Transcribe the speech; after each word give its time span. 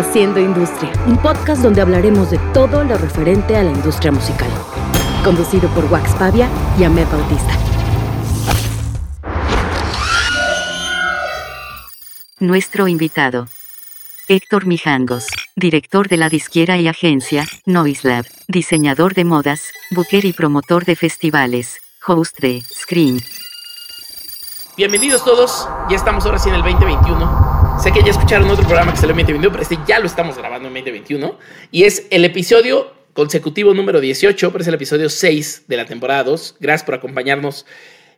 Haciendo 0.00 0.40
Industria, 0.40 0.90
un 1.06 1.18
podcast 1.18 1.62
donde 1.62 1.82
hablaremos 1.82 2.30
de 2.30 2.38
todo 2.54 2.82
lo 2.84 2.96
referente 2.96 3.54
a 3.54 3.62
la 3.62 3.70
industria 3.70 4.10
musical. 4.10 4.48
Conducido 5.22 5.68
por 5.74 5.84
Wax 5.92 6.14
Pavia 6.14 6.48
y 6.78 6.84
Ahmed 6.84 7.06
Bautista. 7.12 7.52
Nuestro 12.38 12.88
invitado. 12.88 13.48
Héctor 14.26 14.64
Mijangos, 14.64 15.26
director 15.54 16.08
de 16.08 16.16
la 16.16 16.30
disquera 16.30 16.78
y 16.78 16.88
agencia, 16.88 17.46
Noise 17.66 18.08
Lab, 18.08 18.24
diseñador 18.48 19.12
de 19.12 19.26
modas, 19.26 19.64
booker 19.90 20.24
y 20.24 20.32
promotor 20.32 20.86
de 20.86 20.96
festivales, 20.96 21.78
host 22.06 22.38
de 22.40 22.62
Screen. 22.74 23.20
Bienvenidos 24.78 25.22
todos, 25.22 25.68
ya 25.90 25.96
estamos 25.96 26.24
ahora 26.24 26.38
sí 26.38 26.48
en 26.48 26.54
el 26.54 26.62
2021. 26.62 27.49
Sé 27.82 27.92
que 27.92 28.02
ya 28.02 28.10
escucharon 28.10 28.50
otro 28.50 28.66
programa 28.66 28.92
que 28.92 28.98
salió 28.98 29.12
en 29.12 29.20
2021, 29.20 29.50
pero 29.50 29.62
este 29.62 29.78
ya 29.88 29.98
lo 29.98 30.04
estamos 30.04 30.36
grabando 30.36 30.68
en 30.68 30.74
2021. 30.74 31.38
Y 31.70 31.84
es 31.84 32.06
el 32.10 32.26
episodio 32.26 32.92
consecutivo 33.14 33.72
número 33.72 34.02
18, 34.02 34.52
pero 34.52 34.60
es 34.60 34.68
el 34.68 34.74
episodio 34.74 35.08
6 35.08 35.64
de 35.66 35.76
la 35.78 35.86
temporada 35.86 36.22
2. 36.24 36.56
Gracias 36.60 36.84
por 36.84 36.94
acompañarnos. 36.94 37.64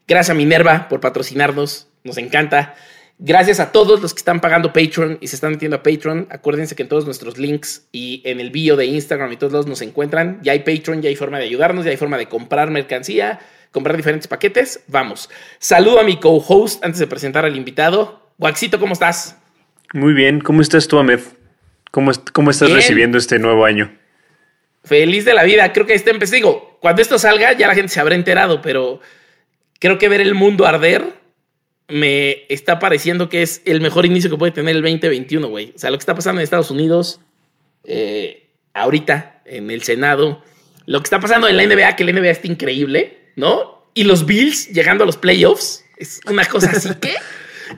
Gracias 0.08 0.30
a 0.30 0.34
Minerva 0.34 0.88
por 0.88 0.98
patrocinarnos. 0.98 1.86
Nos 2.02 2.18
encanta. 2.18 2.74
Gracias 3.20 3.60
a 3.60 3.70
todos 3.70 4.02
los 4.02 4.12
que 4.14 4.18
están 4.18 4.40
pagando 4.40 4.72
Patreon 4.72 5.18
y 5.20 5.28
se 5.28 5.36
están 5.36 5.52
metiendo 5.52 5.76
a 5.76 5.84
Patreon. 5.84 6.26
Acuérdense 6.30 6.74
que 6.74 6.82
en 6.82 6.88
todos 6.88 7.04
nuestros 7.04 7.38
links 7.38 7.86
y 7.92 8.20
en 8.24 8.40
el 8.40 8.50
bio 8.50 8.74
de 8.74 8.86
Instagram 8.86 9.30
y 9.30 9.36
todos 9.36 9.52
lados 9.52 9.68
nos 9.68 9.80
encuentran. 9.80 10.40
Ya 10.42 10.52
hay 10.52 10.60
Patreon, 10.60 11.02
ya 11.02 11.08
hay 11.08 11.14
forma 11.14 11.38
de 11.38 11.44
ayudarnos, 11.44 11.84
ya 11.84 11.92
hay 11.92 11.96
forma 11.96 12.18
de 12.18 12.26
comprar 12.26 12.72
mercancía, 12.72 13.38
comprar 13.70 13.96
diferentes 13.96 14.26
paquetes. 14.26 14.80
Vamos. 14.88 15.30
Saludo 15.60 16.00
a 16.00 16.02
mi 16.02 16.18
co-host 16.18 16.84
antes 16.84 16.98
de 16.98 17.06
presentar 17.06 17.44
al 17.44 17.56
invitado. 17.56 18.32
Waxito, 18.38 18.80
¿cómo 18.80 18.94
estás? 18.94 19.36
Muy 19.92 20.14
bien. 20.14 20.40
¿Cómo 20.40 20.62
estás 20.62 20.88
tú, 20.88 20.98
Ahmed? 20.98 21.20
¿Cómo, 21.90 22.12
cómo 22.32 22.50
estás 22.50 22.68
Bien. 22.68 22.78
recibiendo 22.78 23.18
este 23.18 23.38
nuevo 23.38 23.64
año? 23.64 23.96
Feliz 24.84 25.24
de 25.24 25.34
la 25.34 25.44
vida. 25.44 25.72
Creo 25.72 25.86
que 25.86 25.94
este 25.94 26.10
empecé. 26.10 26.36
Digo, 26.36 26.78
cuando 26.80 27.02
esto 27.02 27.18
salga 27.18 27.52
ya 27.52 27.68
la 27.68 27.74
gente 27.74 27.92
se 27.92 28.00
habrá 28.00 28.14
enterado, 28.14 28.62
pero 28.62 29.00
creo 29.78 29.98
que 29.98 30.08
ver 30.08 30.20
el 30.20 30.34
mundo 30.34 30.66
arder 30.66 31.20
me 31.88 32.46
está 32.48 32.78
pareciendo 32.78 33.28
que 33.28 33.42
es 33.42 33.60
el 33.66 33.80
mejor 33.80 34.06
inicio 34.06 34.30
que 34.30 34.38
puede 34.38 34.52
tener 34.52 34.74
el 34.74 34.82
2021, 34.82 35.46
güey. 35.48 35.72
O 35.76 35.78
sea, 35.78 35.90
lo 35.90 35.98
que 35.98 36.02
está 36.02 36.14
pasando 36.14 36.40
en 36.40 36.44
Estados 36.44 36.70
Unidos, 36.70 37.20
eh, 37.84 38.48
ahorita, 38.72 39.42
en 39.44 39.70
el 39.70 39.82
Senado, 39.82 40.42
lo 40.86 41.00
que 41.00 41.04
está 41.04 41.20
pasando 41.20 41.48
en 41.48 41.56
la 41.56 41.66
NBA, 41.66 41.94
que 41.96 42.04
la 42.04 42.12
NBA 42.12 42.30
está 42.30 42.46
increíble, 42.46 43.18
¿no? 43.36 43.86
Y 43.92 44.04
los 44.04 44.24
Bills 44.24 44.68
llegando 44.68 45.04
a 45.04 45.06
los 45.06 45.18
playoffs, 45.18 45.84
es 45.98 46.20
una 46.26 46.46
cosa 46.46 46.70
así 46.70 46.88
que... 47.00 47.14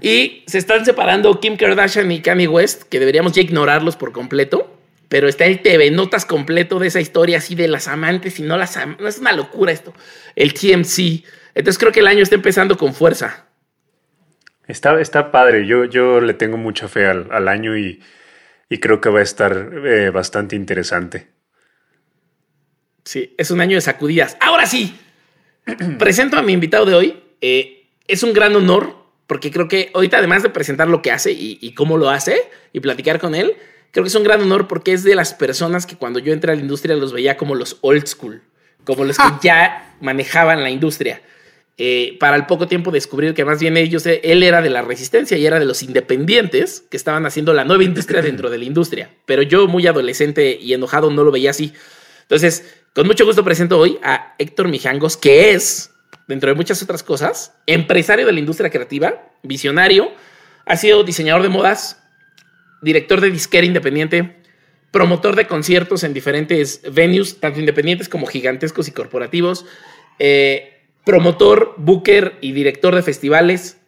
Y 0.00 0.44
se 0.46 0.58
están 0.58 0.84
separando 0.84 1.40
Kim 1.40 1.56
Kardashian 1.56 2.10
y 2.12 2.20
Kanye 2.20 2.48
West, 2.48 2.84
que 2.84 3.00
deberíamos 3.00 3.32
ya 3.32 3.42
ignorarlos 3.42 3.96
por 3.96 4.12
completo. 4.12 4.70
Pero 5.08 5.28
está 5.28 5.44
el 5.44 5.60
TV 5.60 5.90
Notas 5.90 6.24
completo 6.24 6.78
de 6.78 6.88
esa 6.88 7.00
historia 7.00 7.38
así 7.38 7.54
de 7.54 7.68
las 7.68 7.88
amantes 7.88 8.38
y 8.40 8.42
no 8.42 8.56
las 8.56 8.76
amantes. 8.76 9.02
No 9.02 9.08
es 9.08 9.18
una 9.18 9.32
locura 9.32 9.70
esto. 9.70 9.94
El 10.34 10.54
TMC. 10.54 11.24
Entonces 11.54 11.78
creo 11.78 11.92
que 11.92 12.00
el 12.00 12.06
año 12.06 12.22
está 12.22 12.34
empezando 12.34 12.76
con 12.76 12.94
fuerza. 12.94 13.46
Está, 14.66 15.00
está 15.00 15.30
padre. 15.30 15.66
Yo, 15.66 15.84
yo 15.84 16.20
le 16.20 16.34
tengo 16.34 16.56
mucha 16.56 16.88
fe 16.88 17.06
al, 17.06 17.28
al 17.30 17.48
año 17.48 17.76
y, 17.76 18.00
y 18.68 18.78
creo 18.78 19.00
que 19.00 19.10
va 19.10 19.20
a 19.20 19.22
estar 19.22 19.70
eh, 19.84 20.10
bastante 20.10 20.56
interesante. 20.56 21.28
Sí, 23.04 23.34
es 23.36 23.50
un 23.50 23.60
año 23.60 23.76
de 23.76 23.82
sacudidas. 23.82 24.36
Ahora 24.40 24.66
sí, 24.66 24.98
presento 25.98 26.38
a 26.38 26.42
mi 26.42 26.52
invitado 26.52 26.86
de 26.86 26.94
hoy. 26.94 27.22
Eh, 27.40 27.90
es 28.08 28.22
un 28.22 28.32
gran 28.32 28.56
honor 28.56 29.03
porque 29.26 29.50
creo 29.50 29.68
que 29.68 29.90
ahorita 29.94 30.18
además 30.18 30.42
de 30.42 30.50
presentar 30.50 30.88
lo 30.88 31.02
que 31.02 31.10
hace 31.10 31.32
y, 31.32 31.58
y 31.60 31.74
cómo 31.74 31.96
lo 31.96 32.10
hace 32.10 32.42
y 32.72 32.80
platicar 32.80 33.18
con 33.18 33.34
él, 33.34 33.56
creo 33.90 34.04
que 34.04 34.08
es 34.08 34.14
un 34.14 34.24
gran 34.24 34.42
honor 34.42 34.66
porque 34.68 34.92
es 34.92 35.04
de 35.04 35.14
las 35.14 35.34
personas 35.34 35.86
que 35.86 35.96
cuando 35.96 36.18
yo 36.18 36.32
entré 36.32 36.52
a 36.52 36.56
la 36.56 36.60
industria 36.60 36.96
los 36.96 37.12
veía 37.12 37.36
como 37.36 37.54
los 37.54 37.78
old 37.80 38.06
school, 38.06 38.42
como 38.84 39.04
los 39.04 39.16
que 39.16 39.24
ya 39.42 39.96
manejaban 40.00 40.62
la 40.62 40.70
industria. 40.70 41.22
Eh, 41.76 42.16
para 42.20 42.36
el 42.36 42.46
poco 42.46 42.68
tiempo 42.68 42.92
descubrir 42.92 43.34
que 43.34 43.44
más 43.44 43.58
bien 43.58 43.76
ellos, 43.76 44.06
él 44.06 44.42
era 44.44 44.62
de 44.62 44.70
la 44.70 44.82
resistencia 44.82 45.36
y 45.36 45.44
era 45.44 45.58
de 45.58 45.64
los 45.64 45.82
independientes 45.82 46.84
que 46.88 46.96
estaban 46.96 47.26
haciendo 47.26 47.52
la 47.52 47.64
nueva 47.64 47.82
industria 47.82 48.22
dentro 48.22 48.50
de 48.50 48.58
la 48.58 48.64
industria. 48.64 49.10
Pero 49.26 49.42
yo, 49.42 49.66
muy 49.66 49.86
adolescente 49.86 50.58
y 50.60 50.72
enojado, 50.72 51.10
no 51.10 51.24
lo 51.24 51.32
veía 51.32 51.50
así. 51.50 51.72
Entonces, 52.22 52.64
con 52.94 53.06
mucho 53.06 53.24
gusto 53.24 53.44
presento 53.44 53.78
hoy 53.78 53.98
a 54.02 54.34
Héctor 54.38 54.68
Mijangos, 54.68 55.16
que 55.16 55.52
es, 55.52 55.90
dentro 56.26 56.50
de 56.50 56.54
muchas 56.54 56.82
otras 56.82 57.02
cosas, 57.02 57.54
empresario 57.66 58.26
de 58.26 58.32
la 58.32 58.38
industria 58.38 58.70
creativa, 58.70 59.30
visionario, 59.42 60.12
ha 60.66 60.76
sido 60.76 61.04
diseñador 61.04 61.42
de 61.42 61.48
modas, 61.48 62.02
director 62.82 63.20
de 63.20 63.30
disquera 63.30 63.66
independiente, 63.66 64.36
promotor 64.90 65.36
de 65.36 65.46
conciertos 65.46 66.04
en 66.04 66.14
diferentes 66.14 66.80
venues, 66.92 67.40
tanto 67.40 67.60
independientes 67.60 68.08
como 68.08 68.26
gigantescos 68.26 68.88
y 68.88 68.92
corporativos, 68.92 69.66
eh, 70.18 70.84
promotor, 71.04 71.74
booker 71.76 72.38
y 72.40 72.52
director 72.52 72.94
de 72.94 73.02
festivales. 73.02 73.78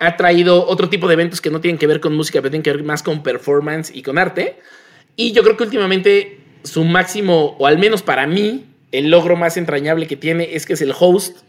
Ha 0.00 0.16
traído 0.16 0.66
otro 0.66 0.88
tipo 0.88 1.08
de 1.08 1.14
eventos 1.14 1.40
que 1.40 1.50
no 1.50 1.60
tienen 1.60 1.78
que 1.78 1.86
ver 1.86 2.00
con 2.00 2.14
música, 2.14 2.40
pero 2.40 2.50
tienen 2.50 2.62
que 2.62 2.72
ver 2.72 2.84
más 2.84 3.02
con 3.02 3.22
performance 3.22 3.94
y 3.94 4.02
con 4.02 4.18
arte. 4.18 4.58
Y 5.14 5.32
yo 5.32 5.42
creo 5.42 5.56
que 5.56 5.64
últimamente 5.64 6.40
su 6.64 6.84
máximo, 6.84 7.56
o 7.58 7.66
al 7.66 7.78
menos 7.78 8.02
para 8.02 8.26
mí, 8.26 8.66
el 8.92 9.10
logro 9.10 9.36
más 9.36 9.56
entrañable 9.56 10.06
que 10.06 10.16
tiene 10.16 10.54
es 10.54 10.66
que 10.66 10.72
es 10.72 10.82
el 10.82 10.92
host 10.98 11.45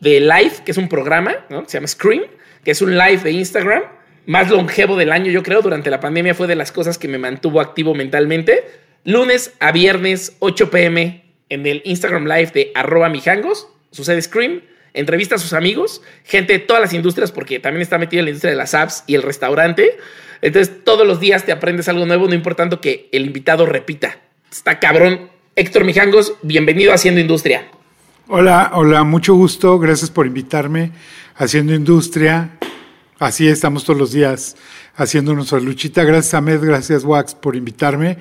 de 0.00 0.20
Live, 0.20 0.62
que 0.64 0.72
es 0.72 0.78
un 0.78 0.88
programa, 0.88 1.34
¿no? 1.48 1.64
Se 1.66 1.76
llama 1.78 1.88
Scream, 1.88 2.22
que 2.64 2.70
es 2.70 2.82
un 2.82 2.96
live 2.96 3.18
de 3.22 3.32
Instagram, 3.32 3.82
más 4.26 4.50
longevo 4.50 4.96
del 4.96 5.10
año, 5.12 5.30
yo 5.30 5.42
creo. 5.42 5.62
Durante 5.62 5.90
la 5.90 6.00
pandemia 6.00 6.34
fue 6.34 6.46
de 6.46 6.54
las 6.54 6.72
cosas 6.72 6.98
que 6.98 7.08
me 7.08 7.18
mantuvo 7.18 7.60
activo 7.60 7.94
mentalmente. 7.94 8.64
Lunes 9.04 9.54
a 9.58 9.72
viernes, 9.72 10.36
8 10.40 10.70
pm, 10.70 11.24
en 11.48 11.66
el 11.66 11.82
Instagram 11.84 12.26
Live 12.26 12.50
de 12.52 12.72
mijangos, 13.10 13.68
sucede 13.90 14.20
Scream, 14.20 14.60
entrevista 14.92 15.36
a 15.36 15.38
sus 15.38 15.52
amigos, 15.52 16.02
gente 16.24 16.52
de 16.52 16.58
todas 16.58 16.82
las 16.82 16.92
industrias, 16.92 17.32
porque 17.32 17.58
también 17.58 17.82
está 17.82 17.96
metido 17.98 18.20
en 18.20 18.26
la 18.26 18.30
industria 18.30 18.50
de 18.50 18.58
las 18.58 18.74
apps 18.74 19.04
y 19.06 19.14
el 19.14 19.22
restaurante. 19.22 19.96
Entonces, 20.42 20.84
todos 20.84 21.06
los 21.06 21.20
días 21.20 21.46
te 21.46 21.52
aprendes 21.52 21.88
algo 21.88 22.06
nuevo, 22.06 22.28
no 22.28 22.34
importando 22.34 22.80
que 22.80 23.08
el 23.12 23.24
invitado 23.24 23.66
repita. 23.66 24.18
Está 24.50 24.78
cabrón. 24.78 25.30
Héctor 25.56 25.84
Mijangos, 25.84 26.34
bienvenido 26.42 26.92
a 26.92 26.94
Haciendo 26.94 27.20
Industria. 27.20 27.66
Hola, 28.28 28.72
hola, 28.74 29.04
mucho 29.04 29.34
gusto. 29.34 29.78
Gracias 29.78 30.10
por 30.10 30.26
invitarme. 30.26 30.92
Haciendo 31.36 31.74
industria. 31.74 32.50
Así 33.18 33.48
estamos 33.48 33.84
todos 33.84 33.98
los 33.98 34.12
días 34.12 34.56
haciendo 34.96 35.34
nuestra 35.34 35.60
luchita. 35.60 36.04
Gracias 36.04 36.34
a 36.34 36.40
Med, 36.40 36.60
gracias 36.62 37.04
Wax 37.04 37.34
por 37.34 37.56
invitarme. 37.56 38.18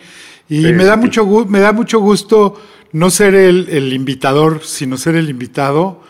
Y 0.50 0.62
Sí, 0.62 0.73
me 0.73 0.85
da 0.85 0.95
sí. 0.95 1.00
mucho 1.01 1.25
me 1.47 1.59
da 1.59 1.72
mucho 1.73 2.00
gusto 2.00 2.59
no 2.94 3.09
ser 3.09 3.35
el, 3.35 3.68
el 3.69 3.91
invitador, 3.94 4.62
sino 4.63 4.97
ser 4.97 5.16
el 5.16 5.29
invitado. 5.29 6.01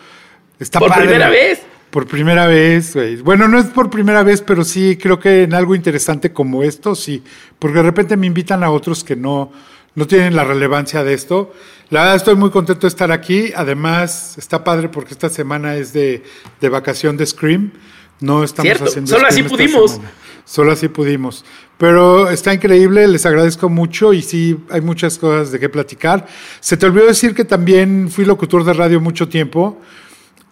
Está 0.59 0.79
Por 0.79 0.89
padre. 0.89 1.05
primera 1.07 1.29
vez. 1.29 1.61
Por 1.89 2.05
primera 2.05 2.47
vez, 2.47 2.93
güey. 2.93 3.15
Bueno, 3.17 3.47
no 3.47 3.57
es 3.57 3.65
por 3.67 3.89
primera 3.89 4.21
vez, 4.21 4.41
pero 4.41 4.63
sí 4.63 4.97
creo 5.01 5.19
que 5.19 5.43
en 5.43 5.53
algo 5.53 5.73
interesante 5.73 6.31
como 6.33 6.63
esto, 6.63 6.95
sí. 6.95 7.23
Porque 7.57 7.77
de 7.77 7.83
repente 7.83 8.17
me 8.17 8.27
invitan 8.27 8.63
a 8.63 8.69
otros 8.69 9.03
que 9.03 9.15
no, 9.15 9.51
no 9.97 10.05
tienen 10.07 10.35
la 10.35 10.43
relevancia 10.43 11.03
de 11.03 11.13
esto. 11.13 11.51
La 11.89 12.01
verdad 12.01 12.15
estoy 12.17 12.35
muy 12.35 12.51
contento 12.51 12.81
de 12.81 12.89
estar 12.89 13.11
aquí. 13.11 13.51
Además, 13.55 14.37
está 14.37 14.63
padre 14.63 14.89
porque 14.89 15.13
esta 15.13 15.27
semana 15.29 15.75
es 15.75 15.91
de, 15.91 16.23
de 16.61 16.69
vacación 16.69 17.17
de 17.17 17.25
Scream. 17.25 17.71
No 18.19 18.43
estamos 18.43 18.67
Cierto, 18.67 18.85
haciendo 18.85 19.11
solo 19.11 19.27
así 19.27 19.41
Scream 19.41 19.49
pudimos. 19.49 19.91
semana. 19.91 20.11
Solo 20.45 20.71
así 20.71 20.87
pudimos. 20.87 21.45
Pero 21.77 22.29
está 22.29 22.53
increíble, 22.53 23.07
les 23.07 23.25
agradezco 23.25 23.69
mucho 23.69 24.13
y 24.13 24.21
sí, 24.21 24.57
hay 24.69 24.81
muchas 24.81 25.17
cosas 25.17 25.51
de 25.51 25.59
qué 25.59 25.67
platicar. 25.69 26.25
Se 26.59 26.77
te 26.77 26.85
olvidó 26.85 27.07
decir 27.07 27.33
que 27.33 27.43
también 27.43 28.09
fui 28.09 28.23
locutor 28.23 28.63
de 28.63 28.73
radio 28.73 29.01
mucho 29.01 29.27
tiempo 29.27 29.81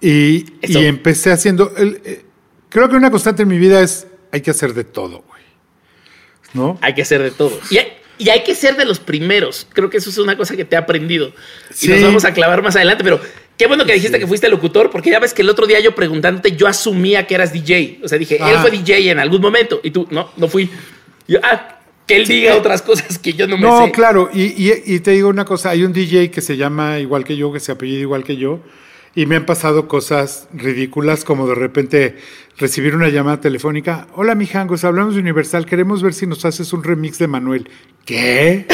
y, 0.02 0.46
y 0.64 0.86
empecé 0.86 1.32
haciendo... 1.32 1.72
el- 1.78 2.02
eh, 2.04 2.26
creo 2.70 2.90
que 2.90 2.96
una 2.96 3.10
constante 3.12 3.44
en 3.44 3.48
mi 3.50 3.58
vida 3.58 3.80
es 3.82 4.08
hay 4.32 4.42
que 4.42 4.52
hacer 4.52 4.74
de 4.74 4.84
todo, 4.84 5.24
güey. 5.28 5.42
¿No? 6.54 6.78
Hay 6.82 6.94
que 6.94 7.02
hacer 7.04 7.22
de 7.24 7.32
todo. 7.32 7.58
Y 7.70 7.78
hay, 7.78 7.88
y 8.18 8.30
hay 8.30 8.44
que 8.44 8.56
ser 8.56 8.78
de 8.78 8.86
los 8.86 9.00
primeros. 9.00 9.68
Creo 9.74 9.90
que 9.90 9.98
eso 9.98 10.10
es 10.10 10.18
una 10.18 10.38
cosa 10.38 10.56
que 10.56 10.66
te 10.66 10.76
he 10.76 10.80
aprendido. 10.80 11.32
Sí. 11.74 11.88
Y 11.88 11.90
nos 11.96 12.04
vamos 12.04 12.26
a 12.26 12.34
clavar 12.34 12.62
más 12.64 12.76
adelante. 12.76 13.04
Pero 13.04 13.20
qué 13.58 13.68
bueno 13.68 13.86
que 13.86 13.94
dijiste 13.94 14.20
que 14.20 14.28
fuiste 14.28 14.48
locutor, 14.50 14.90
porque 14.92 15.10
ya 15.12 15.20
ves 15.20 15.34
que 15.34 15.42
el 15.42 15.50
otro 15.50 15.68
día 15.68 15.80
yo 15.80 15.94
preguntándote, 15.96 16.56
yo 16.56 16.68
asumía 16.68 17.28
que 17.28 17.36
eras 17.36 17.52
DJ. 17.54 18.00
O 18.04 18.08
sea, 18.08 18.18
dije, 18.18 18.36
él 18.36 18.42
Ah. 18.44 18.62
fue 18.62 18.72
DJ 18.72 19.12
en 19.12 19.20
algún 19.20 19.42
momento. 19.42 19.80
Y 19.84 19.92
tú, 19.92 20.08
no, 20.12 20.32
no 20.38 20.48
fui. 20.48 20.70
Yo, 21.28 21.40
ah, 21.44 21.80
que 22.08 22.18
él 22.18 22.28
diga 22.28 22.56
otras 22.56 22.82
cosas 22.84 23.18
que 23.18 23.34
yo 23.34 23.48
no 23.48 23.58
me 23.58 23.64
No, 23.64 23.86
sé. 23.86 23.92
claro, 23.92 24.30
y, 24.34 24.44
y- 24.44 24.84
y 24.86 25.00
te 25.00 25.12
digo 25.12 25.28
una 25.28 25.44
cosa, 25.44 25.72
hay 25.72 25.84
un 25.84 25.92
DJ 25.92 26.30
que 26.30 26.40
se 26.42 26.56
llama 26.56 27.00
igual 27.00 27.24
que 27.26 27.36
yo, 27.36 27.52
que 27.52 27.60
se 27.60 27.72
apellida 27.72 28.00
igual 28.02 28.24
que 28.24 28.38
yo, 28.38 28.60
y 29.16 29.26
me 29.26 29.38
han 29.38 29.46
pasado 29.46 29.88
cosas 29.88 30.50
ridículas 30.54 31.24
como 31.24 31.48
de 31.48 31.56
repente 31.56 32.18
recibir 32.58 32.96
una 32.96 33.08
llamada 33.08 33.40
telefónica, 33.40 34.08
hola 34.14 34.36
mijangos, 34.36 34.84
hablamos 34.84 35.16
de 35.16 35.22
Universal, 35.22 35.66
queremos 35.66 36.04
ver 36.04 36.14
si 36.14 36.28
nos 36.28 36.44
haces 36.44 36.74
un 36.74 36.84
remix 36.84 37.18
de 37.18 37.28
Manuel. 37.28 37.70
¿Qué? 38.06 38.68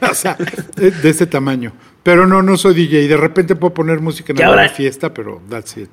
o 0.10 0.14
sea, 0.14 0.36
de, 0.76 1.08
ese 1.08 1.26
tamaño. 1.26 1.72
Pero 2.02 2.26
no, 2.26 2.42
no 2.42 2.56
soy 2.56 2.74
DJ, 2.74 3.06
de 3.06 3.16
repente 3.18 3.54
puedo 3.54 3.74
poner 3.74 4.00
música 4.00 4.32
en 4.32 4.42
ahora- 4.42 4.68
fiesta, 4.70 5.12
pero 5.12 5.42
that's 5.50 5.76
it. 5.76 5.90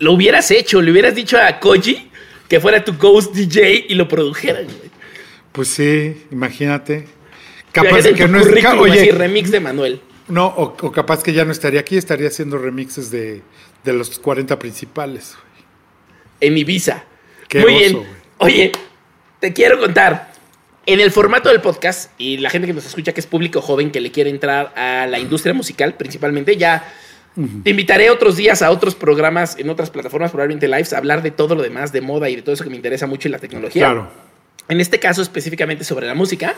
Lo 0.00 0.12
hubieras 0.12 0.50
hecho, 0.50 0.82
le 0.82 0.90
hubieras 0.90 1.14
dicho 1.14 1.38
a 1.38 1.60
Koji 1.60 2.10
que 2.48 2.60
fuera 2.60 2.84
tu 2.84 2.94
ghost 2.94 3.34
DJ 3.34 3.86
y 3.88 3.94
lo 3.94 4.08
produjeran. 4.08 4.64
güey. 4.64 4.90
Pues 5.52 5.68
sí, 5.68 6.24
imagínate. 6.30 7.06
Capaz 7.72 8.02
de 8.02 8.14
que 8.14 8.28
no 8.28 8.38
es 8.40 8.46
oye, 8.46 9.00
Oye, 9.00 9.12
remix 9.12 9.50
de 9.50 9.60
Manuel. 9.60 10.00
No, 10.28 10.46
o, 10.46 10.76
o 10.80 10.92
capaz 10.92 11.22
que 11.22 11.32
ya 11.32 11.44
no 11.44 11.52
estaría 11.52 11.80
aquí, 11.80 11.96
estaría 11.96 12.28
haciendo 12.28 12.58
remixes 12.58 13.10
de, 13.10 13.42
de 13.84 13.92
los 13.92 14.18
40 14.18 14.58
principales. 14.58 15.34
En 16.40 16.56
Ibiza. 16.58 17.04
Qué 17.48 17.60
Muy 17.60 17.74
oso, 17.74 17.80
bien. 17.80 17.92
güey. 17.94 18.06
Oye, 18.38 18.72
te 19.40 19.52
quiero 19.52 19.78
contar. 19.78 20.32
En 20.88 21.00
el 21.00 21.10
formato 21.10 21.48
del 21.48 21.60
podcast, 21.60 22.12
y 22.16 22.36
la 22.36 22.48
gente 22.48 22.68
que 22.68 22.72
nos 22.72 22.86
escucha, 22.86 23.12
que 23.12 23.18
es 23.18 23.26
público 23.26 23.60
joven, 23.60 23.90
que 23.90 24.00
le 24.00 24.12
quiere 24.12 24.30
entrar 24.30 24.72
a 24.76 25.06
la 25.06 25.18
industria 25.18 25.52
musical 25.52 25.94
principalmente, 25.94 26.56
ya 26.56 26.92
te 27.64 27.70
invitaré 27.70 28.08
otros 28.08 28.36
días 28.36 28.62
a 28.62 28.70
otros 28.70 28.94
programas 28.94 29.58
en 29.58 29.68
otras 29.68 29.90
plataformas, 29.90 30.30
probablemente 30.30 30.68
lives, 30.68 30.92
a 30.92 30.98
hablar 30.98 31.22
de 31.22 31.32
todo 31.32 31.54
lo 31.56 31.62
demás, 31.62 31.92
de 31.92 32.00
moda 32.02 32.30
y 32.30 32.36
de 32.36 32.42
todo 32.42 32.54
eso 32.54 32.62
que 32.64 32.70
me 32.70 32.76
interesa 32.76 33.06
mucho 33.08 33.26
y 33.26 33.32
la 33.32 33.38
tecnología. 33.38 33.84
Claro. 33.84 34.08
En 34.68 34.80
este 34.80 35.00
caso 35.00 35.22
específicamente 35.22 35.82
sobre 35.84 36.06
la 36.06 36.14
música, 36.14 36.54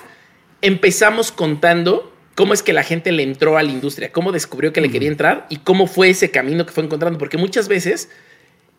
empezamos 0.60 1.32
contando 1.32 2.12
cómo 2.38 2.54
es 2.54 2.62
que 2.62 2.72
la 2.72 2.84
gente 2.84 3.10
le 3.10 3.24
entró 3.24 3.58
a 3.58 3.64
la 3.64 3.72
industria, 3.72 4.12
cómo 4.12 4.30
descubrió 4.30 4.72
que 4.72 4.80
le 4.80 4.92
quería 4.92 5.08
entrar 5.08 5.46
y 5.48 5.56
cómo 5.56 5.88
fue 5.88 6.10
ese 6.10 6.30
camino 6.30 6.64
que 6.64 6.70
fue 6.72 6.84
encontrando, 6.84 7.18
porque 7.18 7.36
muchas 7.36 7.66
veces 7.66 8.10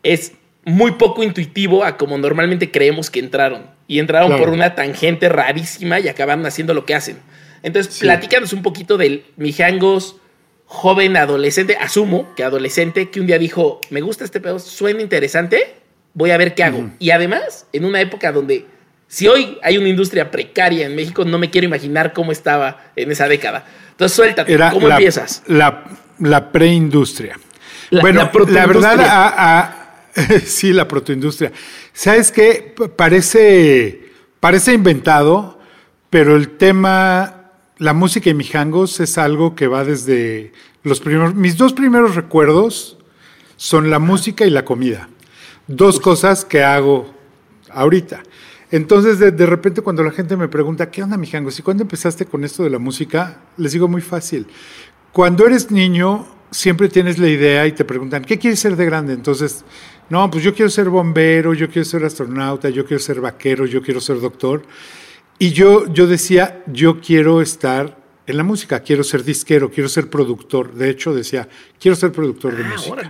es 0.02 0.32
muy 0.64 0.92
poco 0.94 1.24
intuitivo 1.24 1.84
a 1.84 1.98
como 1.98 2.18
normalmente 2.18 2.72
creemos 2.72 3.10
que 3.10 3.20
entraron. 3.20 3.66
Y 3.86 4.00
entraron 4.00 4.30
Claro. 4.30 4.46
por 4.46 4.54
una 4.54 4.76
tangente 4.76 5.28
rarísima 5.28 6.00
y 6.00 6.08
acabaron 6.08 6.46
haciendo 6.46 6.74
lo 6.74 6.86
que 6.86 6.96
hacen. 6.96 7.18
Entonces, 7.62 7.96
Sí. 7.96 8.00
platícanos 8.06 8.54
un 8.54 8.62
poquito 8.64 8.96
del 8.98 9.26
Mijangos 9.36 10.16
joven 10.64 11.18
adolescente, 11.18 11.76
asumo 11.82 12.34
que 12.38 12.46
adolescente, 12.46 13.10
que 13.10 13.20
un 13.20 13.28
día 13.28 13.40
dijo, 13.40 13.82
me 13.90 14.00
gusta 14.00 14.24
este 14.24 14.40
pedo, 14.40 14.60
suena 14.60 15.02
interesante, 15.02 15.76
voy 16.14 16.32
a 16.32 16.38
ver 16.38 16.56
qué 16.56 16.64
hago. 16.64 16.92
Y 16.98 17.10
además, 17.10 17.66
en 17.74 17.84
una 17.84 18.00
época 18.00 18.32
donde, 18.32 18.68
si 19.10 19.28
hoy 19.28 19.58
hay 19.64 19.78
una 19.78 19.90
industria 19.90 20.32
precaria 20.32 20.86
en 20.86 20.96
México, 20.96 21.26
no 21.26 21.38
me 21.40 21.50
quiero 21.50 21.66
imaginar 21.66 22.14
cómo 22.14 22.32
estaba 22.32 22.92
en 22.96 23.12
esa 23.12 23.28
década. 23.28 23.66
Entonces, 23.92 24.16
suéltate, 24.16 24.54
Era 24.54 24.70
¿cómo 24.72 24.88
la, 24.88 24.96
empiezas? 24.96 25.44
La, 25.48 25.84
la 26.20 26.52
preindustria. 26.52 27.38
La- 27.90 28.02
bueno, 28.02 28.30
la 28.48 28.66
verdad, 28.68 29.00
a- 29.02 29.60
a- 29.60 29.76
sí, 30.46 30.72
la 30.74 30.88
protoindustria. 30.88 31.52
¿Sabes 31.92 32.32
qué? 32.32 32.74
Parece, 32.96 34.12
parece 34.40 34.74
inventado, 34.74 35.60
pero 36.12 36.36
el 36.36 36.52
tema, 36.58 37.52
la 37.80 37.94
música 37.94 38.30
y 38.30 38.34
mijangos 38.36 39.00
es 39.00 39.18
algo 39.18 39.56
que 39.56 39.68
va 39.68 39.84
desde 39.84 40.54
los 40.84 41.00
primeros. 41.00 41.34
Mis 41.36 41.58
dos 41.58 41.74
primeros 41.74 42.16
recuerdos 42.16 42.98
son 43.58 43.90
la 43.90 43.98
música 44.00 44.46
y 44.46 44.52
la 44.52 44.64
comida. 44.66 45.10
Dos 45.68 46.00
cosas 46.00 46.46
que 46.46 46.64
hago 46.64 47.12
ahorita. 47.72 48.22
Entonces, 48.72 49.20
de, 49.20 49.32
de 49.32 49.46
repente, 49.46 49.82
cuando 49.82 50.04
la 50.04 50.12
gente 50.12 50.38
me 50.38 50.48
pregunta, 50.48 50.92
¿qué 50.92 51.02
onda, 51.02 51.18
mijangos? 51.18 51.58
¿Y 51.58 51.64
cuándo 51.64 51.84
empezaste 51.84 52.26
con 52.26 52.44
esto 52.44 52.64
de 52.64 52.70
la 52.70 52.80
música? 52.80 53.42
Les 53.58 53.72
digo 53.72 53.88
muy 53.88 54.02
fácil. 54.02 54.46
Cuando 55.12 55.48
eres 55.48 55.72
niño, 55.72 56.28
siempre 56.52 56.88
tienes 56.90 57.18
la 57.18 57.30
idea 57.30 57.66
y 57.66 57.72
te 57.72 57.84
preguntan, 57.86 58.24
¿qué 58.24 58.38
quieres 58.38 58.60
ser 58.60 58.76
de 58.76 58.86
grande? 58.86 59.14
Entonces, 59.14 59.64
no, 60.10 60.30
pues 60.30 60.44
yo 60.44 60.54
quiero 60.54 60.70
ser 60.70 60.90
bombero, 60.90 61.54
yo 61.54 61.68
quiero 61.70 61.86
ser 61.86 62.04
astronauta, 62.04 62.70
yo 62.70 62.86
quiero 62.86 63.00
ser 63.02 63.22
vaquero, 63.22 63.66
yo 63.66 63.82
quiero 63.82 64.00
ser 64.00 64.20
doctor. 64.20 64.64
Y 65.40 65.52
yo, 65.52 65.92
yo 65.94 66.06
decía, 66.06 66.64
yo 66.68 67.00
quiero 67.00 67.42
estar 67.42 67.98
en 68.28 68.38
la 68.38 68.44
música, 68.44 68.82
quiero 68.82 69.04
ser 69.04 69.24
disquero, 69.24 69.72
quiero 69.72 69.90
ser 69.90 70.10
productor. 70.10 70.74
De 70.74 70.90
hecho, 70.90 71.14
decía, 71.14 71.48
quiero 71.80 71.96
ser 71.96 72.12
productor 72.12 72.56
de 72.56 72.64
Ah, 72.64 72.70
música. 72.76 73.10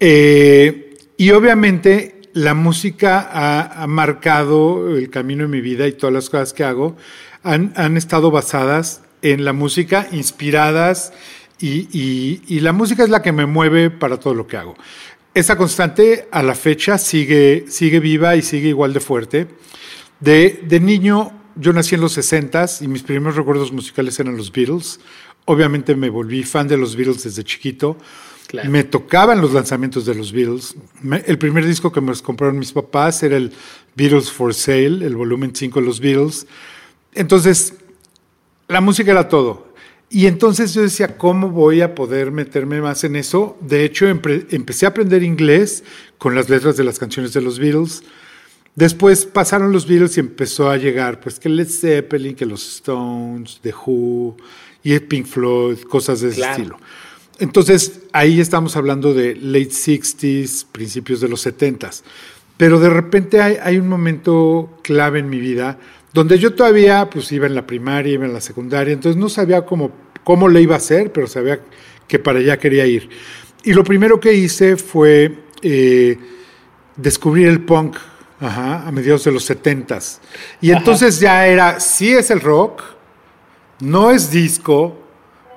Eh, 0.00 0.96
y 1.16 1.30
obviamente 1.30 2.21
la 2.34 2.54
música 2.54 3.28
ha, 3.32 3.86
marcado 3.86 4.96
el 4.96 5.10
camino 5.10 5.44
en 5.44 5.50
mi 5.50 5.60
vida 5.60 5.86
y 5.86 5.92
todas 5.92 6.12
las 6.14 6.30
cosas 6.30 6.52
que 6.52 6.64
hago 6.64 6.96
han, 7.42 7.72
han 7.76 7.96
estado 7.96 8.30
basadas 8.30 9.02
en 9.22 9.44
la 9.44 9.52
música, 9.52 10.08
inspiradas, 10.12 11.12
y, 11.60 11.88
y- 11.92 12.42
y 12.48 12.60
la 12.60 12.72
música 12.72 13.04
es 13.04 13.10
la 13.10 13.22
que 13.22 13.30
me 13.32 13.46
mueve 13.46 13.90
para 13.90 14.16
todo 14.18 14.34
lo 14.34 14.46
que 14.46 14.56
hago. 14.56 14.74
Esa 15.34 15.56
constante 15.56 16.26
a 16.32 16.42
la 16.42 16.54
fecha 16.54 16.98
sigue, 16.98 17.66
sigue 17.68 18.00
viva 18.00 18.34
y 18.36 18.42
sigue 18.42 18.68
igual 18.68 18.92
de 18.92 19.00
fuerte. 19.00 19.46
De, 20.20 20.60
de 20.66 20.80
niño, 20.80 21.32
yo 21.56 21.72
nací 21.72 21.94
en 21.94 22.00
los 22.00 22.12
60 22.12 22.66
y 22.80 22.88
mis 22.88 23.02
primeros 23.02 23.36
recuerdos 23.36 23.72
musicales 23.72 24.18
eran 24.18 24.36
los 24.36 24.50
Beatles. 24.52 25.00
Obviamente 25.44 25.94
me 25.94 26.10
volví 26.10 26.42
fan 26.42 26.66
de 26.68 26.76
los 26.76 26.96
Beatles 26.96 27.22
desde 27.24 27.44
chiquito. 27.44 27.96
Claro. 28.52 28.70
Me 28.70 28.84
tocaban 28.84 29.40
los 29.40 29.52
lanzamientos 29.54 30.04
de 30.06 30.14
los 30.14 30.30
Beatles. 30.30 30.76
Me- 31.00 31.24
el 31.26 31.38
primer 31.38 31.66
disco 31.66 31.90
que 31.90 32.00
me 32.02 32.14
compraron 32.16 32.58
mis 32.58 32.70
papás 32.72 33.22
era 33.22 33.36
el 33.38 33.50
Beatles 33.96 34.30
for 34.30 34.52
Sale, 34.54 35.04
el 35.06 35.16
volumen 35.16 35.52
5 35.54 35.80
de 35.80 35.86
los 35.86 35.98
Beatles. 36.00 36.46
Entonces, 37.14 37.74
la 38.68 38.80
música 38.80 39.10
era 39.10 39.28
todo. 39.28 39.72
Y 40.10 40.26
entonces 40.26 40.74
yo 40.74 40.82
decía, 40.82 41.16
¿cómo 41.16 41.48
voy 41.48 41.80
a 41.80 41.94
poder 41.94 42.30
meterme 42.30 42.82
más 42.82 43.02
en 43.04 43.16
eso? 43.16 43.56
De 43.62 43.84
hecho, 43.86 44.06
empecé 44.06 44.84
a 44.84 44.90
aprender 44.90 45.22
inglés 45.22 45.82
con 46.18 46.34
las 46.34 46.50
letras 46.50 46.76
de 46.76 46.84
las 46.84 46.98
canciones 46.98 47.32
de 47.32 47.40
los 47.40 47.58
Beatles. 47.58 48.02
Después 48.74 49.24
pasaron 49.24 49.72
los 49.72 49.86
Beatles 49.86 50.16
y 50.18 50.20
empezó 50.20 50.68
a 50.70 50.76
llegar, 50.76 51.20
pues, 51.20 51.38
que 51.40 51.48
Led 51.48 51.68
Zeppelin, 51.68 52.34
que 52.36 52.44
los 52.44 52.66
Stones, 52.76 53.60
The 53.62 53.72
Who, 53.86 54.36
y 54.82 54.98
Pink 54.98 55.24
Floyd, 55.26 55.78
cosas 55.88 56.20
de 56.20 56.28
ese 56.28 56.36
Claro. 56.36 56.52
estilo. 56.52 56.76
Entonces, 57.42 58.02
ahí 58.12 58.40
estamos 58.40 58.76
hablando 58.76 59.12
de 59.12 59.34
late 59.34 59.70
60s, 59.70 60.64
principios 60.70 61.20
de 61.20 61.28
los 61.28 61.44
70s. 61.44 62.02
Pero 62.56 62.78
de 62.78 62.88
repente 62.88 63.42
hay, 63.42 63.56
hay 63.60 63.78
un 63.78 63.88
momento 63.88 64.78
clave 64.82 65.18
en 65.18 65.28
mi 65.28 65.40
vida 65.40 65.76
donde 66.12 66.38
yo 66.38 66.54
todavía 66.54 67.10
pues 67.10 67.32
iba 67.32 67.48
en 67.48 67.56
la 67.56 67.66
primaria, 67.66 68.12
iba 68.12 68.26
en 68.26 68.32
la 68.32 68.40
secundaria, 68.40 68.92
entonces 68.92 69.20
no 69.20 69.28
sabía 69.28 69.66
cómo, 69.66 69.90
cómo 70.22 70.48
le 70.48 70.60
iba 70.60 70.74
a 70.74 70.78
hacer, 70.78 71.10
pero 71.10 71.26
sabía 71.26 71.58
que 72.06 72.20
para 72.20 72.38
allá 72.38 72.58
quería 72.58 72.86
ir. 72.86 73.08
Y 73.64 73.72
lo 73.72 73.82
primero 73.82 74.20
que 74.20 74.32
hice 74.34 74.76
fue 74.76 75.36
eh, 75.62 76.16
descubrir 76.94 77.48
el 77.48 77.62
punk 77.62 77.96
ajá, 78.40 78.86
a 78.86 78.92
mediados 78.92 79.24
de 79.24 79.32
los 79.32 79.50
70s. 79.50 80.18
Y 80.60 80.70
entonces 80.70 81.18
ya 81.18 81.44
era, 81.48 81.80
sí 81.80 82.12
es 82.12 82.30
el 82.30 82.40
rock, 82.40 82.82
no 83.80 84.12
es 84.12 84.30
disco, 84.30 85.01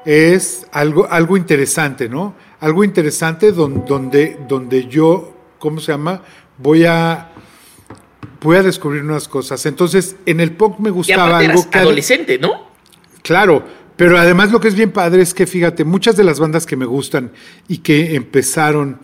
es 0.05 0.67
algo, 0.71 1.07
algo 1.09 1.35
interesante, 1.37 2.07
¿no? 2.07 2.35
Algo 2.59 2.83
interesante 2.83 3.51
don- 3.51 3.85
donde, 3.85 4.39
donde 4.47 4.87
yo, 4.87 5.33
¿cómo 5.59 5.79
se 5.79 5.91
llama? 5.91 6.21
Voy 6.57 6.85
a, 6.85 7.31
voy 8.41 8.57
a 8.57 8.63
descubrir 8.63 9.03
unas 9.03 9.27
cosas. 9.27 9.65
Entonces, 9.65 10.15
en 10.25 10.39
el 10.39 10.51
punk 10.51 10.79
me 10.79 10.89
Y 10.89 10.91
gustaba 10.93 11.25
aparte 11.27 11.45
algo 11.45 11.59
eras 11.59 11.67
que... 11.67 11.77
adolescente, 11.79 12.37
¿no? 12.39 12.65
Claro, 13.23 13.65
pero 13.95 14.17
además 14.17 14.51
lo 14.51 14.59
que 14.59 14.67
es 14.67 14.75
bien 14.75 14.91
padre 14.91 15.21
es 15.21 15.33
que, 15.33 15.47
fíjate, 15.47 15.83
muchas 15.83 16.15
de 16.15 16.23
las 16.23 16.39
bandas 16.39 16.65
que 16.65 16.75
me 16.75 16.85
gustan 16.85 17.31
y 17.67 17.79
que 17.79 18.15
empezaron 18.15 18.99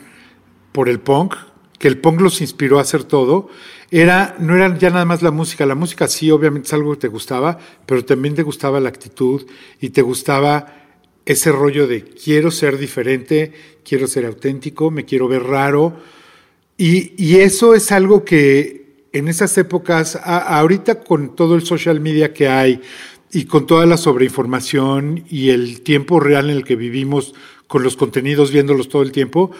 por 0.71 0.87
el 0.89 0.99
punk, 0.99 1.35
que 1.79 1.87
el 1.87 1.97
punk 1.97 2.21
los 2.21 2.41
inspiró 2.41 2.77
a 2.77 2.83
hacer 2.83 3.03
todo, 3.03 3.49
era, 3.89 4.35
no 4.37 4.55
eran 4.55 4.77
ya 4.79 4.89
nada 4.91 5.03
más 5.05 5.21
la 5.21 5.31
música. 5.31 5.65
La 5.65 5.75
música 5.75 6.07
sí, 6.07 6.29
obviamente 6.29 6.67
es 6.67 6.73
algo 6.73 6.91
que 6.91 6.99
te 6.99 7.07
gustaba, 7.07 7.57
pero 7.85 8.05
también 8.05 8.35
te 8.35 8.43
gustaba 8.43 8.79
la 8.79 8.89
actitud 8.89 9.45
y 9.79 9.89
te 9.89 10.01
gustaba 10.01 10.80
ese 11.31 11.51
rollo 11.51 11.87
de 11.87 12.03
quiero 12.03 12.51
ser 12.51 12.77
diferente, 12.77 13.53
quiero 13.83 14.07
ser 14.07 14.25
auténtico, 14.25 14.91
me 14.91 15.05
quiero 15.05 15.27
ver 15.27 15.43
raro. 15.43 15.97
Y, 16.77 17.13
y 17.17 17.37
eso 17.37 17.75
es 17.75 17.91
algo 17.91 18.23
que 18.25 18.81
en 19.13 19.27
esas 19.27 19.57
épocas, 19.57 20.19
ahorita 20.23 21.01
con 21.01 21.35
todo 21.35 21.55
el 21.55 21.63
social 21.63 21.99
media 21.99 22.33
que 22.33 22.47
hay 22.47 22.81
y 23.31 23.45
con 23.45 23.67
toda 23.67 23.85
la 23.85 23.97
sobreinformación 23.97 25.25
y 25.29 25.49
el 25.49 25.81
tiempo 25.81 26.19
real 26.19 26.49
en 26.49 26.57
el 26.57 26.63
que 26.63 26.75
vivimos 26.75 27.33
con 27.67 27.83
los 27.83 27.95
contenidos, 27.95 28.51
viéndolos 28.51 28.89
todo 28.89 29.01
el 29.01 29.11
tiempo, 29.11 29.51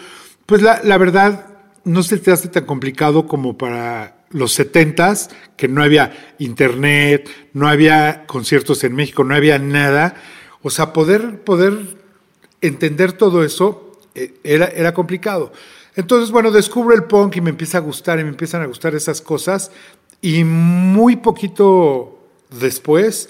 pues 0.46 0.62
la, 0.62 0.80
la 0.84 0.98
verdad 0.98 1.46
no 1.84 2.02
se 2.02 2.18
te 2.18 2.30
hace 2.30 2.48
tan 2.48 2.64
complicado 2.64 3.26
como 3.26 3.56
para 3.56 4.22
los 4.30 4.52
setentas, 4.52 5.30
que 5.56 5.68
no 5.68 5.82
había 5.82 6.34
internet, 6.38 7.28
no 7.52 7.68
había 7.68 8.24
conciertos 8.26 8.82
en 8.84 8.94
México, 8.94 9.24
no 9.24 9.34
había 9.34 9.58
nada. 9.58 10.14
O 10.62 10.70
sea, 10.70 10.92
poder, 10.92 11.42
poder 11.42 11.96
entender 12.60 13.12
todo 13.12 13.44
eso 13.44 13.98
eh, 14.14 14.34
era, 14.44 14.66
era 14.66 14.94
complicado. 14.94 15.52
Entonces, 15.94 16.30
bueno, 16.30 16.50
descubro 16.50 16.94
el 16.94 17.04
punk 17.04 17.36
y 17.36 17.40
me 17.40 17.50
empieza 17.50 17.78
a 17.78 17.80
gustar 17.80 18.18
y 18.18 18.24
me 18.24 18.30
empiezan 18.30 18.62
a 18.62 18.66
gustar 18.66 18.94
esas 18.94 19.20
cosas. 19.20 19.70
Y 20.20 20.44
muy 20.44 21.16
poquito 21.16 22.18
después 22.50 23.28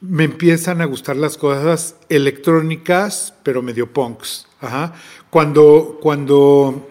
me 0.00 0.24
empiezan 0.24 0.80
a 0.80 0.84
gustar 0.84 1.16
las 1.16 1.36
cosas 1.36 1.96
electrónicas, 2.08 3.34
pero 3.42 3.62
medio 3.62 3.92
punks. 3.92 4.46
Ajá. 4.60 4.94
Cuando, 5.30 5.98
cuando 6.00 6.88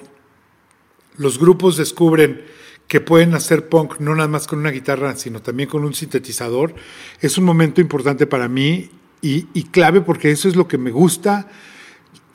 los 1.18 1.40
grupos 1.40 1.78
descubren 1.78 2.44
que 2.88 3.02
pueden 3.02 3.34
hacer 3.34 3.70
punk 3.70 4.00
no 4.00 4.16
nada 4.16 4.28
más 4.28 4.48
con 4.48 4.60
una 4.60 4.72
guitarra, 4.72 5.16
sino 5.16 5.42
también 5.42 5.70
con 5.70 5.84
un 5.84 5.94
sintetizador, 5.94 6.76
es 7.22 7.38
un 7.38 7.46
momento 7.46 7.82
importante 7.82 8.28
para 8.28 8.48
mí 8.48 8.90
y, 9.26 9.48
y 9.54 9.64
clave 9.64 10.02
porque 10.02 10.32
eso 10.32 10.48
es 10.48 10.56
lo 10.56 10.68
que 10.68 10.78
me 10.78 10.92
gusta 10.92 11.48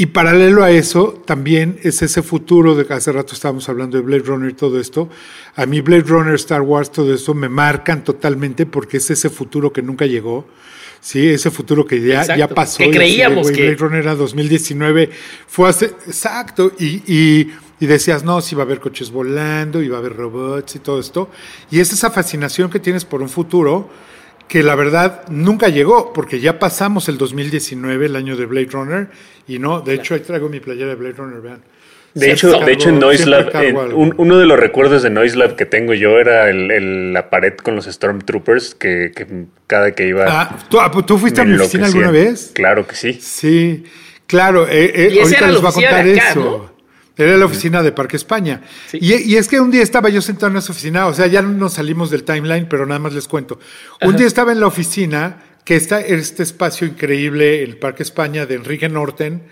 Y 0.00 0.06
paralelo 0.06 0.64
a 0.64 0.70
eso, 0.70 1.23
también 1.26 1.78
es 1.82 2.00
ese 2.00 2.23
futuro 2.23 2.75
de 2.75 2.87
que 2.87 2.94
hace 2.94 3.12
rato 3.12 3.35
estábamos 3.35 3.68
hablando 3.68 3.99
de 3.99 4.02
Blade 4.02 4.23
Runner 4.23 4.50
y 4.50 4.54
todo 4.54 4.80
esto. 4.80 5.11
A 5.56 5.66
mí 5.66 5.82
Blade 5.82 6.04
Runner, 6.04 6.35
Star 6.37 6.62
Wars, 6.62 6.90
todo 6.90 7.12
esto 7.12 7.35
me 7.35 7.50
marcan 7.50 8.02
totalmente 8.02 8.64
porque 8.64 8.97
es 8.97 9.11
ese 9.11 9.28
futuro 9.28 9.75
que 9.75 9.82
nunca 9.82 10.06
llegó. 10.06 10.49
Sí, 11.02 11.28
ese 11.28 11.50
futuro 11.50 11.85
que 11.85 12.00
ya, 12.00 12.35
ya 12.35 12.49
pasó. 12.49 12.78
Que 12.78 12.90
creíamos 12.90 13.50
que... 13.50 13.61
Blade 13.61 13.76
Runner 13.76 14.00
era 14.00 14.14
2019. 14.14 15.11
Fue 15.47 15.68
hace... 15.68 15.87
Exacto. 16.06 16.73
Y, 16.78 17.02
y, 17.06 17.50
y 17.78 17.87
decías, 17.87 18.25
no, 18.25 18.40
si 18.40 18.54
va 18.54 18.62
a 18.62 18.64
haber 18.64 18.80
coches 18.80 19.11
volando, 19.11 19.82
y 19.82 19.88
va 19.88 19.97
a 19.97 20.00
haber 20.00 20.16
robots 20.16 20.76
y 20.76 20.78
todo 20.78 20.99
esto. 20.99 21.28
Y 21.70 21.78
es 21.78 21.92
esa 21.92 22.11
fascinación 22.11 22.70
que 22.70 22.80
tienes 22.80 23.04
por 23.04 23.20
un 23.20 23.28
futuro 23.28 23.90
que 24.50 24.64
la 24.64 24.75
verdad 24.75 25.23
nunca 25.28 25.69
llegó, 25.69 26.12
porque 26.12 26.40
ya 26.40 26.59
pasamos 26.59 27.09
el 27.09 27.19
2019, 27.19 28.07
el 28.07 28.16
año 28.16 28.37
de 28.37 28.47
Blade 28.47 28.66
Runner, 28.73 29.07
y 29.47 29.61
no, 29.61 29.80
de 29.80 29.95
hecho 29.95 30.14
ahí 30.14 30.21
traigo 30.21 30.49
mi 30.49 30.59
playera 30.59 30.88
de 30.88 30.97
Blade 30.97 31.14
Runner, 31.14 31.40
vean. 31.40 31.62
De 32.14 32.33
hecho, 32.33 32.59
de 32.59 32.73
hecho, 32.73 32.88
en 32.88 32.99
Noise 32.99 33.26
Lab, 33.26 33.54
en, 33.62 33.76
un, 33.76 34.12
uno 34.16 34.38
de 34.38 34.47
los 34.47 34.59
recuerdos 34.59 35.04
de 35.04 35.11
Noise 35.11 35.37
Lab 35.37 35.54
que 35.54 35.66
tengo 35.66 35.95
yo 35.95 36.19
era 36.19 36.50
el, 36.50 36.69
el, 36.73 37.12
la 37.12 37.30
pared 37.30 37.54
con 37.59 37.76
los 37.76 37.85
Stormtroopers, 37.85 38.75
que, 38.75 39.12
que 39.14 39.47
cada 39.69 39.92
que 39.92 40.09
iba. 40.09 40.25
Ah, 40.26 40.59
¿tú, 40.69 40.78
¿tú 41.04 41.16
fuiste 41.16 41.42
a 41.42 41.45
mi 41.45 41.54
oficina 41.54 41.87
alguna 41.87 42.11
vez? 42.11 42.50
Claro 42.52 42.88
que 42.88 42.97
sí. 42.97 43.12
Sí, 43.21 43.85
claro. 44.26 44.66
Eh, 44.66 44.90
eh, 44.92 45.21
ahorita 45.23 45.47
les 45.47 45.61
voy 45.61 45.71
a 45.71 45.73
contar 45.73 46.00
acá, 46.00 46.30
eso. 46.30 46.40
¿no? 46.40 46.79
Era 47.21 47.37
la 47.37 47.45
oficina 47.45 47.83
de 47.83 47.93
Parque 47.93 48.17
España. 48.17 48.62
Sí. 48.89 48.99
Y, 49.00 49.33
y, 49.33 49.37
es 49.37 49.49
que 49.49 49.61
un 49.61 49.71
día 49.71 49.83
estaba 49.83 50.09
yo 50.09 50.23
sentado 50.23 50.50
en 50.50 50.59
esa 50.59 50.73
oficina, 50.73 51.07
o 51.07 51.15
sea, 51.15 51.27
ya 51.27 51.43
no 51.43 51.50
nos 51.50 51.75
salimos 51.75 52.11
del 52.11 52.25
timeline, 52.25 52.67
pero 52.69 52.87
nada 52.87 52.99
más 52.99 53.12
les 53.12 53.29
cuento. 53.29 53.59
Un 54.03 54.09
Ajá. 54.09 54.19
día 54.19 54.27
estaba 54.27 54.53
en 54.53 54.61
la 54.61 54.67
oficina, 54.67 55.43
que 55.65 55.77
está 55.77 56.00
este 56.00 56.43
espacio 56.43 56.87
increíble, 56.87 57.62
el 57.62 57.77
Parque 57.77 58.03
España 58.03 58.47
de 58.47 58.57
Enrique 58.57 58.89
Norten. 58.89 59.43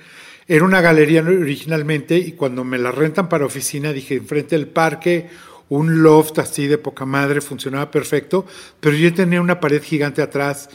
Era 0.47 0.65
una 0.65 0.81
galería 0.81 1.21
originalmente 1.23 2.17
y 2.17 2.33
cuando 2.33 2.65
me 2.65 2.79
la 2.79 2.91
rentan 2.91 3.29
para 3.29 3.45
oficina 3.45 3.93
dije, 3.93 4.15
enfrente 4.15 4.57
del 4.57 4.67
parque, 4.67 5.29
un 5.69 6.03
loft 6.03 6.39
así 6.39 6.67
de 6.67 6.79
poca 6.79 7.05
madre, 7.05 7.41
funcionaba 7.41 7.91
perfecto, 7.91 8.47
pero 8.81 8.97
yo 8.97 9.13
tenía 9.13 9.41
una 9.41 9.61
pared 9.61 9.83
gigante 9.83 10.23
atrás 10.23 10.71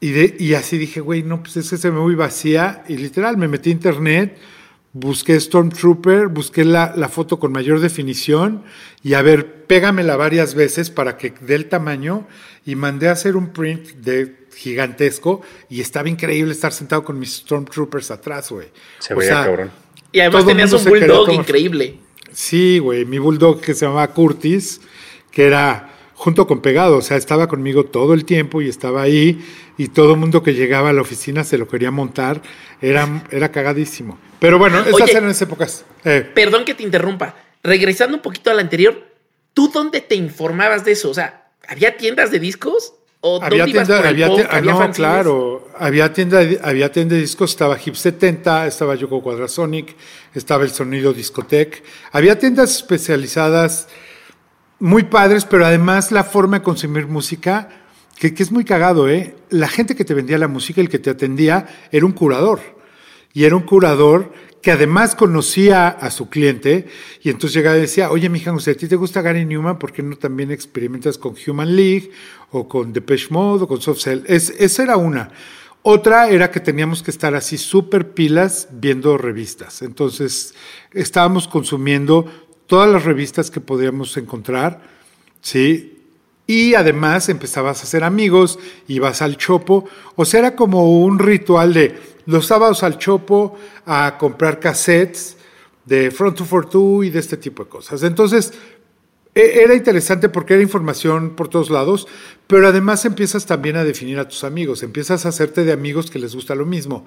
y, 0.00 0.10
de, 0.10 0.36
y 0.38 0.54
así 0.54 0.76
dije, 0.76 1.00
güey, 1.00 1.22
no, 1.22 1.42
pues 1.42 1.56
es 1.56 1.70
que 1.70 1.76
se 1.76 1.90
me 1.90 2.00
muy 2.00 2.16
vacía 2.16 2.84
y 2.88 2.96
literal 2.96 3.36
me 3.36 3.48
metí 3.48 3.70
a 3.70 3.72
internet 3.72 4.36
busqué 4.94 5.38
Stormtrooper, 5.38 6.28
busqué 6.28 6.64
la, 6.64 6.94
la, 6.96 7.08
foto 7.08 7.38
con 7.38 7.52
mayor 7.52 7.80
definición 7.80 8.62
y 9.02 9.14
a 9.14 9.22
ver, 9.22 9.66
pégamela 9.66 10.16
varias 10.16 10.54
veces 10.54 10.88
para 10.88 11.18
que 11.18 11.34
dé 11.40 11.56
el 11.56 11.68
tamaño 11.68 12.26
y 12.64 12.76
mandé 12.76 13.08
a 13.08 13.12
hacer 13.12 13.36
un 13.36 13.52
print 13.52 13.88
de 13.96 14.46
gigantesco 14.56 15.42
y 15.68 15.80
estaba 15.80 16.08
increíble 16.08 16.52
estar 16.52 16.72
sentado 16.72 17.04
con 17.04 17.18
mis 17.18 17.36
Stormtroopers 17.38 18.12
atrás, 18.12 18.50
güey. 18.50 18.68
Se 19.00 19.14
veía 19.14 19.34
sea, 19.34 19.44
cabrón. 19.44 19.70
Y 20.12 20.20
además 20.20 20.46
tenías 20.46 20.72
un 20.72 20.84
bulldog 20.84 21.26
como... 21.26 21.40
increíble. 21.40 21.98
Sí, 22.32 22.78
güey, 22.78 23.04
mi 23.04 23.18
bulldog 23.18 23.60
que 23.60 23.74
se 23.74 23.84
llamaba 23.86 24.08
Curtis, 24.08 24.80
que 25.32 25.46
era 25.46 25.93
junto 26.14 26.46
con 26.46 26.60
pegado, 26.60 26.96
o 26.98 27.02
sea, 27.02 27.16
estaba 27.16 27.48
conmigo 27.48 27.84
todo 27.84 28.14
el 28.14 28.24
tiempo 28.24 28.62
y 28.62 28.68
estaba 28.68 29.02
ahí 29.02 29.44
y 29.76 29.88
todo 29.88 30.14
el 30.14 30.20
mundo 30.20 30.42
que 30.42 30.54
llegaba 30.54 30.90
a 30.90 30.92
la 30.92 31.02
oficina 31.02 31.44
se 31.44 31.58
lo 31.58 31.68
quería 31.68 31.90
montar, 31.90 32.40
era, 32.80 33.24
era 33.30 33.50
cagadísimo. 33.50 34.18
Pero 34.38 34.58
bueno, 34.58 34.80
esas 34.80 34.94
Oye, 34.94 35.10
eran 35.12 35.28
las 35.28 35.42
épocas. 35.42 35.84
Eh. 36.04 36.28
Perdón 36.34 36.64
que 36.64 36.74
te 36.74 36.82
interrumpa. 36.82 37.34
Regresando 37.62 38.16
un 38.16 38.22
poquito 38.22 38.50
al 38.50 38.60
anterior, 38.60 39.04
¿tú 39.52 39.68
dónde 39.68 40.00
te 40.00 40.14
informabas 40.14 40.84
de 40.84 40.92
eso? 40.92 41.10
O 41.10 41.14
sea, 41.14 41.48
¿había 41.66 41.96
tiendas 41.96 42.30
de 42.30 42.38
discos? 42.38 42.94
¿O 43.26 43.42
había 43.42 43.64
tienda, 43.64 44.06
había, 44.06 44.26
punk, 44.26 44.40
¿había 44.50 44.72
no, 44.72 44.78
fanzines? 44.78 44.96
claro, 44.96 45.68
había 45.78 46.12
tienda, 46.12 46.40
había 46.62 46.92
tienda 46.92 47.14
de 47.14 47.22
discos, 47.22 47.52
estaba 47.52 47.78
Hip 47.82 47.94
70, 47.94 48.66
estaba 48.66 48.94
Yoko 48.96 49.22
Quadrasonic, 49.22 49.96
estaba 50.34 50.64
el 50.64 50.70
sonido 50.70 51.14
discotec, 51.14 51.82
había 52.12 52.38
tiendas 52.38 52.76
especializadas 52.76 53.88
muy 54.84 55.04
padres, 55.04 55.46
pero 55.46 55.64
además 55.64 56.12
la 56.12 56.24
forma 56.24 56.58
de 56.58 56.62
consumir 56.62 57.06
música, 57.06 57.70
que, 58.18 58.34
es 58.36 58.52
muy 58.52 58.66
cagado, 58.66 59.08
¿eh? 59.08 59.34
La 59.48 59.66
gente 59.66 59.96
que 59.96 60.04
te 60.04 60.12
vendía 60.12 60.36
la 60.36 60.46
música, 60.46 60.82
el 60.82 60.90
que 60.90 60.98
te 60.98 61.08
atendía, 61.08 61.66
era 61.90 62.04
un 62.04 62.12
curador 62.12 62.60
y 63.32 63.44
era 63.44 63.56
un 63.56 63.62
curador 63.62 64.34
que 64.60 64.72
además 64.72 65.14
conocía 65.14 65.88
a 65.88 66.10
su 66.10 66.28
cliente 66.28 66.86
y 67.22 67.30
entonces 67.30 67.54
llegaba 67.54 67.78
y 67.78 67.80
decía, 67.80 68.10
oye, 68.10 68.28
mija, 68.28 68.50
¿a 68.50 68.74
ti 68.74 68.86
te 68.86 68.96
gusta 68.96 69.22
Gary 69.22 69.46
Newman? 69.46 69.78
¿Por 69.78 69.90
qué 69.90 70.02
no 70.02 70.16
también 70.16 70.50
experimentas 70.50 71.16
con 71.16 71.34
Human 71.46 71.74
League 71.74 72.10
o 72.50 72.68
con 72.68 72.92
Depeche 72.92 73.28
Mode 73.30 73.64
o 73.64 73.66
con 73.66 73.80
Soft 73.80 74.00
Cell? 74.00 74.20
Es, 74.26 74.50
esa 74.50 74.82
era 74.82 74.98
una. 74.98 75.30
Otra 75.86 76.30
era 76.30 76.50
que 76.50 76.60
teníamos 76.60 77.02
que 77.02 77.10
estar 77.10 77.34
así 77.34 77.58
súper 77.58 78.12
pilas 78.12 78.68
viendo 78.70 79.18
revistas. 79.18 79.82
Entonces 79.82 80.54
estábamos 80.92 81.46
consumiendo 81.46 82.26
todas 82.66 82.90
las 82.90 83.04
revistas 83.04 83.50
que 83.50 83.60
podíamos 83.60 84.16
encontrar, 84.16 84.82
¿sí? 85.40 85.98
Y 86.46 86.74
además 86.74 87.28
empezabas 87.28 87.80
a 87.80 87.84
hacer 87.84 88.04
amigos, 88.04 88.58
ibas 88.86 89.22
al 89.22 89.36
chopo, 89.36 89.88
o 90.16 90.24
sea, 90.24 90.40
era 90.40 90.56
como 90.56 91.02
un 91.02 91.18
ritual 91.18 91.72
de 91.72 91.98
los 92.26 92.46
sábados 92.46 92.82
al 92.82 92.98
chopo 92.98 93.56
a 93.86 94.16
comprar 94.18 94.60
cassettes 94.60 95.36
de 95.86 96.10
Front 96.10 96.38
242 96.38 97.06
y 97.06 97.10
de 97.10 97.18
este 97.18 97.36
tipo 97.36 97.64
de 97.64 97.70
cosas. 97.70 98.02
Entonces, 98.02 98.52
era 99.34 99.74
interesante 99.74 100.28
porque 100.28 100.54
era 100.54 100.62
información 100.62 101.30
por 101.30 101.48
todos 101.48 101.68
lados, 101.68 102.06
pero 102.46 102.68
además 102.68 103.04
empiezas 103.04 103.46
también 103.46 103.76
a 103.76 103.84
definir 103.84 104.18
a 104.18 104.28
tus 104.28 104.44
amigos, 104.44 104.82
empiezas 104.82 105.26
a 105.26 105.30
hacerte 105.30 105.64
de 105.64 105.72
amigos 105.72 106.10
que 106.10 106.20
les 106.20 106.34
gusta 106.34 106.54
lo 106.54 106.66
mismo. 106.66 107.04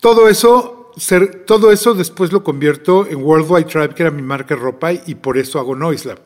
Todo 0.00 0.28
eso, 0.28 0.77
ser, 0.98 1.44
todo 1.44 1.72
eso 1.72 1.94
después 1.94 2.32
lo 2.32 2.44
convierto 2.44 3.06
en 3.06 3.22
Worldwide 3.22 3.64
Tribe, 3.64 3.94
que 3.94 4.02
era 4.02 4.10
mi 4.10 4.22
marca 4.22 4.54
de 4.54 4.60
ropa, 4.60 4.92
y 4.92 5.14
por 5.14 5.38
eso 5.38 5.58
hago 5.58 5.74
Noiselab. 5.74 6.20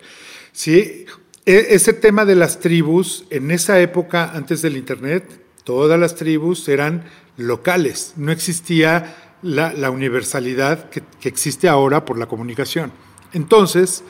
¿Sí? 0.53 1.07
E, 1.45 1.67
ese 1.71 1.93
tema 1.93 2.25
de 2.25 2.35
las 2.35 2.61
tribus, 2.61 3.25
en 3.31 3.51
esa 3.51 3.81
época, 3.81 4.33
antes 4.35 4.63
del 4.63 4.77
Internet, 4.77 5.41
todas 5.65 5.99
las 5.99 6.15
tribus 6.15 6.69
eran 6.69 7.05
locales, 7.37 8.15
no 8.17 8.33
existía 8.33 9.17
la, 9.43 9.73
la 9.73 9.91
universalidad 9.91 10.91
que, 10.91 11.03
que, 11.21 11.29
existe 11.29 11.69
ahora 11.69 12.05
por 12.05 12.19
la 12.19 12.27
comunicación. 12.27 12.93
Entonces, 13.33 14.05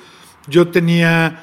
yo 0.46 0.68
tenía, 0.68 1.42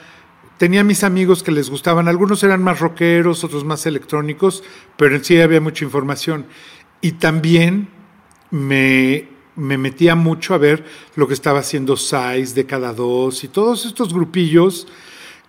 tenía 0.58 0.84
mis 0.84 1.04
amigos 1.04 1.42
que 1.42 1.52
les 1.52 1.70
gustaban, 1.70 2.08
algunos 2.08 2.44
eran 2.44 2.62
más 2.62 2.80
rockeros, 2.80 3.44
otros 3.44 3.64
más 3.64 3.86
electrónicos, 3.86 4.64
pero 4.98 5.16
en 5.16 5.24
sí 5.24 5.40
había 5.40 5.62
mucha 5.62 5.86
información. 5.86 6.46
Y 7.02 7.14
también 7.14 7.88
me, 8.52 9.28
me 9.56 9.78
metía 9.78 10.16
mucho 10.16 10.54
a 10.54 10.58
ver 10.58 10.84
lo 11.16 11.28
que 11.28 11.34
estaba 11.34 11.60
haciendo 11.60 11.98
Size, 11.98 12.54
de 12.54 12.66
cada 12.66 12.94
dos 12.94 13.44
y 13.44 13.48
todos 13.48 13.86
estos 13.86 14.14
grupillos 14.14 14.88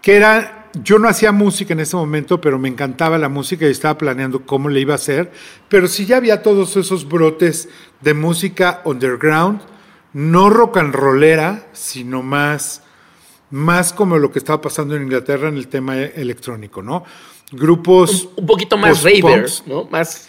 que 0.02 0.16
eran 0.16 0.61
yo 0.75 0.99
no 0.99 1.09
hacía 1.09 1.33
música 1.33 1.73
en 1.73 1.80
ese 1.80 1.97
momento, 1.97 2.40
pero 2.40 2.59
me 2.59 2.69
encantaba 2.69 3.19
la 3.19 3.28
música 3.28 3.66
y 3.66 3.71
estaba 3.71 3.99
planeando 3.99 4.47
cómo 4.47 4.69
le 4.69 4.80
iba 4.80 4.95
a 4.95 4.97
hacer. 4.97 5.33
Pero 5.69 5.88
sí 5.88 6.07
ya 6.07 6.16
había 6.16 6.42
todos 6.42 6.76
esos 6.76 7.09
brotes 7.09 7.69
de 8.00 8.14
música 8.14 8.83
underground, 8.85 9.61
no 10.12 10.50
rock 10.50 10.78
and 10.78 10.95
rollera, 10.95 11.66
sino 11.73 12.23
más, 12.23 12.83
más 13.50 13.92
como 13.92 14.19
lo 14.19 14.30
que 14.30 14.38
estaba 14.38 14.61
pasando 14.61 14.95
en 14.95 15.02
Inglaterra 15.02 15.49
en 15.49 15.57
el 15.57 15.69
tema 15.69 15.99
electrónico, 15.99 16.83
¿no? 16.83 17.04
Grupos. 17.50 18.26
Un, 18.26 18.33
un 18.37 18.47
poquito 18.47 18.76
más 18.76 19.02
ravers, 19.02 19.64
¿no? 19.66 19.85
Más. 19.85 20.28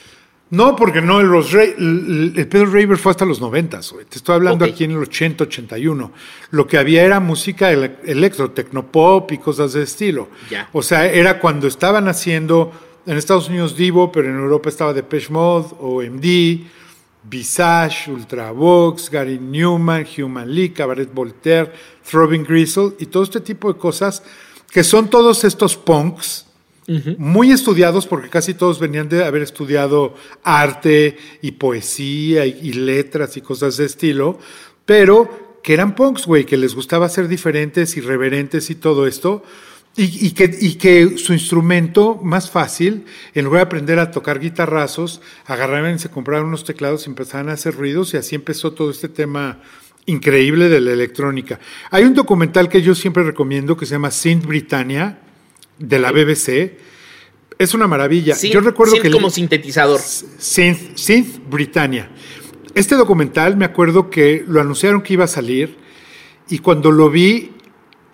No, 0.52 0.76
porque 0.76 1.02
no, 1.02 1.24
los 1.24 1.54
el, 1.54 2.34
el 2.36 2.48
Pedro 2.50 2.66
Raver 2.66 2.98
fue 2.98 3.12
hasta 3.12 3.24
los 3.24 3.40
90, 3.40 3.80
güey. 3.94 4.06
Te 4.06 4.18
estoy 4.18 4.36
hablando 4.36 4.66
okay. 4.66 4.74
aquí 4.74 4.84
en 4.84 4.92
el 4.92 4.98
80, 4.98 5.46
81. 5.46 6.12
Lo 6.52 6.68
que 6.68 6.78
había 6.78 7.04
era 7.04 7.22
música 7.22 7.72
ele 7.72 7.96
electro, 8.04 8.52
tecnopop 8.52 9.32
y 9.32 9.38
cosas 9.38 9.72
de 9.72 9.84
estilo. 9.84 10.28
Ya. 10.50 10.70
O 10.74 10.82
sea, 10.82 11.06
era 11.06 11.40
cuando 11.40 11.68
estaban 11.68 12.10
haciendo 12.10 12.74
en 13.06 13.16
Estados 13.16 13.48
Unidos 13.48 13.78
Divo, 13.78 14.12
pero 14.12 14.28
en 14.28 14.36
Europa 14.36 14.68
estaba 14.68 14.94
Depeche 14.94 15.32
Mode, 15.32 15.70
OMD, 15.80 16.68
Visage, 17.24 18.12
Ultravox, 18.12 19.10
Gary 19.10 19.40
Newman, 19.40 20.06
Human 20.18 20.54
League, 20.54 20.74
Cabaret 20.74 21.14
Voltaire, 21.14 21.72
Throbbing 22.10 22.44
Gristle 22.44 22.92
y 23.00 23.06
todo 23.06 23.24
este 23.24 23.40
tipo 23.40 23.72
de 23.72 23.80
cosas 23.80 24.22
que 24.70 24.84
son 24.84 25.10
todos 25.10 25.46
estos 25.46 25.78
punks 25.78 26.48
Muy 27.18 27.52
estudiados 27.52 28.06
porque 28.06 28.30
casi 28.30 28.54
todos 28.54 28.80
venían 28.80 29.08
de 29.08 29.24
haber 29.24 29.42
estudiado 29.42 30.16
arte 30.44 31.18
y 31.42 31.54
poesía 31.54 32.46
y, 32.46 32.74
letras 32.74 33.38
y 33.38 33.42
cosas 33.42 33.78
de 33.78 33.86
estilo, 33.86 34.40
pero 34.86 35.60
que 35.64 35.74
eran 35.74 35.96
punks, 35.96 36.26
güey, 36.26 36.46
que 36.46 36.58
les 36.58 36.76
gustaba 36.76 37.08
ser 37.08 37.28
diferentes, 37.28 37.96
irreverentes 37.96 38.70
y 38.70 38.76
todo 38.76 39.08
esto. 39.08 39.44
Y, 39.96 40.28
y, 40.28 40.32
que, 40.32 40.58
y, 40.60 40.76
que, 40.76 41.18
su 41.18 41.34
instrumento 41.34 42.16
más 42.24 42.50
fácil, 42.50 43.06
en 43.34 43.46
lugar 43.46 43.60
de 43.60 43.66
aprender 43.66 44.00
a 44.00 44.12
tocar 44.12 44.40
guitarrazos, 44.40 45.22
agarraban 45.46 45.96
y 45.96 46.00
se 46.00 46.10
compraban 46.10 46.48
unos 46.48 46.64
teclados 46.64 47.06
y 47.06 47.10
empezaban 47.10 47.50
a 47.50 47.54
hacer 47.54 47.76
ruidos 47.76 48.14
y 48.14 48.18
así 48.18 48.36
empezó 48.36 48.72
todo 48.72 48.90
este 48.90 49.10
tema 49.10 49.62
increíble 50.06 50.70
de 50.70 50.82
la 50.82 50.92
electrónica. 50.92 51.60
Hay 51.90 52.04
un 52.04 52.14
documental 52.14 52.70
que 52.70 52.82
yo 52.82 52.96
siempre 52.96 53.24
recomiendo 53.24 53.78
que 53.78 53.86
se 53.86 53.96
llama 53.96 54.12
Synth 54.12 54.46
Britannia, 54.46 55.20
de 55.78 56.00
la 56.00 56.12
BBC. 56.12 56.78
Es 57.58 57.74
una 57.74 57.88
maravilla. 57.88 58.36
Synth, 58.36 58.54
Yo 58.54 58.60
recuerdo 58.62 58.94
synth 58.94 59.04
que 59.04 59.12
como 59.12 59.30
sintetizador. 59.30 60.00
Synth, 60.00 60.98
synth 60.98 61.40
Britannia. 61.50 62.10
este 62.74 62.96
documental 62.96 63.58
me 63.58 63.66
acuerdo 63.66 64.10
que 64.10 64.44
lo 64.48 64.62
anunciaron 64.62 65.02
que 65.02 65.14
iba 65.14 65.26
a 65.26 65.28
salir 65.28 65.78
y 66.50 66.60
cuando 66.60 66.92
lo 66.92 67.10
vi, 67.10 67.52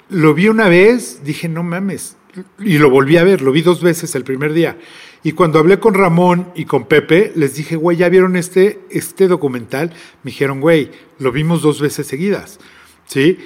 lo 0.10 0.34
vi 0.34 0.48
una 0.48 0.70
vez, 0.70 1.22
dije, 1.24 1.48
no 1.48 1.64
mames, 1.64 2.18
y 2.60 2.78
lo 2.78 2.90
volví 2.90 3.18
a 3.18 3.24
ver, 3.24 3.42
lo 3.42 3.52
vi 3.52 3.62
dos 3.62 3.82
veces 3.82 4.14
el 4.16 4.24
primer 4.24 4.54
día. 4.54 4.78
Y 5.24 5.32
cuando 5.32 5.60
hablé 5.60 5.80
con 5.80 5.94
Ramón 5.94 6.52
y 6.56 6.66
con 6.66 6.86
Pepe, 6.86 7.32
les 7.36 7.56
dije, 7.56 7.76
güey, 7.76 7.98
¿ya 7.98 8.10
vieron 8.10 8.36
este, 8.36 8.80
este 8.90 9.28
documental? 9.28 9.92
Me 10.24 10.32
dijeron, 10.32 10.62
güey, 10.62 10.92
lo 11.20 11.32
vimos 11.32 11.62
dos 11.62 11.82
veces 11.82 12.08
seguidas. 12.08 12.60
¿Sí? 13.08 13.38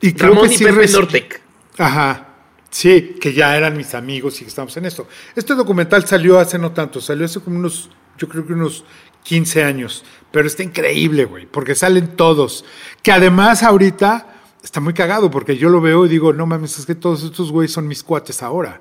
Y 0.00 0.12
creo 0.12 0.30
Ramón 0.34 0.48
que 0.48 0.54
y 0.54 0.58
Pepe 0.58 0.88
Nortec. 0.88 1.40
Ajá. 1.78 2.29
Sí, 2.70 3.16
que 3.20 3.32
ya 3.32 3.56
eran 3.56 3.76
mis 3.76 3.94
amigos 3.94 4.40
y 4.40 4.44
que 4.44 4.48
estamos 4.48 4.76
en 4.76 4.86
esto. 4.86 5.08
Este 5.34 5.54
documental 5.54 6.06
salió 6.06 6.38
hace 6.38 6.58
no 6.58 6.72
tanto, 6.72 7.00
salió 7.00 7.24
hace 7.24 7.40
como 7.40 7.58
unos, 7.58 7.90
yo 8.16 8.28
creo 8.28 8.46
que 8.46 8.52
unos 8.52 8.84
15 9.24 9.64
años, 9.64 10.04
pero 10.30 10.46
está 10.46 10.62
increíble, 10.62 11.24
güey, 11.24 11.46
porque 11.46 11.74
salen 11.74 12.16
todos. 12.16 12.64
Que 13.02 13.12
además 13.12 13.62
ahorita 13.62 14.34
está 14.62 14.80
muy 14.80 14.94
cagado, 14.94 15.30
porque 15.30 15.56
yo 15.56 15.68
lo 15.68 15.80
veo 15.80 16.06
y 16.06 16.08
digo, 16.08 16.32
no 16.32 16.46
mames, 16.46 16.78
es 16.78 16.86
que 16.86 16.94
todos 16.94 17.24
estos 17.24 17.50
güeyes 17.50 17.72
son 17.72 17.88
mis 17.88 18.02
cuates 18.02 18.42
ahora. 18.42 18.80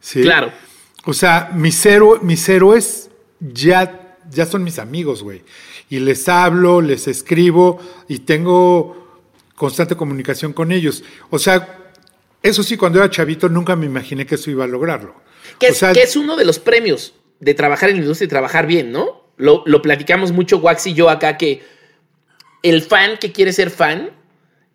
¿sí? 0.00 0.22
Claro. 0.22 0.52
O 1.04 1.12
sea, 1.12 1.50
mis, 1.54 1.86
mis 2.22 2.48
héroes 2.48 3.10
ya, 3.40 4.18
ya 4.30 4.46
son 4.46 4.64
mis 4.64 4.78
amigos, 4.78 5.22
güey. 5.22 5.42
Y 5.88 6.00
les 6.00 6.28
hablo, 6.28 6.80
les 6.80 7.08
escribo 7.08 7.80
y 8.08 8.20
tengo 8.20 9.20
constante 9.54 9.96
comunicación 9.96 10.52
con 10.52 10.72
ellos. 10.72 11.04
O 11.30 11.38
sea, 11.38 11.87
eso 12.42 12.62
sí, 12.62 12.76
cuando 12.76 12.98
era 12.98 13.10
chavito 13.10 13.48
nunca 13.48 13.76
me 13.76 13.86
imaginé 13.86 14.26
que 14.26 14.36
eso 14.36 14.50
iba 14.50 14.64
a 14.64 14.68
lograrlo. 14.68 15.14
Que, 15.58 15.68
es, 15.68 16.16
uno 16.16 16.36
de 16.36 16.44
los 16.44 16.58
premios 16.58 17.14
de 17.40 17.54
trabajar 17.54 17.88
en 17.88 17.96
la 17.96 18.02
industria 18.02 18.26
y 18.26 18.28
trabajar 18.28 18.66
bien, 18.66 18.92
¿no? 18.92 19.24
Lo, 19.36 19.64
platicamos 19.82 20.32
mucho 20.32 20.58
Wax 20.58 20.88
y 20.88 20.94
yo 20.94 21.10
acá 21.10 21.36
que 21.36 21.62
el 22.62 22.82
fan 22.82 23.18
que 23.18 23.32
quiere 23.32 23.52
ser 23.52 23.70
fan 23.70 24.10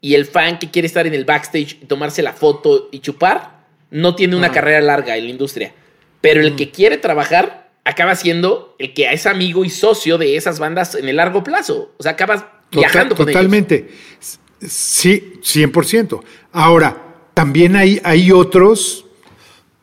y 0.01 0.15
el 0.15 0.25
fan 0.25 0.59
que 0.59 0.71
quiere 0.71 0.85
estar 0.87 1.05
en 1.07 1.13
el 1.13 1.25
backstage 1.25 1.77
y 1.81 1.85
tomarse 1.85 2.21
la 2.21 2.33
foto 2.33 2.89
y 2.91 2.99
chupar 2.99 3.65
no 3.91 4.15
tiene 4.15 4.35
una 4.35 4.51
carrera 4.51 4.81
larga 4.81 5.15
en 5.17 5.25
la 5.25 5.29
industria. 5.29 5.73
Pero 6.21 6.41
el 6.41 6.53
mm. 6.53 6.55
que 6.55 6.71
quiere 6.71 6.97
trabajar 6.97 7.71
acaba 7.85 8.15
siendo 8.15 8.75
el 8.79 8.93
que 8.93 9.11
es 9.11 9.25
amigo 9.25 9.63
y 9.65 9.69
socio 9.69 10.17
de 10.17 10.35
esas 10.35 10.59
bandas 10.59 10.95
en 10.95 11.07
el 11.07 11.17
largo 11.17 11.43
plazo. 11.43 11.93
O 11.97 12.03
sea, 12.03 12.13
acabas 12.13 12.45
viajando 12.71 13.15
con 13.15 13.27
totalmente. 13.27 13.75
ellos. 13.75 14.39
Totalmente. 14.59 14.67
Sí, 14.67 15.33
100%. 15.41 16.23
Ahora, 16.53 17.12
también 17.33 17.75
hay, 17.75 17.99
hay 18.03 18.31
otros 18.31 19.05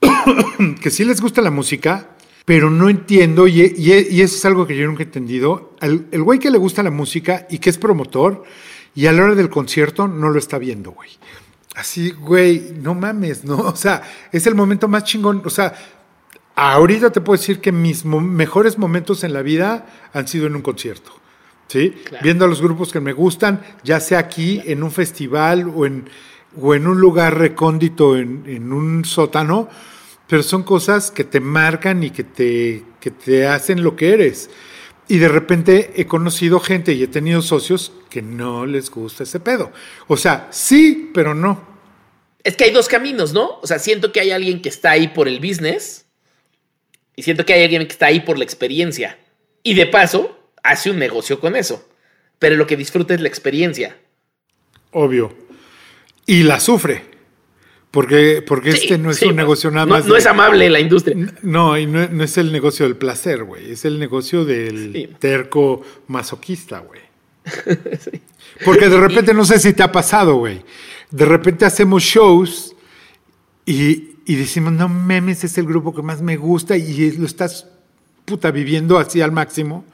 que 0.81 0.91
sí 0.91 1.05
les 1.05 1.21
gusta 1.21 1.43
la 1.43 1.51
música, 1.51 2.11
pero 2.45 2.71
no 2.71 2.89
entiendo, 2.89 3.47
y, 3.47 3.61
eso 3.61 4.37
es 4.37 4.45
algo 4.45 4.67
que 4.67 4.77
yo 4.77 4.87
nunca 4.87 5.03
he 5.03 5.07
entendido, 5.07 5.75
el, 5.81 6.07
el 6.11 6.23
güey 6.23 6.39
que 6.39 6.51
le 6.51 6.59
gusta 6.59 6.83
la 6.83 6.91
música 6.91 7.47
y 7.51 7.59
que 7.59 7.71
es 7.71 7.79
promotor, 7.79 8.45
y 8.95 9.07
a 9.07 9.13
la 9.13 9.25
hora 9.25 9.35
del 9.35 9.51
concierto 9.51 10.09
no 10.09 10.31
lo 10.31 10.39
está 10.39 10.59
viendo, 10.59 10.91
güey. 10.93 11.11
Así, 11.77 12.11
güey, 12.11 12.75
no 12.81 12.95
mames, 12.95 13.45
¿no? 13.45 13.59
O 13.59 13.77
sea, 13.77 14.03
es 14.33 14.47
el 14.47 14.55
momento 14.55 14.89
más 14.89 15.05
chingón, 15.05 15.43
o 15.45 15.51
sea, 15.51 15.75
ahorita 16.57 17.11
te 17.11 17.21
puedo 17.21 17.39
decir 17.39 17.61
que 17.61 17.73
mis 17.73 18.05
mejores 18.05 18.79
momentos 18.79 19.23
en 19.25 19.33
la 19.33 19.43
vida 19.43 19.87
han 20.13 20.27
sido 20.27 20.47
en 20.47 20.57
un 20.57 20.63
concierto. 20.63 21.13
¿Sí? 21.69 21.95
Viendo 22.21 22.45
a 22.45 22.49
los 22.49 22.61
grupos 22.61 22.91
que 22.91 22.99
me 22.99 23.13
gustan, 23.13 23.61
ya 23.85 24.01
sea 24.01 24.19
aquí, 24.19 24.61
en 24.65 24.83
un 24.83 24.91
festival 24.91 25.73
o 25.73 25.87
en, 25.87 26.11
o 26.59 26.75
en 26.75 26.87
un 26.87 27.01
lugar 27.01 27.39
recóndito, 27.39 28.17
en, 28.17 28.73
un 28.73 29.05
sótano, 29.05 29.69
pero 30.27 30.43
son 30.43 30.63
cosas 30.63 31.11
que 31.11 31.25
te 31.25 31.41
marcan 31.41 32.03
y 32.03 32.11
que 32.11 32.25
te, 32.25 32.85
que 33.01 33.11
te 33.11 33.47
hacen 33.47 33.83
lo 33.83 33.97
que 33.97 34.13
eres. 34.13 34.51
Y 35.09 35.19
de 35.19 35.29
repente 35.29 35.93
he 35.97 36.07
conocido 36.07 36.61
gente 36.61 36.93
y 36.93 37.03
he 37.03 37.09
tenido 37.09 37.43
socios 37.43 37.93
que 38.09 38.23
no 38.23 38.65
les 38.67 38.91
gusta 38.91 39.25
ese 39.25 39.41
pedo. 39.41 39.73
O 40.07 40.17
sea, 40.17 40.49
sí, 40.51 41.11
pero 41.13 41.35
no. 41.35 41.69
Es 42.45 42.57
que 42.57 42.65
hay 42.65 42.71
dos 42.71 42.89
caminos, 42.89 43.33
¿no? 43.33 43.59
O 43.61 43.67
sea, 43.67 43.79
siento 43.79 44.13
que 44.13 44.21
hay 44.21 44.31
alguien 44.31 44.63
que 44.63 44.69
está 44.69 44.93
ahí 44.93 45.09
por 45.09 45.29
el 45.29 45.41
business 45.41 46.07
y 47.17 47.23
siento 47.23 47.45
que 47.45 47.53
hay 47.53 47.65
alguien 47.65 47.83
que 47.87 47.93
está 47.93 48.07
ahí 48.07 48.21
por 48.21 48.39
la 48.39 48.45
experiencia. 48.45 49.19
Y 49.63 49.75
de 49.75 49.87
paso, 49.87 50.39
hace 50.63 50.91
un 50.91 50.99
negocio 50.99 51.41
con 51.41 51.57
eso. 51.57 51.87
Pero 52.39 52.57
lo 52.57 52.67
que 52.67 52.77
disfruta 52.77 53.13
es 53.13 53.21
la 53.21 53.29
experiencia. 53.29 53.99
Obvio 54.93 55.50
y 56.31 56.45
la 56.45 56.61
sufre. 56.61 57.03
Porque, 57.91 58.41
porque 58.47 58.71
este 58.71 58.99
no 58.99 59.11
es 59.11 59.21
un 59.23 59.35
negocio 59.35 59.69
nada 59.73 59.85
más. 59.85 60.07
No, 60.07 60.15
es 60.15 60.27
amable 60.27 60.71
la 60.71 60.79
industria. 60.79 61.17
No, 61.43 61.77
y 61.77 61.87
no, 61.87 62.23
es 62.23 62.39
el 62.39 62.53
negocio 62.53 62.87
del 62.87 62.95
placer, 62.95 63.43
güey. 63.43 63.73
Es 63.73 63.85
el 63.85 63.99
negocio 63.99 64.45
del 64.45 65.17
terco 65.19 65.83
masoquista, 66.07 66.79
güey. 66.79 67.01
Porque 68.65 68.89
de 68.89 68.97
repente, 68.97 69.35
no 69.35 69.45
sé 69.45 69.59
si 69.59 69.73
te 69.73 69.83
ha 69.83 69.91
pasado, 69.91 70.37
güey. 70.37 70.63
De 71.11 71.25
repente 71.25 71.65
hacemos 71.65 72.05
shows 72.05 72.77
y, 73.67 74.11
y 74.25 74.37
decimos, 74.37 74.73
no 74.73 74.89
memes, 74.89 75.43
es 75.43 75.59
el 75.59 75.67
grupo 75.67 75.93
que 75.93 76.03
más 76.03 76.23
me 76.23 76.37
gusta 76.37 76.77
y 76.77 77.11
lo 77.11 77.27
estás 77.27 77.67
puta 78.25 78.53
viviendo 78.53 79.01
así 79.01 79.21
al 79.21 79.33
máximo. 79.33 79.85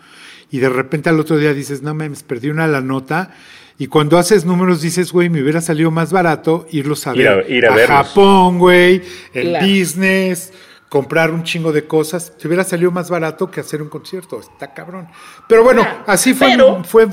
Y 0.51 0.59
de 0.59 0.69
repente 0.69 1.09
al 1.09 1.19
otro 1.19 1.39
día 1.39 1.55
dices, 1.55 1.81
no 1.81 1.95
memes, 1.95 2.23
perdí 2.23 2.51
una 2.51 2.67
la 2.67 2.83
nota 2.83 3.35
y 3.79 3.89
cuando 3.89 4.17
haces 4.17 4.45
números 4.47 4.81
dices, 4.81 5.13
güey, 5.13 5.29
me 5.29 5.43
hubiera 5.43 5.61
salido 5.61 5.91
más 5.91 6.11
barato 6.11 6.67
irlos 6.71 7.07
a 7.07 7.13
ver 7.13 7.45
ir 7.51 7.67
a, 7.67 7.87
Japón, 7.87 8.59
güey, 8.59 9.03
el 9.35 9.55
business, 9.61 10.51
comprar 10.89 11.31
un 11.31 11.43
chingo 11.43 11.73
de 11.73 11.87
cosas. 11.87 12.33
Te 12.39 12.49
hubiera 12.49 12.65
salido 12.65 12.91
más 12.91 13.11
barato 13.11 13.51
que 13.51 13.61
hacer 13.61 13.83
un 13.83 13.91
concierto. 13.91 14.41
Está 14.41 14.73
cabrón. 14.73 15.09
Pero 15.47 15.63
bueno, 15.63 15.87
así 16.07 16.33
fue, 16.33 16.57
fue, 16.85 17.07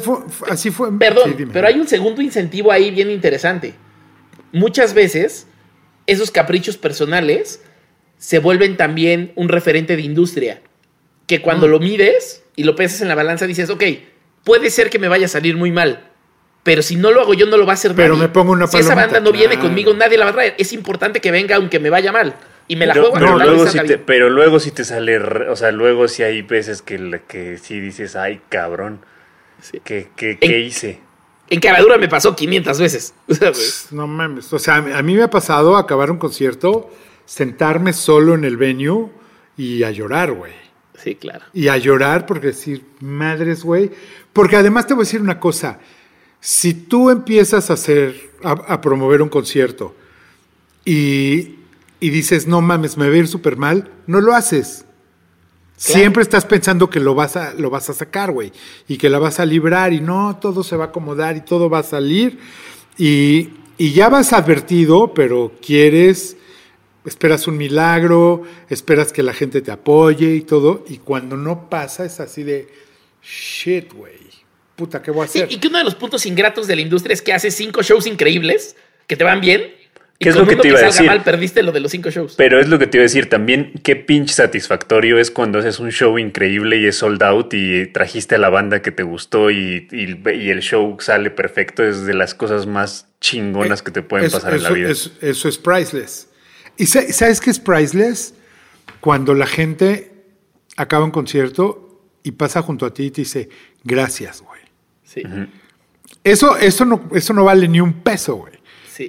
así 0.50 0.72
fue. 0.72 0.98
Perdón, 0.98 1.36
pero 1.52 1.68
hay 1.68 1.78
un 1.78 1.88
segundo 1.88 2.22
incentivo 2.22 2.72
ahí 2.72 2.92
bien 2.92 3.12
interesante. 3.12 3.74
Muchas 4.54 4.94
veces 4.94 5.48
esos 6.08 6.32
caprichos 6.32 6.78
personales 6.78 7.62
se 8.18 8.40
vuelven 8.40 8.78
también 8.78 9.34
un 9.36 9.50
referente 9.50 9.98
de 9.98 10.04
industria. 10.04 10.62
Que 11.28 11.42
cuando 11.42 11.68
mm. 11.68 11.72
lo 11.72 11.80
mides 11.80 12.44
y 12.56 12.64
lo 12.64 12.78
pesas 12.78 13.02
en 13.02 13.10
la 13.10 13.16
balanza 13.16 13.48
dices, 13.48 13.70
ok, 13.70 13.84
puede 14.46 14.70
ser 14.70 14.90
que 14.90 15.00
me 15.00 15.10
vaya 15.10 15.26
a 15.26 15.30
salir 15.30 15.58
muy 15.58 15.72
mal 15.72 16.13
pero 16.64 16.82
si 16.82 16.96
no 16.96 17.12
lo 17.12 17.22
hago 17.22 17.34
yo, 17.34 17.46
no 17.46 17.58
lo 17.58 17.66
va 17.66 17.74
a 17.74 17.76
hacer 17.76 17.94
Pero 17.94 18.16
me 18.16 18.30
pongo 18.30 18.54
una 18.54 18.68
Si 18.68 18.78
esa 18.78 18.96
banda 18.96 19.20
no 19.20 19.32
viene 19.32 19.60
conmigo, 19.60 19.94
nadie 19.94 20.18
la 20.18 20.26
va 20.26 20.32
a 20.32 20.34
traer. 20.34 20.56
Es 20.58 20.72
importante 20.72 21.20
que 21.20 21.30
venga 21.30 21.58
aunque 21.58 21.80
me 21.80 21.90
vaya 21.90 22.12
mal. 22.12 22.36
Y 22.68 22.78
me 22.78 22.86
la 22.86 22.94
juego 22.94 23.12
pero, 23.14 23.38
luego 23.38 23.68
si 23.68 23.80
te, 23.80 23.98
pero 23.98 24.30
luego 24.30 24.60
si 24.60 24.72
te 24.72 24.86
sale, 24.86 25.18
o 25.18 25.56
sea, 25.58 25.72
luego 25.72 26.08
si 26.08 26.24
hay 26.24 26.42
veces 26.44 26.82
que, 26.82 27.22
que 27.28 27.58
sí 27.58 27.82
dices, 27.82 28.16
ay, 28.16 28.40
cabrón, 28.48 29.02
¿qué, 29.84 30.08
hice? 30.66 31.02
En 31.50 31.60
Caradura 31.60 31.98
me 31.98 32.08
pasó 32.08 32.34
500 32.34 32.80
veces. 32.80 33.14
no 33.92 34.08
mames. 34.08 34.52
O 34.54 34.60
sea, 34.60 34.78
a 34.78 35.04
mí 35.04 35.16
me 35.16 35.24
ha 35.24 35.30
pasado 35.30 35.76
acabar 35.76 36.10
un 36.10 36.18
concierto, 36.18 36.90
sentarme 37.26 37.92
solo 37.92 38.34
en 38.34 38.46
el 38.46 38.56
venue 38.56 39.10
y 39.58 39.84
a 39.84 39.92
llorar, 39.92 40.32
güey. 40.32 40.54
Sí, 40.96 41.16
claro. 41.16 41.44
Y 41.54 41.68
a 41.68 41.76
llorar 41.76 42.26
porque 42.26 42.48
decir, 42.48 42.86
madres, 43.02 43.66
güey. 43.66 43.92
Porque 44.32 44.56
además 44.56 44.88
te 44.88 44.94
voy 44.94 45.02
a 45.02 45.06
decir 45.06 45.22
una 45.22 45.42
cosa. 45.42 45.80
Si 46.46 46.74
tú 46.74 47.10
empiezas 47.10 47.70
a 47.70 47.76
hacer, 47.76 48.32
a, 48.44 48.82
promover 48.82 49.22
un 49.22 49.30
concierto 49.30 49.96
y, 50.84 51.56
dices, 52.02 52.48
no 52.48 52.60
mames, 52.60 52.98
me 52.98 53.08
va 53.08 53.16
a 53.16 53.18
ir 53.18 53.30
súper 53.30 53.56
mal, 53.56 53.90
no 54.08 54.20
lo 54.20 54.36
haces. 54.36 54.84
Siempre 55.78 56.22
estás 56.22 56.44
pensando 56.44 56.90
que 56.90 57.00
lo 57.00 57.16
vas 57.16 57.38
a, 57.38 57.54
lo 57.54 57.70
vas 57.70 57.90
a 57.90 57.94
sacar, 57.94 58.34
güey, 58.34 58.52
y 58.90 58.98
que 58.98 59.10
la 59.10 59.20
vas 59.20 59.40
a 59.40 59.46
librar 59.46 59.94
y 59.94 60.02
no, 60.02 60.38
todo 60.42 60.66
se 60.66 60.76
va 60.76 60.84
a 60.84 60.88
acomodar 60.88 61.38
y 61.38 61.42
todo 61.42 61.70
va 61.70 61.80
a 61.80 61.84
salir. 61.84 62.38
Y, 62.98 63.52
y 63.78 63.94
ya 63.94 64.10
vas 64.10 64.34
advertido, 64.34 65.14
pero 65.14 65.54
quieres, 65.66 66.36
esperas 67.06 67.48
un 67.48 67.56
milagro, 67.56 68.44
esperas 68.68 69.14
que 69.14 69.24
la 69.24 69.32
gente 69.32 69.62
te 69.62 69.72
apoye 69.72 70.36
y 70.36 70.42
todo, 70.42 70.84
y 70.90 70.98
cuando 70.98 71.38
no 71.38 71.70
pasa 71.70 72.04
es 72.04 72.20
así 72.20 72.44
de, 72.44 72.68
shit, 73.22 73.94
güey 73.94 74.23
puta, 74.76 75.02
¿qué 75.02 75.12
voy 75.12 75.24
a 75.24 75.26
hacer? 75.26 75.52
y 75.52 75.58
que 75.58 75.68
uno 75.68 75.78
de 75.78 75.84
los 75.84 75.96
puntos 75.96 76.26
ingratos 76.26 76.68
de 76.68 76.76
la 76.76 76.82
industria 76.82 77.14
es 77.14 77.22
que 77.22 77.34
haces 77.34 77.56
cinco 77.56 77.84
shows 77.84 78.08
increíbles 78.08 78.76
que 79.08 79.16
te 79.16 79.24
van 79.24 79.42
bien. 79.42 79.74
¿Qué 80.20 80.30
es 80.30 80.36
lo 80.38 80.48
que 80.48 80.56
te 80.56 80.70
iba 80.70 80.80
a 80.80 80.84
decir? 80.84 81.06
mal, 81.06 81.22
perdiste 81.22 81.64
lo 81.64 81.74
de 81.74 81.82
los 81.82 81.92
cinco 81.92 82.10
shows. 82.10 82.36
Pero 82.38 82.60
es 82.60 82.70
lo 82.70 82.80
que 82.80 82.88
te 82.88 82.98
iba 82.98 83.02
a 83.02 83.08
decir 83.08 83.28
también. 83.28 83.74
Qué 83.84 83.98
pinche 83.98 84.34
satisfactorio 84.34 85.20
es 85.20 85.32
cuando 85.32 85.60
haces 85.60 85.80
un 85.80 85.92
show 85.92 86.18
increíble 86.18 86.78
y 86.78 86.86
es 86.86 86.98
sold 86.98 87.22
out 87.24 87.54
y 87.54 87.88
trajiste 87.88 88.36
a 88.36 88.38
la 88.38 88.50
banda 88.50 88.82
que 88.82 88.92
te 88.92 89.04
gustó 89.04 89.52
y, 89.52 89.88
el 89.92 90.62
show 90.62 90.96
sale 91.02 91.30
perfecto. 91.30 91.84
Es 91.84 92.06
de 92.06 92.14
las 92.14 92.36
cosas 92.36 92.68
más 92.68 93.08
chingonas 93.20 93.82
que 93.82 93.92
te 93.92 94.02
pueden 94.02 94.32
pasar 94.32 94.54
en 94.54 94.64
la 94.64 94.70
vida. 94.70 94.90
eso 94.92 95.50
es 95.50 95.58
priceless. 95.58 96.30
¿Y 96.78 96.86
sabes 96.86 97.42
qué 97.42 97.50
es 97.50 97.60
priceless? 97.60 98.34
Cuando 99.02 99.34
la 99.34 99.46
gente 99.46 100.12
acaba 100.78 101.04
un 101.04 101.12
concierto 101.12 102.02
y 102.24 102.32
pasa 102.32 102.62
junto 102.62 102.86
a 102.86 102.94
ti 102.94 103.06
y 103.06 103.12
te 103.12 103.22
dice, 103.22 103.50
gracias, 103.84 104.42
güey. 104.42 104.53
Eso, 106.24 106.58
eso, 106.58 106.86
no, 106.86 107.10
eso 107.14 107.34
no 107.34 107.44
vale 107.44 107.68
ni 107.68 107.80
un 107.80 107.94
peso, 107.94 108.36
güey. 108.36 108.54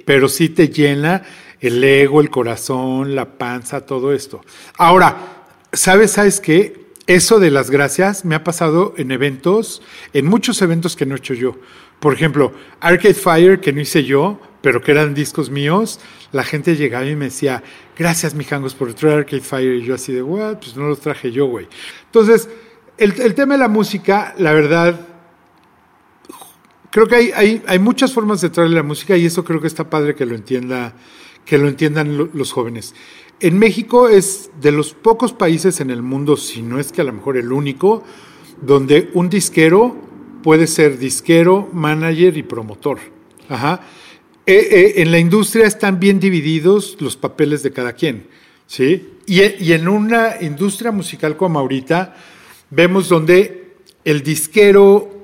Pero 0.05 0.27
sí 0.27 0.49
te 0.49 0.69
llena 0.69 1.21
el 1.59 1.83
ego, 1.83 2.21
el 2.21 2.29
corazón, 2.29 3.15
la 3.15 3.37
panza, 3.37 3.85
todo 3.85 4.13
esto. 4.13 4.41
Ahora, 4.77 5.45
¿sabes, 5.71 6.11
sabes 6.11 6.39
qué? 6.39 6.85
eso 7.07 7.39
de 7.39 7.51
las 7.51 7.69
gracias 7.69 8.25
me 8.25 8.35
ha 8.35 8.43
pasado 8.43 8.93
en 8.97 9.11
eventos, 9.11 9.81
en 10.13 10.25
muchos 10.25 10.61
eventos 10.61 10.95
que 10.95 11.05
no 11.05 11.15
he 11.15 11.17
hecho 11.17 11.33
yo. 11.33 11.57
Por 11.99 12.13
ejemplo, 12.13 12.53
Arcade 12.79 13.13
Fire, 13.13 13.59
que 13.59 13.71
no 13.71 13.81
hice 13.81 14.03
yo, 14.03 14.39
pero 14.61 14.81
que 14.81 14.91
eran 14.91 15.13
discos 15.13 15.49
míos, 15.49 15.99
la 16.31 16.43
gente 16.43 16.75
llegaba 16.75 17.05
y 17.05 17.15
me 17.15 17.25
decía, 17.25 17.63
gracias, 17.97 18.33
mijangos, 18.33 18.73
por 18.73 18.93
traer 18.93 19.19
Arcade 19.19 19.41
Fire. 19.41 19.75
Y 19.75 19.83
yo 19.83 19.95
así 19.95 20.11
de, 20.11 20.23
what, 20.23 20.57
pues 20.57 20.75
no 20.75 20.87
los 20.87 20.99
traje 20.99 21.31
yo, 21.31 21.45
güey. 21.45 21.67
Entonces, 22.05 22.49
el, 22.97 23.13
el, 23.21 23.35
tema 23.35 23.53
de 23.53 23.59
la 23.59 23.67
música, 23.67 24.33
la 24.37 24.51
verdad, 24.51 24.99
creo 26.95 27.07
que 27.07 27.15
hay, 27.15 27.31
hay, 27.35 27.61
hay 27.67 27.77
muchas 27.77 28.13
formas 28.13 28.39
de 28.39 28.49
traerle 28.49 28.77
la 28.77 28.83
música 28.83 29.17
y 29.17 29.25
eso 29.25 29.43
creo 29.43 29.59
que 29.59 29.67
está 29.67 29.89
padre 29.89 30.15
que 30.15 30.25
lo 30.25 30.33
entienda, 30.33 30.95
que 31.43 31.57
lo 31.57 31.67
entiendan 31.67 32.29
los 32.31 32.53
jóvenes. 32.53 32.95
En 33.41 33.59
México 33.59 34.07
es 34.07 34.49
de 34.61 34.71
los 34.71 34.93
pocos 34.93 35.33
países 35.33 35.81
en 35.81 35.89
el 35.89 36.01
mundo, 36.01 36.37
si 36.37 36.61
no 36.61 36.79
es 36.79 36.93
que 36.93 37.01
a 37.01 37.03
lo 37.03 37.11
mejor 37.11 37.35
el 37.35 37.51
único, 37.51 38.05
donde 38.61 39.09
un 39.13 39.29
disquero 39.29 39.93
puede 40.41 40.67
ser 40.67 40.97
disquero, 40.97 41.67
manager 41.73 42.37
y 42.37 42.43
promotor. 42.43 42.99
Ajá. 43.49 43.81
Eh, 44.45 44.55
eh, 44.55 44.93
en 45.01 45.11
la 45.11 45.19
industria 45.19 45.65
están 45.65 45.99
bien 45.99 46.21
divididos 46.21 46.95
los 47.01 47.17
papeles 47.17 47.61
de 47.61 47.73
cada 47.73 47.91
quien. 47.91 48.27
¿sí? 48.67 49.15
Y, 49.25 49.41
y 49.41 49.73
en 49.73 49.89
una 49.89 50.35
industria 50.39 50.93
musical 50.93 51.35
como 51.35 51.59
ahorita, 51.59 52.15
vemos 52.69 53.09
donde 53.09 53.75
el 54.05 54.23
disquero 54.23 55.14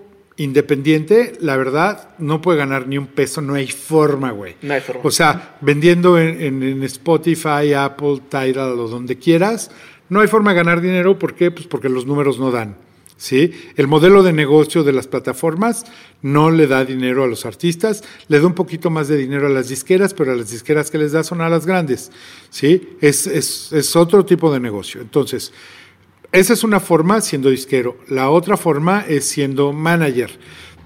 independiente, 0.43 1.33
la 1.39 1.55
verdad, 1.55 2.09
no 2.17 2.41
puede 2.41 2.57
ganar 2.57 2.87
ni 2.87 2.97
un 2.97 3.07
peso, 3.07 3.41
no 3.41 3.53
hay 3.53 3.67
forma, 3.67 4.31
güey. 4.31 4.55
No 4.61 4.73
hay 4.73 4.81
forma. 4.81 5.01
O 5.03 5.11
sea, 5.11 5.57
vendiendo 5.61 6.17
en, 6.17 6.41
en, 6.41 6.63
en, 6.63 6.83
Spotify, 6.83 7.73
Apple, 7.73 8.21
Tidal 8.29 8.79
o 8.79 8.87
donde 8.87 9.17
quieras, 9.17 9.71
no 10.09 10.19
hay 10.19 10.27
forma 10.27 10.51
de 10.51 10.57
ganar 10.57 10.81
dinero. 10.81 11.17
¿Por 11.17 11.35
qué? 11.35 11.51
Pues 11.51 11.67
porque 11.67 11.89
los 11.89 12.05
números 12.05 12.39
no 12.39 12.51
dan. 12.51 12.75
¿sí? 13.21 13.51
El 13.77 13.87
modelo 13.87 14.23
de 14.23 14.33
negocio 14.33 14.83
de 14.83 14.93
las 14.93 15.05
plataformas 15.05 15.85
no 16.23 16.49
le 16.49 16.65
da 16.65 16.83
dinero 16.83 17.23
a 17.23 17.27
los 17.27 17.45
artistas, 17.45 18.03
le 18.27 18.39
da 18.39 18.47
un 18.47 18.55
poquito 18.55 18.89
más 18.89 19.07
de 19.07 19.17
dinero 19.17 19.45
a 19.45 19.49
las 19.51 19.69
disqueras, 19.69 20.15
pero 20.15 20.31
a 20.31 20.35
las 20.35 20.49
disqueras 20.49 20.89
que 20.89 20.97
les 20.97 21.11
da 21.11 21.23
son 21.23 21.39
a 21.41 21.49
las 21.49 21.67
grandes. 21.67 22.11
¿sí? 22.49 22.97
Es, 22.99 23.27
es, 23.27 23.71
es 23.71 23.95
otro 23.95 24.25
tipo 24.25 24.51
de 24.51 24.59
negocio. 24.59 25.01
Entonces, 25.01 25.53
esa 26.31 26.53
es 26.53 26.63
una 26.63 26.79
forma 26.79 27.19
siendo 27.21 27.49
disquero. 27.49 27.97
La 28.07 28.29
otra 28.29 28.55
forma 28.55 29.03
es 29.07 29.25
siendo 29.25 29.73
manager. 29.73 30.31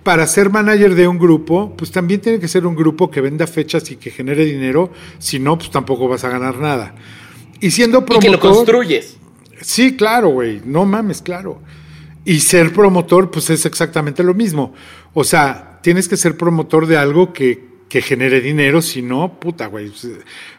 Para 0.04 0.28
ser 0.28 0.50
manager 0.50 0.96
de 0.96 1.08
un 1.08 1.18
grupo, 1.18 1.76
pues 1.78 1.92
también 1.92 2.22
tiene 2.22 2.40
que 2.40 2.48
ser 2.48 2.66
un 2.66 2.76
grupo 2.76 3.10
que 3.10 3.22
venda 3.22 3.46
fechas 3.48 3.90
y 3.92 3.96
que 3.96 4.12
genere 4.12 4.46
dinero. 4.46 4.92
Si 5.20 5.40
no, 5.40 5.58
pues 5.58 5.72
tampoco 5.72 6.08
vas 6.08 6.24
a 6.24 6.30
ganar 6.30 6.58
nada. 6.58 6.96
Y 7.60 7.72
siendo 7.72 8.06
promotor. 8.06 8.24
Y 8.24 8.28
que 8.28 8.32
lo 8.32 8.40
construyes. 8.40 9.18
Sí, 9.62 9.96
claro, 9.96 10.30
güey. 10.30 10.62
No 10.66 10.86
mames, 10.86 11.22
claro. 11.22 11.62
Y 12.24 12.40
ser 12.40 12.74
promotor, 12.74 13.30
pues 13.30 13.50
es 13.50 13.66
exactamente 13.66 14.24
lo 14.24 14.34
mismo. 14.34 14.74
O 15.14 15.24
sea, 15.24 15.80
tienes 15.82 16.08
que 16.08 16.18
ser 16.18 16.38
promotor 16.38 16.88
de 16.88 16.98
algo 16.98 17.34
que, 17.34 17.64
que 17.88 18.02
genere 18.02 18.42
dinero, 18.42 18.82
si 18.82 19.04
no, 19.04 19.40
puta, 19.40 19.68
güey. 19.68 19.92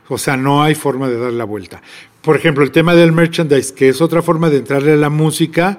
O 0.09 0.19
sea, 0.19 0.37
no 0.37 0.63
hay 0.63 0.77
forma 0.77 1.09
de 1.09 1.19
dar 1.19 1.33
la 1.33 1.45
vuelta. 1.45 1.83
Por 2.27 2.37
ejemplo, 2.37 2.65
el 2.65 2.73
tema 2.73 2.97
del 2.97 3.13
merchandise, 3.13 3.73
que 3.73 3.89
es 3.89 4.01
otra 4.01 4.21
forma 4.21 4.51
de 4.51 4.57
entrarle 4.57 4.95
a 4.95 4.97
la 4.97 5.11
música. 5.11 5.79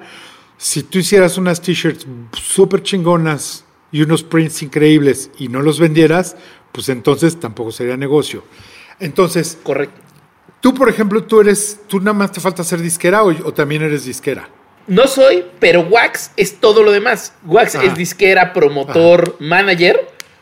Si 0.56 0.82
tú 0.82 0.98
hicieras 0.98 1.36
unas 1.36 1.60
t-shirts 1.60 2.06
súper 2.32 2.82
chingonas 2.82 3.66
y 3.92 4.00
unos 4.00 4.22
prints 4.22 4.62
increíbles 4.62 5.30
y 5.38 5.48
no 5.48 5.60
los 5.60 5.78
vendieras, 5.78 6.36
pues 6.72 6.88
entonces 6.88 7.38
tampoco 7.38 7.70
sería 7.70 7.98
negocio. 7.98 8.44
Entonces, 8.98 9.58
correcto. 9.62 10.00
Tú, 10.62 10.72
por 10.72 10.88
ejemplo, 10.88 11.22
tú 11.22 11.42
eres, 11.42 11.80
tú 11.86 11.98
nada 12.00 12.14
más 12.14 12.32
te 12.32 12.40
falta 12.40 12.64
ser 12.64 12.80
disquera 12.80 13.24
o, 13.24 13.28
o 13.28 13.52
también 13.52 13.82
eres 13.82 14.06
disquera. 14.06 14.48
No 14.86 15.06
soy, 15.06 15.44
pero 15.60 15.82
Wax 15.82 16.30
es 16.38 16.58
todo 16.60 16.82
lo 16.82 16.92
demás. 16.92 17.34
Wax 17.44 17.74
Ajá. 17.74 17.84
es 17.84 17.94
disquera, 17.94 18.54
promotor, 18.54 19.36
Ajá. 19.36 19.36
manager. 19.38 20.00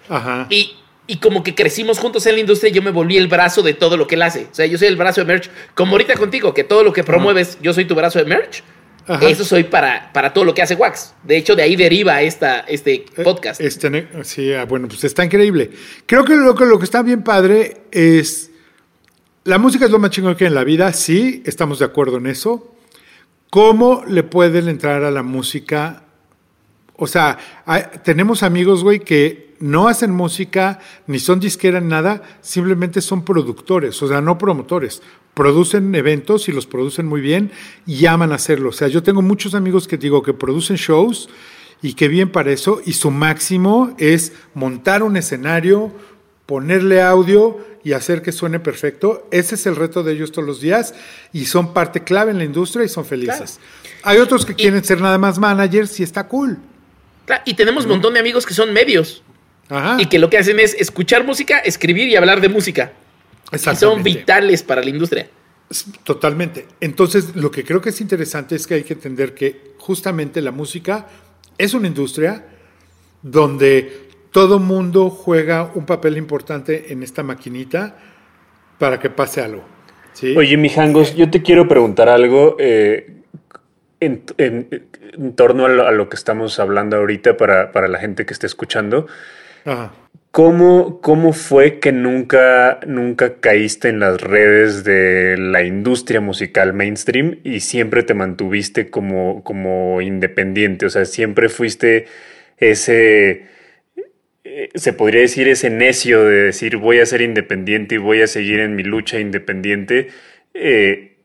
Ajá. 0.08 0.46
Y 0.50 0.76
y 1.06 1.18
como 1.18 1.42
que 1.42 1.54
crecimos 1.54 1.98
juntos 1.98 2.26
en 2.26 2.34
la 2.34 2.40
industria, 2.40 2.72
yo 2.72 2.82
me 2.82 2.90
volví 2.90 3.16
el 3.16 3.28
brazo 3.28 3.62
de 3.62 3.74
todo 3.74 3.96
lo 3.96 4.06
que 4.06 4.16
él 4.16 4.22
hace. 4.22 4.48
O 4.50 4.54
sea, 4.54 4.66
yo 4.66 4.76
soy 4.76 4.88
el 4.88 4.96
brazo 4.96 5.20
de 5.20 5.26
merch, 5.26 5.50
como 5.74 5.92
ahorita 5.92 6.14
contigo, 6.14 6.52
que 6.52 6.64
todo 6.64 6.82
lo 6.82 6.92
que 6.92 7.04
promueves, 7.04 7.58
yo 7.62 7.72
soy 7.72 7.84
tu 7.84 7.94
brazo 7.94 8.18
de 8.18 8.24
merch. 8.24 8.62
Ajá. 9.06 9.24
Eso 9.28 9.44
soy 9.44 9.62
para, 9.64 10.12
para 10.12 10.32
todo 10.32 10.44
lo 10.44 10.52
que 10.52 10.62
hace 10.62 10.74
Wax. 10.74 11.14
De 11.22 11.36
hecho, 11.36 11.54
de 11.54 11.62
ahí 11.62 11.76
deriva 11.76 12.22
esta, 12.22 12.60
este 12.60 13.04
podcast. 13.22 13.60
Este, 13.60 14.08
sí, 14.24 14.50
bueno, 14.68 14.88
pues 14.88 15.04
está 15.04 15.24
increíble. 15.24 15.70
Creo 16.06 16.24
que 16.24 16.34
lo, 16.34 16.54
lo 16.54 16.78
que 16.78 16.84
está 16.84 17.02
bien 17.02 17.22
padre 17.22 17.82
es. 17.92 18.50
La 19.44 19.58
música 19.58 19.84
es 19.84 19.92
lo 19.92 20.00
más 20.00 20.10
chingón 20.10 20.34
que 20.34 20.42
hay 20.42 20.48
en 20.48 20.56
la 20.56 20.64
vida, 20.64 20.92
sí, 20.92 21.40
estamos 21.46 21.78
de 21.78 21.84
acuerdo 21.84 22.16
en 22.16 22.26
eso. 22.26 22.74
¿Cómo 23.48 24.02
le 24.08 24.24
pueden 24.24 24.68
entrar 24.68 25.04
a 25.04 25.12
la 25.12 25.22
música? 25.22 26.02
O 26.96 27.06
sea, 27.06 27.38
hay, 27.64 27.84
tenemos 28.02 28.42
amigos, 28.42 28.82
güey, 28.82 28.98
que 28.98 29.45
no 29.60 29.88
hacen 29.88 30.10
música, 30.10 30.80
ni 31.06 31.18
son 31.18 31.40
disquera, 31.40 31.80
ni 31.80 31.88
nada, 31.88 32.22
simplemente 32.40 33.00
son 33.00 33.24
productores, 33.24 34.02
o 34.02 34.08
sea, 34.08 34.20
no 34.20 34.38
promotores. 34.38 35.02
Producen 35.34 35.94
eventos 35.94 36.48
y 36.48 36.52
los 36.52 36.66
producen 36.66 37.06
muy 37.06 37.20
bien 37.20 37.50
y 37.86 38.06
aman 38.06 38.32
hacerlo. 38.32 38.70
O 38.70 38.72
sea, 38.72 38.88
yo 38.88 39.02
tengo 39.02 39.20
muchos 39.20 39.54
amigos 39.54 39.86
que 39.86 39.98
digo 39.98 40.22
que 40.22 40.32
producen 40.32 40.76
shows 40.76 41.28
y 41.82 41.92
que 41.92 42.08
bien 42.08 42.32
para 42.32 42.52
eso, 42.52 42.80
y 42.84 42.94
su 42.94 43.10
máximo 43.10 43.94
es 43.98 44.32
montar 44.54 45.02
un 45.02 45.16
escenario, 45.16 45.92
ponerle 46.46 47.02
audio 47.02 47.58
y 47.84 47.92
hacer 47.92 48.22
que 48.22 48.32
suene 48.32 48.58
perfecto. 48.60 49.28
Ese 49.30 49.54
es 49.56 49.66
el 49.66 49.76
reto 49.76 50.02
de 50.02 50.12
ellos 50.12 50.32
todos 50.32 50.46
los 50.46 50.60
días 50.60 50.94
y 51.32 51.46
son 51.46 51.72
parte 51.74 52.02
clave 52.02 52.30
en 52.30 52.38
la 52.38 52.44
industria 52.44 52.84
y 52.84 52.88
son 52.88 53.04
felices. 53.04 53.60
Claro. 53.60 54.00
Hay 54.02 54.18
otros 54.18 54.46
que 54.46 54.52
y, 54.52 54.56
quieren 54.56 54.82
ser 54.82 55.00
nada 55.00 55.18
más 55.18 55.38
managers 55.38 56.00
y 56.00 56.02
está 56.02 56.26
cool. 56.26 56.58
Claro, 57.26 57.42
y 57.44 57.54
tenemos 57.54 57.84
un 57.84 57.90
montón 57.90 58.14
de 58.14 58.20
amigos 58.20 58.46
que 58.46 58.54
son 58.54 58.72
medios. 58.72 59.22
Ajá. 59.68 59.96
Y 60.00 60.06
que 60.06 60.18
lo 60.18 60.30
que 60.30 60.38
hacen 60.38 60.60
es 60.60 60.74
escuchar 60.74 61.24
música, 61.24 61.58
escribir 61.58 62.08
y 62.08 62.16
hablar 62.16 62.40
de 62.40 62.48
música. 62.48 62.92
Y 63.52 63.58
son 63.58 64.02
vitales 64.02 64.62
para 64.62 64.82
la 64.82 64.90
industria. 64.90 65.28
Totalmente. 66.04 66.66
Entonces, 66.80 67.34
lo 67.34 67.50
que 67.50 67.64
creo 67.64 67.80
que 67.80 67.90
es 67.90 68.00
interesante 68.00 68.54
es 68.54 68.66
que 68.66 68.74
hay 68.74 68.82
que 68.82 68.94
entender 68.94 69.34
que 69.34 69.74
justamente 69.78 70.40
la 70.40 70.52
música 70.52 71.06
es 71.58 71.74
una 71.74 71.88
industria 71.88 72.44
donde 73.22 74.06
todo 74.30 74.58
mundo 74.58 75.10
juega 75.10 75.72
un 75.74 75.86
papel 75.86 76.16
importante 76.16 76.92
en 76.92 77.02
esta 77.02 77.22
maquinita 77.22 77.96
para 78.78 79.00
que 79.00 79.10
pase 79.10 79.40
algo. 79.40 79.64
¿sí? 80.12 80.36
Oye, 80.36 80.56
mijangos, 80.56 81.16
yo 81.16 81.30
te 81.30 81.42
quiero 81.42 81.66
preguntar 81.66 82.08
algo 82.08 82.56
eh, 82.60 83.22
en, 83.98 84.22
en, 84.36 84.86
en, 85.14 85.34
torno 85.34 85.66
a 85.66 85.68
lo, 85.68 85.86
a 85.86 85.90
lo, 85.90 86.08
que 86.08 86.16
estamos 86.16 86.60
hablando 86.60 86.96
ahorita 86.96 87.36
para, 87.36 87.72
para 87.72 87.88
la 87.88 87.98
gente 87.98 88.26
que 88.26 88.34
esté 88.34 88.46
escuchando. 88.46 89.06
¿Cómo, 90.30 91.00
¿Cómo 91.00 91.32
fue 91.32 91.80
que 91.80 91.92
nunca, 91.92 92.78
nunca 92.86 93.40
caíste 93.40 93.88
en 93.88 94.00
las 94.00 94.20
redes 94.20 94.84
de 94.84 95.36
la 95.38 95.64
industria 95.64 96.20
musical 96.20 96.74
mainstream 96.74 97.40
y 97.42 97.60
siempre 97.60 98.02
te 98.02 98.14
mantuviste 98.14 98.90
como, 98.90 99.42
como 99.42 100.00
independiente? 100.02 100.86
O 100.86 100.90
sea, 100.90 101.06
siempre 101.06 101.48
fuiste 101.48 102.06
ese, 102.58 103.46
eh, 104.44 104.68
se 104.74 104.92
podría 104.92 105.22
decir, 105.22 105.48
ese 105.48 105.70
necio 105.70 106.24
de 106.24 106.42
decir 106.44 106.76
voy 106.76 107.00
a 107.00 107.06
ser 107.06 107.22
independiente 107.22 107.94
y 107.96 107.98
voy 107.98 108.20
a 108.20 108.26
seguir 108.26 108.60
en 108.60 108.76
mi 108.76 108.82
lucha 108.82 109.18
independiente. 109.18 110.08
Eh, 110.52 111.16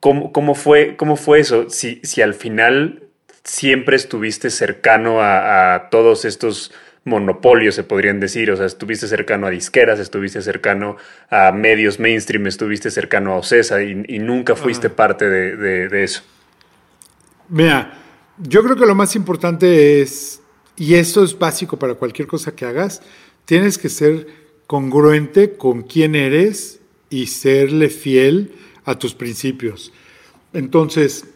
¿cómo, 0.00 0.32
cómo, 0.32 0.54
fue, 0.54 0.96
¿Cómo 0.96 1.16
fue 1.16 1.40
eso? 1.40 1.68
Si, 1.68 2.00
si 2.02 2.22
al 2.22 2.34
final 2.34 3.02
siempre 3.44 3.96
estuviste 3.96 4.48
cercano 4.50 5.18
a 5.20 5.88
todos 5.90 6.24
estos 6.24 6.72
monopolios, 7.04 7.74
se 7.74 7.84
podrían 7.84 8.20
decir. 8.20 8.50
O 8.50 8.56
sea, 8.56 8.66
estuviste 8.66 9.06
cercano 9.06 9.46
a 9.46 9.50
disqueras, 9.50 9.98
estuviste 9.98 10.42
cercano 10.42 10.96
a 11.30 11.52
medios 11.52 11.98
mainstream, 11.98 12.46
estuviste 12.46 12.90
cercano 12.90 13.32
a 13.32 13.36
Ocesa 13.36 13.82
y, 13.82 14.04
y 14.08 14.18
nunca 14.18 14.54
fuiste 14.56 14.88
ah. 14.88 14.96
parte 14.96 15.28
de, 15.28 15.56
de, 15.56 15.88
de, 15.88 16.04
eso. 16.04 16.22
Mira, 17.48 17.98
yo 18.38 18.62
creo 18.62 18.76
que 18.76 18.86
lo 18.86 18.94
más 18.94 19.16
importante 19.16 20.00
es, 20.00 20.40
y 20.76 20.94
esto 20.94 21.24
es 21.24 21.38
básico 21.38 21.78
para 21.78 21.94
cualquier 21.94 22.28
cosa 22.28 22.54
que 22.54 22.64
hagas, 22.64 23.02
tienes 23.44 23.78
que 23.78 23.88
ser 23.88 24.26
congruente 24.66 25.56
con 25.56 25.82
quién 25.82 26.14
eres 26.14 26.80
y 27.10 27.26
serle 27.26 27.88
fiel 27.88 28.52
a 28.84 28.98
tus 28.98 29.14
principios. 29.14 29.92
Entonces, 30.52 31.26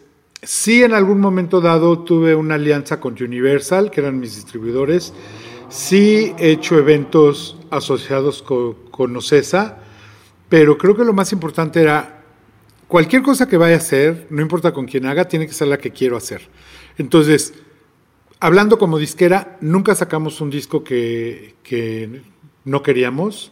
sí 0.41 0.83
en 0.83 0.93
algún 0.93 1.19
momento 1.19 1.61
dado 1.61 1.99
tuve 1.99 2.35
una 2.35 2.55
alianza 2.55 2.99
con 2.99 3.15
Universal, 3.21 3.91
que 3.91 4.01
eran 4.01 4.19
mis 4.19 4.35
distribuidores, 4.35 5.13
Sí 5.73 6.35
he 6.37 6.51
hecho 6.51 6.77
eventos 6.77 7.57
asociados 7.71 8.43
con, 8.43 8.75
con 8.91 9.17
OCESA, 9.17 9.79
pero 10.47 10.77
creo 10.77 10.95
que 10.95 11.03
lo 11.03 11.13
más 11.13 11.31
importante 11.31 11.81
era 11.81 12.21
cualquier 12.87 13.23
cosa 13.23 13.47
que 13.47 13.57
vaya 13.57 13.73
a 13.73 13.79
hacer, 13.79 14.27
no 14.29 14.43
importa 14.43 14.71
con 14.71 14.85
quién 14.85 15.07
haga, 15.07 15.27
tiene 15.27 15.47
que 15.47 15.53
ser 15.53 15.69
la 15.69 15.79
que 15.79 15.89
quiero 15.89 16.15
hacer. 16.15 16.47
Entonces, 16.99 17.55
hablando 18.39 18.77
como 18.77 18.99
disquera, 18.99 19.57
nunca 19.61 19.95
sacamos 19.95 20.41
un 20.41 20.51
disco 20.51 20.83
que, 20.83 21.55
que 21.63 22.21
no 22.65 22.83
queríamos. 22.83 23.51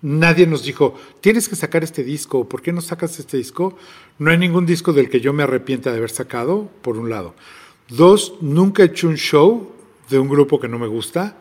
Nadie 0.00 0.46
nos 0.46 0.62
dijo, 0.64 0.94
tienes 1.20 1.50
que 1.50 1.56
sacar 1.56 1.84
este 1.84 2.02
disco, 2.02 2.48
¿por 2.48 2.62
qué 2.62 2.72
no 2.72 2.80
sacas 2.80 3.18
este 3.18 3.36
disco? 3.36 3.76
No 4.18 4.30
hay 4.30 4.38
ningún 4.38 4.64
disco 4.64 4.94
del 4.94 5.10
que 5.10 5.20
yo 5.20 5.34
me 5.34 5.42
arrepienta 5.42 5.90
de 5.90 5.98
haber 5.98 6.08
sacado, 6.08 6.70
por 6.80 6.96
un 6.96 7.10
lado. 7.10 7.34
Dos, 7.90 8.36
nunca 8.40 8.82
he 8.84 8.86
hecho 8.86 9.06
un 9.06 9.16
show 9.16 9.70
de 10.08 10.18
un 10.18 10.30
grupo 10.30 10.58
que 10.58 10.68
no 10.68 10.78
me 10.78 10.86
gusta. 10.86 11.36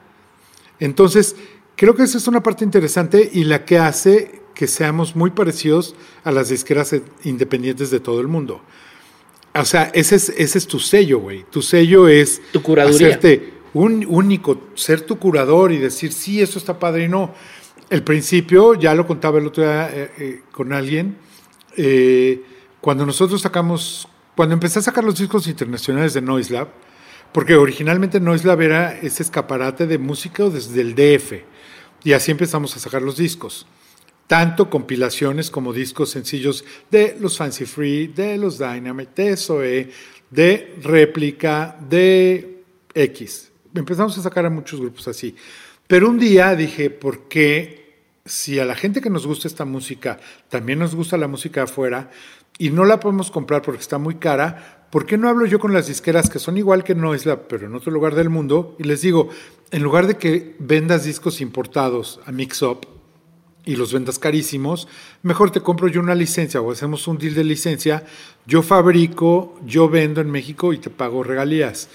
Entonces, 0.79 1.35
creo 1.75 1.95
que 1.95 2.03
esa 2.03 2.17
es 2.17 2.27
una 2.27 2.43
parte 2.43 2.63
interesante 2.63 3.29
y 3.31 3.43
la 3.43 3.65
que 3.65 3.79
hace 3.79 4.41
que 4.53 4.67
seamos 4.67 5.15
muy 5.15 5.29
parecidos 5.29 5.95
a 6.23 6.31
las 6.31 6.49
disqueras 6.49 6.95
independientes 7.23 7.91
de 7.91 7.99
todo 7.99 8.21
el 8.21 8.27
mundo. 8.27 8.61
O 9.53 9.65
sea, 9.65 9.91
ese 9.93 10.15
es, 10.15 10.29
ese 10.29 10.57
es 10.57 10.67
tu 10.67 10.79
sello, 10.79 11.19
güey. 11.19 11.45
Tu 11.49 11.61
sello 11.61 12.07
es 12.07 12.41
Tu 12.51 12.61
curaduría. 12.61 13.07
hacerte 13.07 13.53
un 13.73 14.05
único, 14.07 14.59
ser 14.75 15.01
tu 15.01 15.19
curador 15.19 15.71
y 15.71 15.77
decir, 15.77 16.11
sí, 16.11 16.41
eso 16.41 16.57
está 16.57 16.79
padre 16.79 17.05
y 17.05 17.07
no. 17.07 17.33
El 17.89 18.03
principio, 18.03 18.73
ya 18.73 18.93
lo 18.95 19.05
contaba 19.05 19.39
el 19.39 19.47
otro 19.47 19.63
día 19.63 19.89
eh, 19.93 20.11
eh, 20.17 20.41
con 20.51 20.73
alguien, 20.73 21.17
eh, 21.75 22.43
cuando 22.81 23.05
nosotros 23.05 23.41
sacamos, 23.41 24.07
cuando 24.35 24.53
empecé 24.53 24.79
a 24.79 24.81
sacar 24.81 25.03
los 25.03 25.19
discos 25.19 25.47
internacionales 25.47 26.13
de 26.13 26.21
Noise 26.21 26.53
Lab, 26.53 26.69
porque 27.37 27.53
originalmente 27.53 28.19
Noise 28.19 28.47
Lab 28.47 28.61
era 28.61 28.99
ese 28.99 29.21
escaparate 29.21 29.85
de 29.85 29.99
música 29.99 30.49
desde 30.49 30.81
el 30.81 30.95
DF, 30.95 31.33
y 32.03 32.13
así 32.13 32.31
empezamos 32.31 32.75
a 32.75 32.79
sacar 32.79 33.03
los 33.03 33.15
discos. 33.15 33.67
Tanto 34.25 34.71
compilaciones 34.71 35.51
como 35.51 35.71
discos 35.71 36.09
sencillos 36.09 36.65
de 36.89 37.15
los 37.19 37.37
Fancy 37.37 37.67
Free, 37.67 38.07
de 38.07 38.39
los 38.39 38.57
Dynamite, 38.57 39.21
de 39.21 39.37
SOE, 39.37 39.91
de 40.31 40.79
Réplica, 40.81 41.77
de 41.87 42.63
X. 42.95 43.51
Empezamos 43.75 44.17
a 44.17 44.23
sacar 44.23 44.47
a 44.47 44.49
muchos 44.49 44.79
grupos 44.81 45.07
así. 45.07 45.35
Pero 45.85 46.09
un 46.09 46.17
día 46.17 46.55
dije, 46.55 46.89
¿por 46.89 47.27
qué 47.27 47.99
si 48.25 48.57
a 48.57 48.65
la 48.65 48.73
gente 48.73 48.99
que 48.99 49.11
nos 49.11 49.27
gusta 49.27 49.47
esta 49.47 49.63
música 49.63 50.19
también 50.49 50.79
nos 50.79 50.95
gusta 50.95 51.17
la 51.17 51.27
música 51.27 51.61
afuera 51.61 52.09
y 52.57 52.71
no 52.71 52.83
la 52.83 52.99
podemos 52.99 53.29
comprar 53.29 53.61
porque 53.61 53.81
está 53.81 53.99
muy 53.99 54.15
cara, 54.15 54.76
¿por 54.89 55.05
qué 55.05 55.17
no 55.17 55.29
hablo 55.29 55.45
yo 55.45 55.59
con 55.59 55.73
las 55.73 55.87
disqueras 55.87 56.29
que 56.29 56.39
son 56.39 56.57
igual 56.57 56.83
que 56.83 56.95
Noisla, 56.95 57.47
pero 57.47 57.65
en 57.65 57.75
otro 57.75 57.91
lugar 57.91 58.15
del 58.15 58.29
mundo? 58.29 58.75
Y 58.79 58.83
les 58.83 59.01
digo, 59.01 59.29
en 59.71 59.83
lugar 59.83 60.07
de 60.07 60.17
que 60.17 60.55
vendas 60.59 61.03
discos 61.03 61.41
importados 61.41 62.19
a 62.25 62.31
Mix 62.31 62.61
Up 62.61 62.87
y 63.65 63.75
los 63.75 63.91
vendas 63.91 64.17
carísimos, 64.17 64.87
mejor 65.23 65.51
te 65.51 65.61
compro 65.61 65.87
yo 65.89 65.99
una 65.99 66.15
licencia 66.15 66.61
o 66.61 66.71
hacemos 66.71 67.07
un 67.07 67.17
deal 67.17 67.33
de 67.35 67.43
licencia, 67.43 68.05
yo 68.45 68.61
fabrico, 68.63 69.59
yo 69.65 69.89
vendo 69.89 70.21
en 70.21 70.31
México 70.31 70.71
y 70.71 70.77
te 70.77 70.89
pago 70.89 71.23
regalías. 71.23 71.89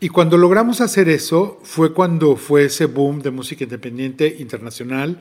Y 0.00 0.10
cuando 0.10 0.36
logramos 0.36 0.80
hacer 0.80 1.08
eso, 1.08 1.58
fue 1.64 1.92
cuando 1.92 2.36
fue 2.36 2.66
ese 2.66 2.84
boom 2.84 3.20
de 3.20 3.30
música 3.30 3.64
independiente 3.64 4.36
internacional 4.38 5.18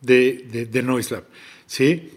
de, 0.00 0.46
de, 0.50 0.66
de 0.66 0.82
Noise 0.82 1.14
Lab, 1.14 1.24
¿sí? 1.66 2.14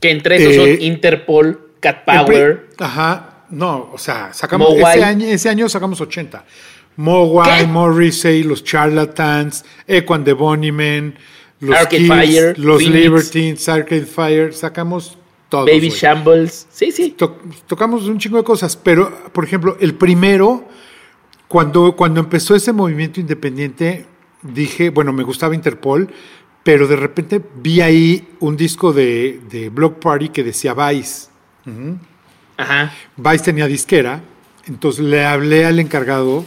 Que 0.00 0.10
entre 0.10 0.36
esos 0.36 0.52
Eh, 0.52 0.76
son 0.76 0.82
Interpol, 0.82 1.72
Cat 1.80 2.04
Power. 2.04 2.68
Ajá, 2.78 3.37
no, 3.50 3.90
o 3.92 3.98
sea, 3.98 4.32
sacamos 4.32 4.74
ese 4.74 5.04
año, 5.04 5.26
ese 5.26 5.48
año 5.48 5.68
sacamos 5.68 6.00
80. 6.00 6.44
Mogwai. 6.96 7.66
Morrissey, 7.66 8.42
los 8.42 8.64
Charlatans, 8.64 9.64
Equan 9.86 10.24
de 10.24 10.32
Bonnyman, 10.32 11.14
los 11.60 11.76
Arcade 11.76 11.98
Kills, 11.98 12.08
Fire, 12.14 12.58
los 12.58 12.82
Phoenix. 12.82 13.02
Libertines, 13.02 13.68
Arcade 13.68 14.06
Fire, 14.06 14.52
sacamos 14.52 15.16
todos. 15.48 15.66
Baby. 15.66 15.90
Shambles. 15.90 16.66
Sí, 16.70 16.90
sí. 16.90 17.10
To- 17.16 17.38
tocamos 17.66 18.04
un 18.06 18.18
chingo 18.18 18.36
de 18.38 18.44
cosas, 18.44 18.76
pero, 18.76 19.30
por 19.32 19.44
ejemplo, 19.44 19.76
el 19.80 19.94
primero, 19.94 20.66
cuando, 21.46 21.94
cuando 21.94 22.18
empezó 22.20 22.54
ese 22.56 22.72
movimiento 22.72 23.20
independiente, 23.20 24.04
dije, 24.42 24.90
bueno, 24.90 25.12
me 25.12 25.22
gustaba 25.22 25.54
Interpol, 25.54 26.08
pero 26.64 26.86
de 26.88 26.96
repente 26.96 27.40
vi 27.62 27.80
ahí 27.80 28.28
un 28.40 28.56
disco 28.56 28.92
de, 28.92 29.40
de 29.48 29.68
Block 29.68 30.00
Party 30.00 30.28
que 30.30 30.42
decía 30.44 30.74
Vice. 30.74 31.28
Ajá. 32.58 32.92
Vice 33.16 33.44
tenía 33.44 33.66
disquera, 33.66 34.20
entonces 34.66 35.02
le 35.02 35.24
hablé 35.24 35.64
al 35.64 35.78
encargado 35.78 36.44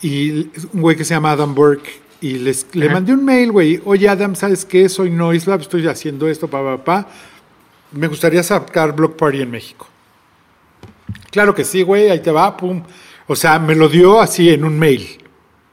y 0.00 0.48
un 0.72 0.80
güey 0.80 0.96
que 0.96 1.04
se 1.04 1.14
llama 1.14 1.32
Adam 1.32 1.54
Burke 1.54 2.00
y 2.20 2.38
les, 2.38 2.74
le 2.74 2.88
mandé 2.88 3.12
un 3.12 3.24
mail, 3.24 3.52
güey, 3.52 3.82
oye 3.84 4.08
Adam, 4.08 4.34
¿sabes 4.34 4.64
qué? 4.64 4.88
Soy 4.88 5.10
Noise 5.10 5.50
Lab, 5.50 5.60
estoy 5.60 5.86
haciendo 5.86 6.28
esto, 6.28 6.48
pa, 6.48 6.62
pa, 6.62 6.84
pa. 6.84 7.08
Me 7.92 8.06
gustaría 8.06 8.42
sacar 8.42 8.94
Block 8.94 9.16
Party 9.16 9.42
en 9.42 9.50
México. 9.50 9.88
Claro 11.30 11.54
que 11.54 11.64
sí, 11.64 11.82
güey, 11.82 12.08
ahí 12.08 12.20
te 12.20 12.30
va, 12.30 12.56
pum. 12.56 12.82
O 13.26 13.36
sea, 13.36 13.58
me 13.58 13.74
lo 13.74 13.88
dio 13.88 14.20
así 14.20 14.50
en 14.50 14.64
un 14.64 14.78
mail. 14.78 15.18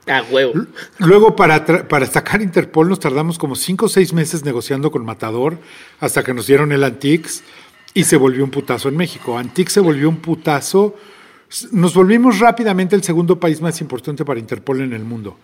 Ah, 0.07 0.23
huevo. 0.29 0.53
Luego, 0.97 1.35
para, 1.35 1.65
para 1.87 2.05
sacar 2.05 2.41
Interpol, 2.41 2.89
nos 2.89 2.99
tardamos 2.99 3.37
como 3.37 3.55
cinco 3.55 3.85
o 3.85 3.89
seis 3.89 4.11
meses 4.11 4.43
negociando 4.43 4.91
con 4.91 5.05
Matador 5.05 5.57
hasta 5.99 6.23
que 6.23 6.33
nos 6.33 6.47
dieron 6.47 6.71
el 6.73 6.83
Antix 6.83 7.43
y 7.93 8.03
se 8.03 8.17
volvió 8.17 8.43
un 8.43 8.49
putazo 8.49 8.89
en 8.89 8.97
México. 8.97 9.37
Antix 9.37 9.73
se 9.73 9.79
volvió 9.79 10.09
un 10.09 10.17
putazo. 10.17 10.95
Nos 11.71 11.93
volvimos 11.93 12.39
rápidamente 12.39 12.95
el 12.95 13.03
segundo 13.03 13.39
país 13.39 13.61
más 13.61 13.79
importante 13.81 14.25
para 14.25 14.39
Interpol 14.39 14.81
en 14.81 14.93
el 14.93 15.03
mundo. 15.03 15.37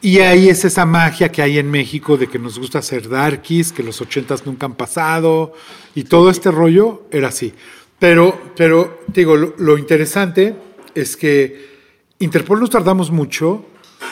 Y 0.00 0.18
ahí 0.18 0.48
es 0.48 0.64
esa 0.64 0.84
magia 0.84 1.30
que 1.30 1.42
hay 1.42 1.58
en 1.58 1.70
México 1.70 2.16
de 2.16 2.26
que 2.26 2.38
nos 2.38 2.58
gusta 2.58 2.80
hacer 2.80 3.08
darkies, 3.08 3.72
que 3.72 3.84
los 3.84 4.00
ochentas 4.00 4.44
nunca 4.46 4.66
han 4.66 4.74
pasado 4.74 5.52
y 5.94 6.04
todo 6.04 6.30
este 6.30 6.50
rollo 6.50 7.04
era 7.10 7.28
así. 7.28 7.52
Pero, 7.98 8.52
pero 8.56 9.02
digo, 9.06 9.36
lo, 9.36 9.54
lo 9.58 9.78
interesante 9.78 10.56
es 10.94 11.16
que 11.16 11.70
Interpol 12.18 12.58
nos 12.58 12.70
tardamos 12.70 13.12
mucho, 13.12 13.64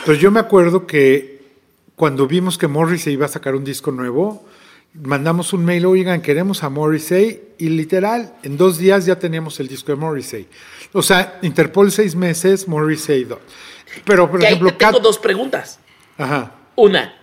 pero 0.07 0.17
yo 0.17 0.31
me 0.31 0.39
acuerdo 0.39 0.87
que 0.87 1.41
cuando 1.97 2.27
vimos 2.27 2.57
que 2.57 2.69
Morrissey 2.69 3.15
iba 3.15 3.27
a 3.27 3.29
sacar 3.29 3.55
un 3.57 3.65
disco 3.65 3.91
nuevo, 3.91 4.45
mandamos 4.95 5.53
un 5.53 5.65
mail, 5.65 5.87
oigan, 5.87 6.21
queremos 6.21 6.63
a 6.63 6.69
Morrissey, 6.69 7.43
y 7.59 7.69
literal, 7.69 8.35
en 8.43 8.57
dos 8.57 8.79
días 8.79 9.07
ya 9.07 9.19
teníamos 9.19 9.61
el 9.61 9.69
disco 9.69 9.93
de 9.93 9.97
Morrissey. 9.97 10.49
O 10.93 11.03
sea, 11.03 11.39
Interpol 11.43 11.93
seis 11.93 12.15
meses, 12.15 12.67
Morrissey 12.67 13.25
dos. 13.25 13.39
Pero, 14.05 14.31
por 14.31 14.41
Que 14.41 14.47
ahí 14.47 14.55
ejemplo, 14.55 14.73
te 14.73 14.85
tengo 14.85 15.01
dos 15.01 15.19
preguntas. 15.19 15.79
Ajá. 16.17 16.55
Una, 16.77 17.15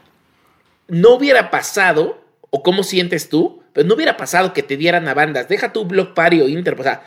no 0.88 1.16
hubiera 1.16 1.50
pasado, 1.52 2.22
o 2.50 2.64
cómo 2.64 2.84
sientes 2.84 3.30
tú, 3.30 3.62
pero 3.74 3.88
no 3.88 3.96
hubiera 3.96 4.18
pasado 4.18 4.54
que 4.54 4.64
te 4.64 4.78
dieran 4.78 5.08
a 5.08 5.14
bandas, 5.14 5.48
deja 5.48 5.74
tu 5.74 5.86
Block 5.86 6.14
Party 6.14 6.42
o 6.42 6.48
Inter, 6.48 6.80
o 6.80 6.84
sea, 6.84 7.04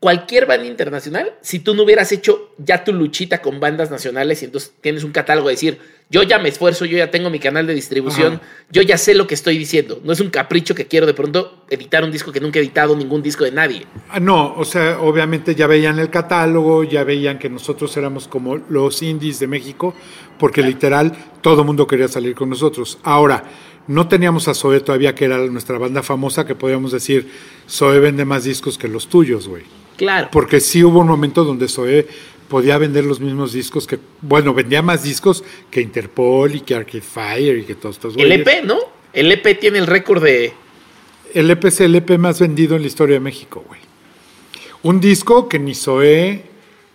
cualquier 0.00 0.46
banda 0.46 0.66
internacional, 0.66 1.34
si 1.40 1.58
tú 1.58 1.74
no 1.74 1.82
hubieras 1.82 2.12
hecho 2.12 2.52
ya 2.58 2.84
tu 2.84 2.92
luchita 2.92 3.40
con 3.40 3.60
bandas 3.60 3.90
nacionales 3.90 4.42
y 4.42 4.46
entonces 4.46 4.72
tienes 4.80 5.04
un 5.04 5.12
catálogo 5.12 5.48
de 5.48 5.54
decir, 5.54 5.80
yo 6.08 6.22
ya 6.22 6.38
me 6.38 6.48
esfuerzo, 6.48 6.84
yo 6.84 6.96
ya 6.96 7.10
tengo 7.10 7.30
mi 7.30 7.38
canal 7.40 7.66
de 7.66 7.74
distribución, 7.74 8.34
Ajá. 8.34 8.42
yo 8.70 8.82
ya 8.82 8.96
sé 8.96 9.14
lo 9.14 9.26
que 9.26 9.34
estoy 9.34 9.58
diciendo, 9.58 10.00
no 10.04 10.12
es 10.12 10.20
un 10.20 10.30
capricho 10.30 10.74
que 10.74 10.86
quiero 10.86 11.04
de 11.06 11.14
pronto 11.14 11.64
editar 11.68 12.04
un 12.04 12.12
disco 12.12 12.30
que 12.30 12.40
nunca 12.40 12.58
he 12.58 12.62
editado 12.62 12.94
ningún 12.96 13.22
disco 13.22 13.44
de 13.44 13.50
nadie. 13.50 13.86
Ah, 14.08 14.20
No, 14.20 14.54
o 14.54 14.64
sea, 14.64 15.00
obviamente 15.00 15.54
ya 15.54 15.66
veían 15.66 15.98
el 15.98 16.10
catálogo, 16.10 16.84
ya 16.84 17.02
veían 17.02 17.38
que 17.38 17.48
nosotros 17.48 17.96
éramos 17.96 18.28
como 18.28 18.56
los 18.56 19.02
indies 19.02 19.40
de 19.40 19.48
México, 19.48 19.94
porque 20.38 20.62
literal 20.62 21.12
todo 21.40 21.60
el 21.62 21.66
mundo 21.66 21.86
quería 21.86 22.08
salir 22.08 22.34
con 22.34 22.50
nosotros. 22.50 22.98
Ahora, 23.02 23.42
no 23.88 24.08
teníamos 24.08 24.48
a 24.48 24.54
Zoe 24.54 24.80
todavía, 24.80 25.14
que 25.14 25.24
era 25.24 25.38
nuestra 25.38 25.78
banda 25.78 26.02
famosa, 26.02 26.46
que 26.46 26.54
podíamos 26.54 26.92
decir, 26.92 27.30
Zoe 27.68 27.98
vende 28.00 28.24
más 28.24 28.44
discos 28.44 28.78
que 28.78 28.88
los 28.88 29.08
tuyos, 29.08 29.48
güey. 29.48 29.62
Claro. 29.96 30.28
Porque 30.30 30.60
sí 30.60 30.84
hubo 30.84 31.00
un 31.00 31.06
momento 31.06 31.44
donde 31.44 31.68
Zoe 31.68 32.06
podía 32.48 32.78
vender 32.78 33.04
los 33.04 33.20
mismos 33.20 33.52
discos 33.52 33.86
que, 33.86 33.98
bueno, 34.20 34.54
vendía 34.54 34.82
más 34.82 35.02
discos 35.02 35.44
que 35.70 35.80
Interpol 35.80 36.54
y 36.54 36.60
que 36.60 36.74
Arcade 36.74 37.00
Fire 37.00 37.58
y 37.58 37.64
que 37.64 37.74
todos 37.74 37.96
estos 37.96 38.16
El. 38.16 38.32
EP, 38.32 38.64
¿no? 38.64 38.78
El 39.12 39.32
EP 39.32 39.58
tiene 39.58 39.78
el 39.78 39.86
récord 39.86 40.22
de... 40.22 40.52
El 41.32 41.50
EP 41.50 41.64
es 41.64 41.80
el 41.80 41.94
EP 41.94 42.18
más 42.18 42.40
vendido 42.40 42.76
en 42.76 42.82
la 42.82 42.88
historia 42.88 43.14
de 43.14 43.20
México, 43.20 43.64
güey. 43.66 43.80
Un 44.82 45.00
disco 45.00 45.48
que 45.48 45.58
ni 45.58 45.74
Zoé, 45.74 46.44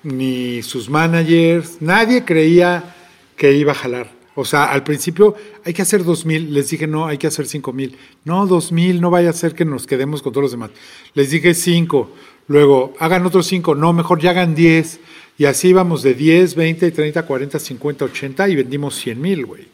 ni 0.03 0.61
sus 0.61 0.89
managers, 0.89 1.81
nadie 1.81 2.23
creía 2.23 2.95
que 3.35 3.53
iba 3.53 3.71
a 3.71 3.75
jalar. 3.75 4.21
O 4.35 4.45
sea, 4.45 4.71
al 4.71 4.83
principio 4.83 5.35
hay 5.65 5.73
que 5.73 5.81
hacer 5.81 6.03
2000, 6.05 6.53
les 6.53 6.69
dije 6.69 6.87
no, 6.87 7.05
hay 7.05 7.17
que 7.17 7.27
hacer 7.27 7.47
5000. 7.47 7.97
No, 8.23 8.47
2000, 8.47 9.01
no 9.01 9.09
vaya 9.09 9.29
a 9.29 9.33
ser 9.33 9.53
que 9.53 9.65
nos 9.65 9.87
quedemos 9.87 10.21
con 10.21 10.31
todos 10.31 10.43
los 10.43 10.51
demás. 10.51 10.71
Les 11.13 11.31
dije 11.31 11.53
5, 11.53 12.09
luego 12.51 12.93
hagan 12.99 13.25
otros 13.25 13.47
5, 13.47 13.73
no, 13.75 13.93
mejor 13.93 14.19
ya 14.19 14.31
hagan 14.31 14.53
10. 14.53 14.99
Y 15.37 15.45
así 15.45 15.69
íbamos 15.69 16.03
de 16.03 16.13
10, 16.13 16.53
20, 16.55 16.91
30, 16.91 17.23
40, 17.25 17.57
50, 17.59 18.05
80 18.05 18.49
y 18.49 18.55
vendimos 18.57 18.95
100 18.95 19.19
mil, 19.21 19.45
güey. 19.45 19.67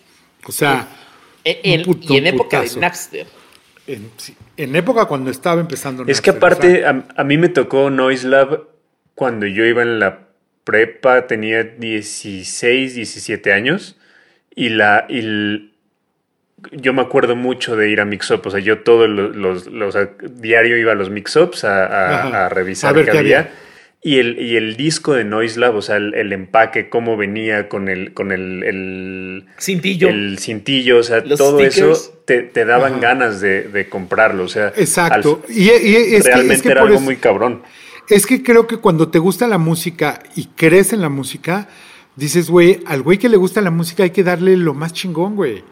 O 0.45 0.51
sea, 0.51 0.87
En, 1.43 1.79
Un 1.81 1.85
puto 1.85 2.13
y 2.13 2.17
en 2.17 2.27
época 2.27 2.59
putazo. 2.59 2.75
de 2.75 2.81
Napster. 2.81 3.27
en, 3.87 4.09
en 4.57 4.75
época 4.75 5.05
cuando 5.05 5.29
estaba 5.31 5.59
empezando. 5.59 6.03
Es 6.07 6.21
que 6.21 6.31
Napster, 6.31 6.53
o 6.53 6.61
sea, 6.61 6.89
aparte, 6.91 7.09
a, 7.15 7.21
a 7.21 7.23
mí 7.25 7.37
me 7.37 7.49
tocó 7.49 7.89
Noise 7.89 8.27
Lab 8.27 8.67
cuando 9.15 9.45
yo 9.47 9.65
iba 9.65 9.81
en 9.81 9.99
la 9.99 10.27
prepa, 10.63 11.27
tenía 11.27 11.63
16, 11.63 12.95
17 12.95 13.51
años. 13.53 13.97
Y 14.55 14.69
la. 14.69 15.05
y 15.09 15.19
el- 15.19 15.71
yo 16.71 16.93
me 16.93 17.01
acuerdo 17.01 17.35
mucho 17.35 17.75
de 17.75 17.89
ir 17.89 17.99
a 18.01 18.05
Mix-Up. 18.05 18.41
O 18.45 18.51
sea, 18.51 18.59
yo 18.59 18.79
todos 18.79 19.09
los, 19.09 19.35
los- 19.35 19.67
los- 19.67 19.95
a 19.95 20.09
diario 20.29 20.77
iba 20.77 20.91
a 20.91 20.95
los 20.95 21.09
Mix-Ups 21.09 21.63
a, 21.63 21.85
a- 21.85 22.27
Ajá. 22.27 22.45
a 22.45 22.49
revisar 22.49 22.89
A 22.91 22.93
ver 22.93 23.05
qué 23.05 23.11
qué 23.11 23.17
había. 23.19 23.39
había. 23.39 23.51
Y 24.03 24.19
el, 24.19 24.39
y 24.39 24.55
el 24.57 24.77
disco 24.77 25.13
de 25.13 25.25
Noise 25.25 25.59
Lab, 25.59 25.75
o 25.75 25.81
sea, 25.81 25.97
el, 25.97 26.13
el 26.13 26.31
empaque, 26.31 26.87
cómo 26.87 27.17
venía 27.17 27.67
con 27.67 27.89
el, 27.89 28.13
con 28.13 28.31
el, 28.31 28.63
el 28.63 29.45
Cintillo. 29.59 30.07
el 30.09 30.37
cintillo, 30.39 30.99
o 30.99 31.03
sea, 31.03 31.21
Los 31.25 31.37
todo 31.39 31.57
stickers. 31.59 31.77
eso 31.77 32.21
te, 32.25 32.43
te 32.43 32.63
daban 32.63 32.93
Ajá. 32.93 33.01
ganas 33.01 33.41
de, 33.41 33.63
de 33.63 33.89
comprarlo. 33.89 34.43
O 34.43 34.47
sea, 34.47 34.71
Exacto. 34.77 35.41
al- 35.47 35.53
Y, 35.53 35.63
y 35.63 35.69
es 36.15 36.23
que- 36.23 36.29
realmente 36.29 36.53
es 36.53 36.61
que 36.61 36.69
era 36.69 36.81
algo 36.83 36.93
eso- 36.95 37.03
muy 37.03 37.17
cabrón. 37.17 37.63
Es 38.09 38.25
que 38.25 38.41
creo 38.43 38.67
que 38.67 38.77
cuando 38.77 39.09
te 39.09 39.19
gusta 39.19 39.47
la 39.47 39.57
música 39.57 40.21
y 40.35 40.45
crees 40.55 40.93
en 40.93 41.01
la 41.01 41.09
música, 41.09 41.67
dices, 42.15 42.49
güey, 42.49 42.79
al 42.85 43.01
güey 43.01 43.17
que 43.17 43.27
le 43.27 43.35
gusta 43.35 43.59
la 43.61 43.71
música 43.71 44.03
hay 44.03 44.11
que 44.11 44.23
darle 44.23 44.55
lo 44.55 44.73
más 44.73 44.93
chingón, 44.93 45.35
güey. 45.35 45.63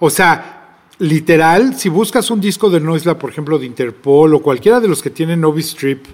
O 0.00 0.10
sea, 0.10 0.78
literal, 0.98 1.78
si 1.78 1.88
buscas 1.88 2.30
un 2.30 2.40
disco 2.40 2.70
de 2.70 2.80
Noisla, 2.80 3.18
por 3.18 3.30
ejemplo, 3.30 3.58
de 3.58 3.66
Interpol 3.66 4.34
o 4.34 4.42
cualquiera 4.42 4.80
de 4.80 4.88
los 4.88 5.02
que 5.02 5.10
tienen 5.10 5.40
Novi 5.40 5.62
Strip, 5.62 6.06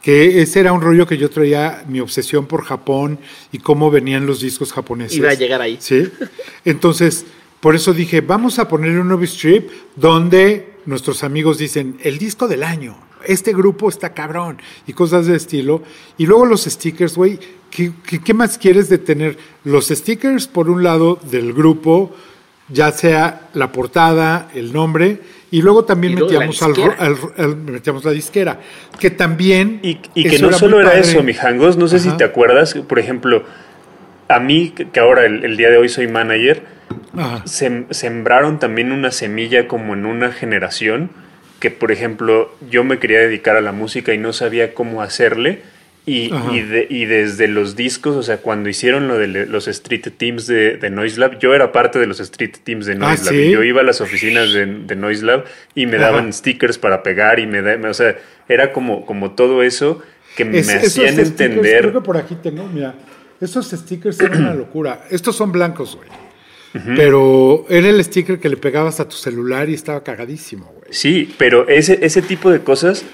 que 0.00 0.40
ese 0.40 0.60
era 0.60 0.72
un 0.72 0.80
rollo 0.80 1.06
que 1.06 1.18
yo 1.18 1.28
traía, 1.28 1.84
mi 1.88 1.98
obsesión 2.00 2.46
por 2.46 2.64
Japón 2.64 3.18
y 3.50 3.58
cómo 3.58 3.90
venían 3.90 4.26
los 4.26 4.40
discos 4.40 4.72
japoneses. 4.72 5.18
Iba 5.18 5.30
a 5.30 5.34
llegar 5.34 5.60
ahí. 5.60 5.76
Sí. 5.80 6.08
Entonces, 6.64 7.26
por 7.58 7.74
eso 7.74 7.92
dije, 7.92 8.20
vamos 8.20 8.60
a 8.60 8.68
poner 8.68 8.98
un 8.98 9.08
Novi 9.08 9.26
Strip 9.26 9.68
donde 9.96 10.76
nuestros 10.86 11.24
amigos 11.24 11.58
dicen, 11.58 11.98
el 12.04 12.18
disco 12.18 12.46
del 12.46 12.62
año, 12.62 12.96
este 13.26 13.52
grupo 13.52 13.88
está 13.88 14.14
cabrón, 14.14 14.58
y 14.86 14.92
cosas 14.92 15.26
de 15.26 15.36
estilo. 15.36 15.82
Y 16.16 16.26
luego 16.26 16.46
los 16.46 16.62
stickers, 16.64 17.16
güey, 17.16 17.40
¿qué, 17.70 17.92
qué, 18.06 18.20
qué 18.20 18.34
más 18.34 18.58
quieres 18.58 18.88
de 18.88 18.98
tener? 18.98 19.36
Los 19.64 19.88
stickers, 19.88 20.46
por 20.46 20.70
un 20.70 20.84
lado, 20.84 21.18
del 21.30 21.52
grupo, 21.52 22.14
ya 22.68 22.90
sea 22.92 23.48
la 23.54 23.70
portada, 23.72 24.48
el 24.54 24.72
nombre, 24.72 25.18
y 25.50 25.62
luego 25.62 25.84
también 25.84 26.14
Y 26.14 26.16
luego 26.16 26.32
la 26.32 26.40
metíamos, 26.46 26.62
al, 26.62 26.72
disquera. 26.74 26.96
al- 26.98 27.44
al- 27.44 27.56
metíamos 27.56 28.04
la 28.04 28.10
disquera, 28.10 28.60
que 28.98 29.10
también... 29.10 29.78
Y, 29.82 29.98
y 30.14 30.24
que 30.28 30.36
eso 30.36 30.50
no 30.50 30.58
solo 30.58 30.76
muy 30.76 30.80
era 30.84 30.90
padre. 30.94 31.02
eso, 31.08 31.22
mijangos. 31.22 31.76
No 31.76 31.86
sé 31.88 31.98
si 32.00 32.10
te 32.16 32.24
acuerdas, 32.24 32.74
por 32.74 32.98
ejemplo, 32.98 33.44
a 34.28 34.40
mí, 34.40 34.74
que 34.92 34.98
ahora 35.00 35.24
el, 35.24 35.44
el 35.44 35.56
día 35.56 35.70
de 35.70 35.76
hoy 35.76 35.88
soy 35.88 36.08
manager, 36.08 36.64
sem- 37.44 37.86
sembraron 37.92 38.58
también 38.58 38.90
una 38.92 39.12
semilla 39.12 39.68
como 39.68 39.94
en 39.94 40.04
una 40.04 40.32
generación 40.32 41.10
que, 41.60 41.70
por 41.70 41.92
ejemplo, 41.92 42.52
yo 42.68 42.84
me 42.84 42.98
quería 42.98 43.20
dedicar 43.20 43.56
a 43.56 43.60
la 43.60 43.72
música 43.72 44.12
y 44.12 44.18
no 44.18 44.32
sabía 44.32 44.74
cómo 44.74 45.00
hacerle. 45.00 45.62
Y, 46.08 46.30
y, 46.52 46.60
de- 46.60 46.86
y 46.88 47.04
desde 47.06 47.48
los 47.48 47.74
discos, 47.74 48.14
o 48.14 48.22
sea, 48.22 48.36
cuando 48.38 48.68
hicieron 48.68 49.08
lo 49.08 49.18
de 49.18 49.26
los 49.26 49.66
Street 49.66 50.06
Teams 50.16 50.46
de, 50.46 50.76
de 50.76 50.88
Noise 50.88 51.18
Lab, 51.18 51.38
yo 51.40 51.52
era 51.52 51.72
parte 51.72 51.98
de 51.98 52.06
los 52.06 52.20
Street 52.20 52.54
Teams 52.62 52.86
de 52.86 52.94
Noise 52.94 53.22
Ah, 53.22 53.24
Lab. 53.32 53.34
¿sí? 53.34 53.50
Yo 53.50 53.64
iba 53.64 53.80
a 53.80 53.84
las 53.84 54.00
oficinas 54.00 54.52
de, 54.52 54.66
de 54.66 54.94
Noise 54.94 55.24
Lab 55.24 55.44
y 55.74 55.86
me 55.86 55.96
Ajá. 55.96 56.06
daban 56.06 56.32
stickers 56.32 56.78
para 56.78 57.02
pegar 57.02 57.40
y 57.40 57.48
me 57.48 57.60
da- 57.60 57.76
o 57.90 57.92
sea, 57.94 58.16
era 58.48 58.72
como, 58.72 59.04
como 59.04 59.32
todo 59.32 59.64
eso 59.64 60.00
que 60.36 60.44
me 60.44 60.60
Es- 60.60 60.68
hacían 60.68 61.08
stickers, 61.14 61.28
entender. 61.30 61.80
Creo 61.80 61.92
que 61.94 62.00
por 62.06 62.16
aquí 62.16 62.36
tengo, 62.40 62.68
mira. 62.68 62.94
Esos 63.40 63.68
stickers 63.68 64.20
eran 64.20 64.42
una 64.42 64.54
locura. 64.54 65.06
Estos 65.10 65.34
son 65.36 65.50
blancos, 65.50 65.96
güey. 65.96 66.08
Pero 66.94 67.64
era 67.68 67.88
el 67.88 68.02
sticker 68.04 68.38
que 68.38 68.48
le 68.48 68.56
pegabas 68.56 69.00
a 69.00 69.08
tu 69.08 69.16
celular 69.16 69.68
y 69.68 69.74
estaba 69.74 70.02
cagadísimo, 70.04 70.66
güey. 70.66 70.92
Sí, 70.92 71.34
pero 71.38 71.66
ese, 71.68 71.98
ese 72.04 72.22
tipo 72.22 72.50
de 72.50 72.60
cosas, 72.60 73.04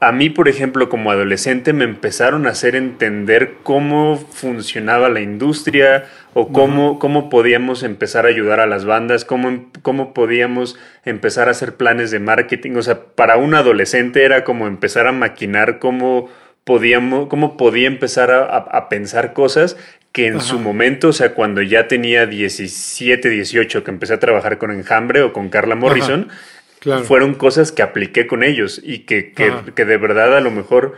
a 0.00 0.12
mí, 0.12 0.30
por 0.30 0.48
ejemplo, 0.48 0.88
como 0.88 1.10
adolescente, 1.10 1.72
me 1.74 1.84
empezaron 1.84 2.46
a 2.46 2.50
hacer 2.50 2.74
entender 2.74 3.56
cómo 3.62 4.16
funcionaba 4.16 5.08
la 5.10 5.20
industria 5.20 6.04
o 6.32 6.48
cómo, 6.52 6.98
cómo 6.98 7.28
podíamos 7.28 7.82
empezar 7.82 8.24
a 8.24 8.30
ayudar 8.30 8.60
a 8.60 8.66
las 8.66 8.84
bandas, 8.86 9.24
cómo, 9.26 9.48
em- 9.48 9.66
cómo 9.82 10.14
podíamos 10.14 10.78
empezar 11.04 11.48
a 11.48 11.50
hacer 11.50 11.74
planes 11.76 12.10
de 12.10 12.18
marketing. 12.18 12.76
O 12.76 12.82
sea, 12.82 13.00
para 13.14 13.36
un 13.36 13.54
adolescente 13.54 14.24
era 14.24 14.42
como 14.44 14.66
empezar 14.66 15.06
a 15.06 15.12
maquinar 15.12 15.78
cómo 15.78 16.30
podíamos, 16.64 17.28
cómo 17.28 17.56
podía 17.56 17.86
empezar 17.88 18.30
a, 18.30 18.44
a- 18.44 18.56
a 18.78 18.88
pensar 18.88 19.32
cosas 19.34 19.76
que 20.12 20.26
en 20.26 20.40
su 20.40 20.58
momento, 20.58 21.08
o 21.08 21.12
sea, 21.12 21.34
cuando 21.34 21.62
ya 21.62 21.86
tenía 21.88 22.26
17, 22.26 23.28
18, 23.28 23.84
que 23.84 23.90
empecé 23.90 24.14
a 24.14 24.18
trabajar 24.18 24.58
con 24.58 24.72
Enjambre 24.72 25.22
o 25.22 25.32
con 25.32 25.50
Carla 25.50 25.76
Morrison, 25.76 26.28
Claro. 26.80 27.04
fueron 27.04 27.34
cosas 27.34 27.72
que 27.72 27.82
apliqué 27.82 28.26
con 28.26 28.42
ellos 28.42 28.80
y 28.82 29.00
que, 29.00 29.32
que, 29.32 29.52
que 29.74 29.84
de 29.84 29.96
verdad 29.98 30.34
a 30.36 30.40
lo 30.40 30.50
mejor 30.50 30.96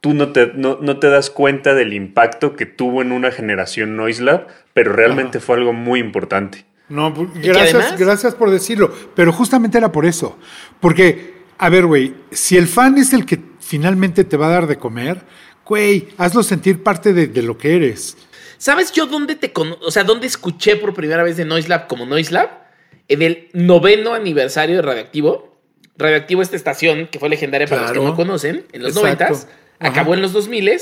tú 0.00 0.14
no 0.14 0.32
te, 0.32 0.52
no, 0.54 0.78
no 0.80 0.98
te 0.98 1.10
das 1.10 1.28
cuenta 1.30 1.74
del 1.74 1.92
impacto 1.92 2.56
que 2.56 2.66
tuvo 2.66 3.02
en 3.02 3.12
una 3.12 3.30
generación 3.30 3.94
Noise 3.96 4.22
Lab, 4.22 4.46
pero 4.72 4.92
realmente 4.94 5.38
fue 5.38 5.56
algo 5.56 5.72
muy 5.74 6.00
importante. 6.00 6.64
No, 6.88 7.14
pu- 7.14 7.30
que 7.32 7.48
gracias, 7.48 7.98
gracias 7.98 8.34
por 8.34 8.50
decirlo. 8.50 8.92
Pero 9.14 9.32
justamente 9.32 9.78
era 9.78 9.92
por 9.92 10.06
eso. 10.06 10.38
Porque, 10.80 11.34
a 11.58 11.68
ver, 11.68 11.86
güey, 11.86 12.14
si 12.30 12.56
el 12.56 12.66
fan 12.66 12.98
es 12.98 13.12
el 13.12 13.24
que 13.26 13.38
finalmente 13.60 14.24
te 14.24 14.36
va 14.36 14.46
a 14.48 14.50
dar 14.50 14.66
de 14.66 14.76
comer, 14.78 15.22
güey, 15.64 16.08
hazlo 16.18 16.42
sentir 16.42 16.82
parte 16.82 17.12
de, 17.12 17.26
de 17.28 17.42
lo 17.42 17.56
que 17.58 17.76
eres. 17.76 18.16
¿Sabes 18.58 18.92
yo 18.92 19.06
dónde 19.06 19.34
te 19.36 19.52
cono- 19.52 19.76
o 19.82 19.90
sea, 19.90 20.04
dónde 20.04 20.26
escuché 20.26 20.76
por 20.76 20.94
primera 20.94 21.22
vez 21.22 21.36
de 21.36 21.44
Noise 21.44 21.68
Lab 21.68 21.86
como 21.86 22.06
Noise 22.06 22.32
Lab? 22.32 22.61
En 23.08 23.22
el 23.22 23.48
noveno 23.52 24.14
aniversario 24.14 24.76
de 24.76 24.82
Radioactivo. 24.82 25.60
Radioactivo, 25.96 26.42
esta 26.42 26.56
estación 26.56 27.06
que 27.06 27.18
fue 27.18 27.28
legendaria 27.28 27.66
para 27.66 27.82
los 27.82 27.92
que 27.92 28.00
no 28.00 28.16
conocen, 28.16 28.66
en 28.72 28.82
los 28.82 28.94
noventas, 28.94 29.46
acabó 29.78 30.14
en 30.14 30.22
los 30.22 30.32
2000 30.32 30.80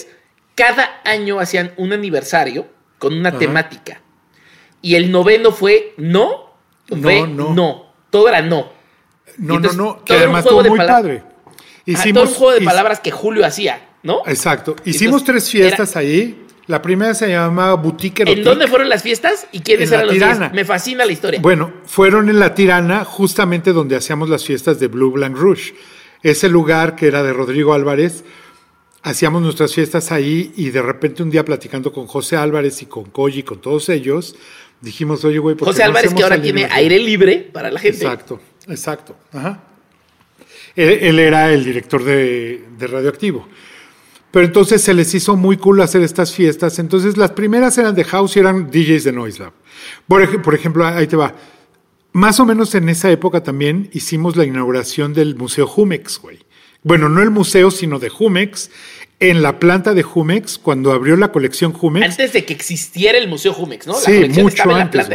Cada 0.55 1.01
año 1.05 1.41
hacían 1.41 1.73
un 1.77 1.93
aniversario 1.93 2.69
con 2.99 3.15
una 3.15 3.31
Ajá. 3.31 3.39
temática. 3.39 4.01
Y 4.83 4.95
el 4.95 5.11
noveno 5.11 5.53
fue 5.53 5.95
no, 5.97 6.55
No, 6.89 6.97
fue 7.03 7.27
no. 7.27 7.55
no. 7.55 7.93
Todo 8.11 8.29
era 8.29 8.43
no. 8.43 8.73
No, 9.39 9.57
entonces, 9.57 9.77
no, 9.77 9.85
no, 9.85 10.05
que 10.05 10.13
era 10.15 10.23
además 10.25 10.45
estuvo 10.45 10.63
muy 10.65 10.79
padre. 10.79 11.23
Ajá, 11.95 12.13
todo 12.13 12.25
un 12.25 12.35
juego 12.35 12.59
de 12.59 12.65
palabras 12.65 13.01
que 13.01 13.11
Julio 13.11 13.45
hacía, 13.45 13.89
¿no? 14.03 14.23
Exacto. 14.27 14.77
Hicimos 14.85 15.23
Entonces, 15.23 15.25
tres 15.25 15.51
fiestas 15.51 15.97
ahí. 15.97 16.47
La 16.67 16.81
primera 16.83 17.15
se 17.15 17.29
llamaba 17.29 17.75
Boutique 17.75 18.21
¿En 18.23 18.29
Erotique. 18.29 18.49
dónde 18.49 18.69
fueron 18.69 18.89
las 18.89 19.03
fiestas 19.03 19.47
y 19.51 19.61
quiénes 19.61 19.87
En 19.87 19.91
la 19.91 19.97
eran 19.97 20.07
los 20.07 20.15
Tirana. 20.15 20.39
días? 20.39 20.53
Me 20.53 20.65
fascina 20.65 21.05
la 21.05 21.13
historia. 21.13 21.41
Bueno, 21.41 21.73
fueron 21.87 22.29
en 22.29 22.39
La 22.39 22.55
Tirana, 22.55 23.05
justamente 23.05 23.73
donde 23.73 23.97
hacíamos 23.97 24.29
las 24.29 24.45
fiestas 24.45 24.79
de 24.79 24.87
Blue 24.89 25.11
Blanc 25.11 25.37
Rouge. 25.37 25.75
Ese 26.23 26.49
lugar 26.49 26.95
que 26.97 27.07
era 27.09 27.23
de 27.23 27.33
Rodrigo 27.33 27.73
Álvarez, 27.75 28.25
hacíamos 29.03 29.43
nuestras 29.43 29.75
fiestas 29.75 30.13
ahí 30.13 30.53
y 30.57 30.71
de 30.71 30.83
repente 30.83 31.23
un 31.23 31.31
día 31.31 31.45
platicando 31.45 31.93
con 31.93 32.07
José 32.07 32.37
Álvarez 32.37 32.83
y 32.83 32.87
con 32.87 33.05
Koji 33.05 33.41
y 33.41 33.43
con 33.43 33.61
todos 33.61 33.89
ellos, 33.89 34.37
dijimos, 34.81 35.25
oye, 35.25 35.39
güey, 35.39 35.57
¿por 35.57 35.67
qué 35.67 35.73
José 35.73 35.83
no 35.83 35.89
Álvarez, 35.89 36.15
que 36.15 36.23
ahora 36.23 36.37
tiene 36.41 36.61
aniversario?" 36.65 36.85
aire 36.93 36.99
libre 37.05 37.51
para 37.53 37.71
la 37.71 37.81
gente. 37.81 38.05
Exacto, 38.05 38.41
exacto. 38.69 39.17
Ajá. 39.33 39.61
Él, 40.77 40.99
él 41.01 41.19
era 41.19 41.53
el 41.53 41.65
director 41.65 42.05
de, 42.05 42.65
de 42.79 42.87
Radioactivo. 42.87 43.49
Pero 44.31 44.47
entonces 44.47 44.81
se 44.83 44.95
les 44.95 45.13
hizo 45.15 45.37
muy 45.37 45.57
cool 45.57 45.81
hacer 45.81 46.03
estas 46.03 46.33
fiestas. 46.33 46.79
Entonces 46.79 47.17
las 47.17 47.33
primeras 47.33 47.77
eran 47.79 47.95
de 47.95 48.05
House 48.05 48.37
y 48.37 48.41
eran 48.41 48.71
DJs 48.71 49.05
de 49.05 49.13
Noise 49.13 49.41
Lab. 49.41 49.53
Por, 50.07 50.23
ej- 50.23 50.41
por 50.43 50.55
ejemplo, 50.55 50.87
ahí 50.87 51.07
te 51.07 51.17
va. 51.17 51.35
Más 52.13 52.39
o 52.41 52.47
menos 52.47 52.75
en 52.75 52.89
esa 52.89 53.11
época 53.11 53.43
también 53.43 53.89
hicimos 53.93 54.37
la 54.37 54.45
inauguración 54.45 55.15
del 55.15 55.35
Museo 55.37 55.67
Jumex, 55.67 56.19
güey. 56.21 56.39
Bueno, 56.83 57.09
no 57.09 57.23
el 57.23 57.31
museo, 57.31 57.71
sino 57.71 57.99
de 57.99 58.09
Jumex. 58.09 58.71
En 59.19 59.43
la 59.43 59.59
planta 59.59 59.93
de 59.95 60.03
Jumex, 60.03 60.57
cuando 60.59 60.93
abrió 60.93 61.15
la 61.17 61.31
colección 61.31 61.73
Jumex. 61.73 62.07
Antes 62.07 62.33
de 62.33 62.45
que 62.47 62.55
existiera 62.55 63.19
el 63.19 63.29
Museo 63.29 63.53
Jumex, 63.53 63.87
¿no? 63.87 63.93
La 63.93 63.99
Sí, 64.01 64.29
mucho 64.43 64.65
la 64.67 64.81
antes. 64.81 65.09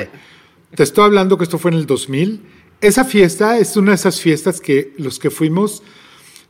Te 0.75 0.83
estoy 0.83 1.05
hablando 1.05 1.37
que 1.37 1.43
esto 1.45 1.57
fue 1.57 1.71
en 1.71 1.77
el 1.77 1.85
2000. 1.87 2.41
Esa 2.81 3.03
fiesta 3.05 3.57
es 3.57 3.75
una 3.77 3.91
de 3.91 3.95
esas 3.95 4.21
fiestas 4.21 4.61
que 4.61 4.93
los 4.97 5.17
que 5.19 5.31
fuimos 5.31 5.81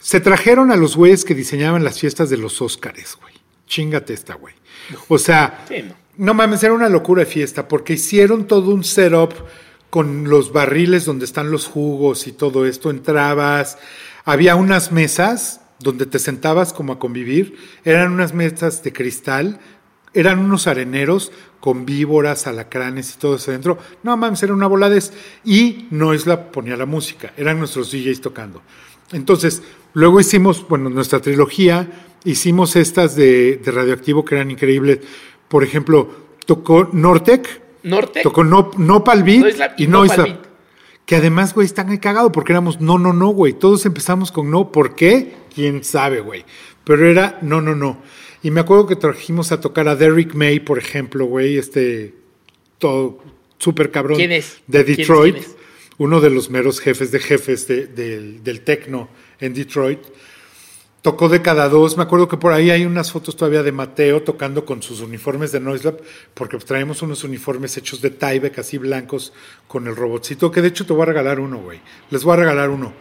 se 0.06 0.20
trajeron 0.20 0.72
a 0.72 0.76
los 0.76 0.96
güeyes 0.96 1.26
que 1.26 1.34
diseñaban 1.34 1.84
las 1.84 2.00
fiestas 2.00 2.30
de 2.30 2.38
los 2.38 2.62
Óscares, 2.62 3.18
güey. 3.20 3.34
Chingate 3.66 4.14
esta, 4.14 4.36
güey. 4.36 4.54
O 5.08 5.18
sea, 5.18 5.66
Sí, 5.68 5.82
no. 5.82 5.96
no 6.18 6.34
mames, 6.36 6.62
era 6.62 6.74
una 6.74 6.90
locura 6.90 7.22
de 7.22 7.26
fiesta 7.26 7.68
porque 7.68 7.94
hicieron 7.94 8.46
todo 8.46 8.70
un 8.70 8.84
setup 8.84 9.34
con 9.90 10.30
los 10.30 10.54
barriles 10.54 11.06
donde 11.06 11.26
están 11.26 11.50
los 11.50 11.66
jugos 11.66 12.28
y 12.28 12.34
todo 12.34 12.68
esto. 12.68 12.92
Entrabas, 12.92 13.80
había 14.26 14.56
unas 14.56 14.92
mesas 14.92 15.62
donde 15.80 16.06
te 16.06 16.20
sentabas 16.20 16.72
como 16.72 16.94
a 16.94 17.00
convivir. 17.00 17.58
Eran 17.84 18.12
unas 18.12 18.32
mesas 18.32 18.84
de 18.84 18.94
cristal, 18.94 19.60
eran 20.14 20.38
unos 20.38 20.68
areneros 20.68 21.32
con 21.60 21.84
víboras, 21.84 22.46
alacranes 22.46 23.12
y 23.16 23.18
todo 23.18 23.38
eso 23.38 23.50
adentro. 23.50 23.80
No 24.04 24.16
mames, 24.18 24.44
era 24.44 24.54
una 24.54 24.68
voladez. 24.68 25.14
Y 25.44 25.88
Noisla 25.90 26.52
ponía 26.52 26.78
la 26.78 26.86
música, 26.86 27.34
eran 27.38 27.58
nuestros 27.58 27.90
DJs 27.92 28.22
tocando. 28.22 28.62
Entonces, 29.12 29.64
luego 29.96 30.20
hicimos, 30.20 30.68
bueno, 30.68 30.92
nuestra 30.92 31.20
trilogía, 31.20 31.90
hicimos 32.24 32.76
estas 32.76 33.16
de, 33.16 33.58
de 33.58 33.72
radioactivo 33.72 34.24
que 34.24 34.36
eran 34.36 34.52
increíbles. 34.52 35.00
Por 35.48 35.64
ejemplo, 35.64 36.10
tocó 36.46 36.88
Nortec, 36.94 37.62
Norte. 37.84 38.22
tocó 38.22 38.44
no, 38.44 38.72
Beat 39.24 39.40
Noislab 39.40 39.72
y. 39.78 39.88
Beat. 39.88 40.40
Que 41.06 41.16
además, 41.16 41.54
güey, 41.54 41.66
están 41.66 41.90
ahí 41.90 42.00
cagado 42.00 42.32
porque 42.32 42.52
éramos 42.52 42.82
no, 42.82 42.98
no, 42.98 43.14
no, 43.14 43.30
güey. 43.30 43.54
Todos 43.54 43.86
empezamos 43.86 44.32
con 44.32 44.50
no. 44.50 44.72
¿Por 44.72 44.96
qué? 44.96 45.34
Quién 45.54 45.84
sabe, 45.84 46.20
güey. 46.20 46.46
Pero 46.84 47.08
era 47.08 47.38
no, 47.42 47.62
no, 47.62 47.76
no. 47.76 48.02
Y 48.42 48.52
me 48.52 48.62
acuerdo 48.62 48.88
que 48.88 48.96
trajimos 48.96 49.52
a 49.52 49.60
tocar 49.62 49.88
a 49.88 49.96
Derrick 49.96 50.34
May, 50.34 50.60
por 50.60 50.78
ejemplo, 50.80 51.26
güey, 51.26 51.58
este 51.58 52.16
todo 52.80 53.20
súper 53.60 53.92
cabrón. 53.92 54.18
¿Quién 54.18 54.32
es? 54.32 54.62
De 54.68 54.84
¿Quién 54.84 54.92
es? 54.94 54.98
Detroit. 55.08 55.36
¿Quién 55.36 55.46
es? 55.48 55.56
Uno 55.98 56.20
de 56.22 56.30
los 56.30 56.50
meros 56.50 56.80
jefes 56.80 57.12
de 57.12 57.20
jefes 57.20 57.68
de- 57.68 57.88
del, 57.88 58.44
del 58.44 58.62
tecno 58.62 59.08
en 59.40 59.54
Detroit. 59.54 60.00
tocó 61.02 61.30
de 61.30 61.42
cada 61.42 61.70
dos. 61.70 61.98
Me 61.98 62.04
acuerdo 62.04 62.28
que 62.28 62.38
por 62.38 62.52
ahí 62.52 62.72
hay 62.72 62.86
unas 62.86 63.12
fotos 63.12 63.36
todavía 63.36 63.62
de 63.62 63.72
Mateo 63.72 64.24
tocando 64.24 64.66
con 64.66 64.82
sus 64.82 65.02
uniformes 65.02 65.52
de 65.52 65.60
Noiselab, 65.60 66.02
porque 66.34 66.58
traemos 66.58 67.02
unos 67.04 67.24
uniformes 67.24 67.78
hechos 67.78 68.02
de 68.02 68.10
Tyvek, 68.10 68.58
así 68.58 68.78
blancos, 68.78 69.32
con 69.68 69.88
el 69.88 69.96
robotcito, 69.96 70.52
que 70.52 70.62
de 70.62 70.70
hecho 70.70 70.86
te 70.86 70.94
voy 70.94 71.04
a 71.04 71.06
regalar 71.06 71.40
uno, 71.40 71.60
güey. 71.60 71.80
Les 72.10 72.24
voy 72.24 72.34
a 72.34 72.38
regalar 72.38 72.70
uno, 72.72 72.94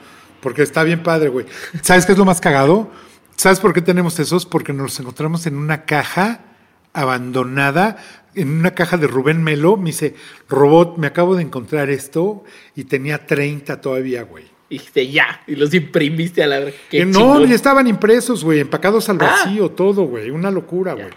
porque 0.43 0.63
está 0.63 0.83
bien 0.83 1.03
padre, 1.03 1.31
güey. 1.31 1.47
¿Sabes 1.83 2.05
qué 2.05 2.13
es 2.13 2.19
lo 2.19 2.27
más 2.27 2.41
cagado? 2.43 2.91
¿Sabes 3.37 3.59
por 3.59 3.73
qué 3.73 3.81
tenemos 3.81 4.19
esos? 4.19 4.47
Porque 4.47 4.73
nos 4.73 5.01
encontramos 5.01 5.47
en 5.47 5.57
una 5.57 5.85
caja 5.85 6.45
abandonada, 6.93 7.97
en 8.35 8.51
una 8.51 8.75
caja 8.75 8.97
de 8.97 9.07
Rubén 9.07 9.43
Melo. 9.43 9.77
Me 9.77 9.87
dice, 9.87 10.15
robot, 10.49 10.97
me 10.99 11.07
acabo 11.07 11.35
de 11.37 11.43
encontrar 11.43 11.91
esto 11.91 12.45
y 12.75 12.85
tenía 12.85 13.27
30 13.27 13.81
todavía, 13.81 14.23
güey. 14.23 14.54
Y 14.69 14.79
dijiste, 14.79 15.09
ya, 15.11 15.43
y 15.47 15.57
los 15.57 15.73
imprimiste 15.75 16.43
a 16.43 16.47
la 16.47 16.59
verdad. 16.59 16.75
Eh, 16.91 17.05
no, 17.05 17.45
ya 17.45 17.55
estaban 17.55 17.87
impresos, 17.87 18.43
güey, 18.43 18.61
empacados 18.61 19.09
al 19.09 19.21
ah. 19.21 19.25
vacío, 19.25 19.71
todo, 19.71 20.05
güey. 20.05 20.31
Una 20.31 20.51
locura, 20.51 20.95
güey. 20.95 21.11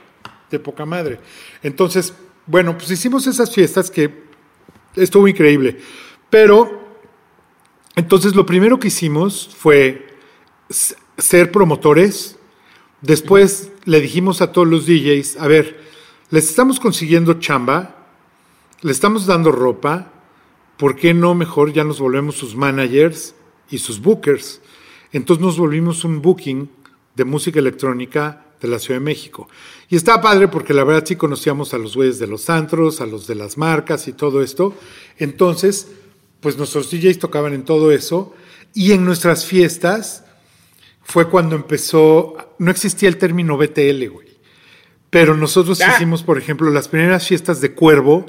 De 0.52 0.60
poca 0.60 0.86
madre. 0.86 1.20
Entonces, 1.64 2.14
bueno, 2.46 2.78
pues 2.78 2.92
hicimos 2.92 3.28
esas 3.28 3.54
fiestas 3.54 3.90
que 3.90 4.12
estuvo 4.96 5.28
increíble. 5.28 5.78
Pero, 6.30 6.82
entonces 7.96 8.36
lo 8.36 8.46
primero 8.46 8.80
que 8.80 8.90
hicimos 8.90 9.56
fue 9.58 10.08
ser 11.18 11.52
promotores. 11.52 12.38
Después 13.02 13.72
le 13.86 14.02
dijimos 14.02 14.42
a 14.42 14.52
todos 14.52 14.68
los 14.68 14.86
DJs, 14.86 15.38
a 15.38 15.48
ver, 15.48 15.80
les 16.30 16.50
estamos 16.50 16.80
consiguiendo 16.80 17.36
chamba, 17.36 18.08
le 18.82 18.92
estamos 18.92 19.26
dando 19.26 19.52
ropa, 19.52 20.12
¿por 20.78 20.96
qué 20.96 21.14
no 21.14 21.36
mejor 21.36 21.74
ya 21.74 21.84
nos 21.84 22.00
volvemos 22.00 22.36
sus 22.36 22.56
managers 22.56 23.36
y 23.70 23.80
sus 23.80 24.02
bookers? 24.02 24.62
Entonces 25.12 25.44
nos 25.44 25.58
volvimos 25.58 26.04
un 26.04 26.22
booking 26.22 26.70
de 27.16 27.26
música 27.26 27.60
electrónica 27.60 28.46
de 28.62 28.68
la 28.68 28.80
Ciudad 28.80 29.00
de 29.00 29.06
México. 29.06 29.48
Y 29.90 29.96
estaba 29.96 30.22
padre 30.22 30.48
porque 30.48 30.74
la 30.74 30.84
verdad 30.84 31.04
sí 31.06 31.16
conocíamos 31.16 31.74
a 31.74 31.78
los 31.78 31.96
güeyes 31.96 32.20
de 32.20 32.28
los 32.28 32.50
antros, 32.50 33.02
a 33.02 33.06
los 33.06 33.28
de 33.28 33.36
las 33.36 33.58
marcas 33.58 34.08
y 34.08 34.14
todo 34.14 34.42
esto. 34.42 34.76
Entonces, 35.18 35.90
pues 36.40 36.58
nuestros 36.58 36.92
DJs 36.92 37.20
tocaban 37.20 37.54
en 37.54 37.64
todo 37.64 37.92
eso. 37.92 38.34
Y 38.74 38.92
en 38.92 39.06
nuestras 39.06 39.46
fiestas 39.46 40.24
fue 41.04 41.30
cuando 41.30 41.56
empezó, 41.56 42.36
no 42.60 42.70
existía 42.70 43.10
el 43.10 43.18
término 43.18 43.58
BTL, 43.58 44.08
güey. 44.10 44.28
Pero 45.10 45.36
nosotros 45.36 45.80
ah. 45.82 45.94
hicimos, 45.96 46.22
por 46.24 46.38
ejemplo, 46.38 46.70
las 46.70 46.90
primeras 46.90 47.28
fiestas 47.28 47.62
de 47.62 47.74
Cuervo, 47.74 48.26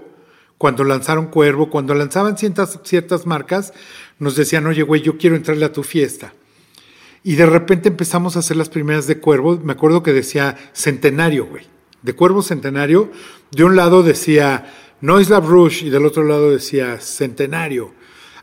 cuando 0.59 0.85
lanzaron 0.85 1.27
Cuervo, 1.27 1.71
cuando 1.71 1.95
lanzaban 1.95 2.37
ciertas, 2.37 2.81
ciertas 2.85 3.27
marcas, 3.27 3.73
nos 4.19 4.37
decían, 4.37 4.67
oye, 4.67 4.83
güey, 4.83 5.01
yo 5.03 5.17
quiero 5.17 5.37
entrarle 5.37 5.65
a 5.65 5.73
tu 5.73 5.83
fiesta. 5.83 6.35
Y 7.23 7.37
de 7.37 7.47
repente 7.47 7.89
empezamos 7.89 8.37
a 8.37 8.41
hacer 8.41 8.57
las 8.57 8.69
primeras 8.69 9.07
de 9.07 9.19
Cuervo. 9.19 9.59
Me 9.59 9.73
acuerdo 9.73 10.03
que 10.03 10.13
decía 10.13 10.57
Centenario, 10.73 11.47
güey. 11.47 11.65
De 12.03 12.15
Cuervo 12.15 12.43
Centenario. 12.43 13.11
De 13.51 13.65
un 13.65 13.77
lado 13.77 14.03
decía 14.03 14.73
Noislab 15.01 15.47
Rush 15.47 15.85
y 15.85 15.91
del 15.91 16.07
otro 16.07 16.25
lado 16.25 16.51
decía 16.51 17.01
Centenario. 17.01 17.93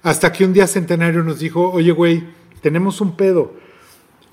Hasta 0.04 0.32
que 0.32 0.46
un 0.46 0.54
día 0.54 0.68
Centenario 0.68 1.24
nos 1.24 1.40
dijo, 1.40 1.70
oye, 1.72 1.92
güey, 1.92 2.24
tenemos 2.62 3.02
un 3.02 3.16
pedo 3.16 3.54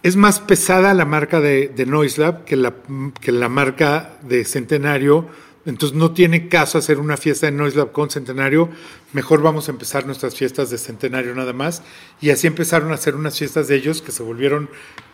es 0.03 0.16
más 0.16 0.41
pesada 0.41 0.95
la 0.95 1.05
marca 1.05 1.41
de, 1.41 1.68
de 1.68 1.87
Noiselab 1.87 2.45
que 2.45 2.57
la, 2.57 2.74
que 3.20 3.30
la 3.30 3.49
marca 3.49 4.18
de 4.22 4.45
Centenario. 4.45 5.28
Entonces 5.64 5.96
no 5.96 6.12
tiene 6.12 6.48
caso 6.48 6.78
hacer 6.78 6.98
una 6.98 7.16
fiesta 7.16 7.46
de 7.46 7.52
Noiselab 7.52 7.92
con 7.92 8.10
Centenario. 8.10 8.68
Mejor 9.12 9.42
vamos 9.42 9.68
a 9.68 9.72
empezar 9.72 10.06
nuestras 10.06 10.34
fiestas 10.34 10.70
de 10.70 10.78
Centenario 10.78 11.34
nada 11.34 11.52
más. 11.52 11.82
Y 12.20 12.30
así 12.30 12.46
empezaron 12.46 12.90
a 12.90 12.94
hacer 12.94 13.14
unas 13.14 13.38
fiestas 13.38 13.68
de 13.68 13.76
ellos 13.76 14.02
que 14.02 14.12
se 14.12 14.22
volvieron 14.22 14.68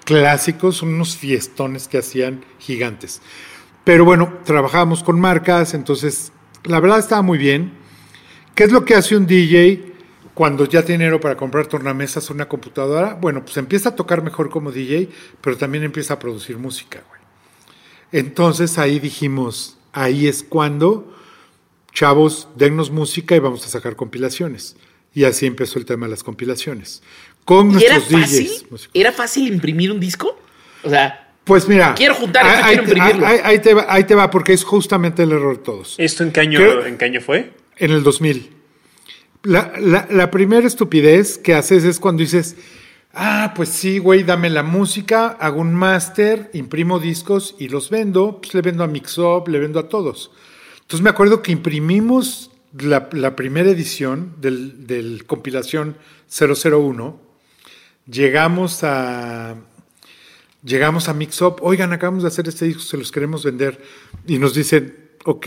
clásicos, 0.04 0.82
unos 0.82 1.16
fiestones 1.16 1.86
que 1.86 1.98
hacían 1.98 2.44
gigantes. 2.58 3.20
Pero 3.84 4.04
bueno, 4.04 4.38
trabajábamos 4.44 5.02
con 5.02 5.20
marcas, 5.20 5.74
entonces 5.74 6.32
la 6.64 6.80
verdad 6.80 6.98
estaba 6.98 7.22
muy 7.22 7.38
bien. 7.38 7.72
¿Qué 8.54 8.64
es 8.64 8.72
lo 8.72 8.84
que 8.84 8.94
hace 8.94 9.16
un 9.16 9.26
DJ? 9.26 9.88
cuando 10.38 10.66
ya 10.66 10.84
tiene 10.84 11.02
dinero 11.02 11.18
para 11.18 11.36
comprar 11.36 11.66
tornamesas 11.66 12.30
o 12.30 12.32
una 12.32 12.46
computadora, 12.46 13.14
bueno, 13.20 13.44
pues 13.44 13.56
empieza 13.56 13.88
a 13.88 13.96
tocar 13.96 14.22
mejor 14.22 14.50
como 14.50 14.70
DJ, 14.70 15.08
pero 15.40 15.56
también 15.56 15.82
empieza 15.82 16.14
a 16.14 16.20
producir 16.20 16.58
música, 16.58 17.02
güey. 17.08 17.20
Entonces 18.12 18.78
ahí 18.78 19.00
dijimos, 19.00 19.77
ahí 19.92 20.26
es 20.26 20.42
cuando, 20.42 21.14
chavos, 21.92 22.48
dennos 22.56 22.90
música 22.90 23.36
y 23.36 23.38
vamos 23.38 23.64
a 23.66 23.68
sacar 23.68 23.96
compilaciones. 23.96 24.76
Y 25.14 25.24
así 25.24 25.46
empezó 25.46 25.78
el 25.78 25.84
tema 25.84 26.06
de 26.06 26.10
las 26.10 26.22
compilaciones. 26.22 27.02
Con 27.44 27.72
nuestros 27.72 28.10
era 28.10 28.20
fácil? 28.20 28.50
¿Era 28.94 29.12
fácil 29.12 29.52
imprimir 29.52 29.90
un 29.90 30.00
disco? 30.00 30.38
O 30.82 30.90
sea, 30.90 31.28
pues 31.48 31.66
mira, 31.66 31.94
quiero 31.94 32.14
juntar 32.14 32.46
esto, 32.46 32.64
ahí, 32.64 32.76
quiero 32.76 32.82
imprimirlo. 32.82 33.26
Ahí, 33.26 33.58
te 33.58 33.72
va, 33.72 33.86
ahí, 33.88 34.04
te 34.04 34.14
va, 34.14 34.30
porque 34.30 34.52
es 34.52 34.64
justamente 34.64 35.22
el 35.22 35.32
error 35.32 35.56
de 35.56 35.64
todos. 35.64 35.94
¿Esto 35.96 36.22
en 36.22 36.30
qué 36.30 36.40
año, 36.40 36.84
¿en 36.84 36.98
qué 36.98 37.06
año 37.06 37.20
fue? 37.22 37.52
En 37.78 37.90
el 37.90 38.02
2000. 38.02 38.50
La, 39.44 40.30
primera 40.30 40.66
estupidez 40.66 41.38
que 41.38 41.54
haces 41.54 41.84
es 41.84 41.98
cuando 42.00 42.20
dices, 42.20 42.56
ah, 43.14 43.52
pues 43.54 43.68
sí, 43.68 43.98
güey, 43.98 44.22
dame 44.22 44.50
la 44.50 44.62
música, 44.62 45.28
hago 45.28 45.60
un 45.60 45.74
máster, 45.74 46.50
imprimo 46.54 46.98
discos 46.98 47.54
y 47.58 47.68
los 47.68 47.90
vendo, 47.90 48.40
pues 48.40 48.54
le 48.54 48.62
vendo 48.62 48.84
a 48.84 48.86
Mixup, 48.86 49.48
le 49.48 49.58
vendo 49.58 49.78
a 49.80 49.88
todos. 49.88 50.30
Entonces 50.80 51.02
me 51.02 51.10
acuerdo 51.10 51.42
que 51.42 51.52
imprimimos 51.52 52.50
la, 52.72 53.08
primera 53.36 53.70
edición 53.70 54.34
del, 54.40 54.86
del, 54.86 55.24
compilación 55.26 55.96
001, 56.30 57.20
llegamos 58.06 58.84
a, 58.84 59.56
llegamos 60.62 61.08
a 61.08 61.14
Mixup, 61.14 61.62
oigan, 61.62 61.92
acabamos 61.92 62.22
de 62.22 62.28
hacer 62.28 62.48
este 62.48 62.66
disco, 62.66 62.82
se 62.82 62.96
los 62.96 63.12
queremos 63.12 63.44
vender, 63.44 63.82
y 64.26 64.38
nos 64.38 64.54
dicen, 64.54 65.10
ok, 65.24 65.46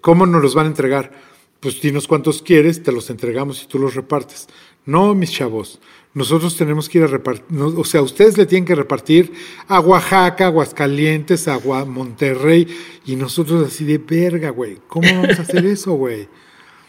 ¿cómo 0.00 0.26
nos 0.26 0.42
los 0.42 0.54
van 0.54 0.66
a 0.66 0.70
entregar? 0.70 1.28
pues 1.60 1.80
dinos 1.80 2.06
cuántos 2.06 2.42
quieres, 2.42 2.82
te 2.82 2.92
los 2.92 3.10
entregamos 3.10 3.62
y 3.62 3.66
tú 3.66 3.78
los 3.78 3.94
repartes. 3.94 4.48
No, 4.86 5.14
mis 5.14 5.32
chavos, 5.32 5.80
nosotros 6.18 6.56
tenemos 6.56 6.88
que 6.88 6.98
ir 6.98 7.04
a 7.04 7.06
repartir, 7.06 7.44
o 7.58 7.84
sea, 7.84 8.02
ustedes 8.02 8.36
le 8.36 8.44
tienen 8.44 8.66
que 8.66 8.74
repartir 8.74 9.32
a 9.68 9.78
Oaxaca, 9.78 10.46
Aguascalientes, 10.46 11.46
a 11.46 11.58
Monterrey, 11.86 12.66
y 13.06 13.14
nosotros 13.14 13.66
así 13.66 13.84
de 13.84 13.98
verga, 13.98 14.50
güey, 14.50 14.78
¿cómo 14.88 15.08
vamos 15.08 15.38
a 15.38 15.42
hacer 15.42 15.64
eso, 15.64 15.92
güey? 15.92 16.28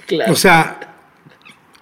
Claro. 0.07 0.34
O 0.34 0.36
sea, 0.36 0.97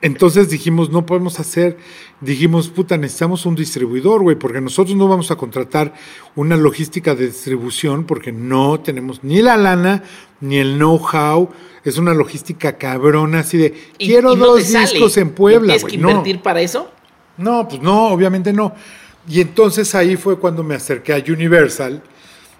entonces 0.01 0.49
dijimos, 0.49 0.91
no 0.91 1.05
podemos 1.05 1.39
hacer, 1.39 1.77
dijimos, 2.19 2.67
puta, 2.67 2.97
necesitamos 2.97 3.45
un 3.45 3.55
distribuidor, 3.55 4.21
güey, 4.21 4.35
porque 4.35 4.59
nosotros 4.59 4.97
no 4.97 5.07
vamos 5.07 5.31
a 5.31 5.37
contratar 5.37 5.93
una 6.35 6.57
logística 6.57 7.15
de 7.15 7.27
distribución 7.27 8.03
porque 8.05 8.33
no 8.33 8.81
tenemos 8.81 9.23
ni 9.23 9.41
la 9.41 9.55
lana 9.55 10.03
ni 10.41 10.57
el 10.57 10.75
know-how. 10.75 11.49
Es 11.85 11.97
una 11.97 12.13
logística 12.13 12.77
cabrona, 12.77 13.39
así 13.39 13.57
de, 13.57 13.73
quiero 13.97 14.35
dos 14.35 14.67
discos 14.67 15.15
en 15.15 15.29
Puebla, 15.29 15.77
¿Tienes 15.77 15.85
que 15.85 15.95
invertir 15.95 16.41
para 16.41 16.61
eso? 16.61 16.91
No, 17.37 17.67
pues 17.67 17.81
no, 17.81 18.07
obviamente 18.09 18.53
no. 18.53 18.73
Y 19.27 19.41
entonces 19.41 19.93
ahí 19.95 20.15
fue 20.15 20.39
cuando 20.39 20.63
me 20.63 20.75
acerqué 20.75 21.13
a 21.13 21.23
Universal 21.31 22.01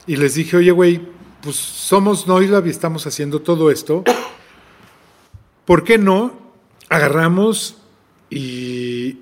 y 0.06 0.16
les 0.16 0.36
dije, 0.36 0.58
oye, 0.58 0.72
güey, 0.72 1.02
pues 1.42 1.56
somos 1.56 2.28
Noislab 2.28 2.68
y 2.68 2.70
estamos 2.70 3.08
haciendo 3.08 3.42
todo 3.42 3.72
esto. 3.72 4.04
¿Por 5.66 5.84
qué 5.84 5.98
no 5.98 6.48
agarramos 6.90 7.78
y, 8.30 9.14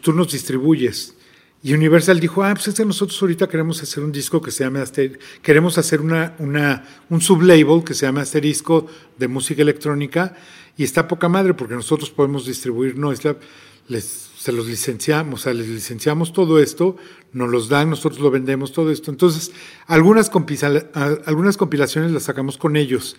tú 0.00 0.12
nos 0.12 0.32
distribuyes. 0.32 1.14
Y 1.62 1.74
Universal 1.74 2.20
dijo, 2.20 2.44
ah, 2.44 2.54
pues 2.54 2.68
es 2.68 2.74
que 2.74 2.84
nosotros 2.84 3.20
ahorita 3.20 3.48
queremos 3.48 3.82
hacer 3.82 4.02
un 4.04 4.12
disco 4.12 4.40
que 4.40 4.50
se 4.50 4.64
llama 4.64 4.84
queremos 5.42 5.78
hacer 5.78 6.00
una, 6.00 6.34
una, 6.38 6.84
un 7.10 7.20
sublabel 7.20 7.82
que 7.84 7.94
se 7.94 8.06
llama 8.06 8.20
Asterisco 8.22 8.86
de 9.18 9.26
música 9.26 9.62
electrónica 9.62 10.36
y 10.76 10.84
está 10.84 11.08
poca 11.08 11.28
madre 11.28 11.54
porque 11.54 11.74
nosotros 11.74 12.10
podemos 12.10 12.46
distribuir, 12.46 12.96
no, 12.96 13.10
es 13.10 13.20
les, 13.88 14.25
se 14.46 14.52
los 14.52 14.68
licenciamos, 14.68 15.40
o 15.40 15.42
sea, 15.42 15.54
les 15.54 15.66
licenciamos 15.66 16.32
todo 16.32 16.60
esto, 16.60 16.96
nos 17.32 17.50
los 17.50 17.68
dan, 17.68 17.90
nosotros 17.90 18.20
lo 18.20 18.30
vendemos, 18.30 18.72
todo 18.72 18.92
esto. 18.92 19.10
Entonces, 19.10 19.50
algunas, 19.88 20.30
algunas 21.26 21.56
compilaciones 21.56 22.12
las 22.12 22.22
sacamos 22.22 22.56
con 22.56 22.76
ellos. 22.76 23.16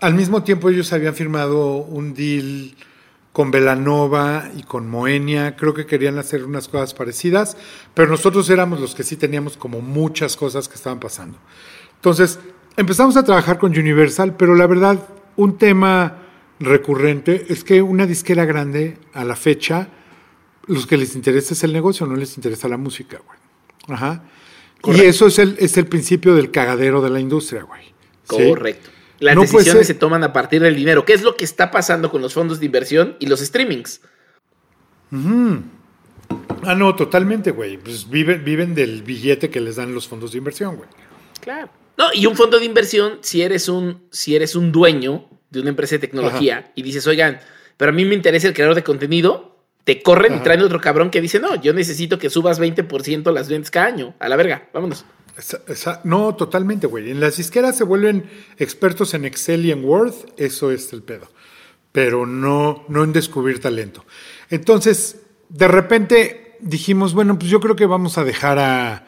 Al 0.00 0.14
mismo 0.14 0.44
tiempo 0.44 0.70
ellos 0.70 0.90
habían 0.94 1.14
firmado 1.14 1.76
un 1.76 2.14
deal 2.14 2.74
con 3.34 3.50
Velanova 3.50 4.50
y 4.56 4.62
con 4.62 4.88
Moenia, 4.88 5.56
creo 5.56 5.74
que 5.74 5.84
querían 5.84 6.16
hacer 6.16 6.42
unas 6.42 6.68
cosas 6.68 6.94
parecidas, 6.94 7.58
pero 7.92 8.08
nosotros 8.08 8.48
éramos 8.48 8.80
los 8.80 8.94
que 8.94 9.02
sí 9.02 9.16
teníamos 9.16 9.58
como 9.58 9.82
muchas 9.82 10.38
cosas 10.38 10.68
que 10.68 10.76
estaban 10.76 11.00
pasando. 11.00 11.36
Entonces, 11.96 12.38
empezamos 12.78 13.18
a 13.18 13.24
trabajar 13.24 13.58
con 13.58 13.72
Universal, 13.72 14.36
pero 14.38 14.54
la 14.54 14.66
verdad, 14.66 15.06
un 15.36 15.58
tema 15.58 16.16
recurrente 16.60 17.44
es 17.50 17.62
que 17.62 17.82
una 17.82 18.06
disquera 18.06 18.46
grande 18.46 18.96
a 19.12 19.22
la 19.22 19.36
fecha, 19.36 19.90
los 20.66 20.86
que 20.86 20.96
les 20.96 21.14
interesa 21.14 21.54
es 21.54 21.64
el 21.64 21.72
negocio, 21.72 22.06
no 22.06 22.16
les 22.16 22.36
interesa 22.36 22.68
la 22.68 22.76
música, 22.76 23.20
güey. 23.24 23.38
Ajá. 23.88 24.24
Y 24.84 25.00
eso 25.00 25.26
es 25.26 25.38
el, 25.38 25.56
es 25.58 25.76
el 25.76 25.86
principio 25.86 26.34
del 26.34 26.50
cagadero 26.50 27.00
de 27.00 27.10
la 27.10 27.20
industria, 27.20 27.62
güey. 27.62 27.82
Correcto. 28.26 28.90
Las 29.20 29.36
decisiones 29.36 29.86
se 29.86 29.94
toman 29.94 30.24
a 30.24 30.32
partir 30.32 30.62
del 30.62 30.74
dinero. 30.74 31.04
¿Qué 31.04 31.12
es 31.12 31.22
lo 31.22 31.36
que 31.36 31.44
está 31.44 31.70
pasando 31.70 32.10
con 32.10 32.20
los 32.22 32.34
fondos 32.34 32.58
de 32.58 32.66
inversión 32.66 33.16
y 33.20 33.26
los 33.26 33.40
streamings? 33.40 34.00
Ah, 36.64 36.74
no, 36.74 36.96
totalmente, 36.96 37.52
güey. 37.52 37.76
Pues 37.78 38.10
viven, 38.10 38.44
viven 38.44 38.74
del 38.74 39.02
billete 39.02 39.50
que 39.50 39.60
les 39.60 39.76
dan 39.76 39.94
los 39.94 40.08
fondos 40.08 40.32
de 40.32 40.38
inversión, 40.38 40.76
güey. 40.76 40.88
Claro. 41.40 41.70
No, 41.96 42.06
y 42.12 42.26
un 42.26 42.34
fondo 42.34 42.58
de 42.58 42.64
inversión, 42.64 43.18
si 43.20 43.42
eres 43.42 43.68
un, 43.68 44.08
si 44.10 44.34
eres 44.34 44.56
un 44.56 44.72
dueño 44.72 45.28
de 45.50 45.60
una 45.60 45.68
empresa 45.68 45.96
de 45.96 45.98
tecnología 46.00 46.72
y 46.74 46.82
dices, 46.82 47.06
oigan, 47.06 47.38
pero 47.76 47.90
a 47.90 47.94
mí 47.94 48.04
me 48.04 48.14
interesa 48.14 48.48
el 48.48 48.54
creador 48.54 48.74
de 48.74 48.82
contenido, 48.82 49.51
te 49.84 50.02
corren 50.02 50.32
y 50.32 50.34
Ajá. 50.36 50.44
traen 50.44 50.60
otro 50.62 50.80
cabrón 50.80 51.10
que 51.10 51.20
dice, 51.20 51.40
no, 51.40 51.60
yo 51.60 51.72
necesito 51.72 52.18
que 52.18 52.30
subas 52.30 52.60
20% 52.60 53.32
las 53.32 53.48
ventas 53.48 53.70
cada 53.70 53.86
año. 53.86 54.14
A 54.20 54.28
la 54.28 54.36
verga, 54.36 54.68
vámonos. 54.72 55.04
Esa- 55.36 55.62
esa- 55.66 56.00
no, 56.04 56.34
totalmente, 56.36 56.86
güey. 56.86 57.10
En 57.10 57.18
las 57.20 57.36
disqueras 57.38 57.76
se 57.76 57.84
vuelven 57.84 58.24
expertos 58.58 59.14
en 59.14 59.24
Excel 59.24 59.64
y 59.66 59.72
en 59.72 59.84
Word, 59.84 60.14
eso 60.36 60.70
es 60.70 60.92
el 60.92 61.02
pedo. 61.02 61.28
Pero 61.90 62.26
no, 62.26 62.84
no 62.88 63.02
en 63.04 63.12
descubrir 63.12 63.60
talento. 63.60 64.04
Entonces, 64.50 65.20
de 65.48 65.68
repente 65.68 66.56
dijimos, 66.60 67.12
bueno, 67.14 67.38
pues 67.38 67.50
yo 67.50 67.60
creo 67.60 67.74
que 67.76 67.86
vamos 67.86 68.18
a 68.18 68.24
dejar 68.24 68.58
a, 68.58 69.06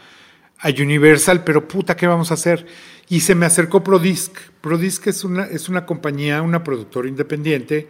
a 0.59 0.69
Universal, 0.71 1.45
pero 1.45 1.69
puta, 1.69 1.97
¿qué 1.97 2.07
vamos 2.07 2.31
a 2.31 2.35
hacer? 2.35 2.67
Y 3.09 3.21
se 3.21 3.35
me 3.35 3.47
acercó 3.47 3.85
Prodisc. 3.85 4.33
Prodisc 4.61 5.07
es 5.07 5.25
una, 5.25 5.45
es 5.45 5.69
una 5.69 5.85
compañía, 5.87 6.43
una 6.43 6.65
productora 6.65 7.07
independiente, 7.09 7.89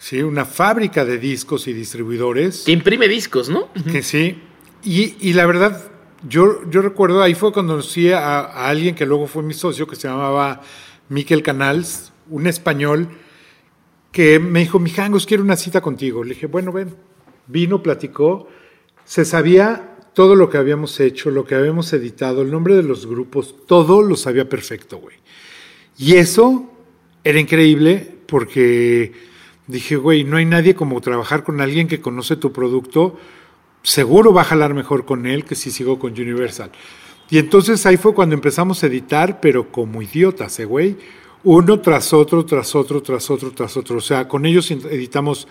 ¿sí? 0.00 0.22
una 0.22 0.44
fábrica 0.44 1.04
de 1.04 1.18
discos 1.18 1.68
y 1.68 1.72
distribuidores. 1.72 2.64
Que 2.64 2.72
imprime 2.72 3.06
discos, 3.06 3.48
¿no? 3.48 3.68
Que 3.92 4.02
sí. 4.02 4.40
Y, 4.82 5.14
y 5.20 5.34
la 5.34 5.46
verdad, 5.46 5.92
yo, 6.28 6.68
yo 6.68 6.82
recuerdo, 6.82 7.22
ahí 7.22 7.34
fue 7.34 7.52
cuando 7.52 7.74
conocí 7.74 8.10
a, 8.10 8.40
a 8.40 8.68
alguien 8.68 8.96
que 8.96 9.06
luego 9.06 9.28
fue 9.28 9.42
mi 9.42 9.54
socio, 9.54 9.86
que 9.86 9.94
se 9.94 10.08
llamaba 10.08 10.62
Miquel 11.10 11.42
Canals, 11.42 12.12
un 12.30 12.46
español, 12.46 13.08
que 14.10 14.40
me 14.40 14.60
dijo, 14.60 14.80
Mijangos, 14.80 15.26
quiero 15.26 15.44
una 15.44 15.56
cita 15.56 15.80
contigo. 15.80 16.24
Le 16.24 16.34
dije, 16.34 16.46
bueno, 16.46 16.72
ven. 16.72 16.96
Vino, 17.46 17.82
platicó, 17.82 18.48
se 19.04 19.24
sabía 19.24 19.96
todo 20.14 20.36
lo 20.36 20.48
que 20.48 20.56
habíamos 20.56 20.98
hecho, 21.00 21.30
lo 21.30 21.44
que 21.44 21.56
habíamos 21.56 21.92
editado, 21.92 22.42
el 22.42 22.50
nombre 22.50 22.76
de 22.76 22.84
los 22.84 23.06
grupos, 23.06 23.56
todo 23.66 24.02
lo 24.02 24.16
sabía 24.16 24.48
perfecto, 24.48 24.98
güey. 24.98 25.16
Y 25.98 26.14
eso 26.14 26.70
era 27.24 27.40
increíble 27.40 28.18
porque 28.26 29.29
dije, 29.70 29.96
güey, 29.96 30.24
no 30.24 30.36
hay 30.36 30.44
nadie 30.44 30.74
como 30.74 31.00
trabajar 31.00 31.44
con 31.44 31.60
alguien 31.60 31.88
que 31.88 32.00
conoce 32.00 32.36
tu 32.36 32.52
producto, 32.52 33.18
seguro 33.82 34.32
va 34.32 34.42
a 34.42 34.44
jalar 34.44 34.74
mejor 34.74 35.04
con 35.04 35.26
él 35.26 35.44
que 35.44 35.54
si 35.54 35.70
sigo 35.70 35.98
con 35.98 36.12
Universal. 36.12 36.70
Y 37.30 37.38
entonces 37.38 37.86
ahí 37.86 37.96
fue 37.96 38.12
cuando 38.14 38.34
empezamos 38.34 38.82
a 38.82 38.86
editar, 38.88 39.40
pero 39.40 39.70
como 39.70 40.02
idiotas, 40.02 40.58
¿eh, 40.60 40.64
güey? 40.64 40.96
Uno 41.44 41.80
tras 41.80 42.12
otro, 42.12 42.44
tras 42.44 42.74
otro, 42.74 43.00
tras 43.02 43.30
otro, 43.30 43.52
tras 43.52 43.76
otro. 43.76 43.98
O 43.98 44.00
sea, 44.00 44.28
con 44.28 44.44
ellos 44.44 44.70
editamos 44.70 45.46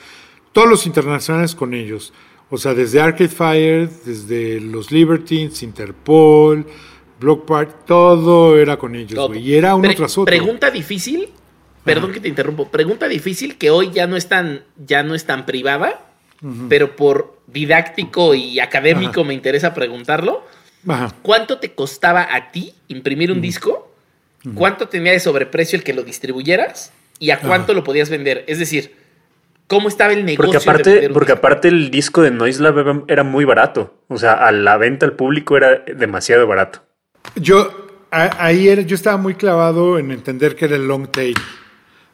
todos 0.51 0.67
los 0.69 0.85
internacionales 0.85 1.55
con 1.55 1.73
ellos. 1.73 2.13
O 2.51 2.57
sea, 2.57 2.73
desde 2.73 2.99
Arcade 2.99 3.29
Fire, 3.29 3.89
desde 4.05 4.59
los 4.59 4.91
Libertines, 4.91 5.63
Interpol, 5.63 6.65
Block 7.19 7.45
Party, 7.45 7.73
todo 7.85 8.57
era 8.57 8.77
con 8.77 8.95
ellos, 8.95 9.27
güey. 9.27 9.39
Y 9.41 9.55
era 9.55 9.75
uno 9.75 9.83
Pre- 9.87 9.95
tras 9.95 10.17
otro. 10.17 10.25
Pregunta 10.25 10.69
difícil, 10.71 11.29
perdón 11.93 12.11
que 12.13 12.19
te 12.19 12.27
interrumpo, 12.27 12.69
pregunta 12.69 13.07
difícil 13.07 13.57
que 13.57 13.69
hoy 13.69 13.91
ya 13.91 14.07
no 14.07 14.15
es 14.15 14.27
tan, 14.27 14.61
ya 14.77 15.03
no 15.03 15.15
es 15.15 15.25
tan 15.25 15.45
privada, 15.45 15.99
pero 16.69 16.95
por 16.95 17.39
didáctico 17.47 18.33
y 18.35 18.59
académico 18.59 19.23
me 19.23 19.33
interesa 19.33 19.73
preguntarlo. 19.73 20.45
Ajá. 20.87 21.13
¿Cuánto 21.21 21.59
te 21.59 21.73
costaba 21.73 22.27
a 22.33 22.51
ti 22.51 22.73
imprimir 22.87 23.31
un 23.31 23.41
disco? 23.41 23.91
¿Cuánto 24.55 24.87
tenía 24.87 25.11
de 25.11 25.19
sobreprecio 25.19 25.75
el 25.77 25.83
que 25.83 25.93
lo 25.93 26.03
distribuyeras? 26.03 26.93
¿Y 27.19 27.31
a 27.31 27.39
cuánto 27.41 27.73
lo 27.73 27.83
podías 27.83 28.09
vender? 28.09 28.45
Es 28.47 28.59
decir, 28.59 28.95
¿cómo 29.67 29.89
estaba 29.89 30.13
el 30.13 30.23
negocio? 30.25 30.53
Porque 30.53 30.57
de 30.65 30.71
aparte, 30.71 31.07
un 31.07 31.13
porque 31.13 31.33
disco? 31.33 31.37
aparte 31.39 31.67
el 31.67 31.91
disco 31.91 32.21
de 32.21 32.31
Noise 32.31 32.61
Lab 32.63 32.77
era- 32.79 33.01
era 33.09 33.23
muy 33.23 33.43
barato. 33.43 33.93
O 34.07 34.17
sea, 34.17 34.33
a 34.33 34.53
la 34.53 34.77
venta 34.77 35.05
al 35.05 35.13
público 35.13 35.57
era 35.57 35.79
demasiado 35.93 36.47
barato. 36.47 36.81
Yo, 37.35 37.89
a- 38.11 38.45
ahí 38.45 38.69
era, 38.69 38.81
yo 38.83 38.95
estaba 38.95 39.17
muy 39.17 39.35
clavado 39.35 39.99
en 39.99 40.11
entender 40.11 40.55
que 40.55 40.63
era 40.65 40.77
el 40.77 40.87
long 40.87 41.07
tail. 41.11 41.35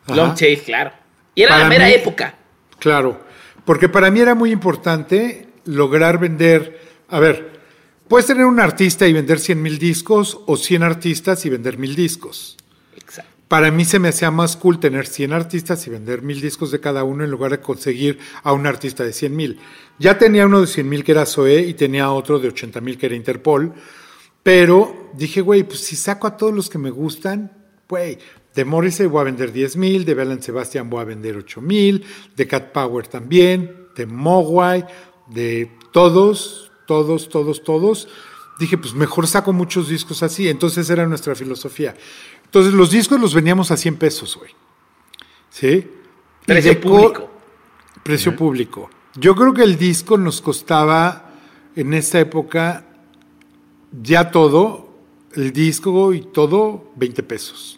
Ajá. 0.05 0.15
Long 0.15 0.35
tail, 0.35 0.59
claro. 0.61 0.91
Y 1.33 1.43
era 1.43 1.57
la 1.59 1.67
mera 1.69 1.85
mí- 1.87 1.93
época. 1.93 2.35
Claro, 2.79 3.19
porque 3.65 3.89
para 3.89 4.11
mí 4.11 4.19
era 4.19 4.35
muy 4.35 4.51
importante 4.51 5.47
lograr 5.65 6.19
vender, 6.19 6.79
a 7.09 7.19
ver, 7.19 7.59
puedes 8.07 8.27
tener 8.27 8.45
un 8.45 8.59
artista 8.59 9.07
y 9.07 9.13
vender 9.13 9.39
100 9.39 9.61
mil 9.61 9.79
discos 9.79 10.39
o 10.45 10.57
100 10.57 10.83
artistas 10.83 11.45
y 11.45 11.49
vender 11.49 11.77
mil 11.77 11.95
discos. 11.95 12.57
Exacto. 12.95 13.31
Para 13.47 13.71
mí 13.71 13.85
se 13.85 13.99
me 13.99 14.09
hacía 14.09 14.31
más 14.31 14.57
cool 14.57 14.79
tener 14.79 15.07
100 15.07 15.33
artistas 15.33 15.85
y 15.87 15.89
vender 15.89 16.21
mil 16.21 16.41
discos 16.41 16.71
de 16.71 16.79
cada 16.79 17.03
uno 17.03 17.23
en 17.23 17.31
lugar 17.31 17.51
de 17.51 17.59
conseguir 17.59 18.19
a 18.43 18.53
un 18.53 18.65
artista 18.67 19.03
de 19.03 19.13
100 19.13 19.35
mil. 19.35 19.59
Ya 19.99 20.17
tenía 20.17 20.45
uno 20.45 20.61
de 20.61 20.67
100 20.67 20.87
mil 20.89 21.03
que 21.03 21.11
era 21.11 21.25
Zoé 21.25 21.59
y 21.61 21.73
tenía 21.75 22.11
otro 22.11 22.39
de 22.39 22.47
80 22.49 22.81
mil 22.81 22.97
que 22.97 23.05
era 23.07 23.15
Interpol, 23.15 23.73
pero 24.43 25.09
dije, 25.13 25.41
güey, 25.41 25.63
pues 25.63 25.79
si 25.81 25.95
saco 25.95 26.27
a 26.27 26.37
todos 26.37 26.53
los 26.53 26.69
que 26.69 26.77
me 26.77 26.89
gustan, 26.91 27.51
güey, 27.89 28.17
de 28.55 28.65
Morrissey 28.65 29.05
voy 29.05 29.21
a 29.21 29.23
vender 29.25 29.51
10 29.51 29.75
mil, 29.75 30.05
de 30.05 30.13
Belen 30.13 30.41
Sebastian 30.41 30.89
voy 30.89 31.01
a 31.01 31.03
vender 31.03 31.35
8 31.35 31.61
mil, 31.61 32.05
de 32.35 32.47
Cat 32.47 32.71
Power 32.71 33.07
también, 33.07 33.89
de 33.95 34.05
Mogwai, 34.05 34.85
de 35.27 35.71
todos, 35.91 36.71
todos, 36.87 37.29
todos, 37.29 37.63
todos. 37.63 38.07
Dije, 38.57 38.77
pues 38.77 38.93
mejor 38.93 39.27
saco 39.27 39.51
muchos 39.51 39.89
discos 39.89 40.23
así. 40.23 40.47
Entonces 40.47 40.89
era 40.89 41.05
nuestra 41.05 41.35
filosofía. 41.35 41.95
Entonces 42.45 42.73
los 42.73 42.91
discos 42.91 43.19
los 43.19 43.33
vendíamos 43.33 43.71
a 43.71 43.77
100 43.77 43.97
pesos, 43.97 44.37
güey. 44.37 44.51
¿Sí? 45.49 45.85
Precio 46.45 46.71
de 46.71 46.77
público. 46.77 47.29
Precio 48.03 48.35
público. 48.35 48.89
Yo 49.15 49.35
creo 49.35 49.53
que 49.53 49.63
el 49.63 49.77
disco 49.77 50.17
nos 50.17 50.41
costaba 50.41 51.31
en 51.75 51.93
esa 51.93 52.19
época 52.19 52.85
ya 54.01 54.31
todo, 54.31 54.93
el 55.33 55.51
disco 55.51 56.13
y 56.13 56.21
todo, 56.21 56.91
20 56.95 57.23
pesos. 57.23 57.77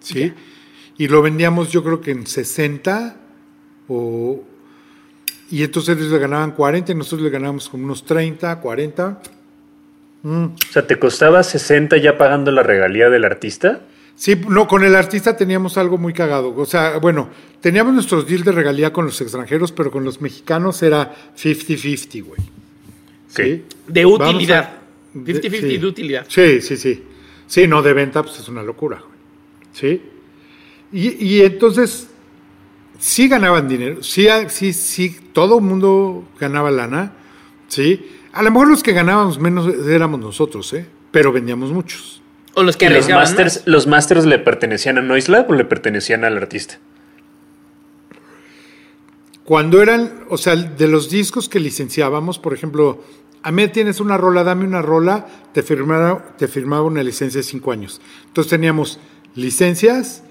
¿Sí? 0.00 0.32
Y 0.98 1.08
lo 1.08 1.22
vendíamos 1.22 1.70
yo 1.70 1.82
creo 1.84 2.00
que 2.00 2.10
en 2.10 2.26
60 2.26 3.16
o... 3.88 4.42
Y 5.50 5.62
entonces 5.64 5.96
ellos 5.96 6.12
le 6.12 6.18
ganaban 6.18 6.52
40 6.52 6.92
y 6.92 6.94
nosotros 6.94 7.22
le 7.22 7.30
ganábamos 7.30 7.68
como 7.68 7.84
unos 7.84 8.04
30, 8.04 8.60
40. 8.60 9.22
O 10.22 10.50
sea, 10.70 10.86
¿te 10.86 10.98
costaba 10.98 11.42
60 11.42 11.96
ya 11.96 12.16
pagando 12.18 12.52
la 12.52 12.62
regalía 12.62 13.08
del 13.10 13.24
artista? 13.24 13.80
Sí, 14.14 14.38
no, 14.48 14.68
con 14.68 14.84
el 14.84 14.94
artista 14.94 15.36
teníamos 15.36 15.78
algo 15.78 15.96
muy 15.96 16.12
cagado. 16.12 16.54
O 16.54 16.66
sea, 16.66 16.98
bueno, 16.98 17.30
teníamos 17.60 17.94
nuestros 17.94 18.26
deals 18.28 18.44
de 18.44 18.52
regalía 18.52 18.92
con 18.92 19.06
los 19.06 19.18
extranjeros, 19.20 19.72
pero 19.72 19.90
con 19.90 20.04
los 20.04 20.20
mexicanos 20.20 20.82
era 20.82 21.14
50-50, 21.36 22.24
güey. 22.24 22.40
¿Sí? 23.28 23.64
De 23.88 24.04
utilidad. 24.04 24.74
de- 25.14 25.40
50-50 25.40 25.60
sí. 25.60 25.78
de 25.78 25.86
utilidad. 25.86 26.26
Sí, 26.28 26.60
sí, 26.60 26.76
sí. 26.76 27.02
Sí, 27.46 27.66
no, 27.66 27.82
de 27.82 27.92
venta, 27.94 28.22
pues 28.22 28.38
es 28.38 28.48
una 28.48 28.62
locura. 28.62 29.02
¿Sí? 29.72 30.02
Y, 30.92 31.24
y 31.24 31.42
entonces, 31.42 32.08
sí 32.98 33.28
ganaban 33.28 33.68
dinero, 33.68 34.02
sí, 34.02 34.28
sí, 34.48 34.72
sí, 34.72 35.16
todo 35.32 35.58
el 35.58 35.64
mundo 35.64 36.28
ganaba 36.38 36.70
lana, 36.70 37.12
¿sí? 37.68 38.08
A 38.32 38.42
lo 38.42 38.50
mejor 38.50 38.68
los 38.68 38.82
que 38.82 38.92
ganábamos 38.92 39.38
menos 39.38 39.66
éramos 39.88 40.20
nosotros, 40.20 40.72
¿eh? 40.74 40.86
Pero 41.10 41.32
vendíamos 41.32 41.72
muchos. 41.72 42.22
O 42.54 42.62
los 42.62 42.76
que 42.76 42.86
¿Y 42.86 42.88
los 42.90 43.08
masters, 43.08 43.62
los 43.66 43.86
masters 43.86 44.26
le 44.26 44.38
pertenecían 44.38 44.98
a 44.98 45.02
Noise 45.02 45.30
Lab 45.30 45.50
o 45.50 45.54
le 45.54 45.64
pertenecían 45.64 46.24
al 46.24 46.36
artista? 46.36 46.78
Cuando 49.44 49.82
eran, 49.82 50.24
o 50.28 50.38
sea, 50.38 50.54
de 50.54 50.86
los 50.86 51.10
discos 51.10 51.48
que 51.48 51.58
licenciábamos, 51.58 52.38
por 52.38 52.54
ejemplo, 52.54 53.02
a 53.42 53.50
mí 53.50 53.66
tienes 53.68 53.98
una 53.98 54.16
rola, 54.16 54.44
dame 54.44 54.64
una 54.64 54.82
rola, 54.82 55.26
te 55.52 55.62
firmaba, 55.62 56.36
te 56.36 56.46
firmaba 56.46 56.82
una 56.82 57.02
licencia 57.02 57.38
de 57.38 57.44
cinco 57.44 57.72
años. 57.72 58.00
Entonces 58.26 58.50
teníamos 58.50 59.00
licencias 59.34 60.22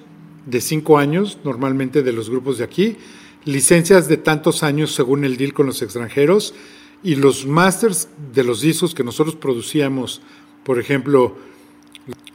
de 0.46 0.62
cinco 0.62 0.98
años, 0.98 1.38
normalmente 1.44 2.04
de 2.04 2.14
los 2.14 2.30
grupos 2.30 2.58
de 2.58 2.64
aquí, 2.64 2.98
licencias 3.46 4.08
de 4.08 4.18
tantos 4.18 4.64
años 4.64 4.94
según 4.94 5.24
el 5.26 5.38
deal 5.38 5.54
con 5.54 5.66
los 5.68 5.82
extranjeros, 5.82 6.54
y 7.04 7.16
los 7.16 7.46
masters 7.46 8.10
de 8.34 8.44
los 8.44 8.62
discos 8.62 8.94
que 8.94 9.04
nosotros 9.04 9.36
producíamos, 9.36 10.22
por 10.64 10.80
ejemplo, 10.80 11.38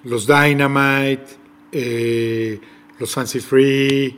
los 0.05 0.27
Dynamite, 0.27 1.25
eh, 1.73 2.61
los 2.99 3.13
Fancy 3.13 3.41
Free, 3.41 4.17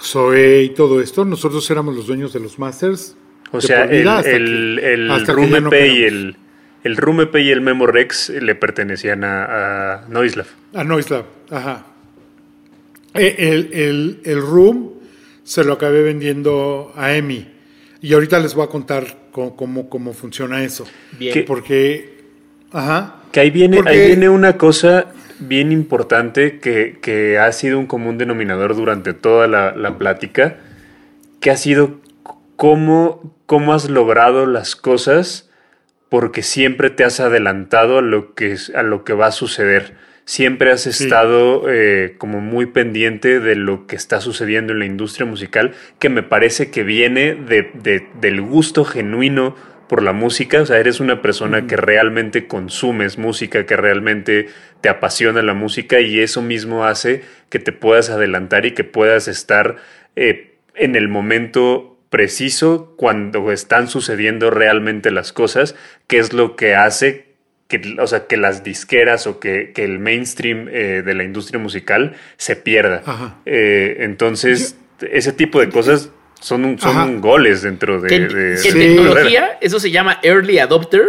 Zoe 0.00 0.62
y 0.62 0.68
todo 0.70 1.00
esto, 1.00 1.24
nosotros 1.24 1.68
éramos 1.70 1.96
los 1.96 2.06
dueños 2.06 2.32
de 2.32 2.40
los 2.40 2.58
masters. 2.58 3.16
O 3.52 3.60
sea, 3.60 3.84
el, 3.84 4.06
hasta 4.08 4.30
el, 4.30 4.78
que- 4.80 4.92
el 4.94 5.10
hasta 5.10 5.32
no 5.32 5.42
EP 5.44 5.72
y 5.92 6.04
el, 6.04 6.36
el 6.84 6.96
y 7.34 7.50
el 7.50 7.60
Memo 7.60 7.86
Rex 7.86 8.30
le 8.30 8.54
pertenecían 8.54 9.24
a, 9.24 10.02
a 10.04 10.08
Noise 10.08 10.36
Lab. 10.36 10.46
A 10.74 10.84
Noislab, 10.84 11.24
ajá. 11.50 11.86
Eh, 13.14 13.34
El, 13.38 13.70
el, 13.72 14.20
el 14.24 14.40
Room 14.40 14.90
se 15.44 15.64
lo 15.64 15.72
acabé 15.72 16.02
vendiendo 16.02 16.92
a 16.96 17.14
Emi. 17.14 17.48
Y 18.00 18.14
ahorita 18.14 18.38
les 18.38 18.54
voy 18.54 18.64
a 18.64 18.68
contar 18.68 19.04
cómo, 19.32 19.56
cómo, 19.56 19.88
cómo 19.90 20.12
funciona 20.12 20.62
eso. 20.64 20.86
Bien. 21.18 21.44
Porque, 21.46 22.20
ajá. 22.72 23.16
Que 23.32 23.40
ahí 23.40 23.50
viene, 23.50 23.76
Porque- 23.78 23.90
ahí 23.90 24.06
viene 24.06 24.28
una 24.28 24.56
cosa 24.56 25.06
bien 25.38 25.72
importante 25.72 26.58
que, 26.60 26.98
que 27.00 27.38
ha 27.38 27.50
sido 27.52 27.78
un 27.78 27.86
común 27.86 28.16
denominador 28.18 28.74
durante 28.76 29.12
toda 29.12 29.46
la, 29.48 29.74
la 29.74 29.98
plática, 29.98 30.58
que 31.40 31.50
ha 31.50 31.56
sido 31.56 32.00
cómo, 32.56 33.34
cómo 33.46 33.72
has 33.74 33.88
logrado 33.90 34.46
las 34.46 34.76
cosas 34.76 35.50
porque 36.08 36.42
siempre 36.42 36.90
te 36.90 37.04
has 37.04 37.20
adelantado 37.20 37.98
a 37.98 38.02
lo 38.02 38.34
que, 38.34 38.56
a 38.74 38.82
lo 38.82 39.04
que 39.04 39.12
va 39.14 39.26
a 39.26 39.32
suceder. 39.32 39.96
Siempre 40.30 40.70
has 40.70 40.86
estado 40.86 41.68
eh, 41.68 42.14
como 42.16 42.40
muy 42.40 42.66
pendiente 42.66 43.40
de 43.40 43.56
lo 43.56 43.88
que 43.88 43.96
está 43.96 44.20
sucediendo 44.20 44.72
en 44.72 44.78
la 44.78 44.84
industria 44.84 45.26
musical, 45.26 45.72
que 45.98 46.08
me 46.08 46.22
parece 46.22 46.70
que 46.70 46.84
viene 46.84 47.34
de, 47.34 48.06
del 48.20 48.40
gusto 48.40 48.84
genuino 48.84 49.56
por 49.88 50.04
la 50.04 50.12
música, 50.12 50.62
o 50.62 50.66
sea, 50.66 50.78
eres 50.78 51.00
una 51.00 51.20
persona 51.20 51.66
que 51.66 51.76
realmente 51.76 52.46
consumes 52.46 53.18
música, 53.18 53.66
que 53.66 53.76
realmente 53.76 54.46
te 54.80 54.88
apasiona 54.88 55.42
la 55.42 55.54
música 55.54 55.98
y 55.98 56.20
eso 56.20 56.42
mismo 56.42 56.84
hace 56.84 57.22
que 57.48 57.58
te 57.58 57.72
puedas 57.72 58.08
adelantar 58.08 58.66
y 58.66 58.70
que 58.70 58.84
puedas 58.84 59.26
estar 59.26 59.78
eh, 60.14 60.54
en 60.76 60.94
el 60.94 61.08
momento 61.08 61.98
preciso 62.08 62.94
cuando 62.96 63.50
están 63.50 63.88
sucediendo 63.88 64.52
realmente 64.52 65.10
las 65.10 65.32
cosas, 65.32 65.74
que 66.06 66.18
es 66.18 66.32
lo 66.32 66.54
que 66.54 66.76
hace 66.76 67.29
que, 67.70 67.96
o 67.98 68.06
sea, 68.06 68.26
que 68.26 68.36
las 68.36 68.62
disqueras 68.62 69.26
o 69.26 69.38
que, 69.38 69.72
el 69.76 69.98
mainstream 69.98 70.68
eh, 70.70 71.02
de 71.02 71.14
la 71.14 71.24
industria 71.24 71.58
musical 71.58 72.16
se 72.36 72.56
pierda. 72.56 73.02
Eh, 73.46 73.98
entonces, 74.00 74.76
ese 75.00 75.32
tipo 75.32 75.60
de 75.60 75.70
cosas 75.70 76.10
son, 76.40 76.78
son 76.78 77.20
goles 77.20 77.62
dentro 77.62 78.00
de... 78.00 78.14
en 78.14 78.58
tecnología 78.58 79.58
eso 79.60 79.78
se 79.78 79.90
llama 79.90 80.18
early 80.22 80.58
adopter 80.58 81.04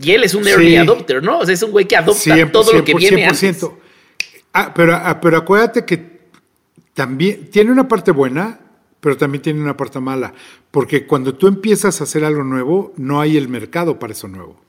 y 0.00 0.12
él 0.12 0.24
es 0.24 0.34
un 0.34 0.46
early 0.46 0.76
adopter, 0.76 1.22
¿no? 1.22 1.40
O 1.40 1.46
sea, 1.46 1.54
es 1.54 1.62
un 1.62 1.70
güey 1.70 1.86
que 1.86 1.96
adopta 1.96 2.50
todo 2.52 2.72
lo 2.72 2.84
que 2.84 2.94
viene 2.94 3.26
antes. 3.26 3.66
Ah, 4.52 4.72
pero, 4.74 4.94
ah, 4.94 5.18
pero 5.20 5.38
acuérdate 5.38 5.84
que 5.84 6.20
también 6.94 7.48
tiene 7.50 7.72
una 7.72 7.88
parte 7.88 8.10
buena, 8.10 8.60
pero 9.00 9.16
también 9.16 9.40
tiene 9.40 9.60
una 9.60 9.76
parte 9.76 9.98
mala, 9.98 10.34
porque 10.70 11.06
cuando 11.06 11.34
tú 11.34 11.46
empiezas 11.46 12.00
a 12.00 12.04
hacer 12.04 12.24
algo 12.24 12.44
nuevo, 12.44 12.92
no 12.96 13.20
hay 13.20 13.36
el 13.36 13.48
mercado 13.48 13.98
para 13.98 14.12
eso 14.12 14.28
nuevo. 14.28 14.60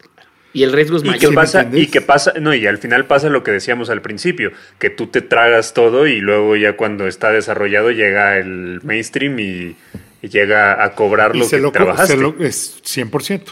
Y 0.54 0.62
el 0.62 0.72
riesgo 0.72 0.98
es 0.98 1.04
mayor. 1.04 1.18
¿Y 1.18 1.20
qué 1.28 1.32
pasa? 1.34 1.70
Y 1.74 1.88
qué 1.88 2.02
pasa, 2.02 2.34
no, 2.40 2.54
y 2.54 2.68
al 2.68 2.78
final 2.78 3.06
pasa 3.06 3.28
lo 3.30 3.44
que 3.44 3.52
decíamos 3.52 3.90
al 3.90 4.02
principio, 4.02 4.52
que 4.78 4.92
tú 4.92 5.08
te 5.08 5.22
tragas 5.22 5.74
todo 5.74 6.06
y 6.06 6.22
luego 6.22 6.56
ya 6.56 6.78
cuando 6.78 7.08
está 7.08 7.32
desarrollado 7.32 7.90
llega 7.90 8.38
el 8.38 8.80
mainstream 8.84 9.40
y, 9.40 9.76
llega 10.22 10.82
a 10.82 10.96
cobrar 10.96 11.36
lo 11.36 11.50
que 11.50 11.60
lo, 11.60 11.72
trabajaste. 11.72 12.16
es 12.40 12.82
100%. 12.84 13.44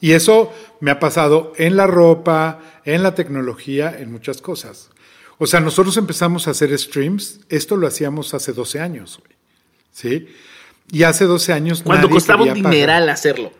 Y 0.00 0.12
eso 0.12 0.52
me 0.80 0.90
ha 0.90 0.98
pasado 0.98 1.52
en 1.56 1.76
la 1.76 1.86
ropa, 1.86 2.60
en 2.84 3.02
la 3.02 3.14
tecnología, 3.14 3.94
en 3.98 4.10
muchas 4.10 4.42
cosas. 4.42 4.90
O 5.38 5.46
sea, 5.46 5.60
nosotros 5.60 5.96
empezamos 5.96 6.48
a 6.48 6.50
hacer 6.50 6.76
streams, 6.78 7.40
esto 7.48 7.76
lo 7.76 7.86
hacíamos 7.86 8.34
hace 8.34 8.52
12 8.52 8.80
años, 8.80 9.22
¿sí? 9.92 10.28
Y 10.90 11.04
hace 11.04 11.24
12 11.24 11.52
años... 11.54 11.82
Cuando 11.82 12.10
costaba 12.10 12.42
un 12.42 12.52
dineral 12.52 13.08
hacerlo. 13.08 13.52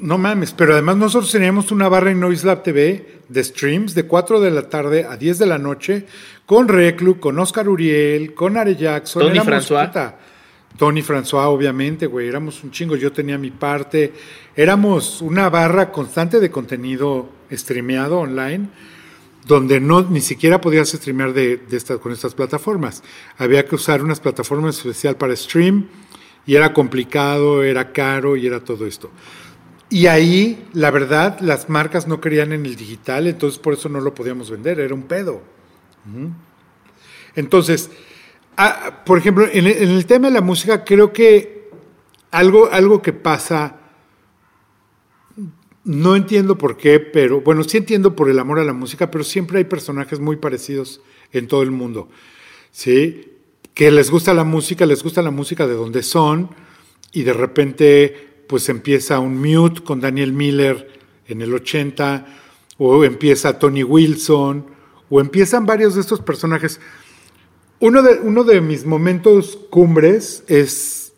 No 0.00 0.18
mames, 0.18 0.52
pero 0.52 0.74
además 0.74 0.96
nosotros 0.96 1.32
teníamos 1.32 1.72
una 1.72 1.88
barra 1.88 2.10
en 2.10 2.20
Noise 2.20 2.46
Lab 2.46 2.62
TV 2.62 3.20
de 3.28 3.44
streams 3.44 3.94
de 3.94 4.04
4 4.04 4.40
de 4.40 4.50
la 4.50 4.68
tarde 4.68 5.04
a 5.04 5.16
10 5.16 5.38
de 5.38 5.46
la 5.46 5.58
noche 5.58 6.06
con 6.46 6.68
Reclu, 6.68 7.18
con 7.18 7.38
Oscar 7.38 7.68
Uriel, 7.68 8.34
con 8.34 8.56
Are 8.56 8.76
Jackson. 8.76 9.22
Tony 9.22 9.40
François. 9.40 10.14
Tony 10.76 11.02
François, 11.02 11.46
obviamente, 11.46 12.06
güey, 12.06 12.28
éramos 12.28 12.62
un 12.62 12.70
chingo, 12.70 12.94
yo 12.94 13.10
tenía 13.10 13.38
mi 13.38 13.50
parte. 13.50 14.12
Éramos 14.54 15.20
una 15.22 15.48
barra 15.48 15.90
constante 15.90 16.38
de 16.38 16.50
contenido 16.50 17.30
streameado 17.50 18.20
online 18.20 18.68
donde 19.48 19.80
no 19.80 20.02
ni 20.02 20.20
siquiera 20.20 20.60
podías 20.60 20.90
streamear 20.90 21.32
de, 21.32 21.56
de 21.56 21.98
con 21.98 22.12
estas 22.12 22.34
plataformas. 22.34 23.02
Había 23.38 23.64
que 23.64 23.74
usar 23.74 24.02
unas 24.02 24.20
plataformas 24.20 24.76
especial 24.76 25.16
para 25.16 25.34
stream 25.34 25.88
y 26.46 26.54
era 26.54 26.72
complicado, 26.74 27.62
era 27.62 27.92
caro 27.92 28.36
y 28.36 28.46
era 28.46 28.60
todo 28.60 28.86
esto. 28.86 29.10
Y 29.90 30.06
ahí, 30.06 30.68
la 30.74 30.90
verdad, 30.90 31.40
las 31.40 31.68
marcas 31.68 32.06
no 32.06 32.20
querían 32.20 32.52
en 32.52 32.66
el 32.66 32.76
digital, 32.76 33.26
entonces 33.26 33.58
por 33.58 33.74
eso 33.74 33.88
no 33.88 34.00
lo 34.00 34.14
podíamos 34.14 34.50
vender, 34.50 34.80
era 34.80 34.94
un 34.94 35.04
pedo. 35.04 35.40
Entonces, 37.34 37.90
ah, 38.56 39.02
por 39.06 39.18
ejemplo, 39.18 39.46
en 39.50 39.66
el, 39.66 40.04
tema 40.04 40.28
de 40.28 40.34
la 40.34 40.40
música, 40.42 40.84
creo 40.84 41.12
que 41.12 41.70
algo, 42.30 42.68
algo 42.70 43.00
que 43.00 43.14
pasa, 43.14 43.76
no 45.84 46.16
entiendo 46.16 46.58
por 46.58 46.76
qué, 46.76 47.00
pero 47.00 47.40
bueno, 47.40 47.64
sí 47.64 47.78
entiendo 47.78 48.14
por 48.14 48.28
el 48.28 48.38
amor 48.38 48.58
a 48.58 48.64
la 48.64 48.74
música, 48.74 49.10
pero 49.10 49.24
siempre 49.24 49.58
hay 49.58 49.64
personajes 49.64 50.20
muy 50.20 50.36
parecidos 50.36 51.00
en 51.32 51.48
todo 51.48 51.62
el 51.62 51.70
mundo, 51.70 52.10
¿sí? 52.70 53.32
Que 53.72 53.90
les 53.90 54.10
gusta 54.10 54.34
la 54.34 54.44
música, 54.44 54.84
les 54.84 55.02
gusta 55.02 55.22
la 55.22 55.30
música 55.30 55.66
de 55.66 55.74
donde 55.74 56.02
son, 56.02 56.50
y 57.12 57.22
de 57.22 57.32
repente 57.32 58.27
pues 58.48 58.68
empieza 58.68 59.20
un 59.20 59.38
Mute 59.38 59.82
con 59.82 60.00
Daniel 60.00 60.32
Miller 60.32 60.90
en 61.28 61.42
el 61.42 61.54
80, 61.54 62.26
o 62.78 63.04
empieza 63.04 63.58
Tony 63.58 63.84
Wilson, 63.84 64.66
o 65.10 65.20
empiezan 65.20 65.66
varios 65.66 65.94
de 65.94 66.00
estos 66.00 66.20
personajes. 66.20 66.80
Uno 67.80 68.02
de, 68.02 68.18
uno 68.20 68.42
de 68.44 68.60
mis 68.60 68.84
momentos 68.84 69.58
cumbres 69.70 70.42
es 70.48 71.12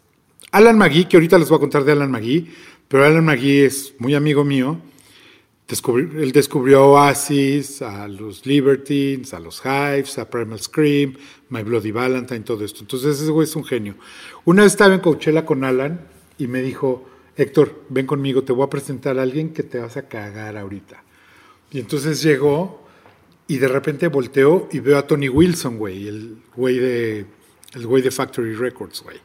Alan 0.50 0.76
McGee, 0.76 1.08
que 1.08 1.16
ahorita 1.16 1.38
les 1.38 1.48
voy 1.48 1.56
a 1.56 1.60
contar 1.60 1.84
de 1.84 1.92
Alan 1.92 2.10
McGee, 2.10 2.50
pero 2.88 3.04
Alan 3.04 3.24
McGee 3.24 3.64
es 3.64 3.94
muy 3.98 4.14
amigo 4.14 4.44
mío. 4.44 4.80
él 5.68 6.32
descubrió 6.32 6.86
Oasis, 6.86 7.82
a 7.82 8.08
los 8.08 8.44
Libertines, 8.44 9.32
a 9.32 9.38
los 9.38 9.62
Hives, 9.64 10.18
a 10.18 10.28
Primal 10.28 10.60
Scream, 10.60 11.14
My 11.50 11.62
Bloody 11.62 11.92
Valentine, 11.92 12.40
todo 12.40 12.64
esto. 12.64 12.80
Entonces 12.80 13.20
ese 13.20 13.30
güey 13.30 13.46
es 13.46 13.54
un 13.54 13.64
genio. 13.64 13.94
Una 14.44 14.64
vez 14.64 14.72
estaba 14.72 14.94
en 14.94 15.00
Coachella 15.00 15.46
con 15.46 15.62
Alan 15.62 16.00
y 16.36 16.48
me 16.48 16.62
dijo, 16.62 17.09
Héctor, 17.40 17.84
ven 17.88 18.06
conmigo, 18.06 18.42
te 18.42 18.52
voy 18.52 18.66
a 18.66 18.70
presentar 18.70 19.18
a 19.18 19.22
alguien 19.22 19.52
que 19.52 19.62
te 19.62 19.78
vas 19.78 19.96
a 19.96 20.08
cagar 20.08 20.56
ahorita. 20.56 21.02
Y 21.70 21.78
entonces 21.78 22.22
llegó 22.22 22.86
y 23.46 23.58
de 23.58 23.68
repente 23.68 24.08
volteó 24.08 24.68
y 24.70 24.80
veo 24.80 24.98
a 24.98 25.06
Tony 25.06 25.28
Wilson, 25.28 25.78
güey, 25.78 26.06
el 26.06 26.36
güey 26.54 26.78
de, 26.78 27.26
el 27.74 27.86
güey 27.86 28.02
de 28.02 28.10
Factory 28.10 28.54
Records, 28.54 29.02
güey. 29.02 29.18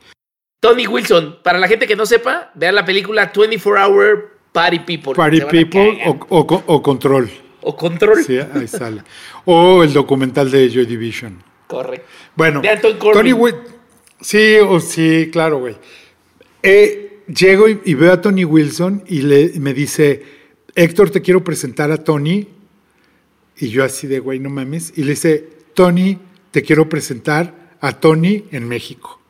Tony 0.61 0.88
Wilson, 0.88 1.39
para 1.43 1.59
la 1.59 1.68
gente 1.68 1.86
que 1.86 1.95
no 1.95 2.05
sepa, 2.05 2.51
vean 2.55 2.76
la 2.76 2.86
película 2.86 3.32
24 3.36 3.86
Hour 3.86 4.32
Party 4.51 4.80
People. 4.80 5.13
Party 5.13 5.41
People 5.41 6.01
o, 6.30 6.82
Control. 6.82 7.30
O 7.61 7.76
Control. 7.76 8.24
Sí, 8.24 8.39
ahí 8.39 8.68
sale. 8.68 9.03
o 9.45 9.84
el 9.84 9.91
documental 9.93 10.49
de 10.49 10.70
Joy 10.70 10.86
Division. 10.86 11.43
Correcto. 11.68 12.07
Bueno, 12.36 12.61
Tony 13.13 13.34
Wilson. 13.34 13.63
Sí, 14.22 14.55
o 14.55 14.80
sí, 14.80 15.30
claro, 15.32 15.59
güey. 15.59 15.76
Eh, 16.63 17.05
llego 17.28 17.67
y, 17.67 17.93
veo 17.93 18.11
a 18.11 18.21
Tony 18.21 18.45
Wilson 18.45 19.03
y 19.07 19.21
le, 19.21 19.59
me 19.59 19.73
dice, 19.73 20.23
Héctor, 20.76 21.09
te 21.09 21.21
quiero 21.21 21.43
presentar 21.43 21.91
a 21.91 21.97
Tony. 21.97 22.47
Y 23.57 23.69
yo 23.69 23.84
así 23.84 24.07
de, 24.07 24.19
güey, 24.19 24.39
no 24.39 24.49
mames. 24.49 24.93
Y 24.95 25.03
le 25.03 25.11
dice, 25.11 25.47
Tony, 25.73 26.19
te 26.51 26.61
quiero 26.61 26.89
presentar 26.89 27.76
a 27.80 27.99
Tony 27.99 28.45
en 28.51 28.67
México. 28.67 29.21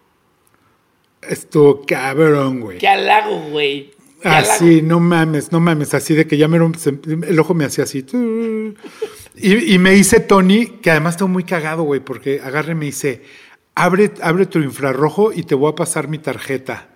Esto 1.21 1.81
cabrón, 1.87 2.59
güey. 2.61 2.77
Qué 2.77 2.87
halago, 2.87 3.49
güey. 3.49 3.93
Así, 4.23 4.81
no 4.81 4.99
mames, 4.99 5.51
no 5.51 5.59
mames, 5.59 5.93
así 5.93 6.15
de 6.15 6.25
que 6.25 6.37
ya 6.37 6.47
me, 6.47 6.57
el 6.57 7.39
ojo 7.39 7.53
me 7.53 7.65
hacía 7.65 7.83
así. 7.83 8.03
Y, 9.35 9.77
me 9.77 9.91
dice 9.91 10.19
Tony, 10.19 10.67
que 10.81 10.89
además 10.89 11.15
está 11.15 11.25
muy 11.25 11.43
cagado, 11.43 11.83
güey, 11.83 11.99
porque 11.99 12.41
agarre 12.43 12.71
y 12.71 12.75
me 12.75 12.85
dice, 12.85 13.21
abre, 13.75 14.11
abre 14.21 14.47
tu 14.47 14.59
infrarrojo 14.59 15.31
y 15.31 15.43
te 15.43 15.53
voy 15.53 15.71
a 15.71 15.75
pasar 15.75 16.07
mi 16.07 16.17
tarjeta. 16.17 16.89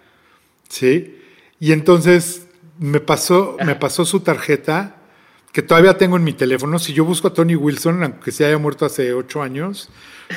¿Sí? 0.70 1.20
Y 1.60 1.74
entonces 1.74 2.48
me 2.80 3.02
pasó, 3.02 3.58
me 3.66 3.76
pasó 3.76 4.06
su 4.06 4.22
tarjeta, 4.22 4.96
que 5.52 5.62
todavía 5.62 5.98
tengo 5.98 6.16
en 6.16 6.24
mi 6.24 6.34
teléfono. 6.34 6.80
Si 6.80 6.94
yo 6.94 7.04
busco 7.04 7.28
a 7.28 7.34
Tony 7.34 7.56
Wilson, 7.56 8.04
aunque 8.04 8.32
se 8.32 8.46
haya 8.46 8.58
muerto 8.58 8.86
hace 8.86 9.14
ocho 9.14 9.42
años, 9.42 9.90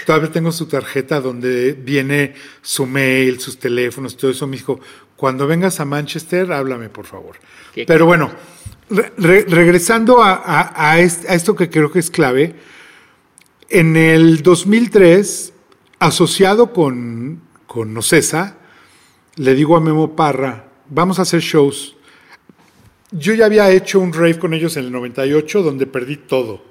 todavía 0.07 0.33
tengo 0.33 0.51
su 0.53 0.67
tarjeta 0.67 1.21
donde 1.21 1.73
viene 1.75 2.35
su 2.63 2.87
mail, 2.87 3.39
sus 3.39 3.59
teléfonos, 3.59 4.17
todo 4.17 4.31
eso. 4.31 4.47
Me 4.47 4.57
dijo, 4.57 4.81
cuando 5.17 5.47
vengas 5.47 5.81
a 5.81 5.85
Manchester, 5.85 6.51
háblame, 6.53 6.89
por 6.89 7.07
favor. 7.07 7.37
Pero 7.87 8.07
bueno, 8.07 8.33
regresando 9.19 10.19
a, 10.23 10.99
esto 10.99 11.55
que 11.55 11.71
creo 11.71 11.93
que 11.93 11.99
es 11.99 12.11
clave, 12.11 12.57
en 13.69 13.97
el 13.97 14.43
2003, 14.43 15.53
asociado 15.99 16.73
con, 16.73 17.43
con 17.67 17.95
Nocesa, 17.95 18.57
le 19.37 19.55
digo 19.55 19.77
a 19.77 19.81
Memo 19.81 20.15
Parra, 20.15 20.69
vamos 20.89 21.19
a 21.19 21.23
hacer 21.23 21.41
shows. 21.41 21.97
Yo 23.11 23.35
ya 23.35 23.47
había 23.47 23.71
hecho 23.71 24.01
un 24.01 24.13
rave 24.13 24.39
con 24.39 24.55
ellos 24.55 24.77
en 24.77 24.87
el 24.87 24.93
98 24.93 25.63
donde 25.63 25.87
perdí 25.87 26.17
todo. 26.17 26.63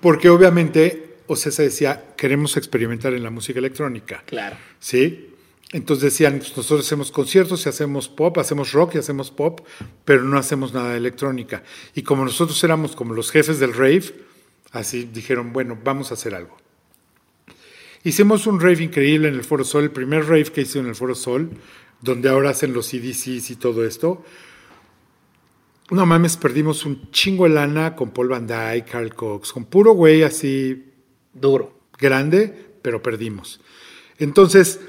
Porque 0.00 0.28
obviamente 0.28 1.18
Ocesa 1.26 1.62
decía, 1.62 2.14
queremos 2.16 2.56
experimentar 2.56 3.12
en 3.14 3.22
la 3.22 3.30
música 3.30 3.58
electrónica. 3.58 4.22
Claro. 4.26 4.56
¿Sí? 4.78 5.34
Entonces 5.72 6.04
decían, 6.04 6.38
pues 6.38 6.56
nosotros 6.56 6.86
hacemos 6.86 7.10
conciertos 7.10 7.66
y 7.66 7.68
hacemos 7.68 8.08
pop, 8.08 8.38
hacemos 8.38 8.72
rock 8.72 8.94
y 8.94 8.98
hacemos 8.98 9.30
pop, 9.30 9.60
pero 10.04 10.22
no 10.22 10.38
hacemos 10.38 10.72
nada 10.72 10.92
de 10.92 10.96
electrónica. 10.96 11.62
Y 11.94 12.02
como 12.02 12.24
nosotros 12.24 12.62
éramos 12.64 12.96
como 12.96 13.12
los 13.12 13.30
jefes 13.30 13.58
del 13.58 13.74
rave, 13.74 14.04
así 14.72 15.10
dijeron, 15.12 15.52
bueno, 15.52 15.76
vamos 15.84 16.10
a 16.10 16.14
hacer 16.14 16.34
algo. 16.34 16.56
Hicimos 18.04 18.46
un 18.46 18.60
rave 18.60 18.84
increíble 18.84 19.28
en 19.28 19.34
el 19.34 19.44
Foro 19.44 19.64
Sol, 19.64 19.84
el 19.84 19.90
primer 19.90 20.24
rave 20.24 20.44
que 20.44 20.62
hice 20.62 20.78
en 20.78 20.86
el 20.86 20.94
Foro 20.94 21.14
Sol, 21.14 21.50
donde 22.00 22.28
ahora 22.28 22.50
hacen 22.50 22.72
los 22.72 22.86
CDCs 22.88 23.50
y 23.50 23.56
todo 23.56 23.84
esto. 23.84 24.24
No 25.90 26.04
mames, 26.04 26.36
perdimos 26.36 26.84
un 26.84 27.10
chingo 27.10 27.44
de 27.44 27.50
lana 27.50 27.96
con 27.96 28.10
Paul 28.10 28.28
Van 28.28 28.46
Dyke, 28.46 28.90
Carl 28.90 29.14
Cox, 29.14 29.52
con 29.52 29.64
puro 29.64 29.92
güey 29.92 30.22
así 30.22 30.84
Duro. 31.32 31.80
grande, 31.98 32.72
pero 32.82 33.02
perdimos. 33.02 33.60
Entonces, 34.18 34.80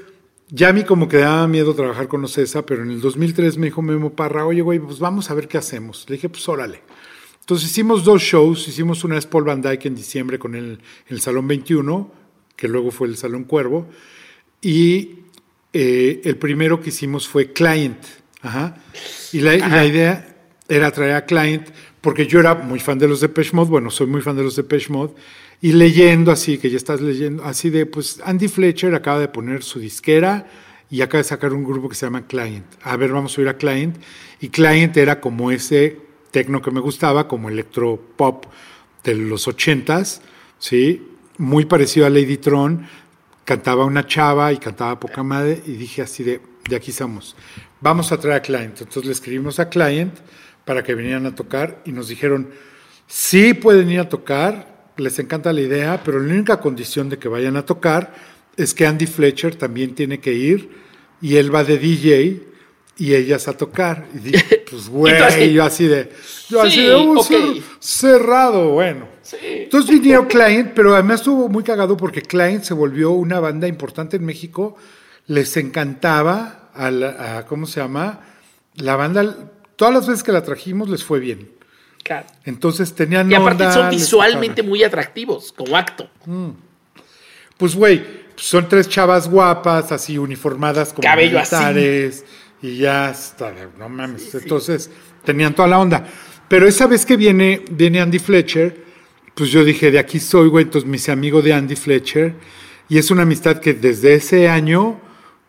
ya 0.48 0.68
a 0.68 0.72
mí 0.72 0.84
como 0.84 1.08
que 1.08 1.18
daba 1.18 1.46
miedo 1.48 1.74
trabajar 1.74 2.08
con 2.08 2.24
Ocesa, 2.24 2.66
pero 2.66 2.82
en 2.82 2.90
el 2.90 3.00
2003 3.00 3.56
me 3.56 3.66
dijo 3.66 3.82
Memo 3.82 4.10
Parra, 4.14 4.44
oye, 4.44 4.60
güey, 4.62 4.78
pues 4.78 4.98
vamos 4.98 5.30
a 5.30 5.34
ver 5.34 5.48
qué 5.48 5.58
hacemos. 5.58 6.04
Le 6.08 6.16
dije, 6.16 6.28
pues 6.28 6.48
órale. 6.48 6.82
Entonces 7.40 7.70
hicimos 7.70 8.04
dos 8.04 8.22
shows, 8.22 8.68
hicimos 8.68 9.02
una 9.02 9.14
vez 9.14 9.26
Paul 9.26 9.44
Van 9.44 9.62
Dyke 9.62 9.86
en 9.86 9.94
diciembre 9.94 10.38
con 10.38 10.54
el, 10.54 10.80
el 11.06 11.20
Salón 11.20 11.48
21, 11.48 12.12
que 12.60 12.68
luego 12.68 12.90
fue 12.90 13.08
el 13.08 13.16
Salón 13.16 13.44
Cuervo, 13.44 13.88
y 14.60 15.14
eh, 15.72 16.20
el 16.24 16.36
primero 16.36 16.82
que 16.82 16.90
hicimos 16.90 17.26
fue 17.26 17.52
Client. 17.54 17.98
Ajá. 18.42 18.76
Y 19.32 19.40
la, 19.40 19.54
y 19.54 19.60
la 19.60 19.86
idea 19.86 20.36
era 20.68 20.90
traer 20.90 21.14
a 21.14 21.24
Client, 21.24 21.68
porque 22.02 22.26
yo 22.26 22.38
era 22.38 22.54
muy 22.54 22.78
fan 22.78 22.98
de 22.98 23.08
los 23.08 23.20
Depeche 23.20 23.52
Mode, 23.54 23.70
bueno, 23.70 23.90
soy 23.90 24.06
muy 24.06 24.20
fan 24.20 24.36
de 24.36 24.42
los 24.42 24.56
Depeche 24.56 24.92
Mode, 24.92 25.14
y 25.62 25.72
leyendo 25.72 26.30
así, 26.30 26.58
que 26.58 26.68
ya 26.68 26.76
estás 26.76 27.00
leyendo, 27.00 27.44
así 27.44 27.70
de, 27.70 27.86
pues 27.86 28.20
Andy 28.24 28.48
Fletcher 28.48 28.94
acaba 28.94 29.18
de 29.18 29.28
poner 29.28 29.62
su 29.62 29.78
disquera 29.78 30.46
y 30.90 31.00
acaba 31.00 31.18
de 31.22 31.28
sacar 31.28 31.54
un 31.54 31.64
grupo 31.64 31.88
que 31.88 31.94
se 31.94 32.04
llama 32.04 32.26
Client. 32.26 32.66
A 32.82 32.96
ver, 32.96 33.12
vamos 33.12 33.36
a 33.38 33.40
ir 33.40 33.48
a 33.48 33.56
Client. 33.56 33.96
Y 34.40 34.48
Client 34.48 34.96
era 34.96 35.20
como 35.20 35.50
ese 35.50 35.98
tecno 36.30 36.60
que 36.60 36.70
me 36.70 36.80
gustaba, 36.80 37.28
como 37.28 37.48
electro 37.48 38.00
pop 38.16 38.46
de 39.04 39.14
los 39.14 39.46
ochentas, 39.48 40.20
¿sí? 40.58 41.09
Muy 41.40 41.64
parecido 41.64 42.04
a 42.06 42.10
Lady 42.10 42.36
Tron. 42.36 42.86
Cantaba 43.44 43.84
una 43.86 44.06
chava 44.06 44.52
y 44.52 44.58
cantaba 44.58 45.00
poca 45.00 45.22
madre 45.22 45.62
y 45.66 45.72
dije 45.72 46.02
así 46.02 46.22
de, 46.22 46.40
de 46.68 46.76
aquí 46.76 46.92
somos. 46.92 47.34
Vamos 47.80 48.12
a 48.12 48.18
traer 48.20 48.36
a 48.36 48.42
Client. 48.42 48.78
Entonces 48.78 49.06
le 49.06 49.12
escribimos 49.12 49.58
a 49.58 49.68
Client 49.70 50.14
para 50.66 50.82
que 50.84 50.94
vinieran 50.94 51.24
a 51.24 51.34
tocar 51.34 51.80
y 51.86 51.92
nos 51.92 52.08
dijeron, 52.08 52.50
sí 53.06 53.54
pueden 53.54 53.90
ir 53.90 54.00
a 54.00 54.08
tocar, 54.10 54.92
les 54.98 55.18
encanta 55.18 55.52
la 55.54 55.62
idea, 55.62 56.02
pero 56.04 56.20
la 56.20 56.32
única 56.32 56.60
condición 56.60 57.08
de 57.08 57.18
que 57.18 57.28
vayan 57.28 57.56
a 57.56 57.64
tocar 57.64 58.12
es 58.58 58.74
que 58.74 58.86
Andy 58.86 59.06
Fletcher 59.06 59.56
también 59.56 59.94
tiene 59.94 60.20
que 60.20 60.34
ir 60.34 60.70
y 61.22 61.36
él 61.36 61.52
va 61.52 61.64
de 61.64 61.78
DJ 61.78 62.42
y 62.98 63.14
ellas 63.14 63.48
a 63.48 63.56
tocar. 63.56 64.06
Y 64.14 64.18
dije, 64.18 64.64
pues 64.70 64.88
güey, 64.90 65.14
yo 65.54 65.64
así 65.64 65.86
de, 65.86 66.12
yo 66.50 66.60
así 66.60 66.72
Sí, 66.72 66.82
de, 66.86 66.94
"Uh, 66.94 67.14
cer- 67.16 67.62
cerrado, 67.80 68.68
bueno. 68.72 69.08
Entonces 69.42 69.90
vinieron 69.90 70.26
Client, 70.26 70.72
pero 70.74 70.94
además 70.94 71.20
estuvo 71.20 71.48
muy 71.48 71.62
cagado 71.62 71.96
porque 71.96 72.22
Client 72.22 72.62
se 72.64 72.74
volvió 72.74 73.10
una 73.10 73.38
banda 73.40 73.68
importante 73.68 74.16
en 74.16 74.24
México. 74.24 74.76
Les 75.26 75.56
encantaba 75.56 76.70
a, 76.74 76.90
la- 76.90 77.38
a- 77.38 77.46
¿cómo 77.46 77.66
se 77.66 77.80
llama? 77.80 78.20
La 78.76 78.96
banda, 78.96 79.36
todas 79.76 79.92
las 79.94 80.06
veces 80.06 80.22
que 80.22 80.32
la 80.32 80.42
trajimos 80.42 80.88
les 80.88 81.04
fue 81.04 81.20
bien. 81.20 81.50
Claro. 82.02 82.26
Entonces 82.44 82.94
tenían 82.94 83.30
Y 83.30 83.34
aparte 83.34 83.64
onda, 83.64 83.74
son 83.74 83.90
visualmente 83.90 84.62
muy 84.62 84.82
atractivos, 84.82 85.52
como 85.52 85.76
acto. 85.76 86.08
Pues 87.56 87.74
güey, 87.76 88.02
son 88.36 88.68
tres 88.68 88.88
chavas 88.88 89.28
guapas, 89.28 89.92
así 89.92 90.16
uniformadas 90.16 90.92
como 90.94 91.02
Cabello 91.02 91.38
así. 91.38 91.54
y 92.62 92.78
ya 92.78 93.10
está, 93.10 93.52
no 93.78 93.88
mames. 93.88 94.34
Entonces 94.34 94.90
tenían 95.24 95.54
toda 95.54 95.68
la 95.68 95.78
onda. 95.78 96.06
Pero 96.48 96.66
esa 96.66 96.86
vez 96.86 97.04
que 97.06 97.16
viene, 97.16 97.62
viene 97.70 98.00
Andy 98.00 98.18
Fletcher, 98.18 98.89
pues 99.40 99.52
yo 99.52 99.64
dije, 99.64 99.90
de 99.90 99.98
aquí 99.98 100.20
soy, 100.20 100.50
güey, 100.50 100.66
entonces 100.66 100.86
me 100.86 100.98
hice 100.98 101.12
amigo 101.12 101.40
de 101.40 101.54
Andy 101.54 101.74
Fletcher. 101.74 102.34
Y 102.90 102.98
es 102.98 103.10
una 103.10 103.22
amistad 103.22 103.58
que 103.58 103.72
desde 103.72 104.12
ese 104.12 104.50
año 104.50 105.00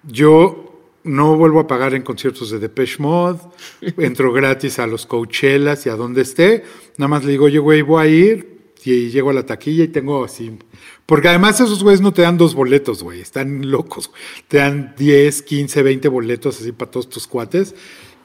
yo 0.04 0.94
no 1.04 1.36
vuelvo 1.36 1.60
a 1.60 1.68
pagar 1.68 1.94
en 1.94 2.02
conciertos 2.02 2.52
de 2.52 2.60
Depeche 2.60 2.96
Mode, 3.00 3.42
entro 3.98 4.32
gratis 4.32 4.80
a 4.80 4.88
los 4.88 5.06
Coachellas 5.06 5.86
y 5.86 5.90
a 5.90 5.98
donde 5.98 6.22
esté, 6.22 6.64
nada 6.98 7.10
más 7.10 7.26
le 7.26 7.34
digo, 7.34 7.48
oye, 7.48 7.60
güey, 7.60 7.82
voy 7.82 8.02
a 8.02 8.08
ir 8.08 8.72
y 8.86 9.10
llego 9.10 9.30
a 9.30 9.34
la 9.34 9.46
taquilla 9.46 9.84
y 9.84 9.90
tengo 9.90 10.24
así... 10.24 10.58
Porque 11.06 11.28
además 11.28 11.60
esos 11.60 11.84
güeyes 11.84 12.00
no 12.00 12.14
te 12.14 12.22
dan 12.22 12.38
dos 12.38 12.56
boletos, 12.56 13.04
güey, 13.04 13.20
están 13.20 13.70
locos, 13.70 14.08
güey. 14.08 14.22
Te 14.48 14.60
dan 14.60 14.96
10, 14.98 15.42
15, 15.42 15.84
20 15.84 16.08
boletos 16.08 16.62
así 16.62 16.72
para 16.72 16.90
todos 16.90 17.10
tus 17.10 17.28
cuates. 17.28 17.76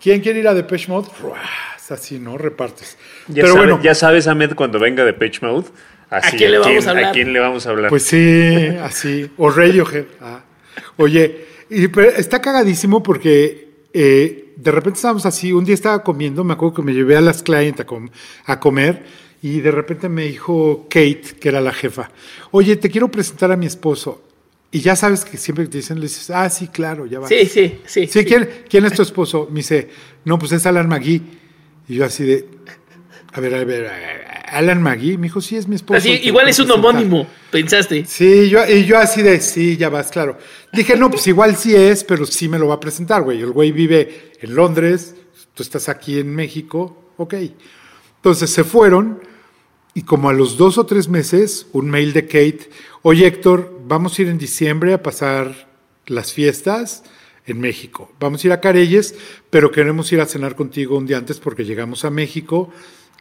¿Quién 0.01 0.21
quiere 0.21 0.39
ir 0.39 0.47
a 0.47 0.55
Depeche 0.55 0.87
Mode? 0.87 1.09
Ruas, 1.21 1.41
Así, 1.91 2.19
¿no? 2.19 2.37
Repartes. 2.39 2.97
Ya, 3.29 3.43
Pero 3.43 3.49
sabe- 3.55 3.67
bueno, 3.67 3.83
ya 3.83 3.95
sabes, 3.95 4.27
Ahmed, 4.27 4.55
cuando 4.55 4.79
venga 4.79 5.05
de 5.05 5.13
Pitch 5.13 5.43
Mode. 5.43 5.67
Así, 6.11 6.37
¿A 6.37 6.39
quién 6.39 6.51
le 6.53 6.59
vamos 6.59 6.87
a 6.87 6.91
hablar? 6.91 7.05
¿A 7.07 7.13
quién 7.13 7.33
le 7.33 7.41
vamos 7.41 7.67
a 7.67 7.71
hablar? 7.71 7.91
Pues 7.91 8.03
sí, 8.05 8.67
así. 8.81 9.31
O 9.37 9.51
Radiohead. 9.51 10.05
Ah. 10.21 10.45
Oye, 10.97 11.47
y, 11.69 11.89
pero 11.89 12.11
está 12.11 12.41
cagadísimo 12.41 13.03
porque 13.03 13.71
eh, 13.93 14.53
de 14.57 14.71
repente 14.71 14.97
estábamos 14.99 15.27
así. 15.27 15.53
Un 15.53 15.65
día 15.65 15.75
estaba 15.75 16.03
comiendo, 16.05 16.45
me 16.45 16.53
acuerdo 16.53 16.75
que 16.77 16.83
me 16.83 16.95
llevé 16.95 17.17
a 17.17 17.21
las 17.21 17.43
clientes 17.43 17.81
a, 17.81 17.87
com- 17.87 18.09
a 18.45 18.61
comer 18.61 19.03
y 19.43 19.61
de 19.61 19.71
repente 19.71 20.09
me 20.09 20.23
dijo 20.25 20.87
Kate, 20.89 21.23
que 21.41 21.49
era 21.49 21.61
la 21.61 21.73
jefa, 21.73 22.11
oye, 22.53 22.77
te 22.77 22.89
quiero 22.91 23.11
presentar 23.11 23.51
a 23.53 23.57
mi 23.57 23.67
esposo. 23.67 24.23
Y 24.73 24.81
ya 24.81 24.95
sabes 24.97 25.25
que 25.25 25.37
siempre 25.39 25.65
que 25.65 25.71
te 25.71 25.79
dicen, 25.79 25.97
le 26.01 26.03
dices, 26.07 26.29
ah, 26.31 26.49
sí, 26.51 26.69
claro, 26.69 27.07
ya 27.07 27.21
va. 27.21 27.29
Sí, 27.29 27.47
sí, 27.47 27.81
sí. 27.87 28.07
Sí, 28.07 28.25
¿quién, 28.25 28.49
quién 28.69 28.85
es 28.85 28.93
tu 28.95 29.03
esposo? 29.03 29.47
Me 29.51 29.57
dice, 29.61 29.89
no, 30.25 30.39
pues 30.39 30.53
es 30.53 30.67
Alan 30.67 30.89
McGee. 30.89 31.23
Y 31.89 31.95
yo 31.97 32.05
así 32.05 32.25
de, 32.25 32.49
a 33.33 33.41
ver, 33.41 33.55
a 33.55 33.65
ver, 33.65 33.91
Alan 34.47 34.83
McGee. 34.83 35.19
Me 35.19 35.25
dijo, 35.25 35.41
sí, 35.41 35.57
es 35.57 35.69
mi 35.69 35.77
esposo. 35.77 35.99
Así, 35.99 36.17
te 36.19 36.27
igual 36.27 36.49
es 36.49 36.59
un 36.59 36.67
presentar". 36.67 36.91
homónimo, 36.91 37.27
pensaste. 37.51 38.05
Sí, 38.07 38.49
yo, 38.49 38.67
y 38.67 38.85
yo 38.85 38.99
así 38.99 39.23
de, 39.23 39.41
sí, 39.41 39.77
ya 39.77 39.89
vas, 39.89 40.11
claro. 40.11 40.39
Dije, 40.73 40.97
no, 40.97 41.11
pues 41.11 41.27
igual 41.27 41.57
sí 41.57 41.75
es, 41.75 42.05
pero 42.05 42.27
sí 42.27 42.49
me 42.49 42.59
lo 42.59 42.69
va 42.69 42.75
a 42.75 42.81
presentar, 42.81 43.23
güey. 43.23 43.41
El 43.41 43.53
güey 43.53 43.73
vive 43.73 44.33
en 44.41 44.55
Londres, 44.55 45.15
tú 45.55 45.63
estás 45.63 45.89
aquí 45.89 46.19
en 46.19 46.35
México, 46.35 47.13
ok. 47.17 47.35
Entonces 48.17 48.51
se 48.51 48.65
fueron 48.65 49.21
y 49.95 50.03
como 50.03 50.29
a 50.29 50.33
los 50.33 50.59
dos 50.59 50.77
o 50.79 50.85
tres 50.85 51.09
meses, 51.09 51.67
un 51.73 51.89
mail 51.89 52.13
de 52.13 52.27
Kate, 52.27 52.69
oye 53.03 53.27
Héctor, 53.27 53.81
vamos 53.87 54.19
a 54.19 54.23
ir 54.23 54.29
en 54.29 54.37
diciembre 54.37 54.93
a 54.93 55.03
pasar 55.03 55.69
las 56.07 56.33
fiestas 56.33 57.03
en 57.47 57.61
México. 57.61 58.11
Vamos 58.21 58.43
a 58.43 58.47
ir 58.49 58.53
a 58.53 58.61
Careyes, 58.61 59.15
pero 59.51 59.71
queremos 59.71 60.11
ir 60.13 60.21
a 60.21 60.27
cenar 60.27 60.57
contigo 60.57 60.97
un 60.97 61.07
día 61.07 61.17
antes 61.19 61.39
porque 61.39 61.65
llegamos 61.65 62.05
a 62.05 62.11
México. 62.11 62.71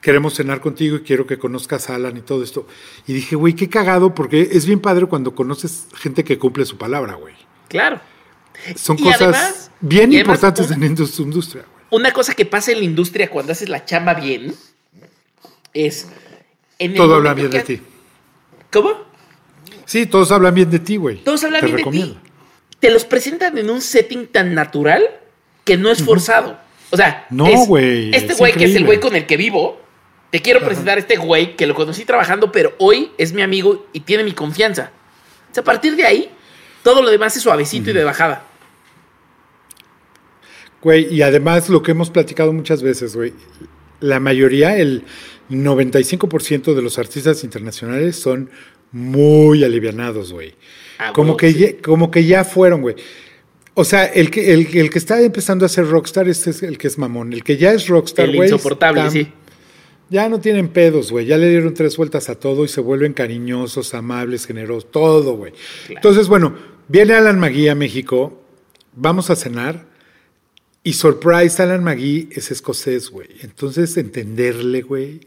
Queremos 0.02 0.36
cenar 0.36 0.62
contigo 0.62 0.98
y 0.98 1.02
quiero 1.02 1.26
que 1.26 1.38
conozcas 1.40 1.90
a 1.90 1.96
Alan 1.96 2.16
y 2.18 2.22
todo 2.22 2.44
esto. 2.44 2.68
Y 3.08 3.14
dije, 3.14 3.36
güey, 3.36 3.54
qué 3.54 3.70
cagado, 3.70 4.14
porque 4.14 4.50
es 4.52 4.66
bien 4.66 4.80
padre 4.80 5.06
cuando 5.08 5.34
conoces 5.34 5.88
gente 5.96 6.24
que 6.24 6.38
cumple 6.38 6.66
su 6.66 6.78
palabra, 6.78 7.16
güey. 7.16 7.34
Claro. 7.70 8.00
Son 8.76 8.98
Y 9.00 9.04
cosas 9.04 9.22
además- 9.22 9.72
bien 9.82 10.04
además 10.10 10.22
importantes 10.22 10.68
un- 10.70 10.84
en 10.84 10.92
industria, 10.92 11.64
güey. 11.64 11.86
Una 12.02 12.12
cosa 12.12 12.34
que 12.34 12.46
pasa 12.46 12.72
en 12.72 12.80
la 12.80 12.84
industria 12.86 13.30
cuando 13.30 13.52
haces 13.52 13.70
la 13.70 13.84
chamba 13.86 14.14
bien 14.16 14.54
es. 15.74 16.08
En 16.78 16.92
el 16.92 16.98
Todo 16.98 17.16
habla 17.16 17.34
bien 17.34 17.50
de 17.52 17.64
que- 17.64 17.78
ti. 17.78 17.82
¿Cómo? 18.72 18.92
Sí, 19.86 20.06
todos 20.08 20.32
hablan 20.32 20.54
bien 20.54 20.70
de 20.70 20.80
ti, 20.80 20.98
güey. 20.98 21.24
Todos 21.24 21.44
hablan 21.46 21.62
Te 21.62 21.68
bien 21.68 21.78
recomiendo. 21.78 22.16
de 22.16 22.20
ti. 22.22 22.25
Te 22.86 22.92
los 22.92 23.04
presentan 23.04 23.58
en 23.58 23.72
un 23.72 23.82
setting 23.82 24.28
tan 24.28 24.54
natural 24.54 25.04
que 25.64 25.76
no 25.76 25.90
es 25.90 26.04
forzado. 26.04 26.56
O 26.92 26.98
sea, 26.98 27.26
No, 27.32 27.48
es, 27.48 27.68
güey, 27.68 28.16
Este 28.16 28.34
es 28.34 28.38
güey 28.38 28.54
que 28.54 28.66
es 28.66 28.76
el 28.76 28.86
güey 28.86 29.00
con 29.00 29.16
el 29.16 29.26
que 29.26 29.38
vivo, 29.38 29.82
te 30.30 30.44
quiero 30.44 30.60
presentar 30.64 31.00
a 31.00 31.02
este 31.02 31.18
güey 31.18 31.56
que 31.56 31.66
lo 31.66 31.74
conocí 31.74 32.06
trabajando, 32.06 32.52
pero 32.52 32.76
hoy 32.78 33.10
es 33.18 33.34
mi 33.34 33.42
amigo 33.42 33.88
y 33.92 34.02
tiene 34.02 34.24
mi 34.24 34.34
confianza. 34.34 34.92
O 35.50 35.54
sea, 35.56 35.62
a 35.62 35.64
partir 35.64 35.96
de 35.96 36.06
ahí, 36.06 36.30
todo 36.84 37.02
lo 37.02 37.10
demás 37.10 37.36
es 37.36 37.42
suavecito 37.42 37.90
y 37.90 37.94
de 37.94 38.04
bajada. 38.04 38.44
Güey, 40.84 41.12
y 41.12 41.24
además 41.24 41.70
lo 41.70 41.82
que 41.82 41.90
hemos 41.90 42.12
platicado 42.12 42.54
muchas 42.54 42.84
veces, 42.84 43.16
güey, 43.16 43.34
la 44.00 44.20
mayoría, 44.20 44.78
el 44.78 45.06
95% 45.50 46.76
de 46.76 46.82
los 46.84 47.00
artistas 47.00 47.44
internacionales 47.44 48.20
son 48.20 48.52
muy 48.96 49.64
alivianados, 49.66 50.32
güey. 50.32 50.54
Ah, 50.98 51.12
como, 51.14 51.36
que 51.36 51.52
sí. 51.52 51.60
ya, 51.60 51.68
como 51.84 52.10
que 52.10 52.24
ya 52.26 52.46
fueron, 52.46 52.80
güey. 52.82 52.96
O 53.74 53.84
sea, 53.84 54.06
el 54.06 54.32
que, 54.32 54.54
el, 54.54 54.68
el 54.78 54.90
que 54.90 54.98
está 54.98 55.22
empezando 55.22 55.66
a 55.66 55.70
ser 55.70 55.86
rockstar 55.88 56.30
este 56.30 56.52
es 56.52 56.64
el 56.64 56.78
que 56.78 56.88
es 56.88 56.98
mamón. 56.98 57.34
El 57.34 57.44
que 57.44 57.58
ya 57.58 57.74
es 57.74 57.88
rockstar, 57.90 58.30
El 58.30 58.38
güey. 58.38 58.50
insoportable, 58.50 59.02
está- 59.02 59.12
sí. 59.12 59.28
Ya 60.10 60.30
no 60.30 60.40
tienen 60.40 60.70
pedos, 60.70 61.12
güey. 61.12 61.26
Ya 61.26 61.38
le 61.38 61.50
dieron 61.50 61.74
tres 61.74 61.98
vueltas 61.98 62.30
a 62.30 62.36
todo 62.36 62.64
y 62.64 62.70
se 62.70 62.80
vuelven 62.80 63.12
cariñosos, 63.12 63.94
amables, 63.96 64.46
generosos, 64.46 64.90
todo, 64.92 65.36
güey. 65.36 65.52
Entonces, 65.90 66.28
bueno, 66.30 66.56
viene 66.88 67.16
Alan 67.16 67.38
McGee 67.40 67.68
a 67.70 67.76
México, 67.76 68.42
vamos 68.96 69.30
a 69.30 69.36
cenar 69.36 69.88
y 70.84 70.94
surprise, 70.94 71.62
Alan 71.62 71.84
McGee 71.84 72.30
es 72.32 72.52
escocés, 72.52 73.10
güey. 73.10 73.28
Entonces, 73.42 73.98
entenderle, 73.98 74.84
güey, 74.84 75.22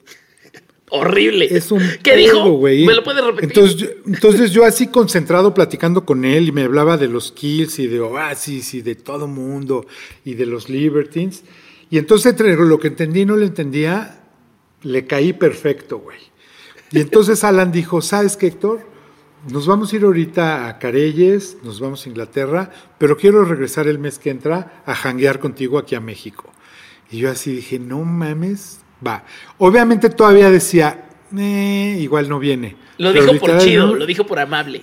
Horrible. 0.90 1.46
es 1.50 1.70
un 1.70 1.80
¿Qué 2.02 2.12
pedo, 2.12 2.16
dijo? 2.16 2.60
¿Me 2.62 2.94
lo 2.94 3.04
puedes 3.04 3.24
repetir? 3.24 3.50
Entonces 3.50 3.76
yo, 3.76 3.86
entonces 4.06 4.50
yo 4.52 4.64
así 4.64 4.88
concentrado 4.88 5.54
platicando 5.54 6.04
con 6.04 6.24
él 6.24 6.48
y 6.48 6.52
me 6.52 6.62
hablaba 6.62 6.96
de 6.96 7.08
los 7.08 7.32
Kills 7.32 7.78
y 7.78 7.86
de 7.86 8.00
Oasis 8.00 8.74
y 8.74 8.82
de 8.82 8.94
todo 8.94 9.26
mundo 9.26 9.86
y 10.24 10.34
de 10.34 10.46
los 10.46 10.68
Libertines. 10.68 11.44
Y 11.90 11.98
entonces 11.98 12.32
entre 12.32 12.56
lo 12.56 12.78
que 12.78 12.88
entendí 12.88 13.20
y 13.20 13.26
no 13.26 13.36
le 13.36 13.46
entendía, 13.46 14.22
le 14.82 15.06
caí 15.06 15.32
perfecto, 15.32 15.98
güey. 15.98 16.18
Y 16.90 17.00
entonces 17.00 17.44
Alan 17.44 17.70
dijo, 17.72 18.00
¿sabes 18.00 18.36
qué, 18.36 18.46
Héctor? 18.46 18.80
nos 19.46 19.66
vamos 19.66 19.92
a 19.92 19.96
ir 19.96 20.04
ahorita 20.04 20.68
a 20.68 20.78
Careyes, 20.78 21.58
nos 21.62 21.80
vamos 21.80 22.04
a 22.04 22.08
Inglaterra, 22.08 22.70
pero 22.98 23.16
quiero 23.16 23.44
regresar 23.44 23.86
el 23.86 23.98
mes 23.98 24.18
que 24.18 24.30
entra 24.30 24.82
a 24.84 24.94
janguear 24.94 25.38
contigo 25.38 25.78
aquí 25.78 25.94
a 25.94 26.00
México. 26.00 26.52
Y 27.10 27.18
yo 27.18 27.30
así 27.30 27.54
dije, 27.54 27.78
no 27.78 28.04
mames, 28.04 28.80
va. 29.06 29.24
Obviamente 29.58 30.10
todavía 30.10 30.50
decía, 30.50 31.06
eh, 31.36 31.98
igual 32.00 32.28
no 32.28 32.38
viene. 32.38 32.76
Lo 32.98 33.12
Pero 33.12 33.32
dijo 33.32 33.46
por 33.46 33.58
chido, 33.58 33.92
un- 33.92 33.98
lo 33.98 34.06
dijo 34.06 34.26
por 34.26 34.38
amable. 34.38 34.82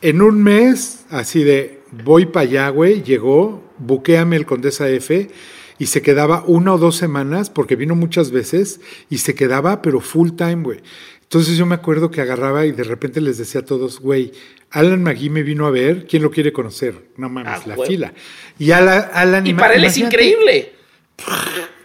En 0.00 0.20
un 0.22 0.42
mes, 0.42 1.04
así 1.10 1.42
de, 1.44 1.80
voy 2.04 2.26
para 2.26 2.42
allá, 2.48 2.68
güey, 2.68 3.02
llegó, 3.02 3.62
buquéame 3.78 4.36
el 4.36 4.46
Condesa 4.46 4.88
F 4.88 5.30
y 5.78 5.86
se 5.86 6.02
quedaba 6.02 6.44
una 6.46 6.74
o 6.74 6.78
dos 6.78 6.96
semanas, 6.96 7.50
porque 7.50 7.74
vino 7.76 7.94
muchas 7.94 8.30
veces, 8.30 8.80
y 9.10 9.18
se 9.18 9.34
quedaba, 9.34 9.82
pero 9.82 10.00
full 10.00 10.30
time, 10.36 10.62
güey. 10.62 10.80
Entonces 11.22 11.56
yo 11.56 11.66
me 11.66 11.74
acuerdo 11.74 12.10
que 12.10 12.20
agarraba 12.20 12.64
y 12.66 12.72
de 12.72 12.84
repente 12.84 13.20
les 13.20 13.38
decía 13.38 13.62
a 13.62 13.64
todos, 13.64 13.98
güey, 13.98 14.32
Alan 14.70 15.02
McGee 15.02 15.30
me 15.30 15.42
vino 15.42 15.66
a 15.66 15.70
ver, 15.70 16.06
¿quién 16.06 16.22
lo 16.22 16.30
quiere 16.30 16.52
conocer? 16.52 17.08
No 17.16 17.28
mames, 17.28 17.52
Ah, 17.52 17.62
la 17.66 17.74
güey. 17.76 17.88
fila. 17.88 18.12
Y 18.58 18.70
Alan, 18.72 19.06
Alan 19.12 19.46
Y 19.46 19.54
para 19.54 19.74
él 19.74 19.84
es 19.84 19.96
increíble. 19.98 20.72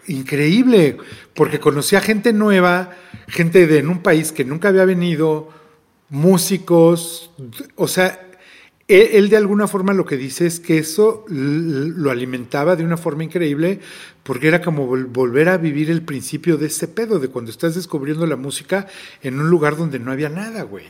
increíble, 0.08 0.98
porque 1.40 1.62
conocía 1.62 2.02
gente 2.02 2.34
nueva, 2.34 2.92
gente 3.30 3.66
de 3.66 3.80
en 3.80 3.88
un 3.88 4.04
país 4.04 4.34
que 4.34 4.44
nunca 4.44 4.68
había 4.68 4.84
venido, 4.84 5.48
músicos, 6.10 7.32
o 7.76 7.88
sea, 7.88 8.28
él, 8.90 9.08
él 9.14 9.30
de 9.30 9.38
alguna 9.38 9.66
forma 9.66 9.94
lo 9.94 10.06
que 10.06 10.18
dice 10.18 10.46
es 10.46 10.60
que 10.60 10.80
eso 10.80 11.24
lo 11.30 12.12
alimentaba 12.12 12.76
de 12.76 12.84
una 12.84 12.98
forma 12.98 13.24
increíble, 13.24 13.80
porque 14.24 14.50
era 14.50 14.62
como 14.62 14.86
vol- 14.94 15.08
volver 15.08 15.48
a 15.48 15.56
vivir 15.56 15.90
el 15.90 16.02
principio 16.02 16.58
de 16.58 16.68
ese 16.68 16.90
pedo, 16.90 17.20
de 17.20 17.30
cuando 17.30 17.52
estás 17.52 17.74
descubriendo 17.74 18.26
la 18.26 18.36
música 18.36 18.88
en 19.22 19.40
un 19.40 19.50
lugar 19.50 19.78
donde 19.78 19.98
no 19.98 20.12
había 20.12 20.28
nada, 20.28 20.64
güey. 20.64 20.88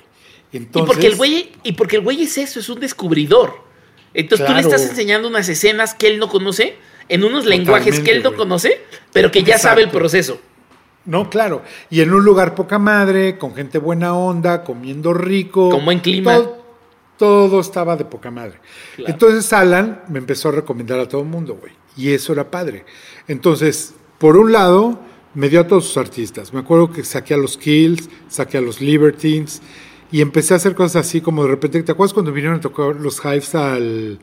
Y 0.51 0.57
Entonces, 0.57 0.87
porque 0.91 1.05
el 1.05 1.15
güey, 1.15 1.51
y 1.61 1.73
porque 1.73 1.97
el 1.97 2.01
güey 2.01 2.23
es 2.23 2.39
eso, 2.39 2.59
es 2.59 2.69
un 2.69 2.79
descubridor. 2.79 3.53
Entonces 4.15 4.47
tú 4.47 4.53
le 4.53 4.61
estás 4.61 4.81
enseñando 4.89 5.27
unas 5.27 5.47
escenas 5.47 5.93
que 5.93 6.07
él 6.07 6.17
no 6.17 6.27
conoce, 6.27 6.75
en 7.09 7.23
unos 7.23 7.45
lenguajes 7.45 7.99
que 7.99 8.11
él 8.11 8.23
no 8.23 8.35
conoce, 8.35 8.81
pero 9.11 9.31
que 9.31 9.43
ya 9.43 9.57
sabe 9.57 9.83
el 9.83 9.89
proceso. 9.89 10.39
No, 11.05 11.29
claro. 11.29 11.63
Y 11.89 12.01
en 12.01 12.13
un 12.13 12.23
lugar 12.23 12.55
poca 12.55 12.77
madre, 12.77 13.37
con 13.37 13.55
gente 13.55 13.79
buena 13.79 14.13
onda, 14.13 14.63
comiendo 14.63 15.13
rico. 15.13 15.69
Con 15.69 15.85
buen 15.85 15.99
clima. 15.99 16.35
Todo, 16.35 16.63
todo 17.17 17.59
estaba 17.59 17.95
de 17.95 18.05
poca 18.05 18.29
madre. 18.29 18.59
Claro. 18.95 19.11
Entonces 19.11 19.51
Alan 19.51 20.03
me 20.07 20.19
empezó 20.19 20.49
a 20.49 20.51
recomendar 20.51 20.99
a 20.99 21.07
todo 21.07 21.21
el 21.21 21.27
mundo, 21.27 21.57
güey. 21.59 21.73
Y 21.97 22.13
eso 22.13 22.31
era 22.31 22.51
padre. 22.51 22.85
Entonces, 23.27 23.95
por 24.19 24.37
un 24.37 24.51
lado, 24.51 24.99
me 25.33 25.49
dio 25.49 25.61
a 25.61 25.67
todos 25.67 25.87
sus 25.87 25.97
artistas. 25.97 26.53
Me 26.53 26.59
acuerdo 26.59 26.91
que 26.91 27.03
saqué 27.03 27.33
a 27.33 27.37
los 27.37 27.57
Kills, 27.57 28.09
saqué 28.27 28.57
a 28.57 28.61
los 28.61 28.79
Libertines. 28.79 29.61
Y 30.11 30.21
empecé 30.21 30.53
a 30.53 30.57
hacer 30.57 30.75
cosas 30.75 31.07
así 31.07 31.21
como 31.21 31.43
de 31.43 31.49
repente, 31.49 31.81
¿te 31.83 31.91
acuerdas 31.91 32.13
cuando 32.13 32.31
vinieron 32.31 32.57
a 32.59 32.61
tocar 32.61 32.95
los 32.95 33.19
Hives 33.23 33.55
al... 33.55 34.19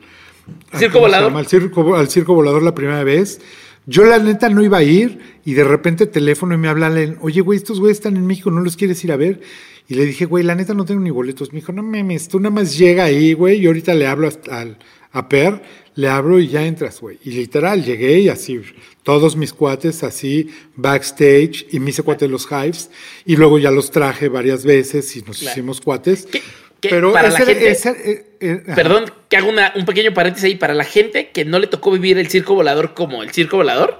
al- 0.71 0.79
Circo 0.79 0.93
¿cómo 0.99 1.05
se 1.07 1.11
Volador. 1.17 1.37
Al 1.37 1.47
circo, 1.47 1.95
al 1.95 2.09
circo 2.09 2.33
volador 2.33 2.63
la 2.63 2.75
primera 2.75 3.03
vez. 3.03 3.39
Yo 3.85 4.03
la 4.03 4.19
neta 4.19 4.49
no 4.49 4.61
iba 4.63 4.79
a 4.79 4.83
ir 4.83 5.19
y 5.45 5.53
de 5.53 5.63
repente 5.63 6.05
teléfono 6.07 6.53
y 6.53 6.57
me 6.57 6.67
hablan, 6.67 7.17
oye 7.21 7.39
güey, 7.41 7.57
estos 7.57 7.79
güeyes 7.79 7.97
están 7.97 8.17
en 8.17 8.25
México, 8.27 8.51
¿no 8.51 8.59
los 8.61 8.75
quieres 8.75 9.01
ir 9.05 9.11
a 9.13 9.15
ver? 9.15 9.39
Y 9.87 9.93
le 9.95 10.05
dije, 10.05 10.25
güey, 10.25 10.43
la 10.43 10.55
neta 10.55 10.73
no 10.73 10.83
tengo 10.83 10.99
ni 10.99 11.09
boletos. 11.09 11.53
Me 11.53 11.59
dijo, 11.61 11.71
no 11.71 11.83
memes, 11.83 12.27
tú 12.27 12.39
nada 12.41 12.53
más 12.53 12.77
llega 12.77 13.05
ahí, 13.05 13.31
güey, 13.31 13.61
y 13.61 13.67
ahorita 13.67 13.93
le 13.93 14.05
hablo 14.07 14.27
hasta 14.27 14.59
al- 14.59 14.77
a 15.13 15.29
Per, 15.29 15.61
le 15.95 16.09
hablo 16.09 16.37
y 16.37 16.49
ya 16.49 16.65
entras, 16.67 16.99
güey. 16.99 17.17
Y 17.23 17.31
literal, 17.31 17.85
llegué 17.85 18.19
y 18.19 18.27
así, 18.27 18.59
todos 19.03 19.37
mis 19.37 19.53
cuates 19.53 20.03
así, 20.03 20.49
backstage, 20.75 21.65
y 21.71 21.79
me 21.79 21.91
hice 21.91 22.03
cuate 22.03 22.25
de 22.25 22.31
los 22.31 22.45
Hives, 22.51 22.89
y 23.25 23.37
luego 23.37 23.57
ya 23.57 23.71
los 23.71 23.89
traje 23.91 24.27
varias 24.27 24.65
veces 24.65 25.15
y 25.15 25.21
nos 25.21 25.39
Claro. 25.39 25.53
hicimos 25.53 25.79
cuates. 25.79 26.25
Que- 26.25 26.41
que 26.81 26.89
Pero 26.89 27.11
para 27.13 27.29
la 27.29 27.37
gente- 27.37 27.69
ese- 27.71 27.89
eh, 27.89 28.25
eh. 28.39 28.63
Perdón 28.75 29.05
que 29.29 29.41
una- 29.41 29.73
un 29.75 29.85
pequeño 29.85 30.13
paréntesis 30.13 30.45
ahí 30.45 30.55
para 30.55 30.73
la 30.73 30.83
gente 30.83 31.29
que 31.31 31.43
no 31.45 31.59
le 31.59 31.67
tocó 31.67 31.91
vivir 31.91 32.17
el 32.17 32.27
circo 32.29 32.53
volador 32.55 32.93
como 32.93 33.23
el 33.23 33.31
circo 33.31 33.57
volador. 33.57 33.99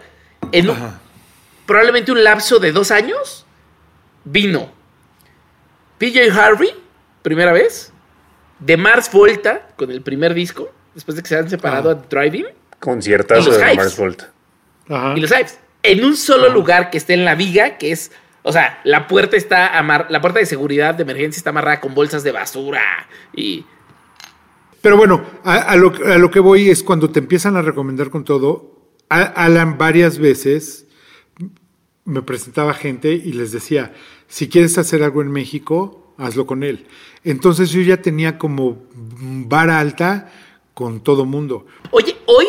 En 0.51 0.69
un- 0.69 0.77
probablemente 1.65 2.11
un 2.11 2.23
lapso 2.23 2.59
de 2.59 2.71
dos 2.71 2.91
años 2.91 3.45
vino 4.25 4.71
PJ 5.97 6.31
Harvey, 6.31 6.69
primera 7.23 7.51
vez, 7.51 7.91
de 8.59 8.77
Mars 8.77 9.11
Volta 9.11 9.67
con 9.75 9.91
el 9.91 10.01
primer 10.01 10.33
disco, 10.33 10.71
después 10.93 11.15
de 11.15 11.23
que 11.23 11.29
se 11.29 11.37
han 11.37 11.49
separado 11.49 11.89
Ah. 11.89 11.93
a 11.93 11.95
Driving, 11.95 12.45
Conciertazo 12.79 13.41
Y 13.41 13.45
los 13.45 13.57
de 13.57 13.63
Hives. 13.65 13.77
Mars 13.77 13.97
Volta. 13.97 14.31
Ajá. 14.89 15.13
y 15.17 15.19
los 15.19 15.31
Hives. 15.31 15.57
En 15.83 16.03
un 16.05 16.15
solo 16.15 16.49
lugar 16.49 16.89
que 16.91 16.97
esté 16.97 17.13
en 17.13 17.25
la 17.25 17.35
viga, 17.35 17.77
que 17.77 17.91
es, 17.91 18.11
o 18.47 18.51
sea, 18.51 18.79
la 18.83 19.07
puerta 19.07 19.35
está 19.37 19.77
amar 19.77 20.07
la 20.09 20.21
puerta 20.21 20.39
de 20.39 20.45
seguridad 20.45 20.95
de 20.95 21.03
emergencia 21.03 21.37
está 21.39 21.49
amarrada 21.51 21.79
con 21.81 21.93
bolsas 21.93 22.23
de 22.23 22.31
basura 22.31 22.81
y 23.35 23.65
Pero 24.81 24.95
bueno, 24.97 25.23
a, 25.43 25.55
a 25.55 25.75
lo, 25.75 25.93
a 26.05 26.17
lo 26.17 26.31
que 26.31 26.39
voy 26.39 26.69
es 26.69 26.81
cuando 26.83 27.09
te 27.09 27.19
empiezan 27.19 27.55
a 27.57 27.61
recomendar 27.61 28.09
con 28.09 28.23
todo. 28.23 28.75
A- 29.09 29.21
Alan 29.45 29.77
varias 29.77 30.17
veces 30.17 30.85
me 32.05 32.21
presentaba 32.21 32.73
gente 32.73 33.11
y 33.11 33.33
les 33.33 33.51
decía, 33.51 33.93
si 34.27 34.47
quieres 34.49 34.77
hacer 34.77 35.03
algo 35.03 35.21
en 35.21 35.31
México, 35.31 36.13
hazlo 36.17 36.45
con 36.45 36.63
él. 36.63 36.87
Entonces 37.23 37.69
yo 37.71 37.81
ya 37.81 37.97
tenía 38.01 38.37
como 38.37 38.85
vara 38.91 39.79
alta 39.79 40.31
con 40.73 41.01
todo 41.01 41.25
mundo. 41.25 41.65
Oye, 41.91 42.15
hoy, 42.27 42.45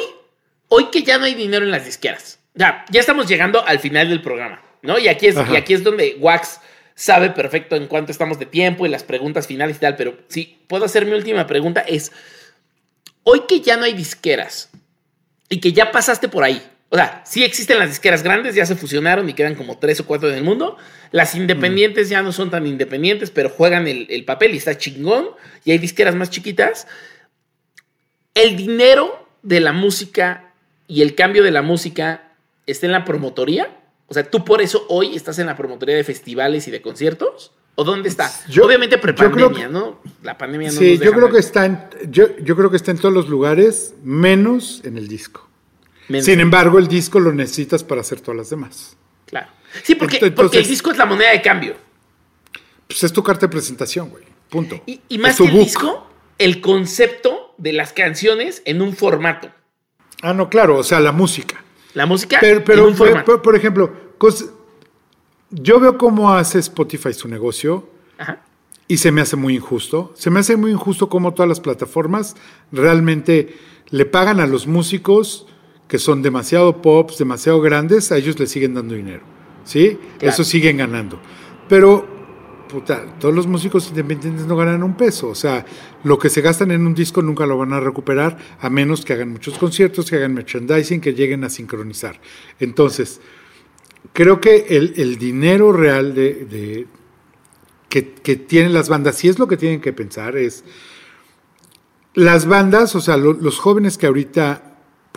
hoy 0.69 0.87
que 0.93 1.03
ya 1.03 1.19
no 1.19 1.25
hay 1.25 1.35
dinero 1.35 1.65
en 1.65 1.71
las 1.73 1.85
disqueras. 1.87 2.39
Ya, 2.55 2.85
ya 2.91 3.01
estamos 3.01 3.27
llegando 3.27 3.65
al 3.67 3.79
final 3.81 4.09
del 4.09 4.21
programa, 4.23 4.61
¿no? 4.83 4.99
Y 4.99 5.09
aquí 5.09 5.27
es, 5.27 5.37
Ajá. 5.37 5.53
y 5.53 5.57
aquí 5.57 5.75
es 5.75 5.85
donde 5.85 6.17
Wax 6.21 6.61
sabe 6.95 7.31
perfecto 7.31 7.77
en 7.77 7.87
cuánto 7.87 8.13
estamos 8.13 8.39
de 8.39 8.47
tiempo 8.47 8.87
y 8.87 8.89
las 8.89 9.05
preguntas 9.05 9.47
finales 9.47 9.77
y 9.77 9.81
tal. 9.81 9.97
Pero 9.97 10.17
si 10.29 10.59
puedo 10.67 10.85
hacer 10.85 11.07
mi 11.07 11.13
última 11.13 11.47
pregunta 11.47 11.81
es: 11.81 12.13
hoy 13.23 13.43
que 13.49 13.61
ya 13.61 13.77
no 13.77 13.85
hay 13.85 13.93
disqueras 13.93 14.71
y 15.49 15.61
que 15.61 15.73
ya 15.73 15.91
pasaste 15.91 16.29
por 16.29 16.45
ahí. 16.45 16.63
O 16.91 16.97
sea, 16.97 17.23
sí 17.27 17.45
existen 17.45 17.79
las 17.79 17.91
disqueras 17.91 18.23
grandes, 18.23 18.55
ya 18.55 18.65
se 18.65 18.75
fusionaron 18.75 19.29
y 19.29 19.35
quedan 19.35 19.55
como 19.55 19.77
tres 19.79 20.01
o 20.01 20.07
cuatro 20.07 20.31
en 20.31 20.37
el 20.37 20.43
mundo. 20.43 20.79
Las 21.11 21.35
independientes 21.35 22.09
ya 22.09 22.23
no 22.23 22.33
son 22.33 22.51
tan 22.51 22.67
independientes, 22.67 23.31
pero 23.31 23.51
juegan 23.51 23.87
el, 23.87 24.07
el 24.09 24.25
papel 24.25 24.55
y 24.55 24.57
está 24.57 24.79
chingón. 24.79 25.29
Y 25.67 25.73
hay 25.73 25.79
disqueras 25.79 26.15
más 26.15 26.31
chiquitas 26.31 26.87
el 28.39 28.57
dinero 28.57 29.29
de 29.43 29.61
la 29.61 29.73
música 29.73 30.53
y 30.87 31.03
el 31.03 31.15
cambio 31.15 31.43
de 31.43 31.51
la 31.51 31.63
música 31.63 32.31
está 32.67 32.87
en 32.87 32.93
la 32.93 33.05
promotoría. 33.05 33.69
O 34.09 34.15
sea, 34.15 34.29
tú 34.29 34.45
por 34.45 34.61
eso 34.63 34.87
hoy 34.89 35.15
estás 35.15 35.39
en 35.39 35.47
la 35.47 35.57
promotoría 35.57 35.95
de 35.97 36.03
festivales 36.05 36.67
y 36.67 36.71
de 36.71 36.81
conciertos. 36.83 37.53
¿O 37.75 37.85
dónde 37.85 38.09
está? 38.09 38.29
Yo- 38.49 38.65
Obviamente 38.67 38.97
yo 38.97 39.01
creo 39.03 39.15
prepandemia, 39.15 39.69
¿no? 39.69 40.01
La 40.25 40.37
pandemia 40.37 40.73
no 40.73 40.79
sí, 40.79 40.91
nos 40.91 40.95
yo 40.95 40.99
deja 41.05 41.13
creo 41.13 41.25
ver. 41.27 41.33
que 41.35 41.39
está 41.39 41.65
en, 41.67 41.81
yo, 42.11 42.37
yo 42.39 42.57
creo 42.57 42.71
que 42.71 42.77
está 42.77 42.91
en 42.91 42.99
todos 42.99 43.15
los 43.15 43.29
lugares, 43.29 43.95
menos 44.03 44.81
en 44.85 44.99
el 44.99 45.07
disco. 45.07 45.49
Sin 46.21 46.41
embargo, 46.41 46.79
el 46.79 46.89
disco 46.89 47.21
lo 47.21 47.33
necesitas 47.33 47.85
para 47.85 48.01
hacer 48.01 48.21
todas 48.21 48.37
las 48.39 48.51
demás. 48.51 48.97
Claro. 49.27 49.49
Sí, 49.85 49.95
porque, 49.95 50.17
Entonces- 50.17 50.37
porque 50.37 50.59
el 50.59 50.67
disco 50.67 50.91
es 50.91 50.97
la 50.99 51.05
moneda 51.07 51.31
de 51.31 51.41
cambio. 51.43 51.77
Pues 52.89 53.05
es 53.05 53.13
tu 53.13 53.23
carta 53.23 53.47
de 53.47 53.51
presentación, 53.51 54.09
güey. 54.11 54.25
Punto. 54.49 54.81
Y, 54.87 55.01
y 55.11 55.19
más 55.19 55.37
que 55.37 55.45
el 55.45 55.51
book. 55.51 55.61
disco, 55.61 56.11
el 56.39 56.61
concepto 56.63 57.55
de 57.59 57.75
las 57.75 57.93
canciones 57.93 58.63
en 58.65 58.81
un 58.81 58.97
formato. 58.97 59.51
Ah, 60.23 60.33
no, 60.33 60.49
claro, 60.49 60.79
o 60.79 60.83
sea, 60.83 60.99
la 61.01 61.13
música. 61.13 61.63
La 61.99 62.07
música 62.07 62.39
Pero, 62.41 62.59
en 62.59 62.65
pero 62.65 62.89
un 62.89 62.95
por, 63.43 63.57
ejemplo, 63.57 63.93
cos- 64.19 64.51
yo 65.51 65.81
veo 65.81 65.99
cómo 65.99 66.33
hace 66.33 66.59
Spotify 66.61 67.13
su 67.13 67.27
negocio 67.29 67.89
Ajá. 68.19 68.43
y 68.87 68.99
se 68.99 69.11
me 69.11 69.21
hace 69.21 69.35
muy 69.37 69.57
injusto. 69.57 70.13
Se 70.15 70.31
me 70.31 70.41
hace 70.41 70.57
muy 70.57 70.71
injusto 70.71 71.09
cómo 71.09 71.35
todas 71.35 71.49
las 71.49 71.61
plataformas 71.61 72.37
realmente 72.71 73.57
le 73.91 74.05
pagan 74.05 74.39
a 74.41 74.47
los 74.47 74.67
músicos 74.67 75.47
que 75.89 75.99
son 75.99 76.23
demasiado 76.23 76.83
pops, 76.83 77.19
demasiado 77.19 77.61
grandes, 77.61 78.13
a 78.13 78.17
ellos 78.19 78.39
les 78.39 78.51
siguen 78.51 78.75
dando 78.75 78.95
dinero. 78.95 79.23
¿Sí? 79.65 79.99
Claro. 80.19 80.33
Eso 80.35 80.45
siguen 80.45 80.77
ganando. 80.77 81.19
Pero, 81.69 82.07
puta, 82.69 83.05
todos 83.19 83.35
los 83.35 83.47
músicos 83.47 83.89
independientes 83.89 84.47
no 84.47 84.57
ganan 84.57 84.83
un 84.83 84.95
peso. 84.97 85.29
O 85.29 85.35
sea, 85.35 85.65
lo 86.05 86.19
que 86.19 86.29
se 86.29 86.41
gastan 86.43 86.71
en 86.71 86.87
un 86.87 86.95
disco 86.95 87.23
nunca 87.23 87.47
lo 87.47 87.59
van 87.59 87.73
a 87.73 87.81
recuperar, 87.81 88.39
a 88.61 88.71
menos 88.71 89.05
que 89.05 89.15
hagan 89.15 89.31
muchos 89.31 89.59
conciertos, 89.59 90.11
que 90.11 90.17
hagan 90.17 90.35
merchandising, 90.35 91.01
que 91.01 91.15
lleguen 91.15 91.45
a 91.45 91.51
sincronizar. 91.51 92.21
Entonces, 92.61 93.21
creo 94.13 94.41
que 94.41 94.67
el, 94.69 95.19
dinero 95.19 95.73
real 95.73 96.15
de, 96.15 96.87
que, 97.89 98.03
tienen 98.37 98.73
las 98.73 98.89
bandas, 98.89 99.17
si 99.17 99.29
es 99.29 99.39
lo 99.39 99.49
que 99.49 99.57
tienen 99.57 99.81
que 99.81 99.93
pensar, 99.93 100.37
es 100.37 100.65
las 102.15 102.47
bandas, 102.47 102.95
o 102.95 103.01
sea, 103.01 103.17
lo- 103.17 103.33
los 103.33 103.59
jóvenes 103.59 103.97
que 103.99 104.07
ahorita, 104.07 104.68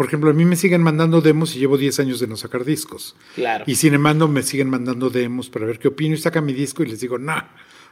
por 0.02 0.08
ejemplo, 0.08 0.32
a 0.32 0.34
mí 0.34 0.46
me 0.46 0.56
siguen 0.56 0.82
mandando 0.82 1.22
demos 1.22 1.56
y 1.56 1.60
llevo 1.60 1.78
10 1.78 2.00
años 2.00 2.20
de 2.20 2.26
no 2.26 2.36
sacar 2.36 2.66
discos. 2.66 3.16
Claro. 3.36 3.66
Y 3.68 3.76
sin 3.76 3.94
embargo 3.94 4.28
me 4.28 4.42
siguen 4.42 4.68
mandando 4.68 5.12
demos 5.12 5.48
para 5.48 5.68
ver 5.68 5.78
qué 5.78 5.90
opino 5.90 6.16
y 6.16 6.18
saca 6.18 6.42
mi 6.42 6.54
disco 6.54 6.82
y 6.82 6.88
les 6.88 7.02
digo, 7.02 7.20
no, 7.20 7.36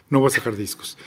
no 0.09 0.19
voy 0.19 0.25
a 0.25 0.31
sacar 0.31 0.55
discos. 0.55 0.97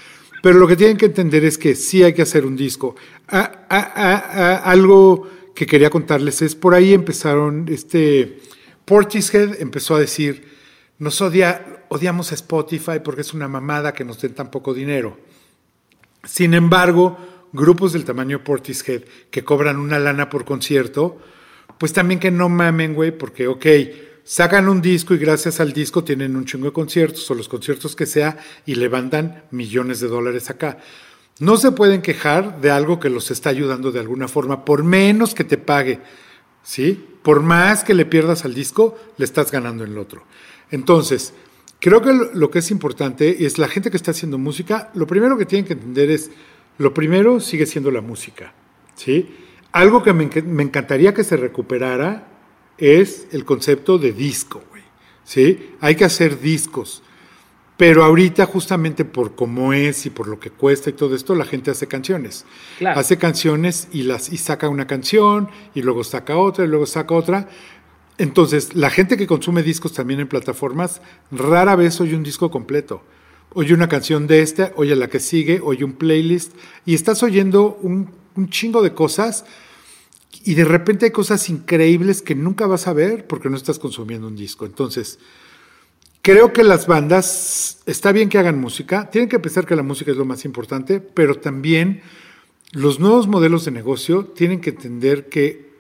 Pero 0.44 0.60
lo 0.60 0.68
que 0.68 0.76
tienen 0.76 0.96
que 0.96 1.06
entender 1.06 1.44
es 1.44 1.58
que 1.58 1.74
sí 1.74 2.04
hay 2.04 2.12
que 2.12 2.22
hacer 2.22 2.46
un 2.46 2.54
disco. 2.54 2.94
Ah, 3.26 3.66
ah, 3.68 3.92
ah, 3.96 4.30
ah, 4.32 4.70
algo 4.70 5.28
que 5.56 5.66
quería 5.66 5.90
contarles 5.90 6.40
es, 6.40 6.54
por 6.54 6.72
ahí 6.72 6.94
empezaron, 6.94 7.66
este, 7.68 8.38
Portishead 8.84 9.60
empezó 9.60 9.96
a 9.96 9.98
decir, 9.98 10.52
nos 11.00 11.20
odia, 11.20 11.82
odiamos 11.88 12.30
a 12.30 12.36
Spotify 12.36 13.00
porque 13.02 13.22
es 13.22 13.34
una 13.34 13.48
mamada 13.48 13.92
que 13.92 14.04
nos 14.04 14.22
den 14.22 14.34
tan 14.34 14.52
poco 14.52 14.72
dinero. 14.72 15.18
Sin 16.22 16.54
embargo, 16.54 17.18
grupos 17.52 17.92
del 17.92 18.04
tamaño 18.04 18.42
Portishead 18.42 19.02
que 19.30 19.44
cobran 19.44 19.78
una 19.78 19.98
lana 19.98 20.28
por 20.28 20.44
concierto, 20.44 21.18
pues 21.78 21.92
también 21.92 22.20
que 22.20 22.30
no 22.30 22.48
mamen, 22.48 22.94
güey, 22.94 23.16
porque, 23.16 23.46
ok, 23.46 23.66
sacan 24.24 24.68
un 24.68 24.80
disco 24.80 25.14
y 25.14 25.18
gracias 25.18 25.60
al 25.60 25.72
disco 25.72 26.04
tienen 26.04 26.36
un 26.36 26.44
chingo 26.44 26.66
de 26.66 26.72
conciertos 26.72 27.30
o 27.30 27.34
los 27.34 27.48
conciertos 27.48 27.96
que 27.96 28.06
sea 28.06 28.38
y 28.66 28.76
levantan 28.76 29.44
millones 29.50 30.00
de 30.00 30.08
dólares 30.08 30.50
acá. 30.50 30.78
No 31.38 31.56
se 31.56 31.72
pueden 31.72 32.02
quejar 32.02 32.60
de 32.60 32.70
algo 32.70 33.00
que 33.00 33.10
los 33.10 33.30
está 33.30 33.50
ayudando 33.50 33.90
de 33.90 34.00
alguna 34.00 34.28
forma, 34.28 34.64
por 34.64 34.84
menos 34.84 35.34
que 35.34 35.44
te 35.44 35.58
pague, 35.58 36.00
¿sí? 36.62 37.04
Por 37.22 37.40
más 37.40 37.84
que 37.84 37.94
le 37.94 38.04
pierdas 38.04 38.44
al 38.44 38.54
disco, 38.54 38.96
le 39.16 39.24
estás 39.24 39.50
ganando 39.50 39.84
en 39.84 39.92
el 39.92 39.98
otro. 39.98 40.24
Entonces, 40.70 41.34
creo 41.80 42.00
que 42.00 42.12
lo 42.34 42.50
que 42.50 42.60
es 42.60 42.70
importante 42.70 43.44
es 43.44 43.58
la 43.58 43.68
gente 43.68 43.90
que 43.90 43.96
está 43.96 44.12
haciendo 44.12 44.38
música, 44.38 44.90
lo 44.94 45.06
primero 45.06 45.36
que 45.36 45.46
tienen 45.46 45.66
que 45.66 45.72
entender 45.72 46.10
es, 46.10 46.30
lo 46.78 46.94
primero 46.94 47.40
sigue 47.40 47.66
siendo 47.66 47.90
la 47.90 48.00
música, 48.00 48.52
¿sí? 48.94 49.36
Algo 49.72 50.02
que 50.02 50.12
me, 50.12 50.28
me 50.42 50.62
encantaría 50.62 51.14
que 51.14 51.24
se 51.24 51.36
recuperara 51.36 52.28
es 52.78 53.26
el 53.32 53.44
concepto 53.44 53.98
de 53.98 54.12
disco, 54.12 54.62
güey, 54.70 54.82
¿sí? 55.24 55.70
Hay 55.80 55.94
que 55.94 56.04
hacer 56.04 56.40
discos. 56.40 57.02
Pero 57.76 58.04
ahorita, 58.04 58.46
justamente 58.46 59.04
por 59.04 59.34
cómo 59.34 59.72
es 59.72 60.06
y 60.06 60.10
por 60.10 60.28
lo 60.28 60.38
que 60.38 60.50
cuesta 60.50 60.90
y 60.90 60.92
todo 60.92 61.16
esto, 61.16 61.34
la 61.34 61.44
gente 61.44 61.70
hace 61.70 61.88
canciones. 61.88 62.44
Claro. 62.78 63.00
Hace 63.00 63.16
canciones 63.18 63.88
y, 63.92 64.02
las, 64.02 64.32
y 64.32 64.36
saca 64.36 64.68
una 64.68 64.86
canción 64.86 65.48
y 65.74 65.82
luego 65.82 66.04
saca 66.04 66.36
otra 66.36 66.64
y 66.64 66.68
luego 66.68 66.86
saca 66.86 67.14
otra. 67.14 67.48
Entonces, 68.18 68.74
la 68.74 68.90
gente 68.90 69.16
que 69.16 69.26
consume 69.26 69.62
discos 69.62 69.94
también 69.94 70.20
en 70.20 70.28
plataformas, 70.28 71.00
rara 71.30 71.74
vez 71.74 72.00
oye 72.00 72.14
un 72.14 72.22
disco 72.22 72.50
completo. 72.50 73.02
Oye 73.54 73.74
una 73.74 73.88
canción 73.88 74.26
de 74.26 74.42
esta, 74.42 74.72
oye 74.76 74.96
la 74.96 75.08
que 75.08 75.20
sigue, 75.20 75.60
oye 75.62 75.84
un 75.84 75.92
playlist 75.92 76.52
y 76.86 76.94
estás 76.94 77.22
oyendo 77.22 77.78
un, 77.82 78.10
un 78.34 78.48
chingo 78.48 78.82
de 78.82 78.94
cosas 78.94 79.44
y 80.44 80.54
de 80.54 80.64
repente 80.64 81.06
hay 81.06 81.12
cosas 81.12 81.48
increíbles 81.48 82.22
que 82.22 82.34
nunca 82.34 82.66
vas 82.66 82.86
a 82.88 82.92
ver 82.92 83.26
porque 83.26 83.50
no 83.50 83.56
estás 83.56 83.78
consumiendo 83.78 84.26
un 84.26 84.36
disco. 84.36 84.66
Entonces, 84.66 85.18
Creo 86.22 86.52
que 86.52 86.62
las 86.62 86.86
bandas, 86.86 87.82
está 87.84 88.12
bien 88.12 88.28
que 88.28 88.38
hagan 88.38 88.60
música, 88.60 89.10
tienen 89.10 89.28
que 89.28 89.40
pensar 89.40 89.66
que 89.66 89.74
la 89.74 89.82
música 89.82 90.12
es 90.12 90.16
lo 90.16 90.24
más 90.24 90.44
importante, 90.44 91.00
pero 91.00 91.34
también 91.34 92.00
los 92.70 93.00
nuevos 93.00 93.26
modelos 93.26 93.64
de 93.64 93.72
negocio 93.72 94.26
tienen 94.26 94.60
que 94.60 94.70
entender 94.70 95.28
que 95.28 95.72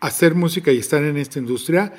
hacer 0.00 0.34
música 0.34 0.72
y 0.72 0.78
estar 0.78 1.04
en 1.04 1.16
esta 1.16 1.38
industria 1.38 1.94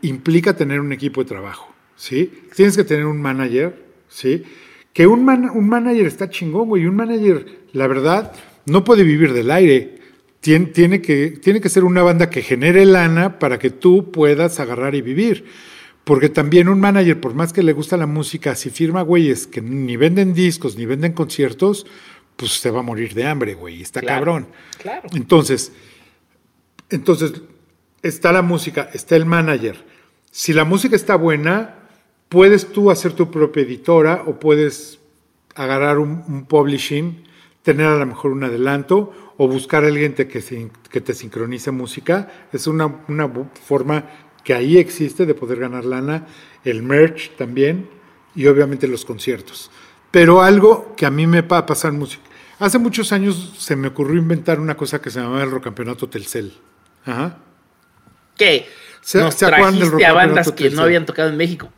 implica 0.00 0.56
tener 0.56 0.80
un 0.80 0.92
equipo 0.92 1.22
de 1.22 1.28
trabajo, 1.28 1.72
¿sí? 1.94 2.42
Tienes 2.56 2.76
que 2.76 2.82
tener 2.82 3.06
un 3.06 3.22
manager, 3.22 3.91
¿sí? 4.12 4.44
Que 4.92 5.06
un, 5.06 5.24
man, 5.24 5.50
un 5.52 5.68
manager 5.68 6.06
está 6.06 6.28
chingón, 6.28 6.68
güey, 6.68 6.86
un 6.86 6.96
manager, 6.96 7.60
la 7.72 7.86
verdad, 7.86 8.32
no 8.66 8.84
puede 8.84 9.04
vivir 9.04 9.32
del 9.32 9.50
aire. 9.50 9.98
Tiene, 10.40 10.66
tiene, 10.66 11.00
que, 11.00 11.30
tiene 11.30 11.60
que 11.60 11.68
ser 11.68 11.84
una 11.84 12.02
banda 12.02 12.28
que 12.28 12.42
genere 12.42 12.84
lana 12.84 13.38
para 13.38 13.58
que 13.58 13.70
tú 13.70 14.10
puedas 14.10 14.58
agarrar 14.60 14.94
y 14.94 15.00
vivir. 15.00 15.46
Porque 16.04 16.28
también 16.28 16.68
un 16.68 16.80
manager, 16.80 17.20
por 17.20 17.34
más 17.34 17.52
que 17.52 17.62
le 17.62 17.72
gusta 17.72 17.96
la 17.96 18.06
música, 18.06 18.56
si 18.56 18.70
firma 18.70 19.02
güeyes 19.02 19.46
que 19.46 19.62
ni 19.62 19.96
venden 19.96 20.34
discos 20.34 20.76
ni 20.76 20.84
venden 20.84 21.12
conciertos, 21.12 21.86
pues 22.36 22.52
se 22.52 22.70
va 22.70 22.80
a 22.80 22.82
morir 22.82 23.14
de 23.14 23.24
hambre, 23.24 23.54
güey. 23.54 23.82
Está 23.82 24.00
Claro, 24.00 24.16
cabrón. 24.16 24.48
claro. 24.78 25.08
Entonces, 25.14 25.72
entonces, 26.90 27.34
está 28.02 28.32
la 28.32 28.42
música, 28.42 28.90
está 28.92 29.14
el 29.14 29.26
manager. 29.26 29.76
Si 30.32 30.52
la 30.52 30.64
música 30.64 30.96
está 30.96 31.14
buena, 31.14 31.76
puedes 32.32 32.72
tú 32.72 32.90
hacer 32.90 33.12
tu 33.12 33.30
propia 33.30 33.62
editora 33.62 34.22
o 34.26 34.40
puedes 34.40 34.98
agarrar 35.54 35.98
un, 35.98 36.24
un 36.26 36.46
publishing, 36.46 37.24
tener 37.62 37.86
a 37.86 37.98
lo 37.98 38.06
mejor 38.06 38.32
un 38.32 38.42
adelanto 38.42 39.12
o 39.36 39.46
buscar 39.48 39.84
a 39.84 39.88
alguien 39.88 40.14
te- 40.14 40.26
que, 40.28 40.40
se- 40.40 40.70
que 40.90 41.02
te 41.02 41.12
sincronice 41.12 41.70
música. 41.72 42.46
Es 42.54 42.66
una, 42.66 42.86
una 43.08 43.30
forma 43.66 44.06
que 44.44 44.54
ahí 44.54 44.78
existe 44.78 45.26
de 45.26 45.34
poder 45.34 45.58
ganar 45.58 45.84
lana, 45.84 46.26
el 46.64 46.82
merch 46.82 47.36
también 47.36 47.88
y 48.34 48.46
obviamente 48.46 48.88
los 48.88 49.04
conciertos. 49.04 49.70
Pero 50.10 50.40
algo 50.40 50.94
que 50.96 51.04
a 51.04 51.10
mí 51.10 51.26
me 51.26 51.42
va 51.42 51.58
a 51.58 51.66
pasar 51.66 51.92
música. 51.92 52.22
Hace 52.58 52.78
muchos 52.78 53.12
años 53.12 53.54
se 53.58 53.76
me 53.76 53.88
ocurrió 53.88 54.16
inventar 54.18 54.58
una 54.58 54.74
cosa 54.76 55.02
que 55.02 55.10
se 55.10 55.20
llamaba 55.20 55.42
el 55.42 55.50
Rocampeonato 55.50 56.08
Telcel. 56.08 56.54
Ajá. 57.04 57.38
¿Qué? 58.38 58.66
¿Se- 59.02 59.20
Nos 59.20 59.34
se 59.34 59.44
acuerdan 59.44 59.74
del 59.74 59.80
trajiste 59.90 60.06
a 60.06 60.12
bandas 60.14 60.46
que 60.52 60.56
Telcel? 60.64 60.76
no 60.76 60.82
habían 60.82 61.04
tocado 61.04 61.28
en 61.28 61.36
México. 61.36 61.68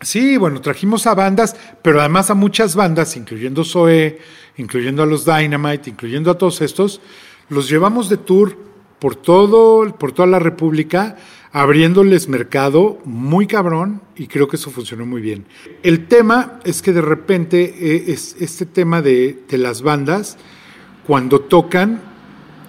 Sí, 0.00 0.36
bueno, 0.36 0.60
trajimos 0.60 1.06
a 1.06 1.14
bandas, 1.14 1.56
pero 1.82 2.00
además 2.00 2.30
a 2.30 2.34
muchas 2.34 2.74
bandas, 2.74 3.16
incluyendo 3.16 3.64
Zoe, 3.64 4.18
incluyendo 4.56 5.02
a 5.02 5.06
los 5.06 5.26
Dynamite, 5.26 5.90
incluyendo 5.90 6.30
a 6.30 6.38
todos 6.38 6.62
estos, 6.62 7.00
los 7.48 7.68
llevamos 7.68 8.08
de 8.08 8.16
tour 8.16 8.56
por 8.98 9.16
todo, 9.16 9.94
por 9.96 10.12
toda 10.12 10.28
la 10.28 10.38
República, 10.38 11.16
abriéndoles 11.52 12.28
mercado 12.28 12.98
muy 13.04 13.46
cabrón, 13.46 14.02
y 14.16 14.26
creo 14.26 14.48
que 14.48 14.56
eso 14.56 14.70
funcionó 14.70 15.04
muy 15.04 15.20
bien. 15.20 15.46
El 15.82 16.06
tema 16.06 16.60
es 16.64 16.80
que 16.80 16.92
de 16.92 17.02
repente 17.02 17.74
eh, 17.78 18.04
es 18.08 18.36
este 18.40 18.66
tema 18.66 19.02
de, 19.02 19.38
de 19.48 19.58
las 19.58 19.82
bandas, 19.82 20.38
cuando 21.06 21.40
tocan, 21.40 22.00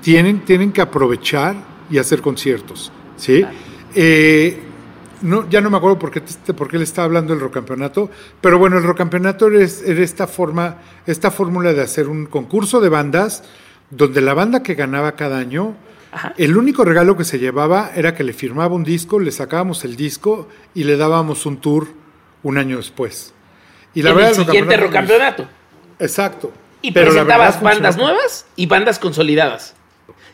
tienen, 0.01 0.43
tienen 0.43 0.71
que 0.71 0.81
aprovechar 0.81 1.55
y 1.89 1.97
hacer 1.97 2.21
conciertos, 2.21 2.91
¿sí? 3.17 3.45
Eh, 3.93 4.59
no, 5.21 5.49
ya 5.49 5.61
no 5.61 5.69
me 5.69 5.77
acuerdo 5.77 5.97
por 5.99 6.11
qué, 6.11 6.21
te- 6.21 6.53
por 6.53 6.67
qué 6.69 6.77
le 6.77 6.83
estaba 6.83 7.05
hablando 7.05 7.33
del 7.33 7.41
rocampeonato, 7.41 8.09
pero 8.41 8.57
bueno, 8.57 8.77
el 8.77 8.83
rocampeonato 8.83 9.47
era, 9.47 9.65
era 9.85 10.01
esta 10.03 10.27
forma, 10.27 10.77
esta 11.05 11.31
fórmula 11.31 11.73
de 11.73 11.81
hacer 11.81 12.07
un 12.07 12.25
concurso 12.25 12.81
de 12.81 12.89
bandas, 12.89 13.43
donde 13.89 14.21
la 14.21 14.33
banda 14.33 14.63
que 14.63 14.73
ganaba 14.75 15.13
cada 15.13 15.37
año, 15.37 15.75
el 16.37 16.57
único 16.57 16.83
regalo 16.83 17.15
que 17.15 17.23
se 17.23 17.39
llevaba 17.39 17.91
era 17.95 18.13
que 18.15 18.23
le 18.23 18.33
firmaba 18.33 18.75
un 18.75 18.83
disco, 18.83 19.19
le 19.19 19.31
sacábamos 19.31 19.83
el 19.85 19.95
disco 19.95 20.47
y 20.73 20.83
le 20.83 20.97
dábamos 20.97 21.45
un 21.45 21.57
tour 21.57 21.87
un 22.43 22.57
año 22.57 22.77
después. 22.77 23.33
Y 23.93 24.01
en 24.01 24.07
el 24.07 24.13
verdad, 24.15 24.33
siguiente 24.33 24.77
rocampeonato-. 24.77 25.47
Exacto. 25.99 26.51
Y 26.81 26.91
Pero 26.91 27.07
la 27.07 27.11
presentabas 27.11 27.55
verdad 27.61 27.73
bandas 27.75 27.97
nuevas 27.97 28.45
y 28.55 28.65
bandas 28.65 28.97
consolidadas. 28.99 29.75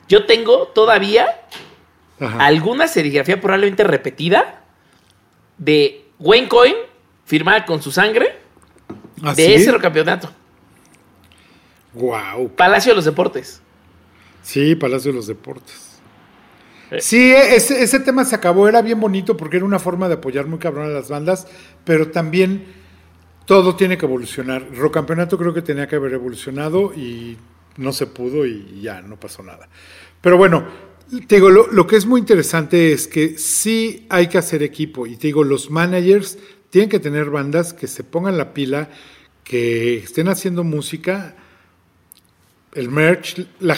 Yo 0.08 0.26
tengo 0.26 0.68
todavía 0.70 1.28
Ajá. 2.20 2.46
alguna 2.46 2.88
serigrafía 2.88 3.42
probablemente 3.42 3.84
repetida 3.84 4.62
de 5.58 6.06
Wayne 6.20 6.48
Coyne 6.48 6.78
firmada 7.26 7.66
con 7.66 7.82
su 7.82 7.92
sangre 7.92 8.38
¿Ah, 9.22 9.34
de 9.34 9.46
sí? 9.46 9.54
ese 9.54 9.72
rocampeonato. 9.72 10.32
Guau. 11.94 12.50
Palacio 12.50 12.92
de 12.92 12.98
los 12.98 13.06
Deportes. 13.06 13.62
Sí, 14.44 14.76
Palacio 14.76 15.12
de 15.12 15.18
los 15.18 15.28
Deportes. 15.28 16.00
Eh. 16.92 17.02
Sí, 17.02 17.34
ese, 17.34 17.82
ese 17.82 18.00
tema 18.00 18.24
se 18.24 18.36
acabó, 18.36 18.68
era 18.68 18.82
bien 18.82 19.00
bonito 19.00 19.36
porque 19.36 19.58
era 19.58 19.66
una 19.66 19.80
forma 19.80 20.08
de 20.08 20.16
apoyar 20.16 20.46
muy 20.46 20.60
cabrón 20.60 20.86
a 20.86 20.94
las 20.94 21.10
bandas, 21.10 21.48
pero 21.84 22.10
también 22.12 22.66
todo 23.46 23.76
tiene 23.76 23.98
que 23.98 24.06
evolucionar. 24.06 24.66
Rocampeonato 24.74 25.38
creo 25.38 25.54
que 25.54 25.62
tenía 25.62 25.88
que 25.88 25.96
haber 25.96 26.14
evolucionado 26.14 26.94
y 26.94 27.38
no 27.78 27.92
se 27.92 28.08
pudo 28.08 28.46
y 28.46 28.82
ya 28.82 29.02
no 29.02 29.20
pasó 29.20 29.44
nada. 29.44 29.68
Pero 30.22 30.38
bueno, 30.38 30.66
te 31.28 31.36
digo, 31.36 31.50
lo, 31.50 31.68
lo 31.72 31.88
que 31.88 31.96
es 31.96 32.06
muy 32.06 32.20
interesante 32.20 32.92
es 32.92 33.08
que 33.08 33.38
sí 33.38 34.06
hay 34.10 34.28
que 34.28 34.38
hacer 34.38 34.64
equipo 34.64 35.08
y 35.08 35.16
te 35.16 35.28
digo, 35.28 35.44
los 35.44 35.70
managers 35.72 36.38
tienen 36.70 36.90
que 36.90 37.00
tener 37.00 37.30
bandas 37.30 37.74
que 37.74 37.88
se 37.88 38.04
pongan 38.04 38.38
la 38.38 38.54
pila, 38.54 38.90
que 39.44 39.98
estén 39.98 40.28
haciendo 40.28 40.64
música, 40.64 41.36
el 42.74 42.90
merch, 42.90 43.46
la 43.60 43.78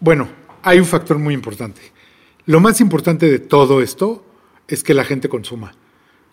bueno, 0.00 0.28
hay 0.62 0.78
un 0.80 0.86
factor 0.86 1.18
muy 1.18 1.32
importante. 1.34 1.80
Lo 2.46 2.60
más 2.60 2.80
importante 2.80 3.26
de 3.30 3.38
todo 3.38 3.80
esto 3.80 4.24
es 4.68 4.82
que 4.82 4.92
la 4.92 5.04
gente 5.04 5.28
consuma. 5.28 5.74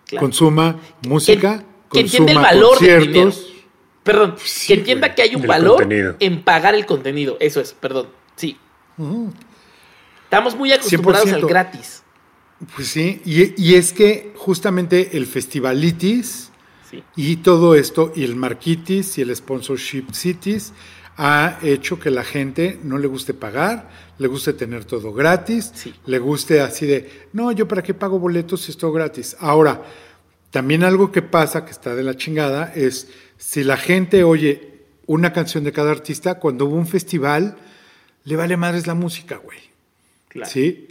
Claro. 0.07 0.25
Consuma 0.25 0.79
música, 1.07 1.63
que 1.91 2.01
entiende 2.01 2.31
el 2.33 2.37
consuma 2.39 2.41
valor 2.41 2.79
del 2.79 3.01
dinero. 3.07 3.23
conciertos. 3.25 3.47
Perdón, 4.03 4.35
Sí, 4.43 4.67
que 4.67 4.79
entienda 4.79 5.07
güey. 5.07 5.15
que 5.15 5.21
hay 5.21 5.35
un 5.35 5.45
valor 5.47 5.77
contenido. 5.81 6.15
en 6.19 6.43
pagar 6.43 6.73
el 6.75 6.85
contenido. 6.85 7.37
Eso 7.39 7.61
es, 7.61 7.73
perdón. 7.73 8.07
Sí. 8.35 8.57
Estamos 10.31 10.55
muy 10.55 10.71
acostumbrados 10.71 11.27
100%. 11.29 11.33
al 11.35 11.45
gratis. 11.45 12.03
Pues 12.73 12.87
sí, 12.87 13.21
y, 13.25 13.61
y 13.61 13.75
es 13.75 13.91
que 13.91 14.31
justamente 14.37 15.17
el 15.17 15.25
festivalitis 15.25 16.47
Sí. 16.89 17.03
y 17.17 17.35
todo 17.37 17.75
esto, 17.75 18.13
y 18.15 18.23
el 18.23 18.35
marquitis 18.37 19.17
y 19.17 19.21
el 19.23 19.35
sponsorship 19.35 20.05
cities, 20.13 20.71
ha 21.17 21.57
hecho 21.61 21.99
que 21.99 22.11
la 22.11 22.23
gente 22.23 22.79
no 22.83 22.97
le 22.97 23.07
guste 23.07 23.33
pagar, 23.33 23.89
le 24.19 24.27
guste 24.27 24.53
tener 24.53 24.85
todo 24.85 25.11
gratis, 25.13 25.71
Sí. 25.73 25.93
le 26.05 26.19
guste 26.19 26.61
así 26.61 26.85
de, 26.85 27.27
no, 27.33 27.51
yo 27.51 27.67
para 27.67 27.81
qué 27.83 27.93
pago 27.93 28.17
boletos 28.17 28.61
si 28.61 28.71
es 28.71 28.77
todo 28.77 28.93
gratis. 28.93 29.35
Ahora, 29.39 29.83
también 30.49 30.83
algo 30.85 31.11
que 31.11 31.21
pasa, 31.21 31.65
que 31.65 31.71
está 31.71 31.93
de 31.95 32.03
la 32.03 32.15
chingada, 32.15 32.71
es 32.73 33.09
si 33.37 33.63
la 33.65 33.75
gente 33.77 34.23
oye 34.23 34.85
una 35.07 35.33
canción 35.33 35.63
de 35.65 35.73
cada 35.73 35.91
artista, 35.91 36.39
cuando 36.39 36.65
hubo 36.67 36.75
un 36.77 36.87
festival, 36.87 37.57
le 38.23 38.35
vale 38.37 38.55
madres 38.55 38.87
la 38.87 38.93
música, 38.93 39.35
güey. 39.37 39.59
¿Sí? 40.45 40.87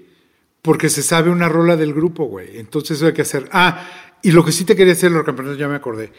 Porque 0.62 0.88
se 0.88 1.02
sabe 1.02 1.30
una 1.30 1.48
rola 1.48 1.76
del 1.76 1.94
grupo, 1.94 2.24
güey. 2.24 2.58
Entonces 2.58 2.98
eso 2.98 3.06
hay 3.06 3.14
que 3.14 3.22
hacer. 3.22 3.48
Ah, 3.52 3.86
y 4.22 4.32
lo 4.32 4.44
que 4.44 4.52
sí 4.52 4.64
te 4.64 4.76
quería 4.76 4.92
hacer, 4.92 5.10
los 5.10 5.24
campeonatos, 5.24 5.58
ya 5.58 5.68
me 5.68 5.76
acordé. 5.76 6.12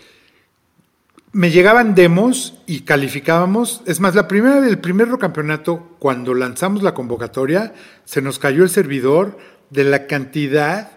me 1.34 1.51
llegaban 1.51 1.95
demos 1.95 2.55
y 2.65 2.82
calificábamos. 2.82 3.84
Es 3.86 3.99
más, 3.99 4.15
la 4.15 4.28
primera, 4.28 4.67
el 4.67 4.80
primer 4.80 5.09
campeonato, 5.17 5.95
cuando 5.99 6.34
lanzamos 6.34 6.84
la 6.84 6.93
convocatoria, 6.93 7.74
se 8.05 8.22
nos 8.22 8.39
cayó 8.39 8.63
el 8.63 8.69
servidor 8.69 9.38
de 9.69 9.84
la 9.86 10.07
cantidad 10.07 10.91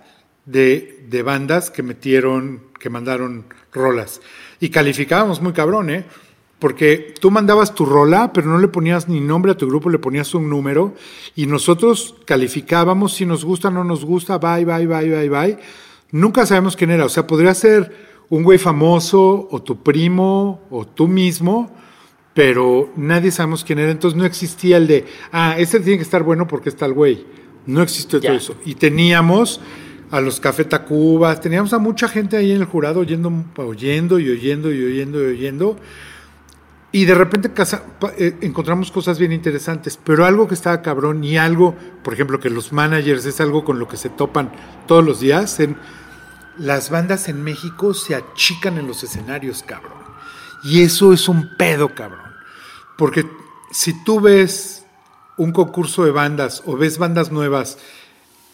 de, 0.46 1.04
de 1.08 1.22
bandas 1.22 1.70
que 1.70 1.82
metieron, 1.82 2.62
que 2.80 2.90
mandaron 2.90 3.46
rolas. 3.72 4.20
Y 4.60 4.70
calificábamos 4.70 5.40
muy 5.40 5.52
cabrón, 5.52 5.90
¿eh? 5.90 6.04
Porque 6.58 7.14
tú 7.20 7.30
mandabas 7.30 7.74
tu 7.74 7.84
rola, 7.84 8.32
pero 8.32 8.48
no 8.48 8.58
le 8.58 8.68
ponías 8.68 9.08
ni 9.08 9.20
nombre 9.20 9.52
a 9.52 9.56
tu 9.56 9.66
grupo, 9.66 9.90
le 9.90 9.98
ponías 9.98 10.34
un 10.34 10.48
número 10.48 10.94
y 11.34 11.46
nosotros 11.46 12.14
calificábamos 12.24 13.14
si 13.14 13.26
nos 13.26 13.44
gusta 13.44 13.68
o 13.68 13.70
no 13.70 13.84
nos 13.84 14.04
gusta, 14.04 14.38
bye, 14.38 14.64
bye, 14.64 14.86
bye, 14.86 15.10
bye, 15.10 15.28
bye. 15.28 15.58
Nunca 16.12 16.46
sabemos 16.46 16.76
quién 16.76 16.90
era. 16.90 17.04
O 17.04 17.08
sea, 17.08 17.26
podría 17.26 17.54
ser 17.54 17.92
un 18.30 18.42
güey 18.42 18.58
famoso 18.58 19.48
o 19.50 19.62
tu 19.62 19.82
primo 19.82 20.62
o 20.70 20.86
tú 20.86 21.08
mismo, 21.08 21.70
pero 22.32 22.92
nadie 22.96 23.30
sabemos 23.30 23.64
quién 23.64 23.80
era. 23.80 23.90
Entonces 23.90 24.16
no 24.16 24.24
existía 24.24 24.76
el 24.76 24.86
de, 24.86 25.06
ah, 25.32 25.56
este 25.58 25.80
tiene 25.80 25.98
que 25.98 26.04
estar 26.04 26.22
bueno 26.22 26.46
porque 26.46 26.68
está 26.68 26.86
el 26.86 26.92
güey. 26.92 27.26
No 27.66 27.82
existió 27.82 28.20
todo 28.20 28.32
eso. 28.32 28.54
Y 28.64 28.74
teníamos 28.74 29.60
a 30.10 30.20
los 30.20 30.38
Café 30.38 30.64
Tacubas, 30.64 31.40
teníamos 31.40 31.72
a 31.72 31.78
mucha 31.78 32.08
gente 32.08 32.36
ahí 32.36 32.52
en 32.52 32.60
el 32.60 32.66
jurado 32.66 33.00
oyendo, 33.00 33.32
oyendo 33.56 34.18
y 34.18 34.30
oyendo 34.30 34.72
y 34.72 34.84
oyendo 34.84 35.22
y 35.22 35.26
oyendo. 35.26 35.76
Y 35.76 36.13
de 37.04 37.14
repente 37.14 37.50
eh, 38.18 38.36
encontramos 38.40 38.92
cosas 38.92 39.18
bien 39.18 39.32
interesantes, 39.32 39.98
pero 40.02 40.24
algo 40.24 40.46
que 40.46 40.54
estaba 40.54 40.80
cabrón 40.80 41.24
y 41.24 41.36
algo, 41.36 41.74
por 42.04 42.14
ejemplo, 42.14 42.38
que 42.38 42.50
los 42.50 42.72
managers 42.72 43.24
es 43.26 43.40
algo 43.40 43.64
con 43.64 43.80
lo 43.80 43.88
que 43.88 43.96
se 43.96 44.10
topan 44.10 44.52
todos 44.86 45.04
los 45.04 45.18
días. 45.18 45.58
En, 45.58 45.76
las 46.56 46.90
bandas 46.90 47.28
en 47.28 47.42
México 47.42 47.94
se 47.94 48.14
achican 48.14 48.78
en 48.78 48.86
los 48.86 49.02
escenarios, 49.02 49.62
cabrón. 49.62 50.04
Y 50.62 50.82
eso 50.82 51.12
es 51.12 51.28
un 51.28 51.56
pedo, 51.56 51.94
cabrón. 51.94 52.32
Porque 52.96 53.26
si 53.70 54.04
tú 54.04 54.20
ves 54.20 54.84
un 55.36 55.52
concurso 55.52 56.04
de 56.04 56.12
bandas 56.12 56.62
o 56.64 56.76
ves 56.76 56.98
bandas 56.98 57.32
nuevas 57.32 57.78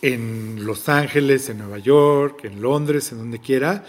en 0.02 0.64
Los 0.64 0.88
Ángeles, 0.88 1.50
en 1.50 1.58
Nueva 1.58 1.78
York, 1.78 2.44
en 2.44 2.62
Londres, 2.62 3.12
en 3.12 3.18
donde 3.18 3.38
quiera, 3.38 3.84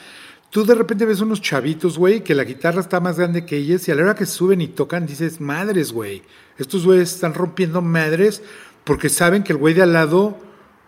tú 0.51 0.65
de 0.65 0.75
repente 0.75 1.05
ves 1.05 1.21
unos 1.21 1.41
chavitos, 1.41 1.97
güey, 1.97 2.23
que 2.23 2.35
la 2.35 2.43
guitarra 2.43 2.81
está 2.81 2.99
más 2.99 3.17
grande 3.17 3.45
que 3.45 3.57
ellos 3.57 3.87
y 3.87 3.91
a 3.91 3.95
la 3.95 4.03
hora 4.03 4.15
que 4.15 4.27
suben 4.27 4.61
y 4.61 4.67
tocan 4.67 5.07
dices, 5.07 5.41
madres, 5.41 5.91
güey, 5.91 6.21
estos 6.57 6.85
güeyes 6.85 7.13
están 7.13 7.33
rompiendo 7.33 7.81
madres 7.81 8.43
porque 8.83 9.09
saben 9.09 9.43
que 9.43 9.53
el 9.53 9.57
güey 9.57 9.73
de 9.73 9.81
al 9.81 9.93
lado 9.93 10.37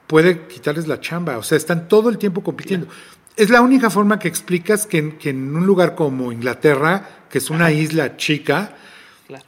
puede 0.06 0.48
quitarles 0.48 0.88
la 0.88 1.00
chamba, 1.00 1.38
o 1.38 1.44
sea, 1.44 1.58
están 1.58 1.88
todo 1.88 2.10
el 2.10 2.18
tiempo 2.18 2.44
compitiendo. 2.44 2.88
Es 3.36 3.50
la 3.50 3.62
única 3.62 3.90
forma 3.90 4.20
que 4.20 4.28
explicas 4.28 4.86
que, 4.86 5.18
en 5.24 5.56
un 5.56 5.66
lugar 5.66 5.96
como 5.96 6.32
Inglaterra, 6.32 7.26
que 7.30 7.40
es 7.40 7.50
una 7.50 7.72
isla 7.72 8.16
chica, 8.18 8.76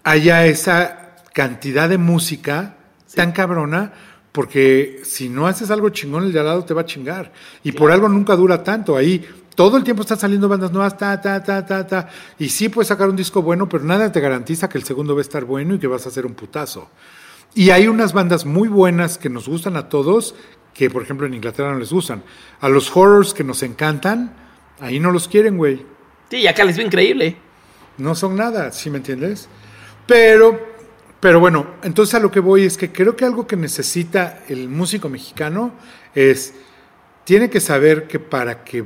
haya 0.04 0.46
esa 0.48 1.18
cantidad 1.34 1.88
de 1.88 2.00
música 2.00 2.78
tan 3.14 3.32
cabrona, 3.32 3.94
porque 4.32 5.02
si 5.04 5.30
no 5.30 5.46
haces 5.46 5.70
algo 5.70 5.90
chingón, 5.90 6.24
el 6.24 6.34
de 6.34 6.40
al 6.40 6.46
lado 6.46 6.66
te 6.66 6.74
va 6.74 6.82
a 6.82 6.86
chingar. 6.86 7.32
Y 7.64 7.74
por 7.74 7.92
algo 7.92 8.10
nunca 8.10 8.36
dura 8.36 8.64
tanto. 8.64 8.98
Ahí 8.98 9.26
todo 9.56 9.78
el 9.78 9.84
tiempo 9.84 10.02
están 10.02 10.20
saliendo 10.20 10.50
bandas 10.50 10.72
nuevas, 10.72 10.98
ta, 10.98 11.20
ta, 11.20 11.42
ta, 11.42 11.66
ta, 11.66 11.88
ta. 11.88 12.10
Y 12.38 12.50
sí 12.50 12.70
puedes 12.70 12.90
sacar 12.90 13.10
un 13.10 13.16
disco 13.16 13.42
bueno, 13.42 13.68
pero 13.68 13.84
nada 13.84 14.12
te 14.12 14.20
garantiza 14.20 14.70
que 14.70 14.78
el 14.78 14.84
segundo 14.84 15.16
va 15.16 15.22
a 15.22 15.22
estar 15.22 15.46
bueno 15.46 15.76
y 15.76 15.80
que 15.80 15.88
vas 15.88 16.06
a 16.06 16.10
hacer 16.10 16.26
un 16.26 16.34
putazo. 16.34 16.90
Y 17.56 17.70
hay 17.70 17.88
unas 17.88 18.12
bandas 18.12 18.46
muy 18.46 18.68
buenas 18.68 19.18
que 19.18 19.30
nos 19.30 19.48
gustan 19.48 19.78
a 19.78 19.88
todos, 19.88 20.36
que 20.74 20.90
por 20.90 21.02
ejemplo 21.02 21.26
en 21.26 21.34
Inglaterra 21.34 21.72
no 21.72 21.80
les 21.80 21.92
gustan. 21.92 22.22
A 22.60 22.68
los 22.68 22.96
horrors 22.96 23.34
que 23.34 23.46
nos 23.46 23.64
encantan, 23.64 24.36
ahí 24.82 25.00
no 25.00 25.12
los 25.12 25.30
quieren, 25.30 25.58
güey. 25.58 25.86
Sí, 26.30 26.38
y 26.38 26.48
acá 26.48 26.66
les 26.66 26.76
ve 26.76 26.84
increíble. 26.84 27.38
No 27.98 28.14
son 28.14 28.36
nada, 28.36 28.74
¿sí 28.74 28.90
me 28.90 28.98
entiendes? 28.98 29.48
Pero, 30.06 30.60
pero 31.22 31.40
bueno, 31.40 31.76
entonces 31.82 32.14
a 32.16 32.20
lo 32.20 32.30
que 32.30 32.42
voy 32.42 32.66
es 32.66 32.78
que 32.78 32.92
creo 32.92 33.16
que 33.16 33.24
algo 33.24 33.48
que 33.48 33.56
necesita 33.56 34.44
el 34.50 34.68
músico 34.68 35.08
mexicano 35.08 35.72
es, 36.14 36.54
tiene 37.24 37.50
que 37.50 37.62
saber 37.62 38.08
que 38.08 38.20
para 38.20 38.66
que 38.66 38.84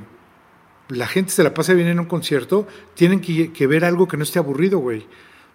la 0.90 1.08
gente 1.08 1.32
se 1.32 1.44
la 1.44 1.54
pase 1.54 1.74
bien 1.74 1.88
en 1.88 2.00
un 2.00 2.06
concierto, 2.06 2.68
tienen 2.96 3.22
que, 3.22 3.54
que 3.54 3.68
ver 3.68 3.86
algo 3.86 4.08
que 4.08 4.18
no 4.18 4.24
esté 4.24 4.40
aburrido, 4.40 4.80
güey 4.80 5.06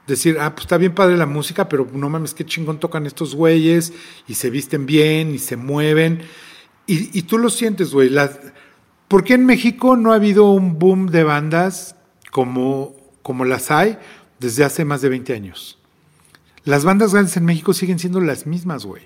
decir, 0.06 0.38
ah, 0.40 0.54
pues 0.54 0.64
está 0.64 0.76
bien 0.76 0.94
padre 0.94 1.16
la 1.16 1.26
música, 1.26 1.68
pero 1.68 1.86
no 1.92 2.08
mames, 2.08 2.34
qué 2.34 2.44
chingón 2.44 2.78
tocan 2.78 3.06
estos 3.06 3.34
güeyes 3.34 3.92
y 4.28 4.34
se 4.34 4.50
visten 4.50 4.86
bien 4.86 5.34
y 5.34 5.38
se 5.38 5.56
mueven. 5.56 6.22
Y, 6.86 7.22
tú 7.22 7.38
lo 7.38 7.48
sientes, 7.48 7.92
güey. 7.92 8.10
¿Por 9.08 9.24
qué 9.24 9.34
en 9.34 9.46
México 9.46 9.96
no 9.96 10.12
ha 10.12 10.16
habido 10.16 10.50
un 10.50 10.78
boom 10.78 11.06
de 11.06 11.24
bandas 11.24 11.96
como, 12.30 12.94
como 13.22 13.46
las 13.46 13.70
hay 13.70 13.96
desde 14.38 14.64
hace 14.64 14.84
más 14.84 15.00
de 15.00 15.08
20 15.08 15.32
años? 15.32 15.78
Las 16.64 16.84
bandas 16.84 17.12
grandes 17.12 17.38
en 17.38 17.46
México 17.46 17.72
siguen 17.72 17.98
siendo 17.98 18.20
las 18.20 18.46
mismas, 18.46 18.84
güey. 18.84 19.02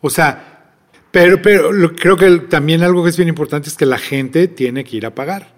O 0.00 0.08
sea, 0.08 0.72
pero, 1.10 1.42
pero 1.42 1.94
creo 1.94 2.16
que 2.16 2.38
también 2.38 2.82
algo 2.82 3.04
que 3.04 3.10
es 3.10 3.16
bien 3.18 3.28
importante 3.28 3.68
es 3.68 3.76
que 3.76 3.86
la 3.86 3.98
gente 3.98 4.48
tiene 4.48 4.84
que 4.84 4.96
ir 4.96 5.04
a 5.04 5.14
pagar. 5.14 5.57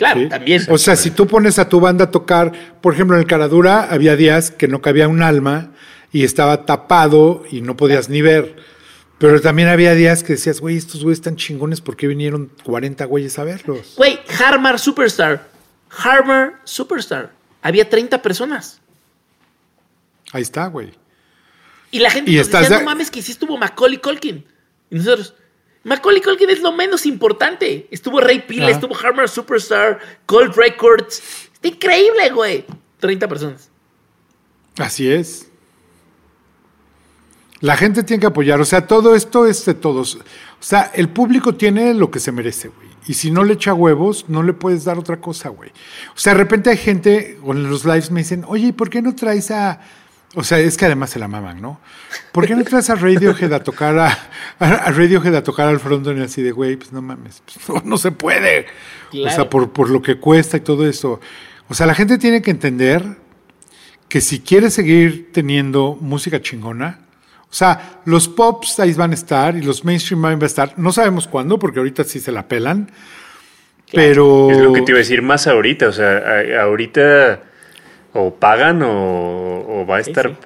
Claro, 0.00 0.26
también. 0.30 0.62
O 0.70 0.78
sea, 0.78 0.96
si 0.96 1.10
tú 1.10 1.26
pones 1.26 1.58
a 1.58 1.68
tu 1.68 1.78
banda 1.78 2.06
a 2.06 2.10
tocar, 2.10 2.78
por 2.80 2.94
ejemplo, 2.94 3.16
en 3.16 3.20
el 3.20 3.28
Caradura 3.28 3.82
había 3.82 4.16
días 4.16 4.50
que 4.50 4.66
no 4.66 4.80
cabía 4.80 5.08
un 5.08 5.22
alma 5.22 5.72
y 6.10 6.24
estaba 6.24 6.64
tapado 6.64 7.44
y 7.50 7.60
no 7.60 7.76
podías 7.76 8.08
ni 8.08 8.22
ver. 8.22 8.56
Pero 9.18 9.42
también 9.42 9.68
había 9.68 9.94
días 9.94 10.22
que 10.22 10.32
decías, 10.32 10.58
güey, 10.58 10.78
estos 10.78 11.02
güeyes 11.02 11.18
están 11.18 11.36
chingones, 11.36 11.82
¿por 11.82 11.98
qué 11.98 12.06
vinieron 12.06 12.50
40 12.64 13.04
güeyes 13.04 13.38
a 13.38 13.44
verlos? 13.44 13.92
Güey, 13.98 14.18
Harmar 14.38 14.78
Superstar. 14.78 15.50
Harmar 15.90 16.58
Superstar. 16.64 17.32
Había 17.60 17.86
30 17.86 18.22
personas. 18.22 18.80
Ahí 20.32 20.40
está, 20.40 20.66
güey. 20.68 20.92
Y 21.90 21.98
la 21.98 22.10
gente 22.10 22.30
decía, 22.30 22.70
no 22.70 22.84
mames, 22.86 23.10
que 23.10 23.20
sí 23.20 23.32
estuvo 23.32 23.58
Macaulay 23.58 23.98
Culkin. 23.98 24.46
Y 24.88 24.94
nosotros, 24.94 25.34
Macaulay 25.84 26.20
Culkin 26.20 26.50
es 26.50 26.60
lo 26.60 26.72
menos 26.72 27.06
importante. 27.06 27.88
Estuvo 27.90 28.20
Ray 28.20 28.40
Pile, 28.40 28.70
estuvo 28.70 28.94
Harmer 28.96 29.28
Superstar, 29.28 29.98
Cold 30.26 30.54
Records. 30.54 31.22
Está 31.54 31.68
increíble, 31.68 32.30
güey. 32.30 32.64
30 32.98 33.28
personas. 33.28 33.70
Así 34.78 35.10
es. 35.10 35.50
La 37.60 37.76
gente 37.76 38.02
tiene 38.02 38.20
que 38.20 38.26
apoyar. 38.26 38.60
O 38.60 38.64
sea, 38.64 38.86
todo 38.86 39.14
esto 39.14 39.46
es 39.46 39.64
de 39.64 39.74
todos. 39.74 40.16
O 40.16 40.20
sea, 40.62 40.90
el 40.94 41.08
público 41.08 41.54
tiene 41.54 41.94
lo 41.94 42.10
que 42.10 42.20
se 42.20 42.32
merece, 42.32 42.68
güey. 42.68 42.88
Y 43.06 43.14
si 43.14 43.30
no 43.30 43.44
le 43.44 43.54
echa 43.54 43.72
huevos, 43.74 44.26
no 44.28 44.42
le 44.42 44.52
puedes 44.52 44.84
dar 44.84 44.98
otra 44.98 45.20
cosa, 45.20 45.48
güey. 45.48 45.70
O 46.14 46.18
sea, 46.18 46.34
de 46.34 46.38
repente 46.38 46.70
hay 46.70 46.76
gente, 46.76 47.38
o 47.42 47.52
en 47.52 47.68
los 47.68 47.84
lives 47.84 48.10
me 48.10 48.20
dicen, 48.20 48.44
oye, 48.46 48.72
¿por 48.72 48.90
qué 48.90 49.02
no 49.02 49.14
traes 49.14 49.50
a 49.50 49.80
o 50.34 50.44
sea, 50.44 50.58
es 50.58 50.76
que 50.76 50.84
además 50.86 51.10
se 51.10 51.18
la 51.18 51.26
maman, 51.26 51.60
¿no? 51.60 51.80
¿Por 52.30 52.46
qué 52.46 52.54
no 52.54 52.62
traes 52.62 52.88
a 52.88 52.94
Radiohead 52.94 53.52
a 53.52 53.62
tocar 53.64 53.98
a, 53.98 54.16
a 54.58 54.92
Radiohead 54.92 55.34
a 55.34 55.42
tocar 55.42 55.66
al 55.66 55.80
frontón 55.80 56.18
y 56.18 56.22
así 56.22 56.40
de, 56.40 56.52
güey, 56.52 56.76
pues 56.76 56.92
no 56.92 57.02
mames, 57.02 57.42
pues 57.66 57.84
no, 57.84 57.98
se 57.98 58.12
puede. 58.12 58.66
O 59.12 59.28
sea, 59.28 59.50
por, 59.50 59.72
por 59.72 59.90
lo 59.90 60.00
que 60.00 60.18
cuesta 60.18 60.56
y 60.56 60.60
todo 60.60 60.86
eso. 60.86 61.20
O 61.68 61.74
sea, 61.74 61.86
la 61.86 61.94
gente 61.94 62.16
tiene 62.18 62.42
que 62.42 62.52
entender 62.52 63.04
que 64.08 64.20
si 64.20 64.40
quiere 64.40 64.70
seguir 64.70 65.30
teniendo 65.32 65.96
música 66.00 66.40
chingona, 66.40 67.00
o 67.50 67.54
sea, 67.54 68.00
los 68.04 68.28
pops 68.28 68.78
ahí 68.78 68.92
van 68.92 69.10
a 69.10 69.14
estar 69.14 69.56
y 69.56 69.62
los 69.62 69.84
mainstream 69.84 70.22
van 70.22 70.40
a 70.40 70.46
estar. 70.46 70.74
No 70.76 70.92
sabemos 70.92 71.26
cuándo, 71.26 71.58
porque 71.58 71.80
ahorita 71.80 72.04
sí 72.04 72.20
se 72.20 72.30
la 72.30 72.46
pelan. 72.46 72.90
Pero. 73.92 74.50
Es 74.52 74.58
lo 74.58 74.72
que 74.72 74.82
te 74.82 74.92
iba 74.92 74.98
a 74.98 75.02
decir 75.02 75.22
más 75.22 75.48
ahorita. 75.48 75.88
O 75.88 75.92
sea, 75.92 76.22
ahorita 76.62 77.42
o 78.12 78.34
pagan 78.34 78.82
o, 78.82 79.86
va 79.88 79.96
a 79.96 80.00
estar 80.00 80.36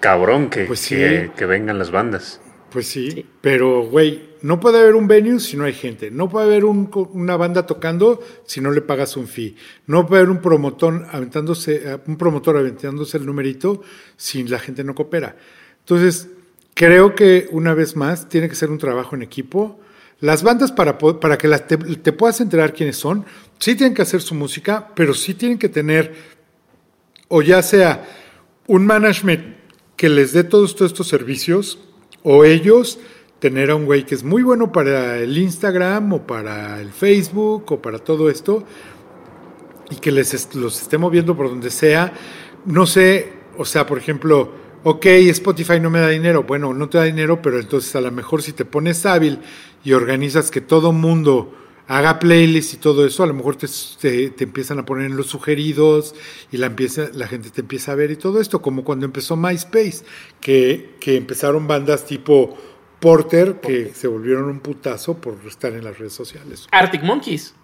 cabrón 0.00 0.50
que, 0.50 0.64
pues 0.64 0.88
que, 0.88 1.46
vengan 1.46 1.78
las 1.78 1.90
bandas. 1.90 2.40
Pues 2.70 2.86
sí, 2.86 3.26
pero 3.40 3.84
güey, 3.84 4.30
no 4.40 4.58
puede 4.58 4.80
haber 4.80 4.94
un 4.94 5.06
venue 5.06 5.40
si 5.40 5.56
no 5.56 5.64
hay 5.64 5.74
gente. 5.74 6.10
No 6.10 6.28
puede 6.28 6.46
haber 6.46 6.64
una 6.64 7.36
banda 7.36 7.66
tocando 7.66 8.20
si 8.46 8.60
no 8.60 8.70
le 8.70 8.80
pagas 8.80 9.16
un 9.16 9.28
fee. 9.28 9.56
No 9.86 10.06
puede 10.06 10.22
haber 10.22 10.30
un 10.30 10.40
promotor 10.40 11.06
aventándose, 11.12 11.82
eh, 11.84 11.98
un 12.06 12.16
promotor 12.16 12.56
aventándose 12.56 13.18
el 13.18 13.26
numerito 13.26 13.82
si 14.16 14.42
la 14.44 14.58
gente 14.58 14.84
no 14.84 14.94
coopera. 14.94 15.36
Entonces, 15.80 16.28
creo 16.74 17.14
que 17.14 17.48
una 17.50 17.74
vez 17.74 17.94
más 17.94 18.28
tiene 18.28 18.48
que 18.48 18.54
ser 18.54 18.70
un 18.70 18.78
trabajo 18.78 19.14
en 19.14 19.22
equipo. 19.22 19.78
Las 20.20 20.42
bandas 20.42 20.72
para, 20.72 20.98
para 20.98 21.36
que 21.36 21.48
te, 21.48 21.76
te 21.76 22.12
puedas 22.12 22.40
enterar 22.40 22.72
quiénes 22.72 22.96
son, 22.96 23.26
sí 23.58 23.74
tienen 23.74 23.94
que 23.94 24.02
hacer 24.02 24.22
su 24.22 24.34
música, 24.34 24.88
pero 24.94 25.14
sí 25.14 25.34
tienen 25.34 25.58
que 25.58 25.68
tener 25.68 26.14
o 27.34 27.40
ya 27.40 27.62
sea 27.62 28.04
un 28.66 28.84
management 28.84 29.56
que 29.96 30.10
les 30.10 30.34
dé 30.34 30.44
todos, 30.44 30.78
estos 30.82 31.08
servicios, 31.08 31.78
o 32.22 32.44
ellos 32.44 32.98
tener 33.38 33.70
a 33.70 33.74
un 33.74 33.86
güey 33.86 34.04
que 34.04 34.14
es 34.14 34.22
muy 34.22 34.42
bueno 34.42 34.70
para 34.70 35.18
el 35.18 35.38
Instagram 35.38 36.12
o 36.12 36.26
para 36.26 36.78
el 36.78 36.90
Facebook 36.90 37.72
o 37.72 37.80
para 37.80 38.00
todo 38.00 38.28
esto 38.28 38.64
y 39.88 39.96
que 39.96 40.12
les 40.12 40.54
los 40.54 40.82
esté 40.82 40.98
moviendo 40.98 41.34
por 41.34 41.48
donde 41.48 41.70
sea. 41.70 42.12
No 42.66 42.84
sé, 42.84 43.32
o 43.56 43.64
sea, 43.64 43.86
por 43.86 43.96
ejemplo, 43.96 44.52
ok, 44.84 45.06
Spotify 45.06 45.80
no 45.80 45.88
me 45.88 46.00
da 46.00 46.08
dinero. 46.08 46.42
Bueno, 46.42 46.74
no 46.74 46.90
te 46.90 46.98
da 46.98 47.04
dinero, 47.04 47.40
pero 47.40 47.58
entonces 47.58 47.96
a 47.96 48.02
lo 48.02 48.12
mejor 48.12 48.42
si 48.42 48.52
te 48.52 48.66
pones 48.66 49.06
hábil 49.06 49.38
y 49.82 49.94
organizas 49.94 50.50
que 50.50 50.60
todo 50.60 50.92
mundo 50.92 51.54
haga 51.88 52.18
playlists 52.18 52.74
y 52.74 52.76
todo 52.78 53.04
eso, 53.06 53.22
a 53.22 53.26
lo 53.26 53.34
mejor 53.34 53.56
te, 53.56 53.66
te- 54.00 54.30
te 54.30 54.44
empiezan 54.44 54.78
a 54.78 54.84
poner 54.86 55.06
en 55.10 55.16
los 55.16 55.26
sugeridos 55.26 56.14
y 56.50 56.56
la, 56.56 56.66
empieza, 56.66 57.08
la 57.12 57.26
gente 57.26 57.50
te 57.50 57.60
empieza 57.62 57.92
a 57.92 57.94
ver 57.96 58.10
y 58.10 58.16
todo 58.16 58.40
esto, 58.40 58.62
como 58.62 58.84
cuando 58.84 59.04
empezó 59.04 59.36
MySpace, 59.36 60.04
que, 60.40 60.94
que 61.00 61.16
empezaron 61.16 61.66
bandas 61.66 62.06
tipo 62.06 62.56
Porter, 63.00 63.60
que 63.60 63.92
se 63.94 64.06
volvieron 64.08 64.44
un 64.44 64.60
putazo 64.60 65.18
por 65.18 65.36
estar 65.46 65.72
en 65.72 65.84
las 65.84 65.98
redes 65.98 66.12
sociales. 66.12 66.66
Arctic 66.70 67.02
Monkeys. 67.02 67.54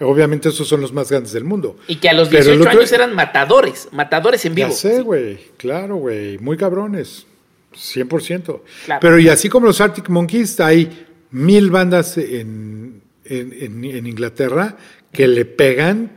Obviamente 0.00 0.50
esos 0.50 0.68
son 0.68 0.80
los 0.80 0.92
más 0.92 1.10
grandes 1.10 1.32
del 1.32 1.44
mundo. 1.44 1.76
Y 1.88 1.96
que 1.96 2.08
a 2.08 2.12
los 2.12 2.28
Pero 2.28 2.44
18 2.44 2.54
el 2.54 2.60
otro- 2.68 2.78
años 2.78 2.92
eran 2.92 3.14
matadores, 3.16 3.88
matadores 3.90 4.44
en 4.44 4.54
vivo. 4.54 4.68
Ya 4.68 4.74
sé, 4.74 5.00
güey, 5.02 5.38
claro, 5.56 5.96
güey, 5.96 6.38
muy 6.38 6.56
cabrones, 6.56 7.26
100%. 7.74 8.60
Claro. 8.84 9.00
Pero 9.00 9.18
y 9.18 9.28
así 9.28 9.48
como 9.48 9.66
los 9.66 9.80
Arctic 9.80 10.08
Monkeys, 10.08 10.60
hay 10.60 11.06
mil 11.30 11.70
bandas 11.70 12.16
en, 12.18 13.02
en, 13.24 13.52
en- 13.52 13.84
en 13.84 14.06
Inglaterra 14.06 14.76
que 15.12 15.26
le 15.28 15.44
pegan 15.44 16.12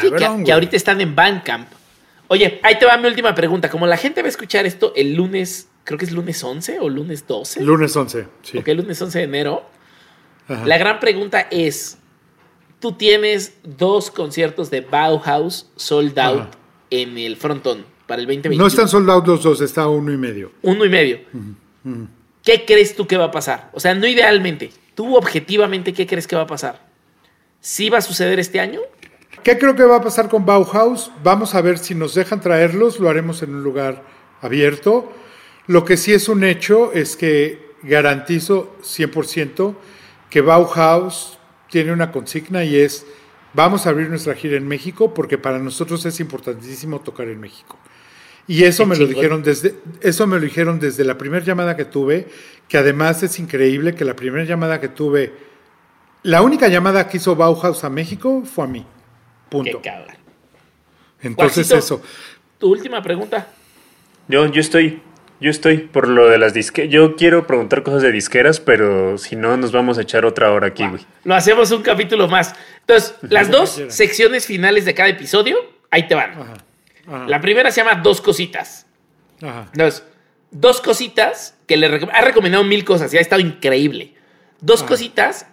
Sí, 0.00 0.10
que, 0.10 0.10
cabrón. 0.16 0.44
que 0.44 0.52
ahorita 0.52 0.76
están 0.76 1.00
en 1.00 1.14
Bandcamp. 1.16 1.68
Oye, 2.28 2.60
ahí 2.62 2.78
te 2.78 2.84
va 2.86 2.96
mi 2.98 3.08
última 3.08 3.34
pregunta. 3.34 3.70
Como 3.70 3.86
la 3.86 3.96
gente 3.96 4.20
va 4.22 4.26
a 4.26 4.28
escuchar 4.28 4.66
esto 4.66 4.92
el 4.94 5.14
lunes, 5.14 5.68
creo 5.84 5.98
que 5.98 6.04
es 6.04 6.12
lunes 6.12 6.44
11 6.44 6.78
o 6.80 6.88
lunes 6.88 7.26
12. 7.26 7.62
Lunes 7.62 7.96
11, 7.96 8.26
sí. 8.42 8.58
Ok, 8.58 8.68
lunes 8.68 9.00
11 9.00 9.18
de 9.18 9.24
enero. 9.24 9.62
Ajá. 10.46 10.66
La 10.66 10.76
gran 10.78 11.00
pregunta 11.00 11.40
es, 11.50 11.96
tú 12.78 12.92
tienes 12.92 13.54
dos 13.64 14.10
conciertos 14.10 14.70
de 14.70 14.82
Bauhaus 14.82 15.70
sold 15.76 16.18
out 16.18 16.40
Ajá. 16.40 16.50
en 16.90 17.16
el 17.16 17.36
frontón 17.36 17.84
para 18.06 18.20
el 18.20 18.26
2021. 18.26 18.62
No 18.62 18.68
están 18.68 18.86
soldados 18.88 19.26
los 19.26 19.42
dos, 19.42 19.60
está 19.62 19.88
uno 19.88 20.12
y 20.12 20.16
medio. 20.18 20.52
Uno 20.62 20.84
y 20.84 20.88
medio. 20.90 21.20
¿Qué 22.44 22.64
crees 22.64 22.96
tú 22.96 23.06
que 23.06 23.16
va 23.16 23.26
a 23.26 23.30
pasar? 23.30 23.70
O 23.72 23.80
sea, 23.80 23.94
no 23.94 24.06
idealmente. 24.06 24.70
Tú 24.94 25.16
objetivamente, 25.16 25.92
¿qué 25.92 26.06
crees 26.06 26.26
que 26.26 26.36
va 26.36 26.42
a 26.42 26.46
pasar? 26.46 26.80
¿Sí 27.60 27.90
va 27.90 27.98
a 27.98 28.02
suceder 28.02 28.38
este 28.38 28.60
año? 28.60 28.80
¿Qué 29.42 29.58
creo 29.58 29.74
que 29.74 29.84
va 29.84 29.96
a 29.96 30.02
pasar 30.02 30.28
con 30.28 30.44
Bauhaus? 30.44 31.10
Vamos 31.22 31.54
a 31.54 31.60
ver 31.60 31.78
si 31.78 31.94
nos 31.94 32.14
dejan 32.14 32.40
traerlos, 32.40 32.98
lo 32.98 33.08
haremos 33.08 33.42
en 33.42 33.54
un 33.54 33.62
lugar 33.62 34.02
abierto. 34.40 35.12
Lo 35.66 35.84
que 35.84 35.96
sí 35.96 36.12
es 36.12 36.28
un 36.28 36.44
hecho 36.44 36.92
es 36.92 37.16
que 37.16 37.70
garantizo 37.82 38.76
100% 38.82 39.74
que 40.28 40.40
Bauhaus 40.40 41.38
tiene 41.70 41.92
una 41.92 42.12
consigna 42.12 42.64
y 42.64 42.76
es 42.76 43.06
vamos 43.54 43.86
a 43.86 43.90
abrir 43.90 44.08
nuestra 44.08 44.34
gira 44.34 44.56
en 44.56 44.68
México 44.68 45.14
porque 45.14 45.38
para 45.38 45.58
nosotros 45.58 46.04
es 46.04 46.20
importantísimo 46.20 47.00
tocar 47.00 47.28
en 47.28 47.40
México. 47.40 47.78
Y 48.50 48.64
eso 48.64 48.84
me 48.84 48.96
lo 48.96 49.06
dijeron 49.06 49.44
desde 49.44 49.76
eso 50.00 50.26
me 50.26 50.34
lo 50.34 50.42
dijeron 50.42 50.80
desde 50.80 51.04
la 51.04 51.16
primera 51.16 51.44
llamada 51.44 51.76
que 51.76 51.84
tuve, 51.84 52.26
que 52.66 52.78
además 52.78 53.22
es 53.22 53.38
increíble 53.38 53.94
que 53.94 54.04
la 54.04 54.16
primera 54.16 54.42
llamada 54.44 54.80
que 54.80 54.88
tuve 54.88 55.32
la 56.24 56.42
única 56.42 56.66
llamada 56.66 57.06
que 57.06 57.18
hizo 57.18 57.36
Bauhaus 57.36 57.84
a 57.84 57.90
México 57.90 58.42
fue 58.44 58.64
a 58.64 58.66
mí. 58.66 58.84
Punto. 59.48 59.80
Qué 59.80 59.88
cabrón. 59.88 60.16
Entonces 61.22 61.68
Juancito. 61.68 61.78
eso. 61.78 62.02
Tu 62.58 62.68
última 62.68 63.00
pregunta. 63.00 63.46
Yo, 64.26 64.44
yo 64.46 64.60
estoy, 64.60 65.00
yo 65.40 65.48
estoy 65.48 65.78
por 65.78 66.08
lo 66.08 66.28
de 66.28 66.38
las 66.38 66.52
disqueras. 66.52 66.92
Yo 66.92 67.14
quiero 67.14 67.46
preguntar 67.46 67.84
cosas 67.84 68.02
de 68.02 68.10
disqueras, 68.10 68.58
pero 68.58 69.16
si 69.16 69.36
no, 69.36 69.56
nos 69.58 69.70
vamos 69.70 69.96
a 69.96 70.02
echar 70.02 70.24
otra 70.24 70.50
hora 70.50 70.66
aquí, 70.66 70.84
güey. 70.88 71.06
Lo 71.22 71.36
hacemos 71.36 71.70
un 71.70 71.82
capítulo 71.82 72.26
más. 72.26 72.52
Entonces, 72.80 73.14
las 73.22 73.48
dos 73.48 73.80
secciones 73.90 74.44
finales 74.44 74.84
de 74.86 74.92
cada 74.92 75.08
episodio, 75.08 75.56
ahí 75.88 76.08
te 76.08 76.16
van. 76.16 76.32
Ajá. 76.32 76.54
Ajá. 77.10 77.26
La 77.28 77.40
primera 77.40 77.70
se 77.70 77.82
llama 77.82 78.00
Dos 78.02 78.20
Cositas. 78.20 78.86
Ajá. 79.42 79.68
Entonces, 79.72 80.04
dos 80.50 80.80
cositas 80.80 81.56
que 81.66 81.76
le 81.76 81.88
recom- 81.90 82.10
ha 82.12 82.20
recomendado 82.22 82.64
mil 82.64 82.84
cosas 82.84 83.12
y 83.12 83.18
ha 83.18 83.20
estado 83.20 83.40
increíble. 83.40 84.14
Dos 84.60 84.82
cositas 84.82 85.46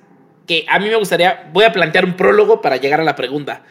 que 0.47 0.65
a 0.69 0.79
mí 0.79 0.87
me 0.89 0.95
gustaría, 0.95 1.49
voy 1.53 1.65
a 1.65 1.71
plantear 1.71 2.05
un 2.05 2.15
prólogo 2.15 2.61
para 2.61 2.77
llegar 2.77 2.99
a 3.01 3.03
la 3.03 3.15
pregunta. 3.15 3.63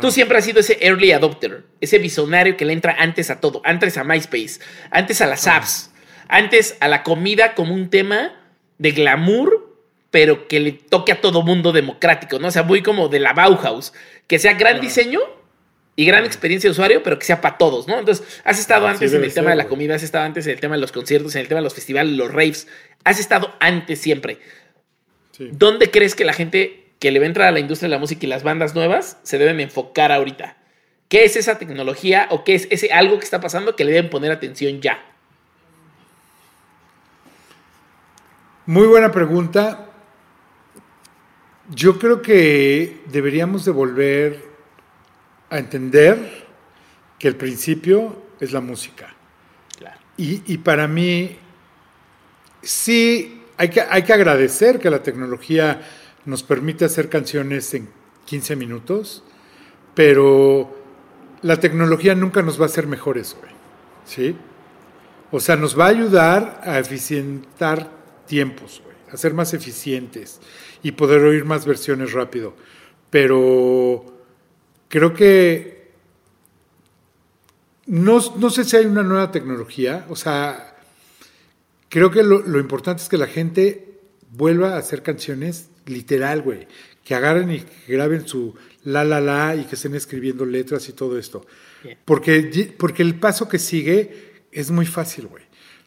Tú 0.00 0.10
siempre 0.12 0.38
has 0.38 0.44
sido 0.44 0.60
ese 0.60 0.78
early 0.82 1.10
adopter, 1.10 1.64
ese 1.80 1.98
visionario 1.98 2.56
que 2.56 2.64
le 2.64 2.72
entra 2.74 2.94
antes 2.98 3.28
a 3.28 3.40
todo, 3.40 3.60
antes 3.64 3.98
a 3.98 4.04
MySpace, 4.04 4.60
antes 4.92 5.20
a 5.20 5.26
las 5.26 5.48
apps, 5.48 5.90
antes 6.28 6.76
a 6.78 6.86
la 6.86 7.02
comida 7.02 7.54
como 7.56 7.74
un 7.74 7.90
tema 7.90 8.32
de 8.78 8.92
glamour, 8.92 9.74
pero 10.12 10.46
que 10.46 10.60
le 10.60 10.72
toque 10.72 11.10
a 11.10 11.20
todo 11.20 11.42
mundo 11.42 11.72
democrático, 11.72 12.38
¿no? 12.38 12.48
O 12.48 12.50
sea, 12.52 12.62
muy 12.62 12.82
como 12.82 13.08
de 13.08 13.18
la 13.18 13.32
Bauhaus, 13.32 13.92
que 14.28 14.38
sea 14.38 14.54
gran 14.54 14.80
diseño 14.80 15.20
y 16.00 16.06
gran 16.06 16.24
experiencia 16.24 16.66
de 16.66 16.72
usuario, 16.72 17.02
pero 17.02 17.18
que 17.18 17.26
sea 17.26 17.42
para 17.42 17.58
todos, 17.58 17.86
¿no? 17.86 17.98
Entonces, 17.98 18.40
has 18.42 18.58
estado 18.58 18.86
Así 18.86 18.94
antes 18.94 19.12
en 19.12 19.22
el 19.22 19.34
tema 19.34 19.50
de 19.50 19.56
la 19.56 19.68
comida, 19.68 19.96
has 19.96 20.02
estado 20.02 20.24
antes 20.24 20.46
en 20.46 20.54
el 20.54 20.58
tema 20.58 20.76
de 20.76 20.80
los 20.80 20.92
conciertos, 20.92 21.34
en 21.34 21.42
el 21.42 21.48
tema 21.48 21.60
de 21.60 21.64
los 21.64 21.74
festivales, 21.74 22.14
los 22.14 22.32
raves, 22.32 22.68
has 23.04 23.20
estado 23.20 23.52
antes 23.60 24.00
siempre. 24.00 24.38
Sí. 25.32 25.50
¿Dónde 25.52 25.90
crees 25.90 26.14
que 26.14 26.24
la 26.24 26.32
gente 26.32 26.94
que 26.98 27.10
le 27.10 27.18
va 27.18 27.26
a 27.26 27.28
entrar 27.28 27.48
a 27.48 27.50
la 27.50 27.60
industria 27.60 27.88
de 27.88 27.96
la 27.96 27.98
música 27.98 28.24
y 28.24 28.30
las 28.30 28.42
bandas 28.42 28.74
nuevas 28.74 29.18
se 29.24 29.36
deben 29.36 29.60
enfocar 29.60 30.10
ahorita? 30.10 30.56
¿Qué 31.10 31.24
es 31.24 31.36
esa 31.36 31.58
tecnología 31.58 32.28
o 32.30 32.44
qué 32.44 32.54
es 32.54 32.66
ese 32.70 32.94
algo 32.94 33.18
que 33.18 33.26
está 33.26 33.42
pasando 33.42 33.76
que 33.76 33.84
le 33.84 33.92
deben 33.92 34.08
poner 34.08 34.32
atención 34.32 34.80
ya? 34.80 35.04
Muy 38.64 38.86
buena 38.86 39.12
pregunta. 39.12 39.90
Yo 41.68 41.98
creo 41.98 42.22
que 42.22 43.02
deberíamos 43.12 43.66
de 43.66 43.72
volver 43.72 44.49
a 45.50 45.58
entender 45.58 46.46
que 47.18 47.28
el 47.28 47.36
principio 47.36 48.22
es 48.40 48.52
la 48.52 48.60
música. 48.60 49.14
Claro. 49.76 50.00
Y, 50.16 50.42
y 50.52 50.58
para 50.58 50.88
mí, 50.88 51.36
sí, 52.62 53.42
hay 53.56 53.68
que, 53.68 53.82
hay 53.82 54.02
que 54.02 54.12
agradecer 54.12 54.78
que 54.78 54.88
la 54.88 55.02
tecnología 55.02 55.82
nos 56.24 56.42
permite 56.42 56.84
hacer 56.84 57.08
canciones 57.08 57.74
en 57.74 57.88
15 58.24 58.56
minutos, 58.56 59.22
pero 59.94 60.78
la 61.42 61.58
tecnología 61.58 62.14
nunca 62.14 62.42
nos 62.42 62.58
va 62.58 62.64
a 62.64 62.66
hacer 62.66 62.86
mejores, 62.86 63.36
güey. 63.38 63.52
¿Sí? 64.04 64.36
O 65.30 65.40
sea, 65.40 65.56
nos 65.56 65.78
va 65.78 65.86
a 65.86 65.88
ayudar 65.88 66.60
a 66.64 66.78
eficientar 66.78 67.90
tiempos, 68.26 68.82
güey, 68.84 68.96
a 69.12 69.16
ser 69.16 69.34
más 69.34 69.54
eficientes 69.54 70.40
y 70.82 70.92
poder 70.92 71.20
oír 71.22 71.44
más 71.44 71.66
versiones 71.66 72.12
rápido. 72.12 72.54
Pero 73.10 74.19
creo 74.90 75.14
que 75.14 75.92
no, 77.86 78.20
no 78.36 78.50
sé 78.50 78.64
si 78.64 78.76
hay 78.76 78.84
una 78.84 79.02
nueva 79.02 79.30
tecnología, 79.30 80.04
o 80.10 80.16
sea, 80.16 80.76
creo 81.88 82.10
que 82.10 82.22
lo, 82.22 82.42
lo 82.42 82.60
importante 82.60 83.02
es 83.02 83.08
que 83.08 83.16
la 83.16 83.26
gente 83.26 84.00
vuelva 84.32 84.74
a 84.74 84.78
hacer 84.78 85.02
canciones 85.02 85.70
literal, 85.86 86.42
güey, 86.42 86.68
que 87.02 87.14
agarren 87.14 87.50
y 87.50 87.60
que 87.60 87.92
graben 87.92 88.28
su 88.28 88.54
la 88.84 89.04
la 89.04 89.20
la 89.20 89.56
y 89.56 89.64
que 89.64 89.76
estén 89.76 89.94
escribiendo 89.94 90.44
letras 90.44 90.88
y 90.88 90.92
todo 90.92 91.18
esto. 91.18 91.46
Porque, 92.04 92.74
porque 92.76 93.02
el 93.02 93.14
paso 93.14 93.48
que 93.48 93.58
sigue 93.58 94.44
es 94.52 94.70
muy 94.70 94.86
fácil, 94.86 95.26
güey. 95.28 95.44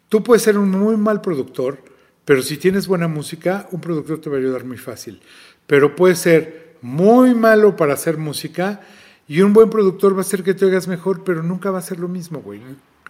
Tú 0.08 0.22
puedes 0.22 0.42
ser 0.42 0.58
un 0.58 0.70
muy 0.70 0.96
mal 0.96 1.20
productor, 1.20 1.82
pero 2.24 2.42
si 2.42 2.56
tienes 2.56 2.86
buena 2.86 3.08
música, 3.08 3.68
un 3.70 3.80
productor 3.80 4.20
te 4.20 4.30
va 4.30 4.36
a 4.36 4.40
ayudar 4.40 4.64
muy 4.64 4.78
fácil. 4.78 5.20
Pero 5.66 5.94
puedes 5.94 6.18
ser 6.18 6.63
muy 6.84 7.34
malo 7.34 7.76
para 7.76 7.94
hacer 7.94 8.18
música 8.18 8.82
y 9.26 9.40
un 9.40 9.54
buen 9.54 9.70
productor 9.70 10.12
va 10.12 10.18
a 10.18 10.20
hacer 10.20 10.42
que 10.42 10.52
te 10.52 10.66
oigas 10.66 10.86
mejor, 10.86 11.24
pero 11.24 11.42
nunca 11.42 11.70
va 11.70 11.78
a 11.78 11.82
ser 11.82 11.98
lo 11.98 12.08
mismo, 12.08 12.42
güey. 12.42 12.60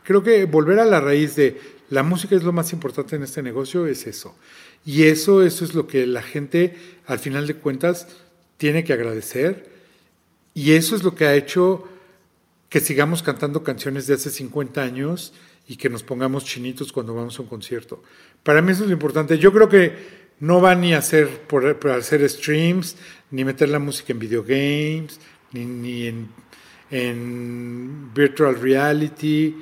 Creo 0.05 0.23
que 0.23 0.45
volver 0.45 0.79
a 0.79 0.85
la 0.85 1.01
raíz 1.01 1.35
de 1.35 1.61
la 1.91 2.05
música 2.05 2.37
es 2.37 2.45
lo 2.45 2.53
más 2.53 2.73
importante 2.73 3.17
en 3.17 3.25
este 3.25 3.43
negocio 3.43 3.87
es 3.89 4.07
eso. 4.07 4.37
Y 4.87 5.05
eso, 5.05 5.43
eso 5.43 5.65
es 5.65 5.75
lo 5.75 5.89
que 5.89 6.07
la 6.07 6.23
gente, 6.23 6.77
al 7.07 7.19
final 7.19 7.49
de 7.49 7.57
cuentas, 7.57 8.07
tiene 8.59 8.85
que 8.85 8.93
agradecer. 8.93 9.69
Y 10.55 10.75
eso 10.75 10.95
es 10.95 11.03
lo 11.03 11.17
que 11.17 11.27
ha 11.27 11.35
hecho 11.35 11.89
que 12.69 12.79
sigamos 12.79 13.25
cantando 13.25 13.65
canciones 13.65 14.07
de 14.07 14.15
hace 14.15 14.31
50 14.31 14.83
años 14.83 15.33
y 15.67 15.77
que 15.77 15.89
nos 15.89 16.05
pongamos 16.05 16.45
chinitos 16.45 16.93
cuando 16.93 17.13
vamos 17.13 17.41
a 17.41 17.43
un 17.43 17.49
concierto. 17.49 18.05
Para 18.45 18.63
mí 18.63 18.71
eso 18.71 18.85
es 18.85 18.89
lo 18.89 18.95
importante. 18.95 19.37
Yo 19.37 19.53
creo 19.53 19.69
que 19.69 20.24
no 20.41 20.61
va 20.61 20.75
ni 20.75 20.95
a 20.95 20.99
hacer 20.99 21.29
por, 21.43 21.67
hacer 21.91 22.29
streams, 22.29 22.97
ni 23.31 23.45
meter 23.45 23.69
la 23.69 23.79
música 23.79 24.13
en 24.13 24.19
videogames, 24.19 25.21
ni, 25.53 25.65
ni 25.65 26.07
en, 26.07 26.29
en 26.91 28.13
virtual 28.15 28.61
reality, 28.61 29.55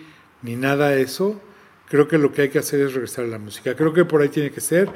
ni 0.43 0.57
nada 0.57 0.91
de 0.91 1.03
eso. 1.03 1.41
Creo 1.89 2.09
que 2.09 2.19
lo 2.19 2.33
que 2.33 2.43
hay 2.43 2.49
que 2.49 2.59
hacer 2.59 2.81
es 2.81 2.95
regresar 2.95 3.25
a 3.25 3.29
la 3.29 3.39
música. 3.39 3.75
Creo 3.77 3.93
que 3.93 4.05
por 4.05 4.23
ahí 4.23 4.29
tiene 4.29 4.51
que 4.51 4.61
ser. 4.61 4.89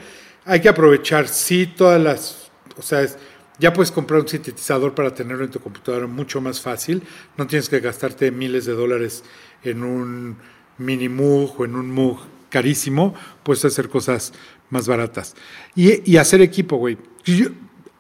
Hay 0.45 0.61
que 0.61 0.69
aprovechar, 0.69 1.29
sí, 1.29 1.67
todas 1.67 2.01
las... 2.01 2.51
O 2.79 2.83
sea, 2.83 3.03
es- 3.03 3.19
ya 3.59 3.73
puedes 3.73 3.91
comprar 3.91 4.21
un 4.21 4.29
sintetizador 4.29 4.95
para 4.95 5.15
tenerlo 5.15 5.43
en 5.45 5.51
tu 5.51 5.61
computadora 5.61 6.07
mucho 6.07 6.43
más 6.43 6.61
fácil. 6.61 7.03
No 7.39 7.47
tienes 7.47 7.71
que 7.71 7.81
gastarte 7.81 8.31
miles 8.31 8.67
de 8.67 8.75
dólares 8.75 9.25
en 9.63 9.83
un 9.83 10.37
mini 10.77 11.09
Moog 11.09 11.59
o 11.61 11.65
en 11.65 11.75
un 11.75 11.91
Moog 11.91 12.19
carísimo. 12.51 13.15
Puedes 13.43 13.65
hacer 13.65 13.89
cosas 13.89 14.35
más 14.71 14.89
baratas. 14.89 15.35
Y, 15.75 16.11
y 16.11 16.17
hacer 16.17 16.41
equipo, 16.41 16.77
güey. 16.77 16.99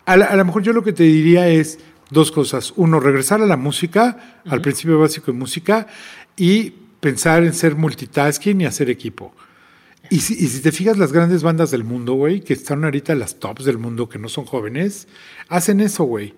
A, 0.04 0.12
a 0.12 0.36
lo 0.36 0.44
mejor 0.44 0.62
yo 0.62 0.72
lo 0.72 0.82
que 0.82 0.92
te 0.92 1.04
diría 1.04 1.48
es 1.48 1.78
dos 2.10 2.30
cosas. 2.30 2.72
Uno, 2.76 3.00
regresar 3.00 3.40
a 3.42 3.46
la 3.46 3.56
música, 3.56 4.40
al 4.46 4.60
principio 4.60 4.98
básico 4.98 5.32
de 5.32 5.38
música, 5.38 5.86
y 6.36 6.72
pensar 7.00 7.44
en 7.44 7.54
ser 7.54 7.76
multitasking 7.76 8.60
y 8.60 8.66
hacer 8.66 8.90
equipo. 8.90 9.34
Y 10.10 10.20
si, 10.20 10.34
y 10.34 10.46
si 10.48 10.60
te 10.60 10.72
fijas, 10.72 10.98
las 10.98 11.12
grandes 11.12 11.42
bandas 11.42 11.70
del 11.70 11.84
mundo, 11.84 12.14
güey, 12.14 12.40
que 12.40 12.52
están 12.52 12.84
ahorita 12.84 13.14
las 13.14 13.36
tops 13.36 13.64
del 13.64 13.78
mundo, 13.78 14.08
que 14.08 14.18
no 14.18 14.28
son 14.28 14.44
jóvenes, 14.44 15.08
hacen 15.48 15.80
eso, 15.80 16.04
güey. 16.04 16.34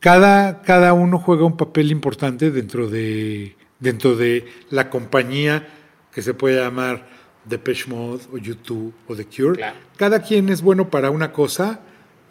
Cada, 0.00 0.62
cada 0.62 0.92
uno 0.92 1.18
juega 1.18 1.44
un 1.44 1.56
papel 1.56 1.90
importante 1.90 2.50
dentro 2.50 2.88
de, 2.88 3.56
dentro 3.78 4.16
de 4.16 4.46
la 4.70 4.90
compañía 4.90 5.68
que 6.12 6.22
se 6.22 6.34
puede 6.34 6.62
llamar 6.62 7.08
Depeche 7.44 7.88
Mode 7.88 8.22
o 8.32 8.38
YouTube 8.38 8.92
o 9.08 9.16
The 9.16 9.24
Cure. 9.26 9.56
Claro. 9.56 9.76
Cada 9.96 10.22
quien 10.22 10.48
es 10.48 10.62
bueno 10.62 10.90
para 10.90 11.10
una 11.10 11.32
cosa 11.32 11.80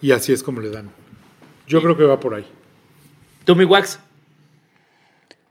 y 0.02 0.12
así 0.12 0.32
es 0.34 0.44
como 0.44 0.62
le 0.62 0.70
dan. 0.70 0.90
Yo 1.68 1.82
creo 1.82 1.98
que 1.98 2.04
va 2.04 2.20
por 2.20 2.34
ahí. 2.36 2.46
Tú, 3.46 3.56
mi 3.56 3.66
Wax. 3.66 4.00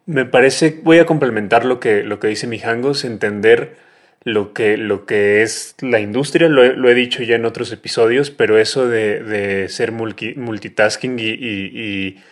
Me 0.07 0.25
parece, 0.25 0.81
voy 0.83 0.99
a 0.99 1.07
complementar 1.07 1.65
lo 1.67 1.81
que, 1.81 2.03
lo 2.03 2.19
que 2.19 2.29
dice 2.29 2.47
Mijangos, 2.47 3.05
entender 3.05 3.77
lo 4.25 4.53
que, 4.55 4.77
lo 4.79 5.05
que 5.05 5.43
es 5.43 5.75
la 5.81 6.01
industria, 6.01 6.49
lo, 6.49 6.65
he- 6.65 6.75
lo 6.75 6.89
he 6.89 6.95
dicho 6.95 7.23
ya 7.23 7.37
en 7.37 7.45
otros 7.45 7.71
episodios, 7.73 8.31
pero 8.31 8.59
eso 8.59 8.89
de, 8.89 9.23
de 9.23 9.69
ser 9.69 9.93
multi- 9.93 10.35
multitasking 10.35 11.19
y, 11.19 11.25
y- 11.29 11.71
y 11.75 12.23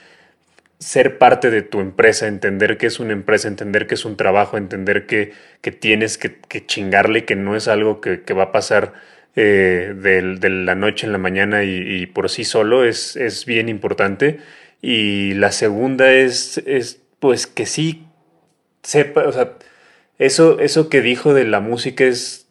ser 0.78 1.19
parte 1.19 1.51
de 1.51 1.62
tu 1.62 1.81
empresa, 1.81 2.27
entender 2.27 2.77
que 2.77 2.86
es 2.86 3.01
una 3.01 3.12
empresa, 3.12 3.48
entender 3.48 3.86
que 3.86 3.94
es 3.94 4.05
un 4.05 4.16
trabajo, 4.16 4.57
entender 4.57 5.07
que, 5.07 5.32
que 5.61 5.73
tienes 5.73 6.19
que, 6.19 6.36
chingarle, 6.66 7.24
que 7.24 7.36
no 7.36 7.57
es 7.57 7.69
algo 7.69 8.01
que, 8.01 8.20
va 8.35 8.44
a 8.44 8.53
pasar 8.53 8.93
eh, 9.36 9.94
de, 9.97 10.51
la 10.51 10.74
noche 10.74 11.07
en 11.07 11.12
la 11.12 11.19
mañana 11.19 11.65
y, 11.65 12.03
y 12.03 12.07
por 12.07 12.28
sí 12.28 12.44
solo, 12.44 12.85
es, 12.85 13.16
es 13.16 13.47
bien 13.47 13.69
importante. 13.69 14.40
Y 14.82 15.35
la 15.35 15.53
segunda 15.53 16.12
es, 16.12 16.59
es 16.66 17.01
pues 17.20 17.47
que 17.47 17.66
sí 17.66 18.07
sepa, 18.82 19.27
o 19.27 19.32
sea, 19.32 19.53
eso, 20.19 20.61
eso 20.61 20.89
que 20.89 21.01
dijo 21.01 21.35
de 21.35 21.44
la 21.44 21.61
música 21.61 22.05
es 22.05 22.47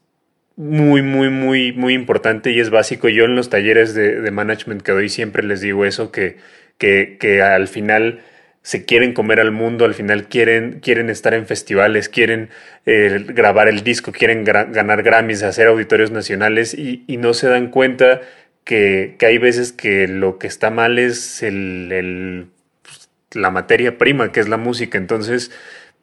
muy, 0.55 1.01
muy, 1.01 1.29
muy, 1.29 1.73
muy 1.73 1.93
importante 1.93 2.51
y 2.51 2.59
es 2.59 2.71
básico. 2.71 3.07
Yo 3.09 3.25
en 3.25 3.35
los 3.35 3.49
talleres 3.49 3.93
de, 3.93 4.21
de 4.21 4.31
management 4.31 4.81
que 4.81 4.91
doy 4.93 5.09
siempre 5.09 5.43
les 5.43 5.61
digo 5.61 5.85
eso, 5.85 6.11
que, 6.11 6.37
que, 6.77 7.17
que 7.19 7.41
al 7.41 7.67
final 7.67 8.21
se 8.61 8.83
quieren 8.83 9.13
comer 9.13 9.39
al 9.39 9.51
mundo, 9.51 9.85
al 9.85 9.93
final 9.93 10.27
quieren, 10.27 10.79
quieren 10.79 11.11
estar 11.11 11.35
en 11.35 11.45
festivales, 11.45 12.09
quieren 12.09 12.49
eh, 12.87 13.23
grabar 13.27 13.67
el 13.67 13.83
disco, 13.83 14.11
quieren 14.11 14.43
ganar 14.43 15.03
Grammys, 15.03 15.43
hacer 15.43 15.67
auditorios 15.67 16.09
nacionales 16.09 16.73
y, 16.73 17.03
y 17.05 17.17
no 17.17 17.35
se 17.35 17.47
dan 17.47 17.69
cuenta 17.69 18.21
que, 18.63 19.17
que 19.19 19.27
hay 19.27 19.37
veces 19.37 19.71
que 19.71 20.07
lo 20.07 20.39
que 20.39 20.47
está 20.47 20.71
mal 20.71 20.97
es 20.97 21.43
el, 21.43 22.47
pues, 22.81 23.09
la 23.33 23.51
materia 23.51 23.99
prima, 23.99 24.31
que 24.31 24.39
es 24.39 24.49
la 24.49 24.57
música. 24.57 24.97
Entonces, 24.97 25.51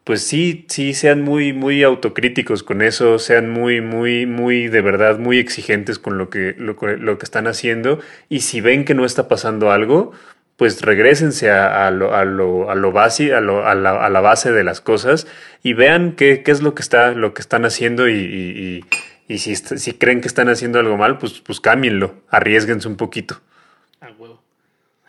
pues 0.04 0.22
sí, 0.22 0.64
sí, 0.68 0.94
sean 0.94 1.22
muy, 1.22 1.52
muy 1.52 1.82
autocríticos 1.82 2.62
con 2.62 2.80
eso, 2.80 3.18
sean 3.18 3.50
muy, 3.50 3.80
muy, 3.80 4.26
muy, 4.26 4.68
de 4.68 4.80
verdad, 4.80 5.18
muy 5.18 5.38
exigentes 5.38 5.98
con 5.98 6.16
lo 6.16 6.30
que, 6.30 6.54
lo, 6.58 6.76
lo 6.96 7.18
que 7.18 7.24
están 7.24 7.48
haciendo. 7.48 7.98
Y 8.28 8.40
si 8.40 8.60
ven 8.60 8.84
que 8.84 8.94
no 8.94 9.04
está 9.04 9.26
pasando 9.26 9.72
algo, 9.72 10.12
pues 10.62 10.80
regresense 10.80 11.50
a, 11.50 11.90
lo, 11.90 12.14
a, 12.14 12.24
lo, 12.24 12.70
a, 12.70 12.76
lo 12.76 12.92
base, 12.92 13.32
lo- 13.40 13.66
a 13.66 13.74
la, 13.74 14.06
a 14.06 14.08
la 14.08 14.20
base 14.20 14.52
de 14.52 14.62
las 14.62 14.80
cosas 14.80 15.26
y 15.60 15.72
vean 15.72 16.12
qué, 16.12 16.44
qué 16.44 16.52
es 16.52 16.62
lo 16.62 16.72
que, 16.72 16.82
está, 16.82 17.10
lo 17.14 17.34
que 17.34 17.42
están 17.42 17.64
haciendo 17.64 18.08
y, 18.08 18.84
y- 19.28 19.38
si, 19.38 19.56
si 19.56 19.92
creen 19.94 20.20
que 20.20 20.28
están 20.28 20.48
haciendo 20.48 20.78
algo 20.78 20.96
mal, 20.96 21.18
pues, 21.18 21.40
pues 21.40 21.58
cámbienlo, 21.58 22.14
arriesguense 22.28 22.86
un 22.86 22.96
poquito. 22.96 23.40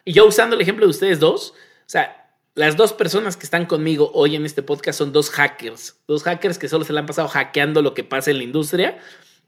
Y 0.06 0.14
yo 0.14 0.26
usando 0.26 0.56
el 0.56 0.62
ejemplo 0.64 0.88
de 0.88 0.90
ustedes 0.90 1.20
dos, 1.20 1.52
o 1.52 1.56
sea, 1.86 2.32
las 2.56 2.76
dos 2.76 2.94
personas 2.94 3.38
que 3.38 3.44
están 3.46 3.68
conmigo 3.68 4.10
hoy 4.16 4.36
en 4.36 4.48
este 4.48 4.64
podcast 4.64 4.98
son 4.98 5.14
dos 5.14 5.30
hackers. 5.30 5.98
Dos 6.08 6.24
hackers 6.24 6.58
que 6.58 6.68
solo 6.68 6.84
se 6.84 6.94
le 6.94 7.00
han 7.00 7.06
pasado 7.06 7.28
hackeando 7.28 7.84
lo 7.84 7.94
que 7.94 8.04
pasa 8.04 8.32
en 8.32 8.38
la 8.40 8.44
industria 8.44 8.98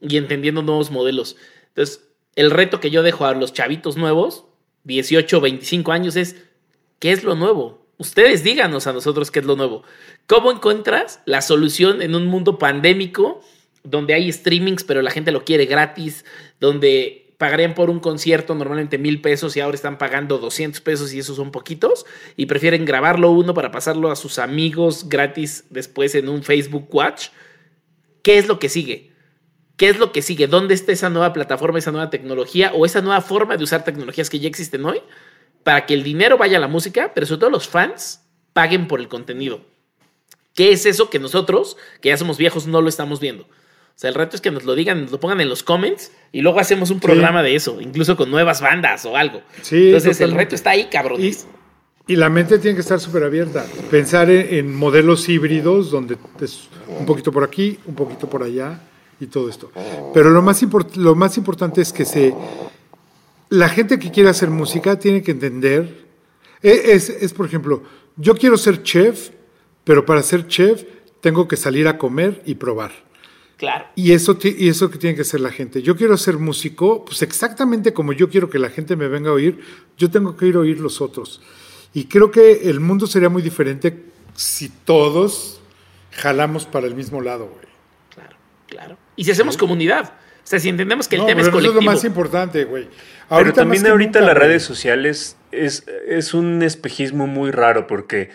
y 0.02 0.18
entendiendo 0.18 0.62
nuevos 0.62 0.92
modelos. 0.92 1.36
Entonces, 1.70 2.08
el 2.36 2.52
reto 2.52 2.80
que 2.80 2.92
yo 2.92 3.02
dejo 3.02 3.26
a 3.26 3.34
los 3.34 3.54
chavitos 3.54 3.98
nuevos, 3.98 4.46
18, 4.86 5.42
25 5.42 5.92
años, 5.92 6.16
es 6.16 6.38
¿qué 7.00 7.12
es 7.12 7.24
lo 7.24 7.36
nuevo? 7.36 7.86
Ustedes 7.98 8.44
díganos 8.44 8.88
a 8.88 8.94
nosotros 8.94 9.32
qué 9.32 9.40
es 9.40 9.46
lo 9.46 9.56
nuevo. 9.56 9.84
¿Cómo 10.28 10.52
encuentras 10.52 11.22
la 11.26 11.42
solución 11.42 12.02
en 12.02 12.16
un 12.16 12.26
mundo 12.26 12.58
pandémico 12.58 13.42
donde 13.84 14.14
hay 14.14 14.32
streamings 14.32 14.84
pero 14.84 15.02
la 15.02 15.12
gente 15.12 15.32
lo 15.32 15.46
quiere 15.46 15.66
gratis, 15.66 16.26
donde 16.60 17.34
pagarían 17.38 17.76
por 17.76 17.90
un 17.90 18.00
concierto 18.00 18.56
normalmente 18.56 18.98
mil 18.98 19.22
pesos 19.22 19.56
y 19.56 19.60
ahora 19.60 19.76
están 19.76 19.98
pagando 19.98 20.38
200 20.38 20.82
pesos 20.82 21.14
y 21.14 21.20
esos 21.20 21.36
son 21.36 21.52
poquitos 21.52 22.06
y 22.38 22.46
prefieren 22.46 22.86
grabarlo 22.86 23.32
uno 23.32 23.54
para 23.54 23.72
pasarlo 23.72 24.12
a 24.12 24.16
sus 24.16 24.40
amigos 24.40 25.10
gratis 25.10 25.66
después 25.70 26.16
en 26.16 26.30
un 26.30 26.44
Facebook 26.44 26.88
Watch? 26.94 27.28
¿Qué 28.22 28.38
es 28.38 28.48
lo 28.48 28.60
que 28.60 28.70
sigue? 28.70 29.15
¿Qué 29.78 29.90
es 29.90 30.00
lo 30.00 30.12
que 30.12 30.22
sigue? 30.22 30.48
¿Dónde 30.48 30.74
está 30.74 30.92
esa 30.92 31.10
nueva 31.10 31.34
plataforma, 31.34 31.80
esa 31.80 31.92
nueva 31.92 32.10
tecnología 32.10 32.72
o 32.74 32.86
esa 32.86 33.02
nueva 33.02 33.22
forma 33.22 33.58
de 33.58 33.64
usar 33.64 33.84
tecnologías 33.84 34.30
que 34.30 34.40
ya 34.40 34.48
existen 34.48 34.86
hoy 34.86 35.02
para 35.64 35.86
que 35.86 35.94
el 35.94 36.04
dinero 36.04 36.38
vaya 36.38 36.58
a 36.58 36.62
la 36.62 36.68
música, 36.68 37.12
pero 37.14 37.26
sobre 37.26 37.40
todo 37.42 37.50
los 37.50 37.68
fans 37.68 38.22
paguen 38.54 38.88
por 38.88 39.00
el 39.00 39.10
contenido? 39.10 39.62
¿Qué 40.54 40.72
es 40.72 40.86
eso 40.86 41.10
que 41.10 41.20
nosotros, 41.20 41.76
que 42.00 42.10
ya 42.10 42.18
somos 42.18 42.38
viejos, 42.38 42.68
no 42.68 42.82
lo 42.82 42.88
estamos 42.88 43.20
viendo? 43.20 43.44
O 43.44 43.98
sea, 43.98 44.10
el 44.10 44.16
reto 44.16 44.38
es 44.38 44.42
que 44.42 44.52
nos 44.52 44.64
lo 44.64 44.76
digan, 44.76 45.02
nos 45.02 45.12
lo 45.12 45.20
pongan 45.20 45.42
en 45.42 45.50
los 45.50 45.64
comments 45.64 46.12
y 46.32 46.42
luego 46.42 46.60
hacemos 46.60 46.90
un 46.90 47.02
programa 47.02 47.44
de 47.44 47.56
eso, 47.56 47.80
incluso 47.82 48.16
con 48.16 48.32
nuevas 48.32 48.62
bandas 48.62 49.06
o 49.06 49.18
algo. 49.18 49.42
Sí, 49.62 49.88
Entonces 49.88 50.22
el 50.22 50.32
reto 50.32 50.56
está 50.56 50.72
ahí, 50.72 50.86
cabrón. 50.86 51.22
Y, 51.22 51.34
y 52.08 52.16
la 52.16 52.30
mente 52.30 52.60
tiene 52.60 52.76
que 52.76 52.82
estar 52.82 53.00
súper 53.00 53.24
abierta. 53.24 53.66
Pensar 53.92 54.30
en, 54.30 54.54
en 54.54 54.76
modelos 54.76 55.28
híbridos 55.28 55.92
donde 55.92 56.18
es 56.42 56.70
un 56.88 57.06
poquito 57.06 57.32
por 57.32 57.44
aquí, 57.44 57.80
un 57.86 57.96
poquito 57.96 58.30
por 58.30 58.44
allá 58.44 58.80
y 59.20 59.28
todo 59.28 59.50
esto. 59.50 59.72
Pero 60.14 60.30
lo 60.30 60.42
más, 60.42 60.62
lo 60.96 61.16
más 61.16 61.38
importante 61.38 61.82
es 61.82 61.94
que 61.94 62.06
se, 62.06 62.34
la 63.50 63.70
gente 63.70 64.00
que 64.00 64.12
quiere 64.12 64.30
hacer 64.30 64.50
música 64.50 64.98
tiene 65.00 65.22
que 65.22 65.32
entender. 65.32 66.06
e- 66.62 66.92
Es, 66.94 67.10
es, 67.10 67.34
por 67.34 67.46
ejemplo, 67.46 67.84
yo 68.18 68.36
quiero 68.36 68.58
ser 68.58 68.84
chef, 68.84 69.30
pero 69.84 70.06
para 70.06 70.22
ser 70.24 70.48
chef 70.48 70.84
tengo 71.22 71.48
que 71.48 71.56
salir 71.58 71.88
a 71.88 71.98
comer 71.98 72.42
y 72.46 72.56
probar. 72.56 72.92
Claro. 73.58 73.86
Y 73.96 74.12
eso, 74.12 74.38
y 74.44 74.68
eso 74.68 74.90
que 74.92 74.98
tiene 74.98 75.16
que 75.16 75.24
ser 75.24 75.40
la 75.40 75.50
gente. 75.52 75.82
Yo 75.82 75.96
quiero 75.96 76.18
ser 76.18 76.38
músico, 76.38 77.06
pues 77.06 77.22
exactamente 77.22 77.94
como 77.94 78.12
yo 78.12 78.30
quiero 78.30 78.50
que 78.50 78.60
la 78.60 78.70
gente 78.70 78.98
me 78.98 79.08
venga 79.08 79.30
a 79.30 79.34
oír, 79.34 79.60
yo 79.98 80.12
tengo 80.12 80.36
que 80.36 80.48
ir 80.48 80.56
a 80.56 80.60
oír 80.60 80.80
los 80.82 81.00
otros. 81.00 81.42
Y 81.94 82.06
creo 82.06 82.32
que 82.32 82.70
el 82.70 82.82
mundo 82.82 83.08
sería 83.08 83.30
muy 83.30 83.42
diferente 83.42 84.12
si 84.36 84.68
todos 84.68 85.62
jalamos 86.12 86.66
para 86.66 86.88
el 86.88 86.96
mismo 86.96 87.22
lado, 87.22 87.46
güey. 87.48 87.66
Claro, 88.14 88.36
claro. 88.68 88.98
Y 89.16 89.24
si 89.26 89.32
hacemos 89.32 89.58
comunidad. 89.58 90.14
O 90.44 90.48
sea, 90.48 90.60
si 90.60 90.70
entendemos 90.70 91.08
que 91.08 91.16
el 91.16 91.22
No, 91.22 91.28
tema 91.28 91.42
es 91.42 91.48
pero 91.48 91.58
eso 91.60 91.68
colectivo. 91.70 91.80
es 91.80 91.86
lo 91.86 91.92
más 91.92 92.04
importante, 92.06 92.64
güey. 92.66 92.88
Pero 93.30 93.52
también 93.54 93.88
ahorita 93.88 94.20
nunca, 94.20 94.34
las 94.34 94.38
redes 94.44 94.62
sociales 94.64 95.38
es, 95.52 95.86
es 96.08 96.34
un 96.36 96.62
espejismo 96.62 97.26
muy 97.26 97.50
raro 97.52 97.88
porque 97.88 98.30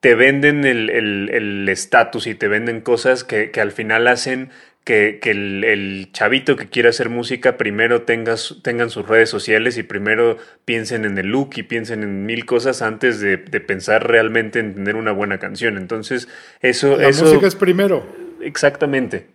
te 0.00 0.14
venden 0.14 0.64
el 0.64 0.88
el- 0.90 1.28
el 1.30 1.68
estatus 1.68 2.26
y 2.26 2.34
te 2.34 2.48
venden 2.48 2.80
cosas 2.80 3.22
que, 3.24 3.50
que 3.50 3.60
al 3.60 3.70
final 3.72 4.06
hacen 4.08 4.48
que, 4.84 5.20
que 5.22 5.30
el, 5.30 5.62
el 5.62 6.08
chavito 6.12 6.56
que 6.56 6.68
quiere 6.68 6.88
hacer 6.88 7.08
música 7.08 7.56
primero 7.58 8.02
tenga, 8.02 8.36
su- 8.38 8.62
tengan 8.62 8.88
sus 8.90 9.06
redes 9.06 9.28
sociales 9.30 9.76
y 9.78 9.82
primero 9.84 10.38
piensen 10.64 11.04
en 11.04 11.18
el 11.18 11.26
look 11.28 11.50
y 11.56 11.62
piensen 11.62 12.02
en 12.02 12.24
mil 12.26 12.46
cosas 12.46 12.80
antes 12.82 13.20
de, 13.20 13.36
de 13.36 13.60
pensar 13.60 14.08
realmente 14.08 14.58
en 14.58 14.74
tener 14.74 14.96
una 14.96 15.12
buena 15.12 15.38
canción. 15.38 15.76
Entonces, 15.76 16.26
eso... 16.62 16.96
La 16.96 17.08
eso 17.08 17.26
música 17.26 17.46
es 17.46 17.54
primero. 17.54 18.04
Exactamente. 18.40 19.26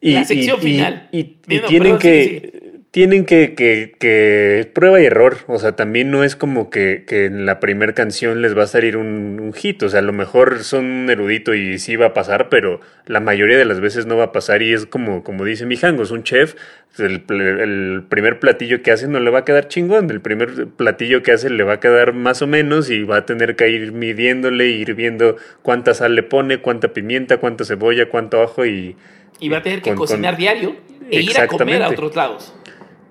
La 0.00 0.24
sección 0.24 0.58
final. 0.60 1.08
Y, 1.12 1.18
y 1.18 1.36
Dino, 1.46 1.68
tienen 1.68 1.92
sí, 1.94 2.08
que, 2.08 2.60
tienen 2.90 3.24
que, 3.24 3.54
que, 3.54 3.94
que 3.98 4.68
prueba 4.72 5.00
y 5.00 5.04
error. 5.04 5.38
O 5.46 5.58
sea, 5.58 5.76
también 5.76 6.10
no 6.10 6.24
es 6.24 6.36
como 6.36 6.70
que, 6.70 7.04
que 7.06 7.26
en 7.26 7.46
la 7.46 7.60
primera 7.60 7.92
canción 7.92 8.40
les 8.42 8.56
va 8.56 8.64
a 8.64 8.66
salir 8.66 8.96
un, 8.96 9.38
un 9.40 9.52
hit. 9.52 9.82
O 9.82 9.88
sea, 9.88 10.00
a 10.00 10.02
lo 10.02 10.12
mejor 10.12 10.64
son 10.64 10.86
un 10.86 11.10
erudito 11.10 11.54
y 11.54 11.78
sí 11.78 11.96
va 11.96 12.06
a 12.06 12.14
pasar, 12.14 12.48
pero 12.48 12.80
la 13.06 13.20
mayoría 13.20 13.58
de 13.58 13.64
las 13.64 13.80
veces 13.80 14.06
no 14.06 14.16
va 14.16 14.24
a 14.24 14.32
pasar. 14.32 14.62
Y 14.62 14.72
es 14.72 14.86
como, 14.86 15.22
como 15.22 15.44
dice 15.44 15.66
Mijango, 15.66 16.02
es 16.02 16.10
un 16.10 16.22
chef. 16.22 16.54
El, 16.98 17.22
el 17.28 18.02
primer 18.08 18.40
platillo 18.40 18.82
que 18.82 18.90
hace 18.90 19.06
no 19.06 19.20
le 19.20 19.30
va 19.30 19.40
a 19.40 19.44
quedar 19.44 19.68
chingón. 19.68 20.10
El 20.10 20.20
primer 20.20 20.66
platillo 20.66 21.22
que 21.22 21.32
hace 21.32 21.50
le 21.50 21.62
va 21.62 21.74
a 21.74 21.80
quedar 21.80 22.14
más 22.14 22.42
o 22.42 22.46
menos 22.46 22.90
y 22.90 23.04
va 23.04 23.18
a 23.18 23.26
tener 23.26 23.54
que 23.54 23.68
ir 23.68 23.92
midiéndole, 23.92 24.66
ir 24.66 24.94
viendo 24.94 25.36
cuánta 25.62 25.94
sal 25.94 26.16
le 26.16 26.22
pone, 26.24 26.58
cuánta 26.58 26.88
pimienta, 26.88 27.36
cuánta 27.36 27.64
cebolla, 27.64 28.08
cuánto 28.08 28.42
ajo 28.42 28.66
y, 28.66 28.96
Y 29.40 29.48
va 29.48 29.58
a 29.58 29.62
tener 29.62 29.80
que 29.82 29.90
con- 29.90 29.98
con- 29.98 30.06
cocinar 30.06 30.36
diario 30.36 30.76
e 31.10 31.20
ir 31.22 31.38
a 31.38 31.46
comer 31.48 31.82
a 31.82 31.88
otros 31.88 32.14
lados. 32.14 32.52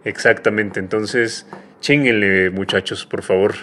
Exactamente, 0.06 0.80
entonces 0.80 1.46
chinguenle 1.82 2.50
muchachos, 2.52 3.06
por 3.06 3.24
favor. 3.24 3.56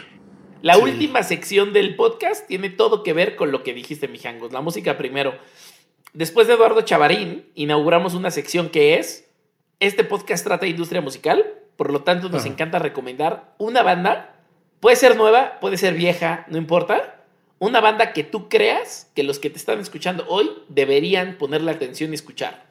La 0.63 0.79
última 0.79 1.23
sección 1.23 1.73
del 1.73 1.95
podcast 1.97 2.47
tiene 2.47 2.71
todo 2.71 3.03
que 3.03 3.13
ver 3.13 3.37
con 3.37 3.53
lo 3.53 3.63
que 3.63 3.73
dijiste, 3.73 4.09
Mijangos, 4.09 4.53
la 4.53 4.61
música 4.61 4.99
primero. 4.99 5.35
Después 6.13 6.47
de 6.49 6.55
Eduardo 6.55 6.81
Chavarín, 6.83 7.47
inauguramos 7.55 8.15
una 8.15 8.31
sección 8.31 8.69
que 8.71 8.99
es, 8.99 9.29
este 9.81 10.03
podcast 10.03 10.45
trata 10.45 10.65
de 10.65 10.71
industria 10.71 11.01
musical, 11.01 11.45
por 11.77 11.93
lo 11.93 12.01
tanto 12.03 12.29
nos 12.31 12.47
encanta 12.47 12.79
recomendar 12.79 13.55
una 13.59 13.83
banda, 13.83 14.35
puede 14.81 14.97
ser 14.97 15.15
nueva, 15.17 15.59
puede 15.61 15.77
ser 15.77 15.95
vieja, 15.95 16.47
no 16.49 16.57
importa, 16.57 17.16
una 17.59 17.81
banda 17.81 18.13
que 18.13 18.25
tú 18.25 18.49
creas 18.49 19.11
que 19.15 19.23
los 19.23 19.39
que 19.39 19.51
te 19.51 19.57
están 19.57 19.79
escuchando 19.81 20.25
hoy 20.29 20.51
deberían 20.69 21.39
ponerle 21.39 21.71
atención 21.71 22.13
y 22.13 22.15
escuchar. 22.15 22.67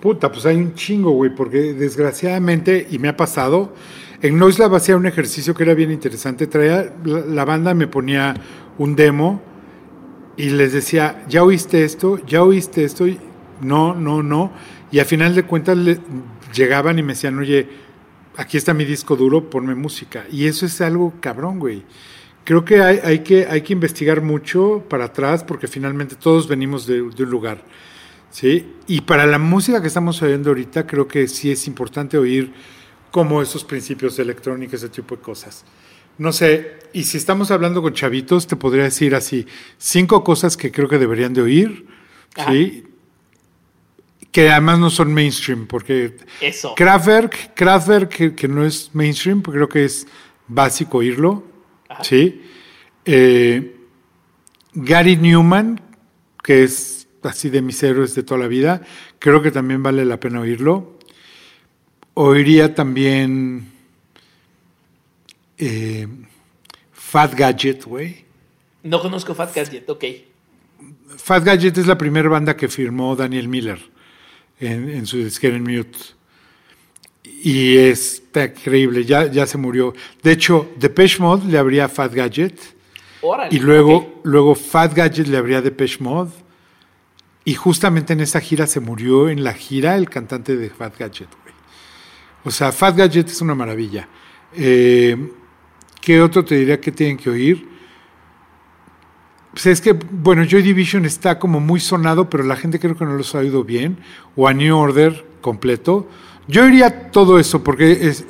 Puta, 0.00 0.30
pues 0.30 0.46
hay 0.46 0.56
un 0.56 0.74
chingo, 0.74 1.10
güey, 1.10 1.34
porque 1.34 1.74
desgraciadamente, 1.74 2.86
y 2.88 2.98
me 2.98 3.08
ha 3.08 3.16
pasado, 3.16 3.74
en 4.22 4.38
Noise 4.38 4.60
Lab 4.60 4.74
hacía 4.76 4.96
un 4.96 5.06
ejercicio 5.06 5.54
que 5.54 5.64
era 5.64 5.74
bien 5.74 5.90
interesante. 5.90 6.46
Traía, 6.46 6.94
la, 7.04 7.44
banda 7.44 7.74
me 7.74 7.88
ponía 7.88 8.34
un 8.78 8.94
demo 8.94 9.42
y 10.36 10.50
les 10.50 10.72
decía, 10.72 11.24
¿ya 11.28 11.42
oíste 11.42 11.84
esto? 11.84 12.24
¿Ya 12.26 12.44
oíste 12.44 12.84
esto? 12.84 13.08
Y 13.08 13.18
no, 13.60 13.94
no, 13.94 14.22
no. 14.22 14.52
Y 14.92 15.00
a 15.00 15.04
final 15.04 15.34
de 15.34 15.42
cuentas 15.42 15.76
le- 15.76 15.98
llegaban 16.54 16.98
y 16.98 17.02
me 17.02 17.14
decían, 17.14 17.36
oye, 17.38 17.68
aquí 18.36 18.56
está 18.56 18.72
mi 18.74 18.84
disco 18.84 19.16
duro, 19.16 19.50
ponme 19.50 19.74
música. 19.74 20.24
Y 20.30 20.46
eso 20.46 20.64
es 20.64 20.80
algo 20.80 21.14
cabrón, 21.20 21.58
güey. 21.58 21.82
Creo 22.48 22.64
que 22.64 22.80
hay, 22.80 22.98
hay 23.04 23.18
que 23.18 23.44
hay 23.44 23.60
que 23.60 23.74
investigar 23.74 24.22
mucho 24.22 24.82
para 24.88 25.04
atrás 25.04 25.44
porque 25.44 25.68
finalmente 25.68 26.16
todos 26.16 26.48
venimos 26.48 26.86
de, 26.86 27.02
de 27.02 27.22
un 27.24 27.28
lugar. 27.28 27.62
¿sí? 28.30 28.74
Y 28.86 29.02
para 29.02 29.26
la 29.26 29.38
música 29.38 29.82
que 29.82 29.86
estamos 29.86 30.22
oyendo 30.22 30.48
ahorita, 30.48 30.86
creo 30.86 31.06
que 31.06 31.28
sí 31.28 31.50
es 31.50 31.66
importante 31.66 32.16
oír 32.16 32.54
como 33.10 33.42
esos 33.42 33.64
principios 33.64 34.16
de 34.16 34.22
electrónica, 34.22 34.76
ese 34.76 34.88
tipo 34.88 35.14
de 35.14 35.20
cosas. 35.20 35.66
No 36.16 36.32
sé, 36.32 36.78
y 36.94 37.04
si 37.04 37.18
estamos 37.18 37.50
hablando 37.50 37.82
con 37.82 37.92
chavitos, 37.92 38.46
te 38.46 38.56
podría 38.56 38.84
decir 38.84 39.14
así, 39.14 39.46
cinco 39.76 40.24
cosas 40.24 40.56
que 40.56 40.72
creo 40.72 40.88
que 40.88 40.96
deberían 40.96 41.34
de 41.34 41.42
oír, 41.42 41.86
¿sí? 42.48 42.84
Que 44.32 44.48
además 44.48 44.78
no 44.78 44.88
son 44.88 45.12
mainstream, 45.12 45.66
porque 45.66 46.16
Eso. 46.40 46.74
Kraftwerk, 46.74 47.52
Kraftwerk 47.54 48.08
que, 48.08 48.34
que 48.34 48.48
no 48.48 48.64
es 48.64 48.88
mainstream, 48.94 49.42
porque 49.42 49.58
creo 49.58 49.68
que 49.68 49.84
es 49.84 50.06
básico 50.48 50.96
oírlo, 50.96 51.44
¿sí? 52.02 52.42
Eh, 53.04 53.76
Gary 54.74 55.16
Newman, 55.16 55.80
que 56.42 56.62
es 56.62 57.08
así 57.22 57.50
de 57.50 57.62
mis 57.62 57.82
héroes 57.82 58.14
de 58.14 58.22
toda 58.22 58.40
la 58.40 58.46
vida, 58.46 58.82
creo 59.18 59.42
que 59.42 59.50
también 59.50 59.82
vale 59.82 60.04
la 60.04 60.20
pena 60.20 60.40
oírlo. 60.40 60.98
Oiría 62.14 62.74
también 62.74 63.70
eh, 65.56 66.06
Fat 66.92 67.34
Gadget, 67.34 67.84
güey. 67.84 68.24
No 68.82 69.00
conozco 69.00 69.34
Fat 69.34 69.54
Gadget, 69.54 69.88
ok. 69.88 70.04
Fat 71.16 71.44
Gadget 71.44 71.78
es 71.78 71.86
la 71.86 71.98
primera 71.98 72.28
banda 72.28 72.56
que 72.56 72.68
firmó 72.68 73.16
Daniel 73.16 73.48
Miller 73.48 73.78
en, 74.60 74.88
en 74.88 75.06
su 75.06 75.18
disquera 75.18 75.56
en 75.56 75.62
Mute. 75.62 75.98
Y 77.42 77.76
está 77.76 78.44
increíble, 78.44 79.04
ya, 79.04 79.30
ya 79.30 79.46
se 79.46 79.58
murió. 79.58 79.94
De 80.22 80.32
hecho, 80.32 80.68
Depeche 80.76 81.18
Mode 81.20 81.46
le 81.46 81.58
abría 81.58 81.86
a 81.86 81.88
Fat 81.88 82.12
Gadget. 82.12 82.58
Órale. 83.22 83.54
Y 83.54 83.60
luego, 83.60 84.20
luego 84.24 84.54
Fat 84.54 84.94
Gadget 84.94 85.28
le 85.28 85.36
abría 85.36 85.58
a 85.58 85.62
Depeche 85.62 85.98
Mode. 86.00 86.32
Y 87.44 87.54
justamente 87.54 88.12
en 88.12 88.20
esa 88.20 88.40
gira 88.40 88.66
se 88.66 88.80
murió 88.80 89.28
en 89.28 89.42
la 89.42 89.54
gira 89.54 89.96
el 89.96 90.10
cantante 90.10 90.56
de 90.56 90.68
Fat 90.68 90.98
Gadget, 90.98 91.28
güey. 91.42 91.54
O 92.44 92.50
sea, 92.50 92.72
Fat 92.72 92.96
Gadget 92.96 93.28
es 93.28 93.40
una 93.40 93.54
maravilla. 93.54 94.08
Eh, 94.54 95.16
¿Qué 96.00 96.20
otro 96.20 96.44
te 96.44 96.56
diría 96.56 96.80
que 96.80 96.92
tienen 96.92 97.16
que 97.16 97.30
oír? 97.30 97.68
Pues 99.52 99.66
es 99.66 99.80
que, 99.80 99.92
bueno, 99.92 100.44
Joy 100.44 100.62
Division 100.62 101.04
está 101.04 101.38
como 101.38 101.58
muy 101.58 101.80
sonado, 101.80 102.28
pero 102.30 102.44
la 102.44 102.56
gente 102.56 102.78
creo 102.78 102.96
que 102.96 103.04
no 103.04 103.14
los 103.14 103.34
ha 103.34 103.38
oído 103.38 103.64
bien. 103.64 103.98
O 104.36 104.46
a 104.46 104.52
New 104.52 104.76
Order 104.76 105.24
completo. 105.40 106.08
Yo 106.48 106.66
iría 106.66 107.10
todo 107.10 107.38
eso, 107.38 107.62
porque 107.62 107.92
es, 108.08 108.24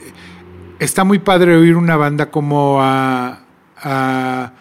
está 0.79 1.05
muy 1.05 1.19
padre 1.21 1.57
oír 1.57 1.77
una 1.77 1.97
banda 1.97 2.31
como 2.31 2.79
a. 2.83 3.41
a 3.77 4.53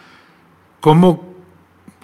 como. 0.79 1.35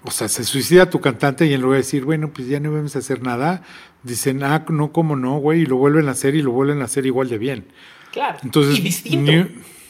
O 0.06 0.12
sea, 0.12 0.28
se 0.28 0.44
suicida 0.44 0.90
tu 0.90 1.00
cantante 1.00 1.46
y 1.46 1.54
en 1.54 1.62
lugar 1.62 1.78
de 1.78 1.84
decir, 1.84 2.04
bueno, 2.04 2.30
pues 2.30 2.48
ya 2.50 2.60
no 2.60 2.74
vamos 2.74 2.94
a 2.98 3.00
hacer 3.00 3.22
nada, 3.24 3.62
dicen, 4.04 4.44
ah, 4.44 4.66
no, 4.68 4.92
cómo 4.92 5.16
no, 5.16 5.38
güey, 5.38 5.62
y 5.62 5.66
lo 5.66 5.78
vuelven 5.78 6.10
a 6.10 6.12
hacer 6.12 6.36
y 6.36 6.42
lo 6.42 6.52
vuelven 6.52 6.82
a 6.82 6.86
hacer 6.86 7.06
igual 7.06 7.30
de 7.30 7.38
bien. 7.38 7.68
Claro. 8.12 8.38
Entonces, 8.44 8.80
y 8.80 8.82
distinto. 8.82 9.32
New- 9.32 9.50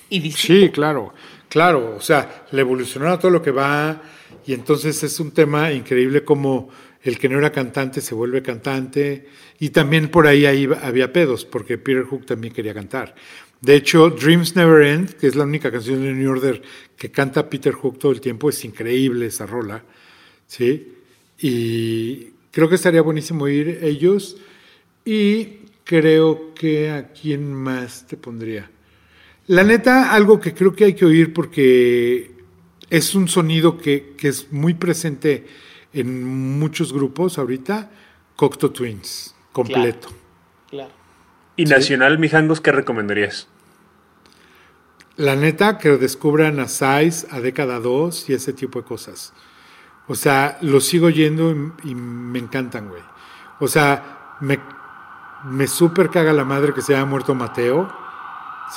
Y 0.10 0.20
distinto. 0.20 0.66
Sí, 0.66 0.70
claro, 0.70 1.14
claro. 1.50 1.96
O 1.98 2.02
sea, 2.02 2.46
le 2.52 2.62
evolucionaron 2.62 3.16
a 3.16 3.20
todo 3.20 3.32
lo 3.32 3.42
que 3.42 3.50
va 3.50 4.02
y 4.46 4.54
entonces 4.54 5.02
es 5.02 5.20
un 5.20 5.32
tema 5.32 5.72
increíble 5.72 6.24
como 6.24 6.70
el 7.04 7.20
que 7.20 7.30
no 7.30 7.38
era 7.38 7.52
cantante 7.52 8.02
se 8.02 8.16
vuelve 8.16 8.42
cantante 8.42 9.28
y 9.60 9.70
también 9.70 10.10
por 10.10 10.26
ahí, 10.26 10.46
ahí 10.46 10.68
había 10.82 11.12
pedos 11.12 11.46
porque 11.46 11.78
Peter 11.78 12.04
Hook 12.04 12.26
también 12.26 12.54
quería 12.54 12.74
cantar. 12.74 13.14
De 13.60 13.76
hecho, 13.76 14.10
Dreams 14.10 14.56
Never 14.56 14.86
End, 14.86 15.14
que 15.14 15.28
es 15.28 15.36
la 15.36 15.44
única 15.44 15.72
canción 15.72 16.02
de 16.02 16.14
New 16.14 16.32
Order 16.32 16.62
que 16.98 17.12
canta 17.12 17.50
Peter 17.50 17.74
Hook 17.74 18.00
todo 18.00 18.12
el 18.12 18.22
tiempo, 18.22 18.50
es 18.50 18.64
increíble 18.66 19.28
esa 19.28 19.46
rola, 19.46 19.84
¿sí? 20.48 20.94
Y 21.40 22.28
creo 22.52 22.70
que 22.70 22.76
estaría 22.76 23.02
buenísimo 23.02 23.48
ir 23.48 23.80
ellos 23.82 24.38
y 25.04 25.60
creo 25.84 26.54
que 26.54 26.90
a 26.92 27.10
quién 27.10 27.54
más 27.54 28.08
te 28.08 28.16
pondría. 28.16 28.70
La 29.48 29.64
neta, 29.64 30.14
algo 30.14 30.40
que 30.40 30.54
creo 30.54 30.74
que 30.74 30.86
hay 30.86 30.94
que 30.94 31.06
oír 31.06 31.34
porque 31.34 32.32
es 32.90 33.14
un 33.14 33.28
sonido 33.28 33.78
que, 33.78 34.14
que 34.18 34.30
es 34.30 34.52
muy 34.52 34.74
presente 34.74 35.46
en 35.94 36.60
muchos 36.60 36.92
grupos 36.92 37.38
ahorita, 37.38 37.92
Cocteau 38.36 38.72
Twins, 38.72 39.36
completo. 39.52 40.10
Claro. 40.70 40.92
Y 41.56 41.66
Nacional, 41.66 42.18
Mijangos, 42.18 42.62
¿qué 42.62 42.72
recomendarías? 42.72 43.48
La 45.16 45.36
neta, 45.36 45.78
que 45.78 45.90
descubran 45.90 46.60
a 46.60 46.68
Size, 46.68 47.28
a 47.30 47.40
Década 47.40 47.80
2 47.80 48.30
y 48.30 48.34
ese 48.34 48.54
tipo 48.54 48.82
de 48.82 48.86
cosas. 48.86 49.34
O 50.08 50.16
sea, 50.16 50.58
los 50.62 50.86
sigo 50.86 51.10
yendo 51.12 51.52
y, 51.52 51.92
y 51.92 51.96
me 51.96 52.40
encantan, 52.40 52.90
güey. 52.90 53.04
O 53.60 53.68
sea, 53.68 54.36
me, 54.42 54.60
me 55.46 55.68
súper 55.68 56.10
caga 56.10 56.34
la 56.34 56.46
madre 56.46 56.74
que 56.74 56.82
se 56.82 56.96
haya 56.96 57.06
muerto 57.06 57.36
Mateo, 57.36 57.92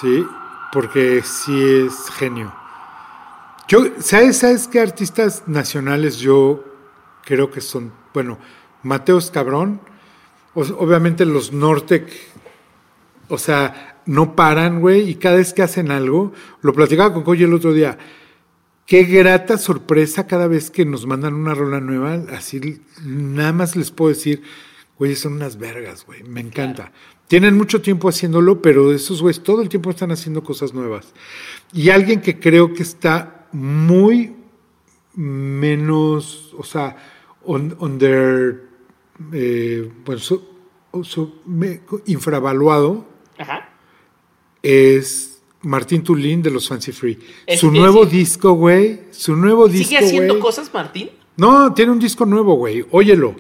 ¿sí? 0.01 0.27
Porque 0.73 1.23
sí 1.23 1.87
es 1.87 2.11
genio. 2.11 2.55
Yo, 3.69 3.81
¿sabes, 3.99 4.39
¿Sabes 4.39 4.69
qué 4.69 4.81
artistas 4.81 5.45
nacionales 5.47 6.19
yo 6.19 6.63
creo 7.27 7.51
que 7.51 7.61
son? 7.61 7.93
Bueno, 8.15 8.39
Mateo 8.83 9.19
es 9.19 9.31
cabrón. 9.31 9.81
Obviamente 10.55 11.27
los 11.27 11.53
Nortec, 11.53 12.11
o 13.29 13.37
sea, 13.37 14.01
no 14.07 14.35
paran, 14.35 14.81
güey, 14.81 15.11
y 15.11 15.17
cada 15.17 15.37
vez 15.37 15.53
que 15.53 15.63
hacen 15.63 15.91
algo, 15.91 16.33
lo 16.63 16.73
platicaba 16.73 17.13
con 17.13 17.25
Coy 17.25 17.43
el 17.43 17.53
otro 17.53 17.75
día. 17.75 17.99
Qué 18.87 19.03
grata 19.03 19.59
sorpresa 19.59 20.27
cada 20.27 20.47
vez 20.47 20.71
que 20.71 20.87
nos 20.87 21.07
mandan 21.07 21.35
una 21.35 21.53
rola 21.53 21.81
nueva. 21.81 22.23
Así, 22.35 22.81
nada 23.05 23.53
más 23.53 23.75
les 23.75 23.91
puedo 23.91 24.11
decir, 24.11 24.43
güey, 24.97 25.17
son 25.17 25.35
unas 25.35 25.59
vergas, 25.59 26.07
güey. 26.07 26.23
Me 26.23 26.41
encanta. 26.41 26.93
Tienen 27.27 27.57
mucho 27.57 27.83
tiempo 27.83 28.09
haciéndolo, 28.09 28.63
pero 28.63 28.93
esos 28.93 29.21
güeyes 29.21 29.43
todo 29.43 29.61
el 29.61 29.69
tiempo 29.69 29.91
están 29.91 30.13
haciendo 30.13 30.45
cosas 30.45 30.73
nuevas. 30.73 31.13
Y 31.73 31.91
alguien 31.91 32.21
que 32.21 32.39
creo 32.39 32.73
que 32.73 32.85
está 32.85 33.49
muy 33.51 34.37
menos, 35.17 36.55
o 36.57 36.63
sea, 36.63 36.97
on- 37.47 37.77
under, 37.81 38.65
eh, 39.33 39.91
bueno, 40.05 40.21
me- 41.47 41.81
infravaluado 42.07 43.07
Ajá. 43.39 43.69
es 44.63 45.43
Martín 45.63 46.03
Tulín 46.03 46.43
de 46.43 46.51
los 46.51 46.69
Fancy 46.69 46.93
Free. 46.93 47.19
Es 47.47 47.61
su 47.61 47.71
nuevo 47.71 48.07
disco, 48.07 48.53
güey. 48.53 49.01
Su 49.11 49.35
nuevo 49.37 49.69
disco. 49.69 49.89
¿Sigue 49.89 49.99
haciendo 50.05 50.39
cosas, 50.41 50.73
Martín? 50.73 51.11
No, 51.37 51.73
tiene 51.75 51.93
un 51.93 51.99
disco 51.99 52.25
nuevo, 52.25 52.55
güey. 52.55 52.85
Óyelo. 52.91 53.35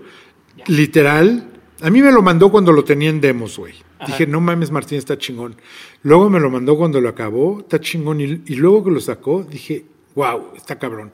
Ya. 0.56 0.64
Literal. 0.68 1.52
A 1.82 1.90
mí 1.90 2.02
me 2.02 2.10
lo 2.12 2.22
mandó 2.22 2.50
cuando 2.50 2.72
lo 2.72 2.84
tenía 2.84 3.10
en 3.10 3.20
demos, 3.20 3.58
güey. 3.58 3.74
Dije, 4.06 4.26
no 4.26 4.40
mames, 4.40 4.70
Martín 4.70 4.98
está 4.98 5.16
chingón. 5.16 5.56
Luego 6.02 6.28
me 6.28 6.38
lo 6.38 6.50
mandó 6.50 6.76
cuando 6.76 7.00
lo 7.00 7.08
acabó, 7.08 7.60
está 7.60 7.80
chingón. 7.80 8.20
Y, 8.20 8.24
y 8.46 8.54
luego 8.56 8.84
que 8.84 8.90
lo 8.90 9.00
sacó, 9.00 9.42
dije, 9.42 9.86
wow, 10.14 10.52
está 10.56 10.78
cabrón. 10.78 11.12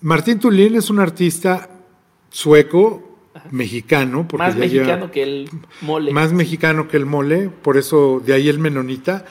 Martín 0.00 0.38
Tulín 0.40 0.74
es 0.74 0.90
un 0.90 0.98
artista 0.98 1.70
sueco, 2.30 3.18
mexicano. 3.50 4.26
Porque 4.28 4.44
Más 4.44 4.54
ya 4.54 4.60
mexicano 4.60 5.10
que 5.10 5.22
el 5.22 5.50
mole. 5.82 6.12
más 6.12 6.32
mexicano 6.32 6.88
que 6.88 6.96
el 6.96 7.06
mole, 7.06 7.48
por 7.48 7.76
eso 7.76 8.22
de 8.24 8.32
ahí 8.32 8.48
el 8.48 8.58
menonita. 8.58 9.24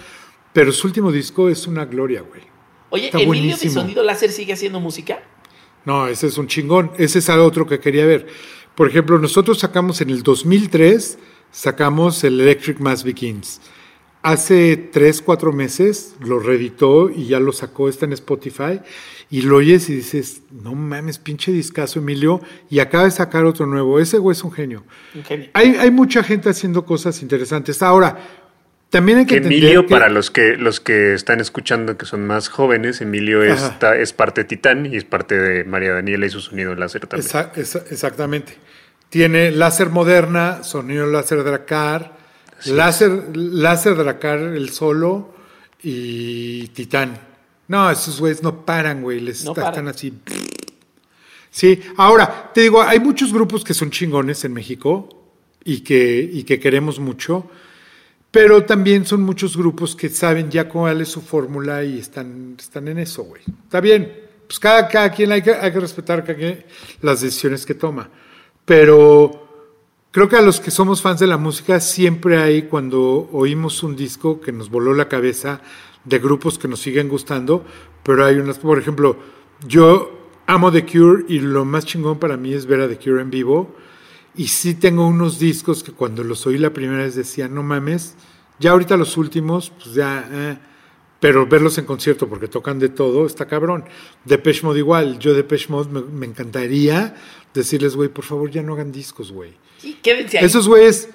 Pero 0.53 0.71
su 0.71 0.87
último 0.87 1.11
disco 1.11 1.49
es 1.49 1.67
una 1.67 1.85
gloria, 1.85 2.21
güey. 2.21 2.41
Oye, 2.89 3.05
está 3.05 3.17
¿Emilio 3.19 3.33
de 3.33 3.47
buenísimo. 3.47 3.73
Sonido 3.81 4.03
Láser 4.03 4.31
sigue 4.31 4.53
haciendo 4.53 4.79
música? 4.79 5.19
No, 5.85 6.07
ese 6.07 6.27
es 6.27 6.37
un 6.37 6.47
chingón. 6.47 6.91
Ese 6.97 7.19
es 7.19 7.29
otro 7.29 7.67
que 7.67 7.79
quería 7.79 8.05
ver. 8.05 8.27
Por 8.75 8.87
ejemplo, 8.87 9.19
nosotros 9.19 9.59
sacamos 9.59 10.01
en 10.01 10.09
el 10.09 10.23
2003, 10.23 11.19
sacamos 11.51 12.23
el 12.23 12.39
Electric 12.39 12.79
Mass 12.79 13.03
Begins. 13.03 13.61
Hace 14.21 14.75
tres, 14.75 15.21
cuatro 15.21 15.53
meses 15.53 16.15
lo 16.19 16.39
reeditó 16.39 17.09
y 17.09 17.27
ya 17.27 17.39
lo 17.39 17.51
sacó, 17.53 17.87
está 17.87 18.05
en 18.05 18.13
Spotify. 18.13 18.81
Y 19.31 19.43
lo 19.43 19.57
oyes 19.57 19.89
y 19.89 19.95
dices, 19.95 20.41
no 20.51 20.73
mames, 20.73 21.19
pinche 21.19 21.51
discazo, 21.51 21.99
Emilio. 21.99 22.41
Y 22.69 22.79
acaba 22.79 23.03
de 23.03 23.11
sacar 23.11 23.45
otro 23.45 23.67
nuevo. 23.67 23.99
Ese 23.99 24.17
güey 24.17 24.35
es 24.35 24.43
un 24.43 24.51
genio. 24.51 24.83
Un 25.13 25.23
genio. 25.23 25.49
Hay, 25.53 25.75
hay 25.75 25.91
mucha 25.91 26.23
gente 26.23 26.49
haciendo 26.49 26.83
cosas 26.83 27.21
interesantes. 27.21 27.83
Ahora, 27.83 28.17
también 28.89 29.19
hay 29.19 29.25
que 29.27 29.35
entender 29.37 29.59
Emilio, 29.61 29.85
que- 29.85 29.89
para 29.93 30.09
los 30.09 30.31
que, 30.31 30.57
los 30.57 30.79
que 30.79 31.13
están 31.13 31.39
escuchando 31.41 31.95
que 31.95 32.07
son 32.07 32.25
más 32.25 32.49
jóvenes, 32.49 33.01
Emilio 33.01 33.43
es, 33.43 33.61
Ajá. 33.61 33.77
ta- 33.77 33.95
es 33.97 34.13
parte 34.13 34.41
de 34.41 34.45
Titán 34.47 34.87
y 34.87 34.97
es 34.97 35.03
parte 35.05 35.37
de 35.37 35.63
María 35.63 35.93
Daniela 35.93 36.25
y 36.25 36.29
su 36.31 36.41
sonido 36.41 36.73
láser 36.73 37.05
también. 37.05 37.27
Esa- 37.27 37.51
esa- 37.55 37.83
exactamente. 37.91 38.55
tiene 39.09 39.51
láser 39.51 39.89
moderna, 39.91 40.63
sonido 40.63 41.05
láser 41.05 41.43
Dracar, 41.43 42.17
láser, 42.65 43.35
láser 43.35 43.95
Dracar 43.95 44.39
el 44.39 44.69
solo 44.69 45.35
y 45.83 46.67
Titán. 46.69 47.19
No, 47.69 47.89
esos 47.89 48.19
güeyes 48.19 48.43
no 48.43 48.65
paran, 48.65 49.01
güey. 49.01 49.21
Les 49.21 49.45
No 49.45 49.51
está- 49.51 49.61
paran. 49.71 49.87
están 49.87 49.87
así. 49.87 50.13
Sí, 51.51 51.79
ahora, 51.97 52.51
te 52.53 52.61
digo, 52.61 52.81
hay 52.81 52.99
muchos 52.99 53.31
grupos 53.33 53.63
que 53.63 53.73
son 53.73 53.89
chingones 53.89 54.43
en 54.43 54.53
México 54.53 55.07
y 55.63 55.79
que, 55.81 56.29
y 56.31 56.43
que 56.43 56.59
queremos 56.59 56.99
mucho, 56.99 57.49
pero 58.31 58.63
también 58.65 59.05
son 59.05 59.23
muchos 59.23 59.57
grupos 59.57 59.95
que 59.95 60.09
saben 60.09 60.51
ya 60.51 60.69
cuál 60.69 61.01
es 61.01 61.09
su 61.09 61.21
fórmula 61.21 61.83
y 61.83 61.97
están, 61.99 62.55
están 62.59 62.87
en 62.87 62.99
eso, 62.99 63.23
güey. 63.23 63.41
Está 63.63 63.79
bien, 63.81 64.13
pues 64.47 64.59
cada, 64.59 64.87
cada 64.87 65.11
quien 65.11 65.31
hay 65.31 65.41
que, 65.41 65.53
hay 65.53 65.71
que 65.71 65.79
respetar 65.79 66.23
cada 66.23 66.37
quien 66.37 66.65
las 67.01 67.21
decisiones 67.21 67.65
que 67.65 67.73
toma, 67.73 68.09
pero 68.65 69.47
creo 70.11 70.29
que 70.29 70.35
a 70.35 70.41
los 70.41 70.59
que 70.59 70.69
somos 70.69 71.01
fans 71.01 71.19
de 71.19 71.27
la 71.27 71.37
música 71.37 71.79
siempre 71.79 72.37
hay 72.37 72.63
cuando 72.63 73.27
oímos 73.31 73.81
un 73.81 73.95
disco 73.95 74.39
que 74.39 74.51
nos 74.51 74.69
voló 74.69 74.93
la 74.93 75.07
cabeza 75.07 75.61
de 76.05 76.19
grupos 76.19 76.57
que 76.57 76.67
nos 76.67 76.79
siguen 76.79 77.09
gustando, 77.09 77.65
pero 78.03 78.25
hay 78.25 78.35
unas, 78.35 78.59
por 78.59 78.79
ejemplo, 78.79 79.17
yo 79.67 80.19
amo 80.47 80.71
The 80.71 80.85
Cure 80.85 81.25
y 81.27 81.39
lo 81.39 81.65
más 81.65 81.85
chingón 81.85 82.19
para 82.19 82.37
mí 82.37 82.53
es 82.53 82.65
ver 82.65 82.81
a 82.81 82.87
The 82.87 82.97
Cure 82.97 83.21
en 83.21 83.29
vivo. 83.29 83.75
Y 84.35 84.47
sí 84.47 84.75
tengo 84.75 85.07
unos 85.07 85.39
discos 85.39 85.83
que 85.83 85.91
cuando 85.91 86.23
los 86.23 86.45
oí 86.47 86.57
la 86.57 86.71
primera 86.71 87.03
vez 87.03 87.15
decía, 87.15 87.47
no 87.47 87.61
mames, 87.61 88.15
ya 88.59 88.71
ahorita 88.71 88.95
los 88.97 89.17
últimos, 89.17 89.71
pues 89.71 89.95
ya, 89.95 90.27
eh, 90.31 90.57
pero 91.19 91.45
verlos 91.45 91.77
en 91.77 91.85
concierto 91.85 92.27
porque 92.27 92.47
tocan 92.47 92.79
de 92.79 92.89
todo, 92.89 93.25
está 93.25 93.45
cabrón. 93.47 93.85
Depeche 94.25 94.63
Mode 94.63 94.79
igual, 94.79 95.19
yo 95.19 95.33
Depeche 95.33 95.67
Mode 95.69 95.91
me, 95.91 96.01
me 96.01 96.25
encantaría 96.25 97.15
decirles, 97.53 97.95
güey, 97.95 98.09
por 98.09 98.23
favor 98.23 98.49
ya 98.49 98.63
no 98.63 98.73
hagan 98.73 98.91
discos, 98.91 99.31
güey. 99.31 99.53
Esos 100.45 100.67
güeyes, 100.67 101.09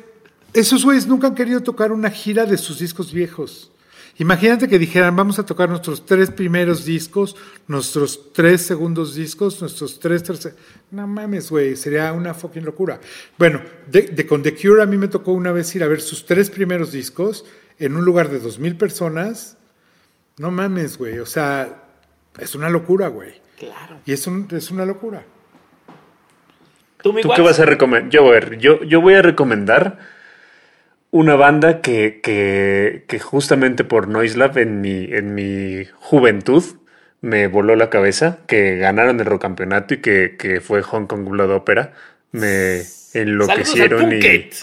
esos 0.52 0.84
güeyes 0.84 1.06
nunca 1.06 1.28
han 1.28 1.34
querido 1.34 1.60
tocar 1.60 1.92
una 1.92 2.10
gira 2.10 2.46
de 2.46 2.58
sus 2.58 2.78
discos 2.78 3.12
viejos. 3.12 3.70
Imagínate 4.18 4.68
que 4.68 4.78
dijeran, 4.78 5.16
vamos 5.16 5.38
a 5.40 5.46
tocar 5.46 5.68
nuestros 5.68 6.06
tres 6.06 6.30
primeros 6.30 6.84
discos, 6.84 7.34
nuestros 7.66 8.32
tres 8.32 8.62
segundos 8.62 9.14
discos, 9.16 9.60
nuestros 9.60 9.98
tres 9.98 10.22
terceros. 10.22 10.56
No 10.92 11.06
mames, 11.08 11.50
güey, 11.50 11.74
sería 11.74 12.12
una 12.12 12.32
fucking 12.32 12.64
locura. 12.64 13.00
Bueno, 13.38 13.60
de, 13.88 14.02
de- 14.02 14.26
con 14.26 14.42
The 14.42 14.54
Cure 14.54 14.82
a 14.82 14.86
mí 14.86 14.96
me 14.96 15.08
tocó 15.08 15.32
una 15.32 15.50
vez 15.50 15.74
ir 15.74 15.82
a 15.82 15.88
ver 15.88 16.00
sus 16.00 16.26
tres 16.26 16.48
primeros 16.48 16.92
discos 16.92 17.44
en 17.80 17.96
un 17.96 18.04
lugar 18.04 18.28
de 18.28 18.38
dos 18.38 18.60
mil 18.60 18.76
personas. 18.76 19.56
No 20.38 20.52
mames, 20.52 20.96
güey, 20.96 21.18
o 21.18 21.26
sea, 21.26 21.82
es 22.38 22.54
una 22.54 22.68
locura, 22.68 23.08
güey. 23.08 23.40
Claro. 23.58 23.98
Y 24.06 24.12
es, 24.12 24.26
un- 24.28 24.46
es 24.52 24.70
una 24.70 24.86
locura. 24.86 25.24
¿Tú, 27.02 27.12
¿Tú 27.20 27.30
qué 27.34 27.42
vas 27.42 27.58
a 27.60 27.64
recomendar? 27.66 28.10
Yo, 28.10 28.32
yo, 28.58 28.82
yo 28.84 29.00
voy 29.00 29.14
a 29.14 29.22
recomendar 29.22 29.98
una 31.14 31.36
banda 31.36 31.80
que, 31.80 32.18
que, 32.24 33.04
que 33.06 33.20
justamente 33.20 33.84
por 33.84 34.08
Noise 34.08 34.36
Lab 34.36 34.58
en 34.58 34.80
mi, 34.80 35.04
en 35.12 35.32
mi 35.36 35.84
juventud 36.00 36.64
me 37.20 37.46
voló 37.46 37.76
la 37.76 37.88
cabeza, 37.88 38.40
que 38.48 38.78
ganaron 38.78 39.20
el 39.20 39.38
campeonato 39.38 39.94
y 39.94 39.98
que, 39.98 40.34
que 40.36 40.60
fue 40.60 40.82
Hong 40.82 41.06
Kong 41.06 41.28
Blood 41.28 41.52
Opera. 41.52 41.92
Me 42.32 42.82
enloquecieron 43.14 44.10
y, 44.10 44.16
Phuket. 44.16 44.54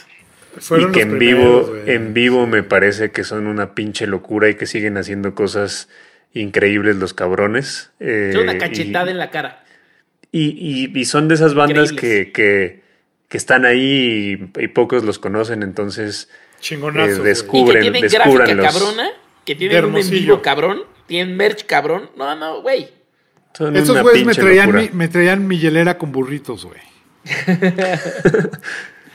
Fueron 0.60 0.90
y 0.90 0.94
que 0.94 1.02
en 1.04 1.18
primeros, 1.18 1.72
vivo, 1.72 1.84
en 1.86 2.14
vivo 2.14 2.48
me 2.48 2.64
parece 2.64 3.12
que 3.12 3.24
son 3.24 3.48
una 3.48 3.74
pinche 3.74 4.06
locura 4.06 4.50
y 4.50 4.56
que 4.56 4.66
siguen 4.66 4.98
haciendo 4.98 5.34
cosas 5.34 5.88
increíbles 6.34 6.98
los 6.98 7.14
cabrones. 7.14 7.92
Eh, 8.02 8.34
una 8.44 8.56
y- 8.56 8.58
cachetada 8.58 9.10
en 9.10 9.20
la 9.20 9.30
cara. 9.32 9.64
y, 10.34 10.50
y- 10.50 11.00
y 11.00 11.06
son 11.06 11.30
de 11.30 11.36
esas 11.36 11.54
bandas 11.54 11.94
que, 11.94 12.34
que, 12.34 12.81
que 13.32 13.38
están 13.38 13.66
ahí 13.66 14.52
y, 14.56 14.64
y 14.64 14.68
pocos 14.68 15.04
los 15.04 15.18
conocen, 15.18 15.64
entonces 15.64 16.30
Chingonazos, 16.60 17.10
eh, 17.10 17.18
güey. 17.18 17.20
Y 17.20 17.24
que 17.24 17.30
descubren, 17.30 17.82
tienen 17.82 18.02
descubran 18.04 18.48
gráfica 18.50 18.56
los- 18.56 18.74
cabrona, 18.74 19.10
que 19.46 19.56
tienen 19.56 19.86
un 19.86 19.98
en 19.98 20.10
vivo 20.12 20.42
cabrón, 20.44 20.84
tienen 21.08 21.36
merch 21.36 21.66
cabrón. 21.66 22.12
No, 22.16 22.36
no, 22.36 22.62
güey. 22.62 22.90
Esos 23.74 24.02
güeyes 24.02 24.26
me 24.26 24.34
traían, 24.36 24.74
mi, 24.76 24.90
me 24.94 25.08
traían 25.08 25.48
mi 25.48 25.58
hielera 25.58 25.98
con 25.98 26.12
burritos, 26.12 26.66
güey. 26.66 26.80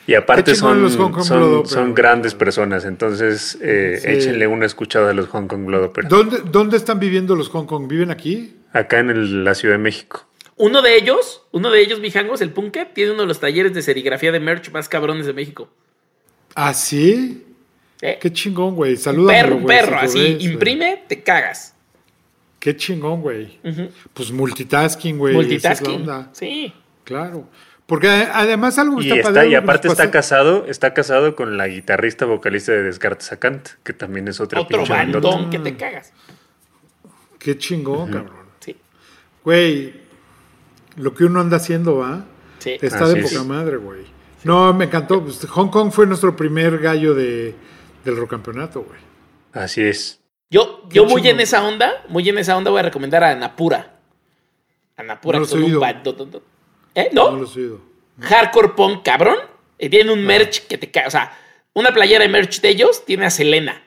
Y 0.09 0.15
aparte 0.15 0.55
son, 0.55 0.83
los 0.83 0.97
Hong 0.97 1.11
Kong 1.11 1.25
son, 1.25 1.39
Blood 1.41 1.55
Opera, 1.57 1.75
son 1.75 1.93
grandes 1.95 2.35
personas, 2.35 2.85
entonces 2.85 3.59
eh, 3.61 3.99
Sí. 4.01 4.09
échenle 4.09 4.47
una 4.47 4.65
escuchada 4.65 5.11
a 5.11 5.13
los 5.13 5.27
Hong 5.31 5.49
Kong 5.49 5.65
Blood 5.67 5.83
Opera. 5.83 6.09
¿Dónde, 6.09 6.43
¿Dónde 6.49 6.77
están 6.77 7.01
viviendo 7.01 7.35
los 7.35 7.49
Hong 7.49 7.67
Kong? 7.67 7.89
¿Viven 7.89 8.13
aquí? 8.13 8.55
Acá 8.73 9.01
en 9.01 9.11
el- 9.11 9.43
la 9.45 9.57
Ciudad 9.57 9.75
de 9.75 9.79
México. 9.83 10.25
Uno 10.59 10.81
de 10.83 10.97
ellos, 10.97 11.43
uno 11.53 11.71
de 11.71 11.81
ellos, 11.81 12.01
mijangos, 12.01 12.41
el 12.41 12.51
Punket, 12.51 12.95
tiene 12.95 13.11
uno 13.13 13.23
de 13.23 13.29
los 13.29 13.41
talleres 13.41 13.75
de 13.75 13.83
serigrafía 13.83 14.33
de 14.33 14.41
merch 14.41 14.71
más 14.71 14.89
cabrones 14.89 15.27
de 15.27 15.33
México. 15.35 15.69
¿Ah, 16.55 16.73
sí? 16.73 17.45
¿Eh? 18.01 18.19
Qué 18.21 18.33
chingón, 18.33 18.75
güey. 18.75 18.93
Un 18.93 18.99
Saludos. 18.99 19.33
perro, 19.33 19.57
un 19.57 19.67
perro, 19.67 19.99
así, 19.99 20.39
imprime, 20.41 21.05
te 21.09 21.23
cagas. 21.23 21.75
Qué 22.59 22.75
chingón, 22.77 23.21
güey. 23.23 23.59
Pues 24.15 24.31
multitasking, 24.33 25.19
güey. 25.19 25.33
es 25.35 25.37
Multitasking. 25.37 25.95
onda. 25.97 26.31
Sí. 26.33 26.73
Claro. 27.05 27.49
Porque 27.87 28.09
además 28.09 28.79
algo 28.79 29.01
Y, 29.01 29.05
está 29.05 29.17
está, 29.17 29.29
padre, 29.33 29.49
y 29.51 29.55
aparte 29.55 29.87
está 29.89 30.05
pasa- 30.05 30.11
casado, 30.11 30.67
está 30.67 30.93
casado 30.95 31.37
con 31.37 31.57
la 31.57 31.69
guitarrista 31.69 32.25
vocalista 32.25 32.73
de 32.73 32.83
Descartes 32.83 33.27
Sacant, 33.29 33.69
que 33.85 33.93
también 33.93 34.27
es 34.27 34.41
otra 34.41 34.61
Otro 34.63 34.85
bandón 34.87 35.51
que 35.51 35.59
te 35.61 35.77
cagas. 35.77 36.13
Qué 37.39 37.57
chingón, 37.59 38.11
cabrón. 38.11 38.47
Sí. 38.61 38.77
Güey, 39.45 39.95
lo 40.97 41.15
que 41.15 41.25
uno 41.25 41.41
anda 41.41 41.57
haciendo, 41.59 41.97
¿va? 41.99 42.25
Sí. 42.59 42.77
Está 42.81 43.05
Así 43.05 43.15
de 43.15 43.21
es. 43.21 43.33
poca 43.33 43.45
madre, 43.45 43.77
güey. 43.77 44.05
No, 44.45 44.73
me 44.75 44.87
encantó. 44.87 45.23
Pues, 45.23 45.45
Hong 45.47 45.69
Kong 45.69 45.91
fue 45.91 46.07
nuestro 46.07 46.37
primer 46.37 46.79
gallo 46.79 47.15
de, 47.15 47.55
del 48.05 48.17
rocampeonato, 48.17 48.83
güey. 48.83 49.01
Así 49.53 49.83
es. 49.83 50.21
Yo, 50.51 50.83
yo 50.91 51.07
Qué 51.07 51.13
muy 51.13 51.29
en 51.29 51.41
esa 51.41 51.67
onda, 51.67 52.05
muy 52.09 52.29
en 52.29 52.39
esa 52.39 52.57
onda 52.57 52.71
voy 52.71 52.81
a 52.81 52.85
recomendar 52.85 53.25
a 53.25 53.35
Napura. 53.35 53.99
A 54.97 55.03
Napura, 55.03 55.41
No 55.41 55.47
que 55.47 55.55
un 55.55 55.81
bandototot. 55.81 56.43
¿Eh? 56.95 57.11
¿No? 57.13 57.33
No 57.33 57.39
los 57.39 57.57
he 57.57 57.61
oído. 57.61 57.81
Hardcore 58.21 58.71
punk, 58.71 59.03
cabrón. 59.05 59.37
Y 59.79 59.89
tienen 59.89 60.11
un 60.17 60.25
merch 60.25 60.67
que 60.67 60.79
te 60.79 60.91
cae. 60.91 61.07
O 61.07 61.11
sea, 61.11 61.37
una 61.75 61.93
playera 61.93 62.25
de 62.25 62.31
merch 62.31 62.61
de 62.61 62.69
ellos 62.71 63.05
tiene 63.05 63.27
a 63.27 63.31
Selena. 63.31 63.83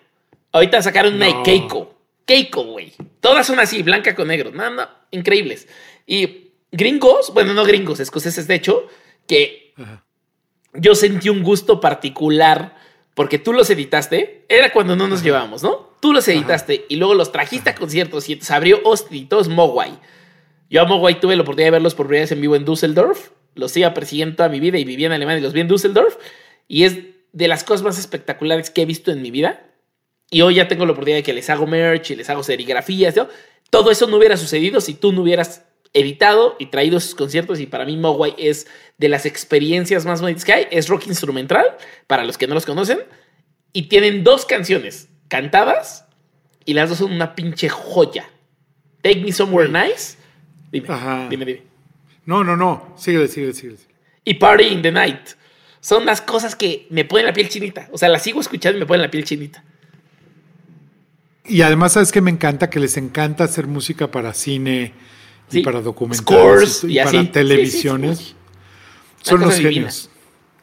Ahorita 0.51 0.81
sacaron 0.81 1.15
una 1.15 1.25
de. 1.27 1.43
Keiko. 1.43 1.95
Keiko, 2.25 2.63
güey. 2.63 2.93
Todas 3.21 3.47
son 3.47 3.59
así, 3.59 3.81
blanca 3.81 4.13
con 4.13 4.27
negro. 4.27 4.51
No, 4.51 4.69
no, 4.69 4.87
increíbles. 5.11 5.67
Y 6.05 6.48
gringos, 6.71 7.33
bueno, 7.33 7.53
no 7.53 7.63
gringos, 7.63 7.99
escoceses, 7.99 8.47
de 8.47 8.55
hecho, 8.55 8.87
que 9.27 9.73
Ajá. 9.77 10.03
yo 10.73 10.95
sentí 10.95 11.29
un 11.29 11.43
gusto 11.43 11.79
particular 11.79 12.75
porque 13.19 13.37
tú 13.37 13.51
los 13.51 13.69
editaste. 13.69 14.45
Era 14.47 14.71
cuando 14.71 14.95
no 14.95 15.09
nos 15.09 15.23
llevábamos, 15.23 15.61
¿no? 15.61 15.89
Tú 15.99 16.13
los 16.13 16.25
editaste 16.29 16.85
y 16.87 16.95
luego 16.95 17.15
los 17.15 17.33
trajiste 17.33 17.69
a 17.69 17.75
conciertos 17.75 18.29
y 18.29 18.39
se 18.39 18.53
abrió 18.53 18.79
Austin 18.85 19.23
y 19.23 19.25
todo 19.25 19.41
es 19.41 19.49
Mogwai. 19.49 19.99
Yo 20.69 20.81
a 20.81 20.85
Mogwai 20.85 21.19
tuve 21.19 21.35
la 21.35 21.41
oportunidad 21.41 21.67
de 21.67 21.71
verlos 21.71 21.95
por 21.95 22.07
primera 22.07 22.23
vez 22.23 22.31
en 22.31 22.39
vivo 22.39 22.55
en 22.55 22.63
Düsseldorf. 22.63 23.31
Los 23.55 23.75
iba 23.75 23.93
persiguiendo 23.93 24.37
toda 24.37 24.47
mi 24.47 24.61
vida 24.61 24.77
y 24.77 24.85
vivía 24.85 25.07
en 25.07 25.11
Alemania 25.11 25.39
y 25.39 25.41
los 25.41 25.51
vi 25.51 25.59
en 25.59 25.67
Düsseldorf. 25.67 26.15
Y 26.69 26.83
es 26.83 26.99
de 27.33 27.47
las 27.49 27.65
cosas 27.65 27.83
más 27.83 27.99
espectaculares 27.99 28.69
que 28.69 28.83
he 28.83 28.85
visto 28.85 29.11
en 29.11 29.21
mi 29.21 29.31
vida. 29.31 29.65
Y 30.31 30.39
hoy 30.39 30.55
ya 30.55 30.69
tengo 30.69 30.85
la 30.85 30.93
oportunidad 30.93 31.17
de 31.17 31.23
que 31.23 31.33
les 31.33 31.49
hago 31.49 31.67
merch 31.67 32.11
y 32.11 32.15
les 32.15 32.29
hago 32.29 32.43
serigrafías. 32.43 33.17
¿no? 33.17 33.27
Todo 33.69 33.91
eso 33.91 34.07
no 34.07 34.15
hubiera 34.15 34.37
sucedido 34.37 34.79
si 34.79 34.93
tú 34.93 35.11
no 35.11 35.23
hubieras 35.23 35.65
editado 35.93 36.55
y 36.59 36.67
traído 36.67 36.97
esos 36.97 37.15
conciertos. 37.15 37.59
Y 37.59 37.65
para 37.65 37.85
mí, 37.85 37.97
Mogwai 37.97 38.35
es 38.37 38.67
de 38.97 39.09
las 39.09 39.25
experiencias 39.25 40.05
más 40.05 40.21
bonitas 40.21 40.45
que 40.45 40.53
hay. 40.53 40.67
Es 40.71 40.87
rock 40.87 41.07
instrumental, 41.07 41.65
para 42.07 42.23
los 42.23 42.37
que 42.37 42.47
no 42.47 42.53
los 42.53 42.65
conocen. 42.65 42.99
Y 43.73 43.83
tienen 43.83 44.23
dos 44.23 44.45
canciones 44.45 45.09
cantadas 45.27 46.05
y 46.65 46.73
las 46.73 46.89
dos 46.89 46.99
son 46.99 47.11
una 47.11 47.35
pinche 47.35 47.69
joya. 47.69 48.29
Take 49.01 49.21
Me 49.21 49.31
Somewhere 49.31 49.69
Nice. 49.69 50.17
Dime, 50.71 50.87
Ajá. 50.89 51.27
dime, 51.29 51.45
dime. 51.45 51.63
No, 52.25 52.43
no, 52.43 52.55
no. 52.55 52.93
Síguele, 52.97 53.27
síguele, 53.27 53.53
síguele. 53.53 53.79
Y 54.23 54.35
Party 54.35 54.65
in 54.65 54.81
the 54.81 54.91
Night. 54.91 55.29
Son 55.81 56.05
las 56.05 56.21
cosas 56.21 56.55
que 56.55 56.85
me 56.89 57.05
ponen 57.05 57.25
la 57.25 57.33
piel 57.33 57.49
chinita. 57.49 57.87
O 57.91 57.97
sea, 57.97 58.09
las 58.09 58.21
sigo 58.21 58.41
escuchando 58.41 58.77
y 58.77 58.81
me 58.81 58.85
ponen 58.85 59.01
la 59.01 59.09
piel 59.09 59.23
chinita. 59.23 59.63
Y 61.45 61.61
además, 61.61 61.93
¿sabes 61.93 62.11
que 62.11 62.21
Me 62.21 62.29
encanta 62.29 62.69
que 62.69 62.79
les 62.79 62.97
encanta 62.97 63.45
hacer 63.45 63.65
música 63.65 64.11
para 64.11 64.33
cine 64.33 64.93
Sí. 65.49 65.59
y 65.59 65.63
para 65.63 65.81
documentales 65.81 66.21
Scores 66.21 66.83
y, 66.83 66.93
y 66.93 66.99
así. 66.99 67.17
para 67.17 67.31
televisiones. 67.31 68.17
sí, 68.19 68.25
sí. 68.25 68.35
Son 69.21 69.41
los 69.41 69.55
genios. 69.59 70.09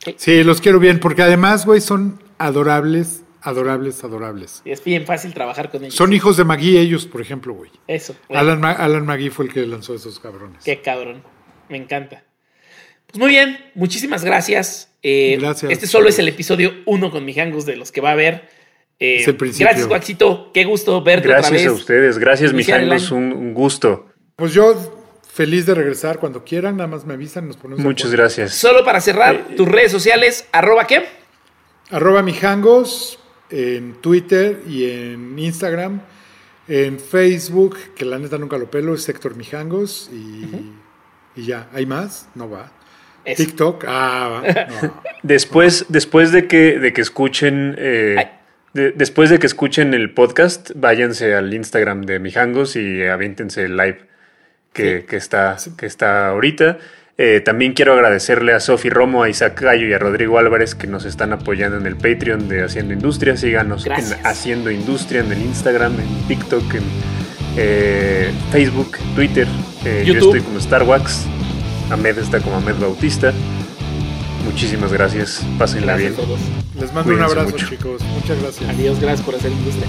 Sí. 0.05 0.15
Sí, 0.17 0.45
los 0.45 0.61
quiero 0.61 0.79
bien, 0.79 1.01
porque 1.01 1.23
además, 1.23 1.67
güey, 1.67 1.81
son 1.81 2.23
adorables, 2.39 3.23
adorables, 3.43 4.03
adorables. 4.05 4.63
Y 4.65 4.71
es 4.71 4.83
bien 4.85 5.05
fácil 5.07 5.35
trabajar 5.35 5.71
con 5.71 5.83
ellos. 5.83 5.95
Son 5.95 6.13
hijos 6.13 6.37
de 6.37 6.45
Maggie 6.45 6.81
ellos, 6.81 7.07
por 7.07 7.21
ejemplo, 7.21 7.55
güey. 7.55 7.71
Eso. 7.89 8.15
güey. 8.29 8.39
Alan, 8.41 8.61
Ma- 8.61 8.73
Alan 8.73 9.05
Magui 9.05 9.31
fue 9.31 9.47
el 9.47 9.53
que 9.53 9.67
lanzó 9.67 9.95
esos 9.95 10.19
cabrones. 10.21 10.63
Qué 10.65 10.81
cabrón. 10.81 11.23
Me 11.69 11.77
encanta. 11.77 12.25
Pues 13.09 13.19
muy 13.19 13.31
bien. 13.31 13.59
Muchísimas 13.75 14.25
gracias. 14.25 14.93
Eh, 15.03 15.37
Gracias. 15.41 15.71
Este 15.71 15.87
solo 15.87 16.09
es 16.09 16.19
el 16.19 16.29
episodio 16.29 16.73
uno 16.87 17.11
con 17.11 17.25
Mijangos 17.25 17.65
de 17.67 17.77
los 17.77 17.93
que 17.93 18.01
va 18.01 18.11
a 18.11 18.13
haber. 18.13 18.49
Eh, 18.99 19.19
Es 19.21 19.29
el 19.29 19.37
principio. 19.37 19.67
Gracias, 19.67 19.87
Guaxito. 19.89 20.51
Qué 20.53 20.65
gusto 20.65 21.03
verte 21.03 21.29
otra 21.29 21.39
Gracias 21.41 21.53
vez. 21.63 21.67
a 21.67 21.73
ustedes, 21.73 22.19
gracias, 22.19 22.51
año. 22.51 23.17
un, 23.17 23.33
un 23.33 23.55
gusto. 23.55 24.09
Pues 24.37 24.53
yo 24.53 24.75
feliz 25.33 25.65
de 25.65 25.75
regresar 25.75 26.19
cuando 26.19 26.45
quieran, 26.45 26.77
nada 26.77 26.89
más 26.89 27.07
me 27.07 27.15
avisan, 27.15 27.47
nos 27.49 27.57
ponemos 27.57 27.83
Muchas 27.83 28.11
gracias. 28.13 28.55
Solo 28.55 28.85
para 28.85 29.01
cerrar, 29.01 29.47
tus 29.57 29.67
redes 29.67 29.91
sociales, 29.91 30.47
arroba 30.53 30.87
qué? 30.87 31.05
Arroba 31.91 32.23
mijangos 32.23 33.19
en 33.49 33.95
Twitter 34.03 34.61
y 34.69 34.91
en 34.91 35.39
Instagram. 35.39 36.03
En 36.69 36.99
Facebook, 37.01 37.79
que 37.95 38.05
la 38.05 38.19
neta 38.19 38.37
nunca 38.37 38.59
lo 38.59 38.71
pelo, 38.71 38.93
es 38.95 39.09
Héctor 39.09 39.37
Mijangos. 39.37 40.11
Y, 40.13 40.45
y 41.41 41.47
ya, 41.47 41.69
¿hay 41.73 41.87
más? 41.87 42.29
No 42.35 42.51
va. 42.51 42.73
Eso. 43.25 43.43
TikTok, 43.43 43.85
ah, 43.89 44.43
va. 44.45 44.83
No. 44.83 45.03
Después, 45.23 45.87
después 45.89 46.31
de 46.33 46.47
que, 46.47 46.79
de 46.79 46.93
que 46.93 47.01
escuchen, 47.01 47.75
eh, 47.79 48.17
de- 48.75 48.93
después 48.93 49.31
de 49.31 49.39
que 49.39 49.47
escuchen 49.47 49.95
el 49.95 50.13
podcast, 50.13 50.73
váyanse 50.75 51.35
al 51.35 51.55
Instagram 51.55 52.03
de 52.03 52.19
Mijangos 52.19 52.77
y 52.77 53.03
aviéntense 53.05 53.65
el 53.65 53.77
live 53.77 54.07
que, 54.77 55.05
que 55.07 55.17
está, 55.17 55.57
que 55.77 55.87
está 55.87 56.29
ahorita. 56.29 56.79
Eh, 57.19 57.41
también 57.41 57.73
quiero 57.73 57.95
agradecerle 57.95 58.53
a 58.53 58.61
Sofi 58.61 58.91
Romo, 58.91 59.23
a 59.23 59.31
Isaac 59.31 59.59
Gallo 59.63 59.89
y 59.89 59.93
a 59.95 59.99
Rodrigo 59.99 60.39
Álvarez 60.39 60.75
que 60.75 60.87
nos 60.87 61.07
están 61.07 61.33
apoyando 61.33 61.79
en 61.79 61.87
el 61.87 61.97
Patreon 61.97 62.47
de 62.47 62.63
Haciendo 62.63 62.93
Industria. 62.93 63.37
Síganos 63.39 63.85
Gracias. 63.85 64.21
en 64.21 64.27
Haciendo 64.27 64.71
Industria 64.71 65.21
en 65.21 65.33
el 65.33 65.41
Instagram, 65.41 65.95
en 65.99 66.29
TikTok, 66.29 66.75
en 66.75 66.83
eh, 67.57 68.31
Facebook, 68.53 68.99
Twitter. 69.15 69.49
Eh, 69.87 70.05
yo 70.07 70.13
estoy 70.13 70.41
como 70.43 70.61
Starwax. 70.61 71.25
Ahmed 71.91 72.19
está 72.19 72.41
como 72.41 72.57
Ahmed 72.57 72.75
Bautista. 72.79 73.33
Muchísimas 74.45 74.93
gracias. 74.93 75.43
Pásenla 75.59 75.97
Gracias 75.97 76.17
bien. 76.17 76.23
a 76.23 76.27
todos. 76.27 76.41
Les 76.79 76.93
mando 76.93 77.15
un 77.15 77.23
abrazo, 77.23 77.49
mucho. 77.51 77.67
chicos. 77.67 78.03
Muchas 78.03 78.41
gracias. 78.43 78.71
Adiós, 78.71 79.01
gracias 79.01 79.25
por 79.25 79.35
hacer 79.35 79.51
industria. 79.53 79.89